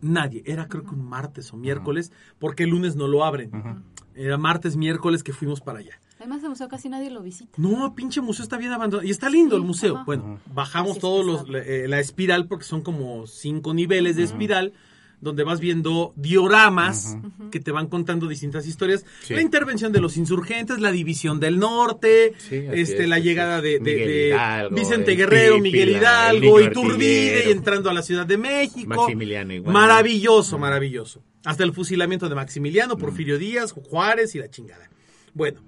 nadie. 0.02 0.44
Era 0.46 0.68
creo 0.68 0.84
que 0.84 0.92
un 0.96 1.08
martes 1.08 1.52
o 1.54 1.58
miércoles, 1.58 2.12
porque 2.40 2.64
el 2.64 2.70
lunes 2.70 2.96
no 2.96 3.08
lo 3.08 3.24
abren. 3.24 3.84
Era 4.14 4.38
martes, 4.38 4.78
miércoles 4.78 5.24
que 5.24 5.34
fuimos 5.34 5.62
para 5.62 5.80
allá. 5.80 6.00
Además, 6.18 6.42
el 6.44 6.50
museo 6.50 6.70
casi 6.70 6.88
nadie 6.88 7.10
lo 7.12 7.22
visita. 7.22 7.52
No, 7.58 7.94
pinche 7.94 8.22
museo 8.22 8.44
está 8.44 8.58
bien 8.58 8.72
abandonado. 8.72 9.06
Y 9.06 9.12
está 9.12 9.30
lindo 9.30 9.58
el 9.58 9.64
museo. 9.64 9.96
ajá. 9.96 10.06
Bueno, 10.06 10.40
bajamos 10.54 10.98
todos 11.00 11.26
los, 11.26 11.50
la, 11.50 11.60
eh, 11.60 11.88
la 11.90 12.00
espiral, 12.00 12.48
porque 12.48 12.64
son 12.64 12.82
como 12.82 13.28
cinco 13.28 13.74
niveles 13.74 14.16
de 14.16 14.24
espiral. 14.24 14.74
Donde 15.22 15.44
vas 15.44 15.60
viendo 15.60 16.14
dioramas 16.16 17.18
que 17.52 17.60
te 17.60 17.72
van 17.72 17.88
contando 17.88 18.28
distintas 18.28 18.68
historias. 18.68 19.06
Sí. 19.24 19.34
La 19.34 19.42
intervención 19.42 19.92
de 19.92 20.02
los 20.02 20.18
insurgentes, 20.18 20.80
la 20.80 20.92
división 20.92 21.40
del 21.40 21.58
norte, 21.60 22.34
Sí, 22.38 22.56
este, 22.72 23.04
es, 23.04 23.10
la 23.10 23.20
llegada 23.20 23.62
de, 23.62 23.80
de- 23.80 23.80
Miguel 23.80 24.08
de 24.08 24.28
Hidalgo, 24.28 24.76
Vicente 24.76 25.16
Guerrero, 25.16 25.56
Pípila, 25.56 25.72
Miguel 25.72 25.90
el 25.90 25.96
Hidalgo, 25.96 26.62
Iturbide 26.62 27.44
y 27.48 27.52
entrando 27.52 27.90
a 27.90 27.94
la 27.94 28.02
Ciudad 28.02 28.26
de 28.26 28.38
México. 28.38 28.88
Maximiliano 28.90 29.54
igual. 29.54 29.74
Maravilloso, 29.74 30.58
maravilloso. 30.58 31.24
Hasta 31.46 31.64
el 31.64 31.74
fusilamiento 31.74 32.28
de 32.30 32.36
Maximiliano, 32.36 32.98
Porfirio 32.98 33.38
Díaz, 33.38 33.72
Juárez 33.72 34.36
y 34.36 34.40
la 34.40 34.50
chingada. 34.50 34.90
Bueno, 35.34 35.62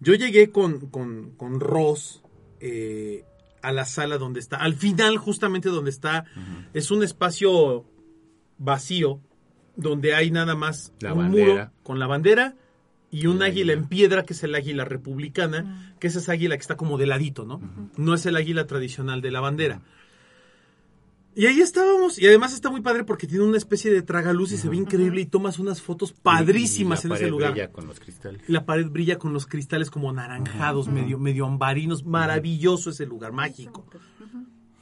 yo 0.00 0.14
llegué 0.14 0.50
con, 0.50 0.88
con, 0.90 1.32
con 1.36 1.60
Ross 1.60 2.22
eh, 2.60 3.24
a 3.62 3.72
la 3.72 3.84
sala 3.84 4.18
donde 4.18 4.40
está, 4.40 4.56
al 4.56 4.74
final 4.74 5.16
justamente 5.18 5.68
donde 5.68 5.90
está, 5.90 6.24
es 6.74 6.90
un 6.90 7.02
espacio 7.02 7.84
vacío 8.58 9.20
donde 9.76 10.14
hay 10.14 10.30
nada 10.30 10.54
más 10.56 10.92
La 11.00 11.12
un 11.12 11.18
bandera. 11.20 11.46
muro 11.52 11.70
con 11.82 11.98
la 11.98 12.06
bandera 12.06 12.54
y 13.10 13.26
un 13.26 13.42
águila. 13.42 13.72
en 13.72 13.86
piedra 13.88 14.24
que 14.24 14.32
es 14.34 14.42
el 14.42 14.54
águila 14.54 14.84
republicana, 14.84 15.94
que 15.98 16.08
es 16.08 16.16
esa 16.16 16.32
águila 16.32 16.56
que 16.56 16.60
está 16.62 16.76
como 16.76 16.98
de 16.98 17.06
ladito, 17.06 17.44
¿no? 17.46 17.60
No 17.96 18.14
es 18.14 18.26
el 18.26 18.36
águila 18.36 18.66
tradicional 18.66 19.20
de 19.22 19.30
la 19.30 19.40
bandera. 19.40 19.80
Y 21.38 21.46
ahí 21.46 21.60
estábamos, 21.60 22.18
y 22.18 22.26
además 22.26 22.52
está 22.52 22.68
muy 22.68 22.80
padre 22.80 23.04
porque 23.04 23.28
tiene 23.28 23.44
una 23.44 23.58
especie 23.58 23.92
de 23.92 24.02
tragaluz 24.02 24.50
y 24.50 24.56
se 24.56 24.68
ve 24.68 24.74
increíble 24.76 25.20
y 25.20 25.26
tomas 25.26 25.60
unas 25.60 25.80
fotos 25.80 26.12
padrísimas 26.12 27.04
Y 27.04 27.06
en 27.06 27.10
la 27.10 27.14
ese 27.14 27.22
pared 27.26 27.30
lugar. 27.30 27.52
brilla 27.52 27.70
con 27.70 27.86
los 27.86 28.00
cristales. 28.00 28.42
Y 28.48 28.50
la 28.50 28.66
pared 28.66 28.90
brilla 28.90 29.20
con 29.20 29.32
los 29.32 29.46
cristales 29.46 29.88
como 29.88 30.12
naranjados, 30.12 30.88
medio, 30.88 31.16
medio 31.20 31.46
ambarinos, 31.46 32.04
maravilloso 32.04 32.90
ese 32.90 33.06
lugar, 33.06 33.30
mágico. 33.30 33.86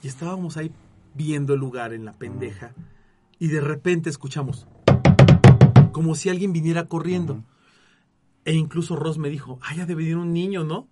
Y 0.02 0.08
estábamos 0.08 0.56
ahí 0.56 0.72
viendo 1.14 1.52
el 1.52 1.60
lugar 1.60 1.92
en 1.92 2.06
la 2.06 2.14
pendeja 2.14 2.72
y 3.38 3.48
de 3.48 3.60
repente 3.60 4.08
escuchamos 4.08 4.66
como 5.92 6.14
si 6.14 6.30
alguien 6.30 6.54
viniera 6.54 6.86
corriendo. 6.88 7.44
E 8.46 8.54
incluso 8.54 8.96
Ross 8.96 9.18
me 9.18 9.28
dijo, 9.28 9.58
ay, 9.60 9.80
ha 9.80 9.84
de 9.84 9.94
venir 9.94 10.16
un 10.16 10.32
niño, 10.32 10.64
¿no? 10.64 10.88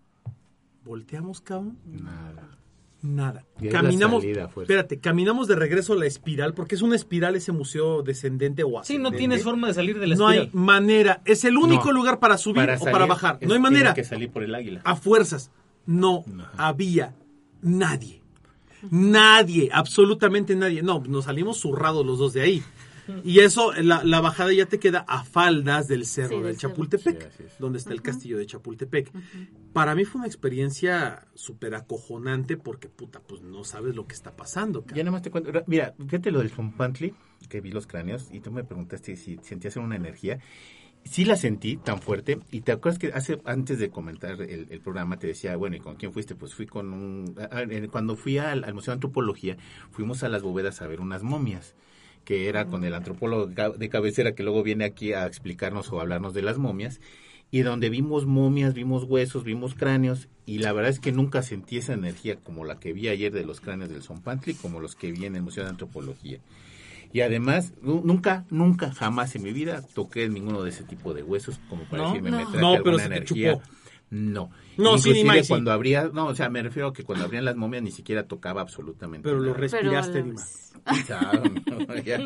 Volteamos, 0.85 1.41
cabrón. 1.41 1.79
Nada. 1.87 2.59
Nada. 3.07 3.45
Y 3.61 3.67
es 3.69 3.73
la 3.75 3.83
Caminamos, 3.83 4.23
salida, 4.23 4.49
fuerza. 4.49 4.73
espérate, 4.73 4.99
caminamos 4.99 5.47
de 5.47 5.57
regreso 5.57 5.93
a 5.93 5.97
la 5.97 6.07
espiral, 6.07 6.55
porque 6.55 6.75
es 6.75 6.81
una 6.81 6.97
espiral 6.97 7.37
ese 7.37 7.53
museo 7.53 8.03
descendente 8.03 8.65
o 8.65 8.69
Sí, 8.69 8.73
no 8.73 8.81
ascendente. 8.81 9.19
tienes 9.19 9.43
forma 9.43 9.69
de 9.69 9.75
salir 9.75 9.99
de 9.99 10.07
la 10.07 10.17
No 10.17 10.27
hay 10.27 10.39
espiral. 10.39 10.65
manera. 10.65 11.21
Es 11.27 11.45
el 11.45 11.59
único 11.59 11.87
No. 11.87 11.93
lugar 11.93 12.19
para 12.19 12.39
subir 12.39 12.67
o 12.81 12.85
para 12.85 13.05
bajar. 13.05 13.39
No 13.43 13.53
hay 13.53 13.61
manera. 13.61 13.93
que 13.93 14.05
salir 14.05 14.31
por 14.31 14.43
el 14.43 14.55
águila. 14.55 14.81
A 14.85 14.97
fuerzas. 14.97 15.51
No 15.85 16.25
Ajá. 16.41 16.51
había 16.69 17.15
nadie. 17.61 18.23
Nadie, 18.91 19.71
absolutamente 19.73 20.55
nadie. 20.57 20.83
No, 20.83 21.03
nos 21.07 21.25
salimos 21.25 21.59
zurrados 21.59 22.05
los 22.05 22.19
dos 22.19 22.33
de 22.33 22.43
ahí. 22.43 22.63
Y 23.25 23.41
eso, 23.41 23.73
la, 23.75 24.03
la 24.05 24.21
bajada 24.21 24.53
ya 24.53 24.67
te 24.67 24.79
queda 24.79 25.05
a 25.09 25.25
faldas 25.25 25.89
del 25.89 26.07
cerro 26.07 26.39
Sí, 26.39 26.43
del. 26.43 26.57
Chapultepec, 26.57 27.21
Sí, 27.21 27.27
así 27.29 27.43
es. 27.45 27.59
donde 27.59 27.79
está 27.79 27.93
el 27.93 28.03
castillo 28.03 28.39
de 28.39 28.47
Chapultepec. 28.47 29.11
Para 29.73 29.95
mí 29.95 30.05
fue 30.05 30.21
una 30.21 30.29
experiencia 30.29 31.27
súper 31.35 31.75
acojonante 31.75 32.57
porque, 32.57 32.89
puta, 32.89 33.21
pues 33.21 33.43
no 33.43 33.65
sabes 33.65 33.95
lo 33.95 34.07
que 34.07 34.15
está 34.15 34.37
pasando. 34.37 34.85
Ya 34.95 35.03
nada 35.03 35.11
más 35.13 35.23
te 35.23 35.31
cuento. 35.31 35.51
Ra- 35.53 35.65
Mira, 35.67 35.95
fíjate 35.99 36.31
lo 36.31 36.39
del 36.41 36.51
Zompantli, 36.51 37.15
que 37.49 37.61
vi 37.61 37.71
los 37.73 37.87
cráneos, 37.87 38.29
y 38.33 38.41
tú 38.41 38.51
me 38.51 38.65
preguntaste 38.65 39.17
si 39.17 39.39
sentías 39.43 39.77
una 39.77 39.97
energía. 39.97 40.39
Sí 41.05 41.27
la 41.27 41.37
sentí 41.37 41.77
tan 41.77 42.01
fuerte, 42.01 42.39
y 42.51 42.63
te 42.63 42.73
acuerdas 42.73 42.99
que 42.99 43.09
hace 43.13 43.39
antes 43.45 43.79
de 43.79 43.91
comentar 43.91 44.41
el, 44.41 44.69
el 44.71 44.81
programa 44.81 45.19
te 45.19 45.27
decía, 45.27 45.55
bueno, 45.57 45.77
¿y 45.77 45.81
con 45.81 45.97
quién 45.97 46.15
fuiste? 46.15 46.35
Pues 46.35 46.55
fui 46.55 46.65
con 46.65 46.95
un... 46.95 47.35
a- 47.39 47.59
a- 47.59 47.89
Cuando 47.91 48.17
fui 48.17 48.39
al, 48.39 48.65
al 48.65 48.73
Museo 48.73 48.93
de 48.93 48.97
Antropología, 48.97 49.59
fuimos 49.91 50.23
a 50.23 50.31
las 50.31 50.41
bóvedas 50.43 50.81
a 50.81 50.87
ver 50.87 51.01
unas 51.01 51.23
momias, 51.23 51.75
que 52.25 52.49
era 52.49 52.67
con 52.67 52.85
el 52.85 52.95
antropólogo 52.95 53.47
de 53.47 53.55
ca- 53.55 53.71
de 53.71 53.89
cabecera 53.89 54.35
que 54.35 54.43
luego 54.43 54.63
viene 54.63 54.85
aquí 54.85 55.13
a 55.13 55.27
explicarnos 55.27 55.93
o 55.93 56.01
hablarnos 56.01 56.35
de 56.35 56.43
las 56.43 56.59
momias, 56.59 57.01
y 57.51 57.61
donde 57.63 57.89
vimos 57.91 58.27
momias, 58.27 58.75
vimos 58.75 59.05
huesos, 59.05 59.45
vimos 59.45 59.75
cráneos, 59.75 60.29
y 60.47 60.59
la 60.59 60.73
verdad 60.73 60.91
es 60.91 60.99
que 61.01 61.13
nunca 61.13 61.43
sentí 61.43 61.77
esa 61.77 61.93
energía 61.93 62.37
como 62.37 62.65
la 62.65 62.81
que 62.81 62.93
vi 62.93 63.09
ayer 63.09 63.33
de 63.33 63.45
los 63.45 63.61
cráneos 63.61 63.91
del 63.91 64.03
Zompantli, 64.03 64.55
como 64.55 64.81
los 64.81 64.97
que 64.97 65.13
vi 65.13 65.25
en 65.27 65.37
el 65.37 65.43
Museo 65.43 65.63
de 65.65 65.71
Antropología. 65.71 66.39
Y 67.13 67.21
además, 67.21 67.73
nu- 67.81 68.03
nunca, 68.05 68.45
nunca, 68.51 68.93
jamás 68.93 69.37
en 69.37 69.45
mi 69.45 69.53
vida 69.53 69.83
toqué 69.95 70.29
ninguno 70.29 70.63
de 70.65 70.71
ese 70.71 70.83
tipo 70.83 71.15
de 71.15 71.23
huesos 71.23 71.61
como 71.69 71.85
para 71.85 72.03
¿No? 72.03 72.09
decirme 72.09 72.31
No. 72.33 72.39
me 72.39 72.43
traje 72.45 72.59
No, 72.61 72.71
pero 72.83 72.97
alguna 72.97 73.03
se 73.05 73.09
te 73.09 73.17
energía. 73.17 73.53
chupó. 73.53 73.63
No. 74.15 74.51
No, 74.77 74.97
sí, 74.99 75.09
Inclusive 75.11 75.25
más, 75.25 75.39
sí. 75.43 75.49
cuando 75.49 75.73
abría, 75.73 76.11
no, 76.13 76.27
o 76.27 76.35
sea, 76.35 76.49
me 76.49 76.63
refiero 76.63 76.89
a 76.89 76.93
que 76.93 77.03
cuando 77.05 77.25
abrían 77.25 77.45
las 77.45 77.57
momias 77.57 77.83
ni 77.83 77.91
siquiera 77.91 78.27
tocaba 78.29 78.61
absolutamente 78.61 79.25
Pero 79.29 79.39
lo 79.41 79.47
nada. 79.49 79.59
respiraste, 79.59 80.23
Pero- 80.23 80.35
no, 80.85 81.95
ya, 82.05 82.19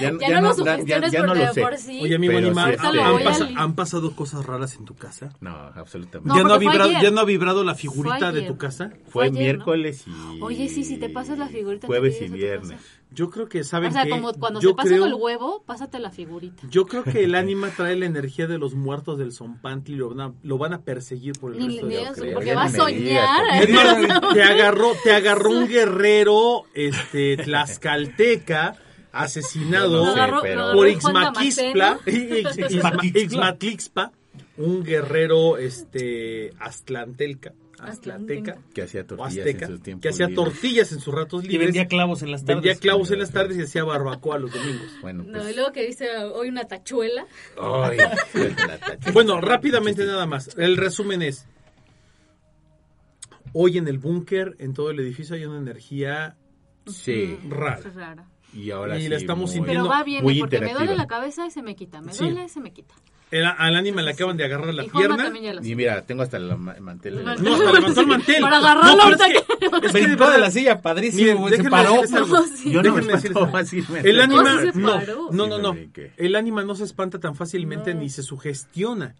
ya, 0.00 0.12
Ya, 0.18 0.40
no 0.40 0.52
lo 0.54 0.84
ya- 0.84 1.08
ya 1.08 1.22
no 1.22 1.34
lo 1.34 1.52
sé. 1.52 1.60
por 1.62 1.76
sí. 1.78 2.00
Oye, 2.02 2.14
amigo 2.16 2.32
Pero 2.34 2.46
Anima, 2.46 2.70
sí, 2.72 2.76
¿han, 2.80 3.18
este- 3.42 3.54
han 3.56 3.74
pasado 3.74 4.14
cosas 4.14 4.44
raras 4.46 4.76
en 4.76 4.84
tu 4.84 4.94
casa? 4.94 5.30
No, 5.40 5.50
absolutamente. 5.50 6.28
No, 6.28 6.36
¿Ya, 6.36 6.42
no 6.44 6.54
ha 6.54 6.58
vibrado. 6.58 6.90
¿Ya 7.02 7.10
no 7.10 7.20
ha 7.20 7.24
vibrado 7.24 7.64
la 7.64 7.74
figurita 7.74 8.32
de 8.32 8.42
tu 8.42 8.56
casa? 8.56 8.90
Fue 9.04 9.10
Fue 9.10 9.24
ayer, 9.24 9.32
¿no? 9.34 9.40
miércoles 9.40 10.04
y... 10.06 10.40
Oye, 10.42 10.68
sí, 10.68 10.84
si 10.84 10.96
te 10.98 11.08
pasas 11.10 11.38
la 11.38 11.48
figurita. 11.48 11.86
Jueves 11.86 12.20
y 12.22 12.28
viernes. 12.28 12.78
Yo 13.16 13.30
creo 13.30 13.48
que 13.48 13.64
saben 13.64 13.88
O 13.88 13.92
sea, 13.92 14.04
que 14.04 14.10
como 14.10 14.32
cuando 14.34 14.60
yo 14.60 14.70
te 14.70 14.74
pasan 14.76 14.92
creo, 14.92 15.06
el 15.06 15.14
huevo, 15.14 15.62
pásate 15.66 15.98
la 15.98 16.10
figurita. 16.10 16.62
Yo 16.70 16.86
creo 16.86 17.02
que 17.02 17.24
el 17.24 17.34
ánima 17.34 17.70
trae 17.70 17.96
la 17.96 18.04
energía 18.06 18.46
de 18.46 18.58
los 18.58 18.74
muertos 18.74 19.18
del 19.18 19.32
Zompantli 19.32 19.94
y 19.94 19.96
lo 19.96 20.10
van 20.10 20.20
a, 20.20 20.34
lo 20.42 20.58
van 20.58 20.74
a 20.74 20.82
perseguir 20.82 21.32
por 21.40 21.52
el 21.52 21.58
Ni, 21.58 21.68
resto 21.80 21.86
ni 21.86 21.94
de 21.96 22.12
creo, 22.14 22.34
porque 22.34 22.54
va 22.54 22.64
a 22.64 22.70
soñar. 22.70 23.42
Te 24.34 24.42
agarró, 24.42 24.92
te 25.02 25.12
agarró 25.12 25.50
un 25.50 25.66
guerrero 25.68 26.64
este 26.74 27.38
tlaxcalteca 27.38 28.76
asesinado 29.12 30.04
No 30.04 30.14
sé, 30.14 30.20
pero- 30.42 30.72
por 30.72 30.86
Ixmaquixpla, 30.88 31.84
Damasceno. 32.04 32.50
Ixma- 32.60 33.16
Ixmatlixpa, 33.22 34.12
un 34.58 34.84
guerrero 34.84 35.56
este 35.56 36.52
astlantelca, 36.60 37.52
astlanteca 37.80 38.58
Que 38.74 38.82
hacía 38.82 39.06
tortillas 39.06 39.38
azteca, 39.46 39.66
en 39.66 39.72
sus 39.72 39.82
tiempos 39.82 40.02
que 40.02 40.08
hacía 40.08 40.34
tortillas 40.34 40.92
en 40.92 41.00
sus 41.00 41.14
ratos 41.14 41.44
Y 41.44 41.48
libres, 41.48 41.66
vendía 41.68 41.86
clavos 41.86 42.22
en 42.22 42.30
las 42.30 42.44
tardes. 42.44 42.62
vendía 42.62 42.80
clavos 42.80 43.10
en 43.10 43.18
las 43.18 43.30
tardes 43.32 43.56
y 43.58 43.62
hacía 43.62 43.84
barbacoa 43.84 44.38
los 44.38 44.52
domingos. 44.52 44.88
Bueno, 45.02 45.24
No, 45.24 45.32
pues... 45.40 45.52
y 45.52 45.54
luego 45.56 45.72
que 45.72 45.86
dice 45.86 46.16
hoy 46.16 46.48
una 46.48 46.64
tachuela. 46.64 47.26
Ay, 47.60 47.98
la 47.98 48.78
tacha. 48.78 49.10
Bueno, 49.12 49.40
rápidamente 49.40 50.04
nada 50.06 50.26
más. 50.26 50.56
El 50.56 50.76
resumen 50.76 51.22
es, 51.22 51.46
hoy 53.52 53.78
en 53.78 53.88
el 53.88 53.98
búnker, 53.98 54.56
en 54.58 54.74
todo 54.74 54.90
el 54.90 55.00
edificio 55.00 55.36
hay 55.36 55.44
una 55.44 55.58
energía 55.58 56.36
Sí, 56.86 57.38
rara. 57.48 57.80
Y 58.52 58.70
ahora 58.70 58.96
Y 58.98 59.02
sí, 59.02 59.08
la 59.08 59.16
estamos 59.16 59.50
muy- 59.50 59.54
sintiendo 59.54 59.84
Pero 59.84 59.90
va 59.94 60.04
bien, 60.04 60.22
muy 60.22 60.38
porque 60.38 60.60
me 60.60 60.72
duele 60.72 60.94
la 60.96 61.06
cabeza 61.06 61.46
y 61.46 61.50
se 61.50 61.62
me 61.62 61.74
quita. 61.74 62.00
Me 62.00 62.12
Sí. 62.12 62.24
duele 62.24 62.44
y 62.44 62.48
se 62.48 62.60
me 62.60 62.72
quita. 62.72 62.94
El- 63.30 63.44
al 63.44 63.74
ánima 63.74 64.02
le 64.02 64.12
acaban 64.12 64.36
de 64.36 64.44
agarrar 64.44 64.72
la 64.72 64.84
y 64.84 64.88
pierna. 64.88 65.32
Y 65.62 65.74
mira, 65.74 66.02
tengo 66.02 66.22
hasta 66.22 66.36
el 66.36 66.56
ma- 66.56 66.76
mantel. 66.80 67.24
No, 67.24 67.30
hasta 67.32 67.72
levantó 67.72 68.00
el 68.00 68.06
mantel. 68.06 68.40
Para 68.40 68.58
agarrarlo 68.58 68.96
No, 68.96 69.02
ahorita 69.02 69.26
es 69.26 69.32
que, 69.32 69.38
es 69.38 69.92
que 69.92 69.98
de 69.98 70.06
Brincó 70.06 70.24
de 70.24 70.30
verdad- 70.30 70.38
la 70.38 70.50
silla, 70.52 70.80
padrísimo, 70.80 71.44
Miren, 71.46 71.64
se 71.64 71.68
paró. 71.70 71.94
No, 72.10 72.42
sí. 72.46 72.70
Yo 72.70 72.82
no 72.84 72.94
me. 72.94 73.02
El 74.04 74.20
ánima, 74.20 74.60
No, 74.74 75.46
no, 75.48 75.58
no. 75.58 75.76
El 76.16 76.36
ánima 76.36 76.62
no 76.64 76.74
se 76.76 76.84
espanta 76.84 77.18
tan 77.18 77.34
fácilmente 77.34 77.94
ni 77.94 78.10
se 78.10 78.22
sugestiona. 78.22 79.16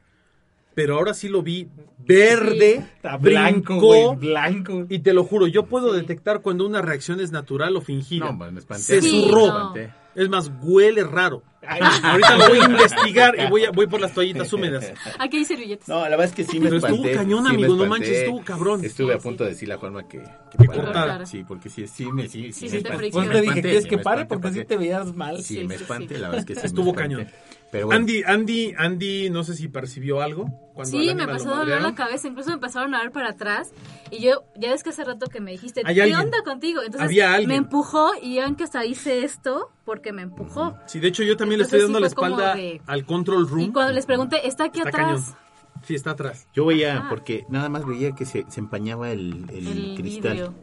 Pero 0.75 0.99
ahora 0.99 1.15
sí 1.15 1.29
lo 1.31 1.43
vi 1.43 1.69
verde, 2.07 2.87
blanco, 3.19 3.79
brincó, 3.81 4.15
blanco. 4.17 4.87
y 4.91 4.99
te 4.99 5.15
lo 5.15 5.25
juro, 5.25 5.47
yo 5.47 5.65
puedo 5.65 5.93
detectar 5.95 6.43
cuando 6.43 6.67
una 6.67 6.83
reacción 6.83 7.19
es 7.19 7.33
natural 7.33 7.75
o 7.77 7.81
fingida. 7.81 8.27
No, 8.27 8.35
me 8.35 8.51
me 8.51 8.59
espanté. 8.61 8.83
Se 8.85 9.01
Sí, 9.03 9.09
zurró. 9.25 9.73
Es 10.17 10.29
más, 10.29 10.51
huele 10.63 11.05
raro. 11.05 11.43
Ay, 11.69 11.81
Ahorita 12.03 12.37
lo 12.37 12.49
voy 12.49 12.59
a 12.61 12.65
investigar 12.65 13.35
y 13.39 13.51
voy, 13.51 13.65
a- 13.65 13.71
voy 13.73 13.87
por 13.89 14.01
las 14.01 14.15
toallitas 14.15 14.53
húmedas. 14.53 14.93
Aquí 15.19 15.39
hay 15.39 15.45
servilletas. 15.45 15.89
No, 15.89 16.01
la 16.05 16.11
verdad 16.11 16.27
es 16.27 16.33
que 16.33 16.45
sí 16.45 16.59
me 16.61 16.67
Pero 16.71 16.77
estuvo 16.79 17.03
cañón, 17.13 17.45
sí 17.45 17.51
amigo, 17.55 17.75
no 17.75 17.87
manches, 17.87 18.11
estuvo 18.19 18.43
cabrón. 18.45 18.85
Estuve 18.85 19.15
a 19.15 19.19
punto 19.19 19.43
sí. 19.43 19.49
de 19.49 19.51
decirle 19.55 19.75
a 19.75 19.79
Juanma 19.79 20.07
que, 20.09 20.19
que, 20.19 20.59
Que 20.59 20.65
parara. 20.69 21.27
Sí, 21.27 21.45
porque 21.47 21.69
sí, 21.69 21.87
sí, 21.89 22.07
me, 22.13 22.29
sí, 22.29 22.53
Sí, 22.53 22.65
me 22.67 22.71
sí 22.71 22.83
te 22.83 22.89
espanté. 22.89 23.11
Pues 23.11 23.31
te 23.31 23.41
dije, 23.43 23.63
¿quieres 23.63 23.87
que 23.87 23.99
pare? 23.99 24.25
Porque 24.27 24.49
así 24.49 24.65
te 24.65 24.77
veías 24.77 25.13
mal. 25.15 25.43
Sí, 25.43 25.57
Sí, 25.57 25.65
me 25.65 25.75
espanté, 25.75 26.15
sí. 26.15 26.21
la 26.21 26.29
verdad 26.29 26.41
es 26.41 26.47
que 26.47 26.55
sí 26.61 26.67
Estuvo 26.67 26.95
cañón. 26.95 27.27
Pero 27.73 27.87
bueno, 27.87 28.01
Andy, 28.01 28.23
Andy, 28.25 28.75
Andy, 28.79 29.31
no 29.31 29.43
sé 29.45 29.55
si 29.55 29.69
percibió 29.69 30.21
algo. 30.23 30.47
Cuando 30.75 30.99
Sí, 30.99 31.15
me 31.15 31.25
empezó 31.25 31.53
a 31.55 31.59
doler 31.59 31.83
la 31.83 31.95
cabeza, 31.95 32.29
incluso 32.29 32.51
me 32.51 32.55
empezaron 32.55 32.95
a 32.95 33.01
ver 33.03 33.11
para 33.11 33.31
atrás. 33.31 33.73
Y 34.11 34.21
yo, 34.23 34.45
ya 34.57 34.71
ves 34.71 34.83
que 34.83 34.91
hace 34.91 35.05
rato 35.05 35.27
que 35.27 35.41
me 35.41 35.51
dijiste, 35.51 35.83
Hay 35.85 35.95
¿qué 35.97 36.03
alguien. 36.03 36.21
onda 36.21 36.39
contigo? 36.45 36.81
Entonces 36.83 37.03
Había 37.07 37.31
alguien. 37.33 37.49
me 37.49 37.57
empujó 37.57 38.11
y 38.23 38.37
yo 38.37 38.45
en 38.45 38.55
que 38.55 38.65
hasta 38.65 38.85
hice 38.85 39.25
esto 39.25 39.71
porque 39.85 40.13
me 40.13 40.23
empujó. 40.23 40.77
Sí, 40.87 41.01
de 41.01 41.09
hecho 41.09 41.23
yo 41.25 41.37
también 41.37 41.61
Entonces 41.61 41.81
le 41.81 41.85
estoy 41.87 41.93
dando 41.95 41.99
sí 41.99 42.03
la 42.03 42.07
espalda 42.09 42.55
de- 42.55 42.81
al 42.87 43.05
control 43.05 43.49
room. 43.49 43.61
Y 43.63 43.73
cuando 43.73 43.93
les 43.93 44.07
pregunté, 44.07 44.47
¿está 44.47 44.65
aquí 44.65 44.79
Está 44.79 44.91
atrás? 44.91 45.07
cañón. 45.23 45.37
Sí, 45.85 45.95
está 45.95 46.11
atrás. 46.13 46.47
yo 46.55 46.67
veía, 46.67 46.99
Ah. 46.99 47.07
porque 47.09 47.45
nada 47.49 47.69
más 47.69 47.85
veía 47.87 48.13
que 48.13 48.25
se, 48.25 48.45
se 48.49 48.61
empañaba 48.61 49.11
el, 49.11 49.45
el 49.51 49.67
El 49.67 49.95
cristal. 49.97 50.33
vidrio. 50.33 50.55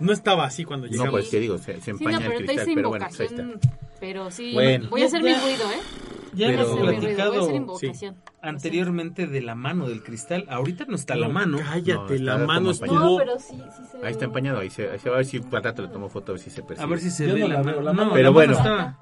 No 0.00 0.12
estaba 0.12 0.44
así 0.44 0.64
cuando 0.64 0.86
No, 0.86 0.92
llegamos. 0.92 1.12
pues 1.12 1.30
te 1.30 1.40
digo, 1.40 1.58
se, 1.58 1.74
se 1.74 1.80
Sí, 1.80 1.90
no, 1.92 1.96
empaña 2.10 2.18
pero 2.18 2.38
el 2.40 2.46
cristal, 2.46 2.72
pero 2.74 2.88
bueno, 2.88 3.06
pues 3.08 3.20
ahí 3.20 3.26
está. 3.26 3.44
Pero 4.00 4.30
sí, 4.30 4.52
Bueno. 4.52 4.88
voy 4.90 5.02
a 5.02 5.06
hacer 5.06 5.22
mi 5.22 5.32
ruido, 5.32 5.70
¿eh? 5.70 5.80
Ya 6.34 6.46
Pero- 6.48 6.62
hemos 6.62 6.78
platicado 6.80 7.48
anteriormente 8.40 9.26
de 9.26 9.40
la 9.42 9.54
mano 9.54 9.88
del 9.88 10.02
cristal. 10.02 10.46
Ahorita 10.48 10.84
no 10.88 10.94
está 10.96 11.14
la 11.14 11.28
No, 11.28 11.34
mano. 11.34 11.58
Cállate, 11.58 12.18
No, 12.18 12.24
la 12.24 12.38
mano. 12.38 12.60
No, 12.66 12.70
estuvo... 12.70 13.18
pero 13.18 13.38
sí, 13.38 13.56
sí 13.76 13.82
se 13.90 13.98
ve. 13.98 14.06
Ahí 14.06 14.12
está 14.12 14.24
empañado, 14.24 14.58
ahí 14.60 14.70
se, 14.70 14.90
ahí 14.90 14.98
se 14.98 15.08
va 15.10 15.16
a 15.16 15.18
ver 15.18 15.26
si 15.26 15.36
al 15.38 15.62
rato 15.62 15.82
le 15.82 15.88
tomo 15.88 16.08
foto 16.08 16.32
a 16.32 16.34
ver 16.34 16.40
si 16.42 16.50
se 16.50 16.62
percibe. 16.62 16.84
A 16.84 16.88
ver 16.88 16.98
si 17.00 17.10
se 17.10 17.26
Yo 17.28 17.34
ve 17.34 17.40
no 17.40 17.48
la, 17.48 17.54
la 17.56 17.62
veo, 17.62 17.74
mano. 17.76 17.82
la 17.82 17.92
No, 17.92 17.96
mano- 17.98 18.10
la 18.10 18.14
Pero 18.14 18.32
mano 18.32 18.34
bueno. 18.34 18.52
está- 18.54 18.98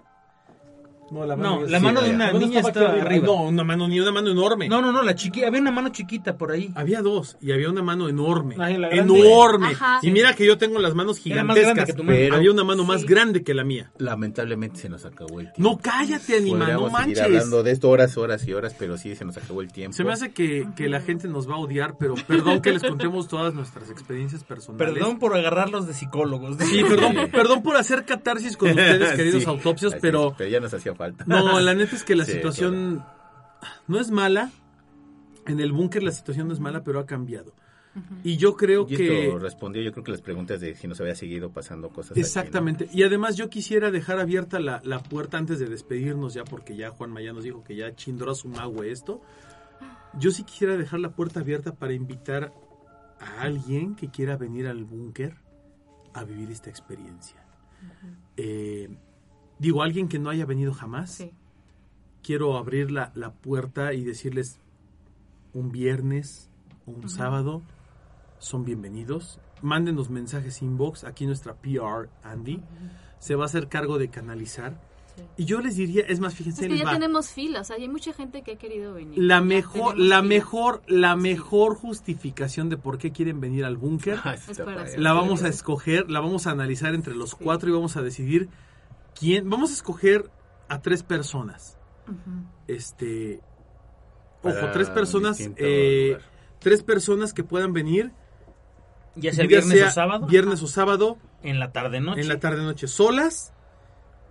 No, 1.10 1.26
la 1.26 1.36
No, 1.36 1.64
ya 1.64 1.70
la 1.72 1.80
mano 1.80 2.00
de 2.02 2.10
una 2.10 2.26
mano 2.26 2.38
niña 2.38 2.60
estaba 2.60 2.80
está 2.86 2.90
aquí 2.92 3.00
arriba. 3.00 3.26
No, 3.26 3.42
una 3.44 3.64
mano, 3.64 3.88
ni 3.88 3.98
una 4.00 4.12
mano 4.12 4.30
enorme. 4.30 4.68
No, 4.68 4.80
no, 4.80 4.92
no, 4.92 5.02
la 5.02 5.14
chiquita. 5.14 5.46
Había 5.48 5.60
una 5.60 5.70
mano 5.72 5.88
chiquita 5.90 6.36
por 6.38 6.52
ahí. 6.52 6.70
Había 6.74 7.02
dos 7.02 7.36
y 7.40 7.52
había 7.52 7.68
una 7.70 7.82
mano 7.82 8.08
enorme. 8.08 8.56
Ay, 8.58 8.76
enorme. 8.92 9.68
Ajá. 9.68 9.98
Y 10.02 10.10
mira 10.10 10.34
que 10.34 10.46
yo 10.46 10.58
tengo 10.58 10.78
las 10.78 10.94
manos 10.94 11.20
Era 11.24 11.44
más 11.44 11.56
grande 11.56 11.60
gigantescas. 11.60 11.86
que 11.86 11.92
tu 11.94 12.04
mano. 12.04 12.16
Pero- 12.18 12.36
había 12.36 12.50
una 12.52 12.64
mano 12.64 12.84
más 12.84 13.04
grande 13.04 13.42
que 13.42 13.54
la 13.54 13.64
mía. 13.64 13.90
Lamentablemente 13.98 14.78
se 14.78 14.88
nos 14.88 15.04
acabó 15.04 15.40
el 15.40 15.52
tiempo. 15.52 15.70
No, 15.70 15.78
cállate, 15.78 16.36
animal, 16.36 16.58
no 16.58 16.64
Podríamos 16.80 16.92
manches. 16.92 17.20
hablando 17.20 17.62
de 17.62 17.70
esto 17.72 17.88
horas, 17.90 18.16
horas 18.16 18.46
y 18.46 18.52
horas, 18.52 18.74
pero 18.78 18.96
sí 18.96 19.14
se 19.16 19.24
nos 19.24 19.36
acabó 19.36 19.60
el 19.62 19.72
tiempo. 19.72 19.96
Se 19.96 20.04
me 20.04 20.12
hace 20.12 20.32
que, 20.32 20.66
que 20.76 20.88
la 20.88 21.00
gente 21.00 21.28
nos 21.28 21.48
va 21.48 21.54
a 21.54 21.58
odiar, 21.58 21.96
pero 21.98 22.14
perdón 22.26 22.60
que 22.62 22.72
les 22.72 22.82
contemos 22.82 23.28
todas 23.28 23.54
nuestras 23.54 23.90
experiencias 23.90 24.44
personales. 24.44 24.92
Perdón 24.94 25.18
por 25.18 25.36
agarrarlos 25.36 25.86
de 25.86 25.94
psicólogos. 25.94 26.56
Sí, 26.60 26.82
perdón, 26.88 27.14
perdón 27.32 27.62
por 27.62 27.76
hacer 27.76 28.04
catarsis 28.04 28.56
con 28.56 28.68
ustedes, 28.70 29.12
queridos 29.16 29.42
Sí, 29.42 29.48
autopsios, 29.48 29.94
pero 30.00 30.28
es, 30.28 30.34
pero 30.38 30.50
ya 30.50 30.60
nos 30.60 30.72
hacía 30.74 30.92
falta. 31.00 31.24
no, 31.26 31.58
la 31.60 31.74
neta 31.74 31.96
es 31.96 32.04
que 32.04 32.14
la 32.14 32.24
Sí, 32.30 32.32
situación 32.32 33.04
no 33.88 33.98
es 34.00 34.10
mala. 34.10 34.50
En 35.46 35.58
el 35.60 35.72
búnker 35.72 36.02
la 36.02 36.12
situación 36.12 36.46
no 36.48 36.54
es 36.54 36.60
mala, 36.60 36.84
pero 36.84 37.00
ha 37.00 37.06
cambiado. 37.06 37.54
Y 38.22 38.36
yo 38.36 38.54
creo 38.56 38.86
Y 38.88 38.96
que... 38.96 39.24
esto 39.26 39.38
respondió 39.40 39.82
yo 39.82 39.90
creo 39.90 40.04
que 40.04 40.12
las 40.12 40.20
preguntas 40.22 40.60
de 40.60 40.74
si 40.76 40.86
nos 40.86 41.00
había 41.00 41.14
seguido 41.16 41.50
pasando 41.50 41.88
cosas. 41.88 42.12
aquí, 42.12 42.20
¿no? 42.20 42.26
Exactamente. 42.26 42.88
Y 42.92 43.02
además 43.02 43.36
yo 43.36 43.48
quisiera 43.50 43.90
dejar 43.90 44.20
abierta 44.20 44.60
la, 44.60 44.80
la 44.84 45.02
puerta 45.02 45.38
antes 45.38 45.58
de 45.58 45.66
despedirnos 45.66 46.34
ya, 46.34 46.44
porque 46.44 46.76
ya 46.76 46.90
Juan 46.90 47.10
Maya 47.10 47.32
nos 47.32 47.42
dijo 47.44 47.64
que 47.64 47.74
ya 47.74 47.94
chindró 47.96 48.30
a 48.30 48.34
su 48.36 48.48
mago 48.48 48.84
esto. 48.84 49.20
Yo 50.18 50.30
sí 50.30 50.44
quisiera 50.44 50.76
dejar 50.76 51.00
la 51.00 51.10
puerta 51.16 51.40
abierta 51.40 51.74
para 51.74 51.92
invitar 51.94 52.52
a 53.18 53.42
alguien 53.42 53.96
que 53.96 54.08
quiera 54.08 54.36
venir 54.36 54.66
al 54.68 54.84
búnker 54.84 55.34
a 56.14 56.22
vivir 56.24 56.50
esta 56.50 56.70
experiencia. 56.70 57.42
Eh, 58.36 58.88
digo, 59.60 59.82
alguien 59.84 60.08
que 60.08 60.18
no 60.18 60.30
haya 60.30 60.44
venido 60.46 60.72
jamás. 60.74 61.12
Sí. 61.12 61.30
Quiero 62.22 62.56
abrir 62.58 62.90
la, 62.90 63.12
la 63.14 63.32
puerta 63.32 63.94
y 63.94 64.02
decirles 64.04 64.58
un 65.54 65.70
viernes 65.72 66.50
o 66.86 66.90
un 66.90 67.08
sábado 67.08 67.62
son 68.38 68.64
bienvenidos. 68.64 69.38
Mándenos 69.62 70.10
mensajes 70.10 70.62
inbox. 70.62 71.04
Aquí 71.04 71.26
nuestra 71.26 71.54
PR, 71.54 72.08
Andy, 72.22 72.60
se 73.18 73.34
va 73.36 73.44
a 73.44 73.46
hacer 73.46 73.68
cargo 73.68 73.98
de 73.98 74.08
canalizar. 74.08 74.80
Sí. 75.16 75.22
Y 75.38 75.44
yo 75.44 75.60
les 75.60 75.76
diría, 75.76 76.04
es 76.08 76.20
más, 76.20 76.34
fíjense, 76.34 76.64
Es 76.66 76.72
que 76.72 76.78
ya 76.78 76.84
va. 76.84 76.92
tenemos 76.92 77.28
filas, 77.30 77.62
o 77.62 77.64
sea, 77.74 77.76
hay 77.76 77.88
mucha 77.88 78.12
gente 78.14 78.42
que 78.42 78.52
ha 78.52 78.56
querido 78.58 78.94
venir. 78.94 79.18
la 79.22 79.40
mejor, 79.42 79.98
la 79.98 80.22
mejor, 80.22 80.82
la 80.86 81.14
Sí. 81.14 81.20
mejor 81.20 81.74
justificación 81.74 82.68
de 82.70 82.76
por 82.78 82.96
qué 82.96 83.10
quieren 83.12 83.40
venir 83.40 83.64
al 83.64 83.76
búnker. 83.76 84.18
La 84.96 85.12
vamos 85.12 85.42
a 85.42 85.48
escoger, 85.48 86.10
la 86.10 86.20
vamos 86.20 86.46
a 86.46 86.52
analizar 86.52 86.94
entre 86.94 87.14
los 87.14 87.34
cuatro 87.34 87.68
y 87.68 87.72
vamos 87.72 87.96
a 87.96 88.02
decidir 88.02 88.48
quién. 89.20 89.48
Vamos 89.50 89.70
a 89.70 89.74
escoger 89.74 90.30
a 90.68 90.80
tres 90.80 91.02
personas. 91.02 91.78
Este. 92.66 93.40
Ojo, 94.42 94.54
Para 94.54 94.72
tres 94.72 94.88
personas. 94.90 95.38
eh, 95.56 96.18
tres 96.58 96.82
personas 96.82 97.32
que 97.32 97.44
puedan 97.44 97.72
venir. 97.72 98.12
Ya 99.16 99.32
sea 99.32 99.46
viernes 99.46 99.78
sea 99.78 99.88
o 99.88 99.90
sábado. 99.90 100.26
Viernes 100.26 100.62
o 100.62 100.66
sábado, 100.66 101.18
En 101.42 101.58
la 101.60 101.72
tarde-noche. 101.72 102.20
en 102.20 102.28
la 102.28 102.38
tarde-noche, 102.40 102.86
solas 102.86 103.52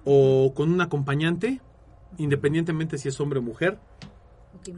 o 0.05 0.53
con 0.55 0.71
un 0.73 0.81
acompañante, 0.81 1.61
independientemente 2.17 2.97
si 2.97 3.09
es 3.09 3.19
hombre 3.19 3.39
o 3.39 3.41
mujer. 3.41 3.77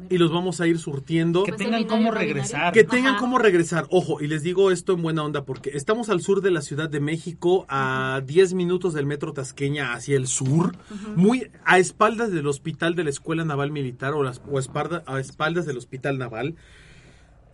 Y 0.10 0.18
los 0.20 0.32
vamos 0.32 0.62
a 0.62 0.68
ir 0.68 0.78
surtiendo. 0.78 1.44
Que 1.44 1.54
tengan 1.54 1.86
cómo 1.86 2.12
regresar. 2.12 2.72
Que 2.72 2.84
tengan 2.84 3.14
Ajá. 3.14 3.20
cómo 3.20 3.38
regresar. 3.40 3.88
Ojo, 3.90 4.22
y 4.22 4.28
les 4.28 4.44
digo 4.44 4.70
esto 4.72 4.94
en 4.94 5.02
buena 5.02 5.24
onda 5.24 5.44
porque 5.44 5.72
estamos 5.74 6.10
al 6.10 6.22
sur 6.22 6.42
de 6.42 6.52
la 6.52 6.62
Ciudad 6.62 6.88
de 6.90 7.00
México, 7.00 7.66
a 7.68 8.22
10 8.26 8.54
minutos 8.54 8.94
del 8.94 9.06
metro 9.08 9.34
Tasqueña 9.34 9.94
hacia 9.94 10.18
el 10.18 10.28
sur, 10.28 10.76
muy 11.16 11.50
a 11.66 11.80
espaldas 11.80 12.32
del 12.32 12.48
hospital 12.48 12.96
de 12.96 13.06
la 13.06 13.10
Escuela 13.10 13.44
Naval 13.44 13.72
Militar 13.72 14.14
o, 14.14 14.24
las, 14.24 14.42
o 14.50 14.60
espalda- 14.60 15.04
a 15.08 15.20
espaldas 15.20 15.66
del 15.66 15.78
Hospital 15.78 16.18
Naval, 16.20 16.56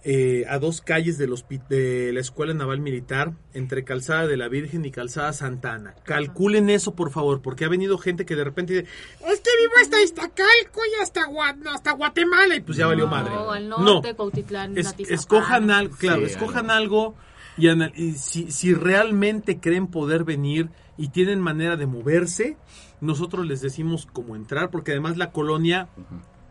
eh, 0.09 0.45
a 0.47 0.57
dos 0.57 0.79
calles 0.79 1.17
del 1.17 1.31
hospi- 1.31 1.67
de 1.67 2.13
la 2.13 2.21
Escuela 2.21 2.53
Naval 2.53 2.79
Militar, 2.79 3.33
entre 3.53 3.83
Calzada 3.83 4.25
de 4.25 4.37
la 4.37 4.47
Virgen 4.47 4.85
y 4.85 4.91
Calzada 4.91 5.33
Santana. 5.33 5.95
Calculen 6.05 6.69
eso, 6.69 6.95
por 6.95 7.11
favor, 7.11 7.41
porque 7.41 7.65
ha 7.65 7.67
venido 7.67 7.97
gente 7.97 8.25
que 8.25 8.37
de 8.37 8.45
repente 8.45 8.73
dice, 8.73 8.85
es 9.19 9.41
que 9.41 9.49
vivo 9.59 9.73
hasta 9.81 10.01
Iztacalco 10.01 10.79
y 10.97 11.01
hasta, 11.03 11.25
Gua- 11.27 11.57
hasta 11.73 11.91
Guatemala, 11.91 12.55
y 12.55 12.61
pues 12.61 12.77
ya 12.77 12.87
valió 12.87 13.05
madre. 13.07 13.33
No, 13.35 13.51
al 13.51 13.67
No. 13.67 13.79
norte, 13.79 14.13
Cuautitlán, 14.13 14.77
Es- 14.77 14.87
Atizapán. 14.87 15.13
escojan 15.19 15.71
algo, 15.71 15.95
claro, 15.97 16.25
Sí, 16.25 16.31
escojan 16.31 16.71
algo. 16.71 16.77
algo 17.07 17.15
y, 17.57 17.67
anal- 17.67 17.91
y 17.95 18.13
si, 18.13 18.49
si 18.49 18.73
realmente 18.73 19.59
creen 19.59 19.87
poder 19.87 20.23
venir 20.23 20.69
y 20.97 21.09
tienen 21.09 21.41
manera 21.41 21.75
de 21.75 21.85
moverse, 21.85 22.55
nosotros 23.01 23.45
les 23.45 23.59
decimos 23.61 24.07
cómo 24.13 24.37
entrar, 24.37 24.69
porque 24.71 24.91
además 24.91 25.17
la 25.17 25.31
colonia, 25.31 25.89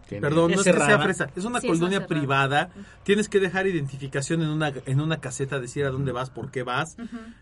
Tiene- 0.09 0.21
perdón, 0.21 0.51
Es 0.53 0.57
no 0.57 0.63
es 0.63 0.67
que 0.77 0.85
sea 0.85 0.99
fresa, 1.01 1.31
es 1.35 1.45
una 1.45 1.61
Sí, 1.61 1.67
es 1.67 1.71
una 1.73 1.79
colonia 1.79 2.07
privada, 2.07 2.71
tienes 3.03 3.29
que 3.29 3.41
dejar 3.41 3.67
identificación 3.67 4.43
en 4.43 4.49
una, 4.49 4.73
en 4.87 5.01
una 5.01 5.19
caseta, 5.21 5.59
decir 5.59 5.85
a 5.85 5.91
dónde 5.91 6.13
vas, 6.13 6.31
por 6.31 6.51
qué 6.51 6.63
vas, 6.63 6.97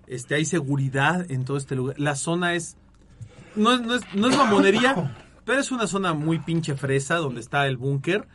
este, 0.07 0.35
hay 0.35 0.45
seguridad 0.47 1.31
en 1.31 1.45
todo 1.45 1.57
este 1.59 1.75
lugar, 1.77 1.99
la 2.01 2.15
zona 2.17 2.55
es, 2.55 2.77
no 3.55 3.73
es, 3.75 3.81
no 3.83 3.95
es, 3.97 4.03
no 4.15 4.29
es 4.29 4.37
mamonería, 4.37 5.15
pero 5.45 5.61
es 5.61 5.71
una 5.73 5.87
zona 5.87 6.15
muy 6.15 6.39
pinche 6.39 6.75
fresa 6.75 7.17
donde 7.17 7.41
está 7.41 7.67
el 7.67 7.77
búnker. 7.77 8.27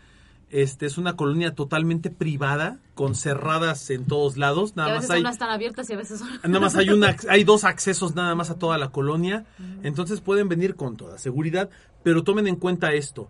Este 0.51 0.87
es 0.87 0.97
una 0.97 1.15
colonia 1.15 1.53
totalmente 1.53 2.09
privada, 2.09 2.79
con 2.95 3.13
cerradas 3.13 3.87
en 3.91 4.05
todos 4.05 4.35
lados. 4.35 4.71
Que 4.73 4.81
a 4.81 4.83
Nada 4.85 4.95
veces 4.95 5.09
más 5.09 5.15
hay, 5.15 5.21
unas 5.21 5.33
están 5.33 5.49
abiertas 5.51 5.89
y 5.89 5.93
a 5.93 5.97
veces 5.97 6.19
son... 6.19 6.29
nada 6.43 6.59
más 6.59 6.75
hay 6.75 6.89
una, 6.89 7.15
hay 7.29 7.43
dos 7.43 7.63
accesos 7.65 8.15
nada 8.15 8.33
más 8.33 8.49
a 8.49 8.57
toda 8.57 8.79
la 8.79 8.89
colonia. 8.89 9.45
Entonces 9.83 10.21
pueden 10.21 10.49
venir 10.49 10.75
con 10.75 10.97
toda 10.97 11.19
seguridad, 11.19 11.69
pero 12.03 12.23
tomen 12.23 12.47
en 12.47 12.55
cuenta 12.55 12.93
esto: 12.93 13.29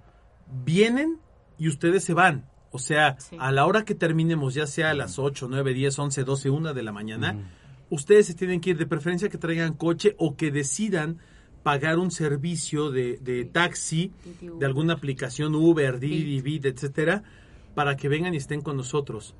vienen 0.63 1.19
y 1.57 1.67
ustedes 1.67 2.03
se 2.03 2.13
van. 2.13 2.45
O 2.71 2.79
sea, 2.79 3.19
Sí. 3.19 3.35
a 3.39 3.51
la 3.51 3.65
hora 3.65 3.83
que 3.83 3.95
terminemos, 3.95 4.53
ya 4.53 4.67
sea 4.67 4.91
a 4.91 4.93
las 4.93 5.17
8, 5.19 5.47
9, 5.49 5.73
10, 5.73 5.97
11, 5.97 6.23
12, 6.23 6.49
1 6.49 6.73
de 6.73 6.83
la 6.83 6.91
mañana, 6.91 7.51
ustedes 7.89 8.27
se 8.27 8.35
tienen 8.35 8.61
que 8.61 8.71
ir, 8.71 8.77
de 8.77 8.85
preferencia 8.85 9.29
que 9.29 9.37
traigan 9.39 9.73
coche 9.73 10.15
o 10.19 10.35
que 10.35 10.51
decidan 10.51 11.17
pagar 11.63 11.97
un 11.97 12.11
servicio 12.11 12.91
de, 12.91 13.17
de 13.17 13.45
taxi, 13.45 14.13
de 14.59 14.65
alguna 14.65 14.93
aplicación 14.93 15.55
Uber, 15.55 15.99
Didi, 15.99 16.41
Bit, 16.41 16.65
etcétera, 16.65 17.23
para 17.75 17.95
que 17.97 18.07
vengan 18.07 18.33
y 18.33 18.37
estén 18.37 18.61
con 18.61 18.77
nosotros. 18.77 19.35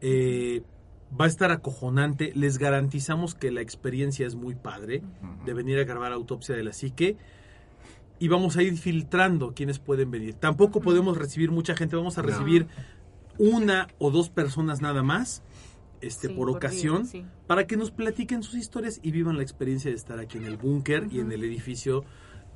Eh, 0.00 0.62
va 1.18 1.26
a 1.26 1.28
estar 1.28 1.50
acojonante, 1.52 2.32
les 2.34 2.58
garantizamos 2.58 3.34
que 3.34 3.50
la 3.52 3.60
experiencia 3.60 4.26
es 4.26 4.34
muy 4.34 4.54
padre 4.56 5.02
de 5.46 5.54
venir 5.54 5.78
a 5.78 5.84
grabar 5.84 6.12
Autopsia 6.12 6.56
de 6.56 6.64
la 6.64 6.72
Psique 6.72 7.16
y 8.18 8.28
vamos 8.28 8.56
a 8.56 8.62
ir 8.62 8.76
filtrando 8.78 9.52
quienes 9.54 9.78
pueden 9.78 10.10
venir. 10.10 10.34
Tampoco 10.34 10.80
podemos 10.80 11.16
recibir 11.16 11.50
mucha 11.50 11.74
gente, 11.76 11.96
vamos 11.96 12.16
a 12.18 12.22
No. 12.22 12.28
recibir 12.28 12.66
una 13.38 13.88
o 13.98 14.10
dos 14.10 14.28
personas 14.30 14.80
nada 14.80 15.02
más 15.02 15.42
este 16.00 16.28
Sí, 16.28 16.34
por 16.34 16.48
por 16.48 16.56
ocasión 16.56 17.02
día, 17.04 17.10
sí. 17.10 17.24
para 17.46 17.66
que 17.66 17.76
nos 17.76 17.90
platiquen 17.90 18.42
sus 18.42 18.54
historias 18.56 19.00
y 19.02 19.10
vivan 19.10 19.36
la 19.36 19.42
experiencia 19.42 19.90
de 19.90 19.96
estar 19.96 20.18
aquí 20.20 20.38
en 20.38 20.44
el 20.44 20.56
búnker 20.56 21.08
y 21.10 21.18
en 21.20 21.32
el 21.32 21.42
edificio 21.44 22.04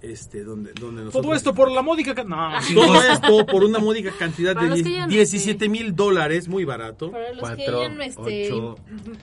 este 0.01 0.45
donde 0.45 0.73
donde 0.75 1.03
nosotros 1.03 1.25
Todo 1.25 1.35
esto 1.35 1.55
por 1.55 1.71
la 1.73 1.83
módica... 1.83 2.15
ca- 2.15 2.23
No, 2.23 2.51
todo 2.75 3.03
esto 3.03 3.47
por 3.47 3.65
una 3.65 3.81
módica 3.81 4.13
cantidad 4.17 4.55
Para 4.55 4.67
de 4.67 4.71
los 4.71 4.79
que 4.83 4.89
die- 4.91 4.97
hayan, 4.99 5.09
17 5.11 5.69
mil 5.69 5.97
dólares, 5.97 6.47
muy 6.47 6.65
barato. 6.65 7.11
Para 7.11 7.33
los 7.33 7.37
que 7.37 7.41
Cuatro, 7.65 7.81
hayan 7.81 8.01
este, 8.03 8.53
ocho, 8.53 8.77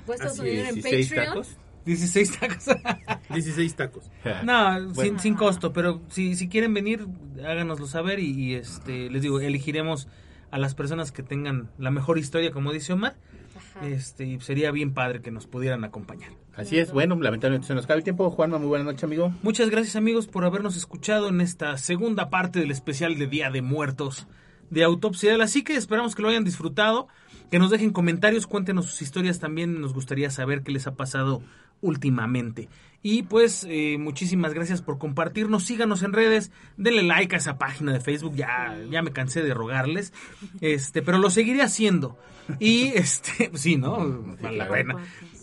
puesto 0.05 0.27
así 0.27 0.37
su 0.37 0.43
dinero 0.43 0.67
en 0.69 0.75
16 0.75 1.07
Patreon, 1.09 1.27
tacos. 1.27 1.47
16 1.85 2.39
tacos. 2.39 2.65
16 3.29 3.75
tacos. 3.75 4.11
No, 4.43 4.71
Bueno. 4.73 4.93
sin, 4.95 5.19
sin 5.19 5.35
costo, 5.35 5.71
pero 5.73 6.01
si, 6.09 6.35
si 6.35 6.47
quieren 6.49 6.73
venir, 6.73 7.05
háganoslo 7.43 7.87
saber 7.87 8.19
y, 8.19 8.31
y, 8.31 8.53
este 8.55 9.09
les 9.09 9.21
digo, 9.21 9.39
elegiremos 9.39 10.07
a 10.51 10.57
las 10.57 10.73
personas 10.75 11.11
que 11.11 11.23
tengan 11.23 11.69
la 11.77 11.91
mejor 11.91 12.17
historia, 12.17 12.51
como 12.51 12.71
dice 12.71 12.93
Omar. 12.93 13.15
Ajá. 13.57 13.87
Este, 13.87 14.25
y 14.25 14.39
sería 14.41 14.71
bien 14.71 14.93
padre 14.93 15.21
que 15.21 15.31
nos 15.31 15.47
pudieran 15.47 15.83
acompañar. 15.83 16.31
Así 16.55 16.77
es, 16.77 16.91
bueno, 16.91 17.15
lamentablemente 17.19 17.67
se 17.67 17.73
nos 17.75 17.85
acaba 17.85 17.97
el 17.97 18.03
tiempo. 18.03 18.29
Juanma, 18.29 18.57
muy 18.57 18.67
buena 18.67 18.85
noche, 18.85 19.05
amigo. 19.05 19.33
Muchas 19.43 19.69
gracias 19.69 19.95
amigos 19.95 20.27
por 20.27 20.45
habernos 20.45 20.75
escuchado 20.77 21.29
en 21.29 21.41
esta 21.41 21.77
segunda 21.77 22.29
parte 22.29 22.59
del 22.59 22.71
especial 22.71 23.17
de 23.17 23.27
Día 23.27 23.49
de 23.49 23.61
Muertos 23.61 24.27
de 24.69 24.83
Autopsia 24.83 25.31
de 25.31 25.37
la 25.37 25.47
Psique. 25.47 25.75
Esperamos 25.75 26.15
que 26.15 26.21
lo 26.21 26.29
hayan 26.29 26.43
disfrutado, 26.43 27.07
que 27.51 27.59
nos 27.59 27.71
dejen 27.71 27.91
comentarios, 27.91 28.47
cuéntenos 28.47 28.85
sus 28.85 29.01
historias 29.01 29.39
también, 29.39 29.79
nos 29.81 29.93
gustaría 29.93 30.29
saber 30.29 30.63
qué 30.63 30.71
les 30.71 30.87
ha 30.87 30.95
pasado 30.95 31.41
últimamente. 31.81 32.69
Y 33.01 33.21
pues 33.21 33.67
eh, 33.69 33.97
muchísimas 33.99 34.55
gracias 34.55 34.81
por 34.81 34.97
compartirnos, 34.97 35.63
síganos 35.63 36.01
en 36.01 36.11
redes, 36.11 36.51
denle 36.75 37.03
like 37.03 37.35
a 37.35 37.37
esa 37.37 37.59
página 37.59 37.93
de 37.93 37.99
Facebook, 37.99 38.33
ya, 38.35 38.75
ya 38.89 39.03
me 39.03 39.11
cansé 39.11 39.43
de 39.43 39.53
rogarles, 39.53 40.11
este, 40.59 41.03
pero 41.03 41.19
lo 41.19 41.29
seguiré 41.29 41.61
haciendo. 41.61 42.17
Y 42.59 42.85
este, 42.95 43.51
sí, 43.53 43.77
¿no? 43.77 44.23
Vale 44.41 44.57
la 44.57 44.67
pena. 44.67 44.95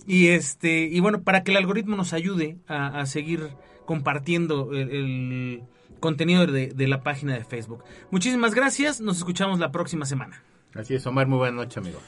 Y 0.08 0.28
este, 0.28 0.86
y 0.86 0.98
bueno, 0.98 1.22
para 1.22 1.44
que 1.44 1.52
el 1.52 1.56
algoritmo 1.56 1.94
nos 1.94 2.12
ayude 2.12 2.58
a, 2.66 3.00
a 3.00 3.06
seguir 3.06 3.50
compartiendo 3.86 4.72
el, 4.72 4.90
el 4.90 5.62
contenido 6.00 6.46
de, 6.46 6.66
de 6.66 6.88
la 6.88 7.04
página 7.04 7.34
de 7.34 7.44
Facebook. 7.44 7.84
Muchísimas 8.10 8.54
gracias, 8.54 9.00
nos 9.00 9.18
escuchamos 9.18 9.60
la 9.60 9.70
próxima 9.70 10.04
semana. 10.04 10.42
Así 10.74 10.94
es, 10.94 11.06
Omar, 11.06 11.28
muy 11.28 11.38
buena 11.38 11.58
noche, 11.58 11.78
amigo. 11.78 12.00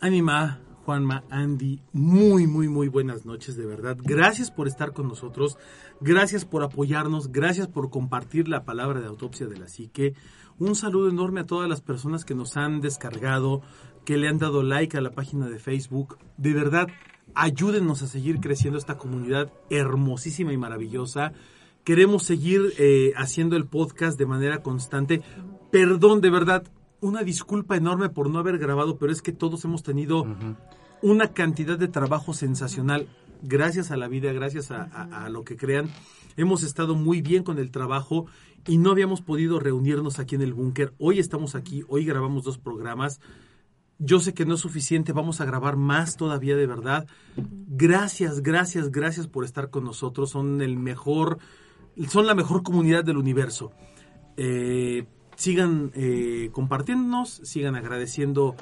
Anima, 0.00 0.60
Juanma, 0.84 1.24
Andy, 1.30 1.82
muy, 1.92 2.46
muy, 2.46 2.68
muy 2.68 2.88
buenas 2.88 3.26
noches, 3.26 3.56
de 3.56 3.66
verdad. 3.66 3.98
Gracias 4.02 4.50
por 4.50 4.66
estar 4.66 4.92
con 4.92 5.08
nosotros, 5.08 5.58
gracias 6.00 6.44
por 6.44 6.62
apoyarnos, 6.62 7.30
gracias 7.30 7.68
por 7.68 7.90
compartir 7.90 8.48
la 8.48 8.64
palabra 8.64 9.00
de 9.00 9.06
autopsia 9.06 9.46
de 9.46 9.58
la 9.58 9.68
psique. 9.68 10.14
Un 10.58 10.74
saludo 10.74 11.08
enorme 11.08 11.40
a 11.40 11.46
todas 11.46 11.68
las 11.68 11.80
personas 11.80 12.24
que 12.24 12.34
nos 12.34 12.56
han 12.56 12.80
descargado, 12.80 13.62
que 14.04 14.16
le 14.16 14.28
han 14.28 14.38
dado 14.38 14.62
like 14.62 14.96
a 14.96 15.00
la 15.00 15.12
página 15.12 15.48
de 15.48 15.58
Facebook. 15.58 16.18
De 16.36 16.54
verdad, 16.54 16.88
ayúdennos 17.34 18.02
a 18.02 18.06
seguir 18.06 18.40
creciendo 18.40 18.78
esta 18.78 18.98
comunidad 18.98 19.52
hermosísima 19.68 20.52
y 20.52 20.56
maravillosa. 20.56 21.32
Queremos 21.84 22.24
seguir 22.24 22.72
eh, 22.78 23.12
haciendo 23.16 23.56
el 23.56 23.66
podcast 23.66 24.18
de 24.18 24.26
manera 24.26 24.62
constante. 24.62 25.22
Perdón, 25.70 26.20
de 26.20 26.30
verdad, 26.30 26.64
una 27.00 27.22
disculpa 27.22 27.76
enorme 27.76 28.08
por 28.08 28.28
no 28.30 28.38
haber 28.38 28.58
grabado, 28.58 28.98
pero 28.98 29.12
es 29.12 29.22
que 29.22 29.32
todos 29.32 29.64
hemos 29.64 29.82
tenido 29.82 30.24
una 31.02 31.28
cantidad 31.32 31.78
de 31.78 31.88
trabajo 31.88 32.34
sensacional. 32.34 33.08
Gracias 33.42 33.90
a 33.90 33.96
la 33.96 34.06
vida, 34.08 34.32
gracias 34.32 34.70
a, 34.70 34.82
a- 34.84 35.24
a 35.24 35.28
lo 35.30 35.44
que 35.44 35.56
crean, 35.56 35.88
hemos 36.36 36.62
estado 36.62 36.94
muy 36.94 37.22
bien 37.22 37.42
con 37.42 37.58
el 37.58 37.70
trabajo 37.70 38.26
y 38.66 38.76
no 38.76 38.90
habíamos 38.90 39.22
podido 39.22 39.58
reunirnos 39.58 40.18
aquí 40.18 40.34
en 40.34 40.42
el 40.42 40.52
búnker. 40.52 40.92
Hoy 40.98 41.18
estamos 41.18 41.54
aquí, 41.54 41.82
hoy 41.88 42.04
grabamos 42.04 42.44
dos 42.44 42.58
programas. 42.58 43.20
Yo 43.98 44.20
sé 44.20 44.32
que 44.34 44.44
no 44.46 44.54
es 44.54 44.60
suficiente, 44.60 45.12
vamos 45.12 45.40
a 45.40 45.44
grabar 45.46 45.76
más 45.76 46.16
todavía 46.16 46.56
de 46.56 46.66
verdad. 46.66 47.06
Gracias, 47.68 48.42
gracias, 48.42 48.90
gracias 48.90 49.26
por 49.26 49.44
estar 49.44 49.70
con 49.70 49.84
nosotros. 49.84 50.30
Son 50.30 50.60
el 50.60 50.78
mejor, 50.78 51.38
son 52.08 52.26
la 52.26 52.34
mejor 52.34 52.62
comunidad 52.62 53.04
del 53.04 53.16
universo. 53.18 53.72
Eh, 54.36 55.06
sigan 55.40 55.90
eh, 55.94 56.50
compartiéndonos, 56.52 57.40
sigan 57.44 57.74
agradeciendo 57.74 58.56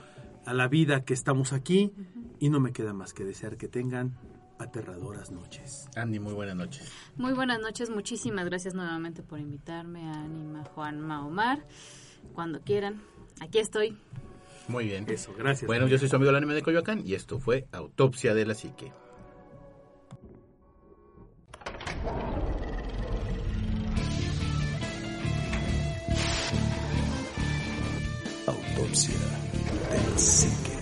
a 0.46 0.54
la 0.54 0.68
vida 0.68 1.04
que 1.04 1.12
estamos 1.12 1.52
aquí 1.52 1.92
y 2.38 2.50
no 2.50 2.60
me 2.60 2.72
queda 2.72 2.92
más 2.92 3.12
que 3.14 3.24
desear 3.24 3.56
que 3.56 3.66
tengan 3.66 4.16
aterradoras 4.60 5.32
noches. 5.32 5.88
Andy, 5.96 6.20
muy 6.20 6.34
buenas 6.34 6.54
noches. 6.54 6.92
Muy 7.16 7.32
buenas 7.32 7.60
noches, 7.60 7.90
muchísimas 7.90 8.44
gracias 8.44 8.74
nuevamente 8.74 9.24
por 9.24 9.40
invitarme 9.40 10.02
a 10.08 10.20
Anima 10.20 10.62
Juanma 10.66 11.26
Omar. 11.26 11.66
Cuando 12.32 12.60
quieran, 12.60 13.02
aquí 13.40 13.58
estoy. 13.58 13.98
Muy 14.68 14.84
bien. 14.84 15.04
Eso, 15.08 15.34
gracias. 15.36 15.66
Bueno, 15.66 15.88
yo 15.88 15.98
soy 15.98 16.08
su 16.08 16.14
amigo 16.14 16.30
el 16.30 16.36
anime 16.36 16.54
de 16.54 16.62
Coyoacán 16.62 17.02
y 17.04 17.14
esto 17.14 17.40
fue 17.40 17.66
Autopsia 17.72 18.34
de 18.34 18.46
la 18.46 18.54
Psique. 18.54 18.92
Autopsia 28.88 29.14
de 29.90 29.96
la 29.96 30.16
psique. 30.16 30.77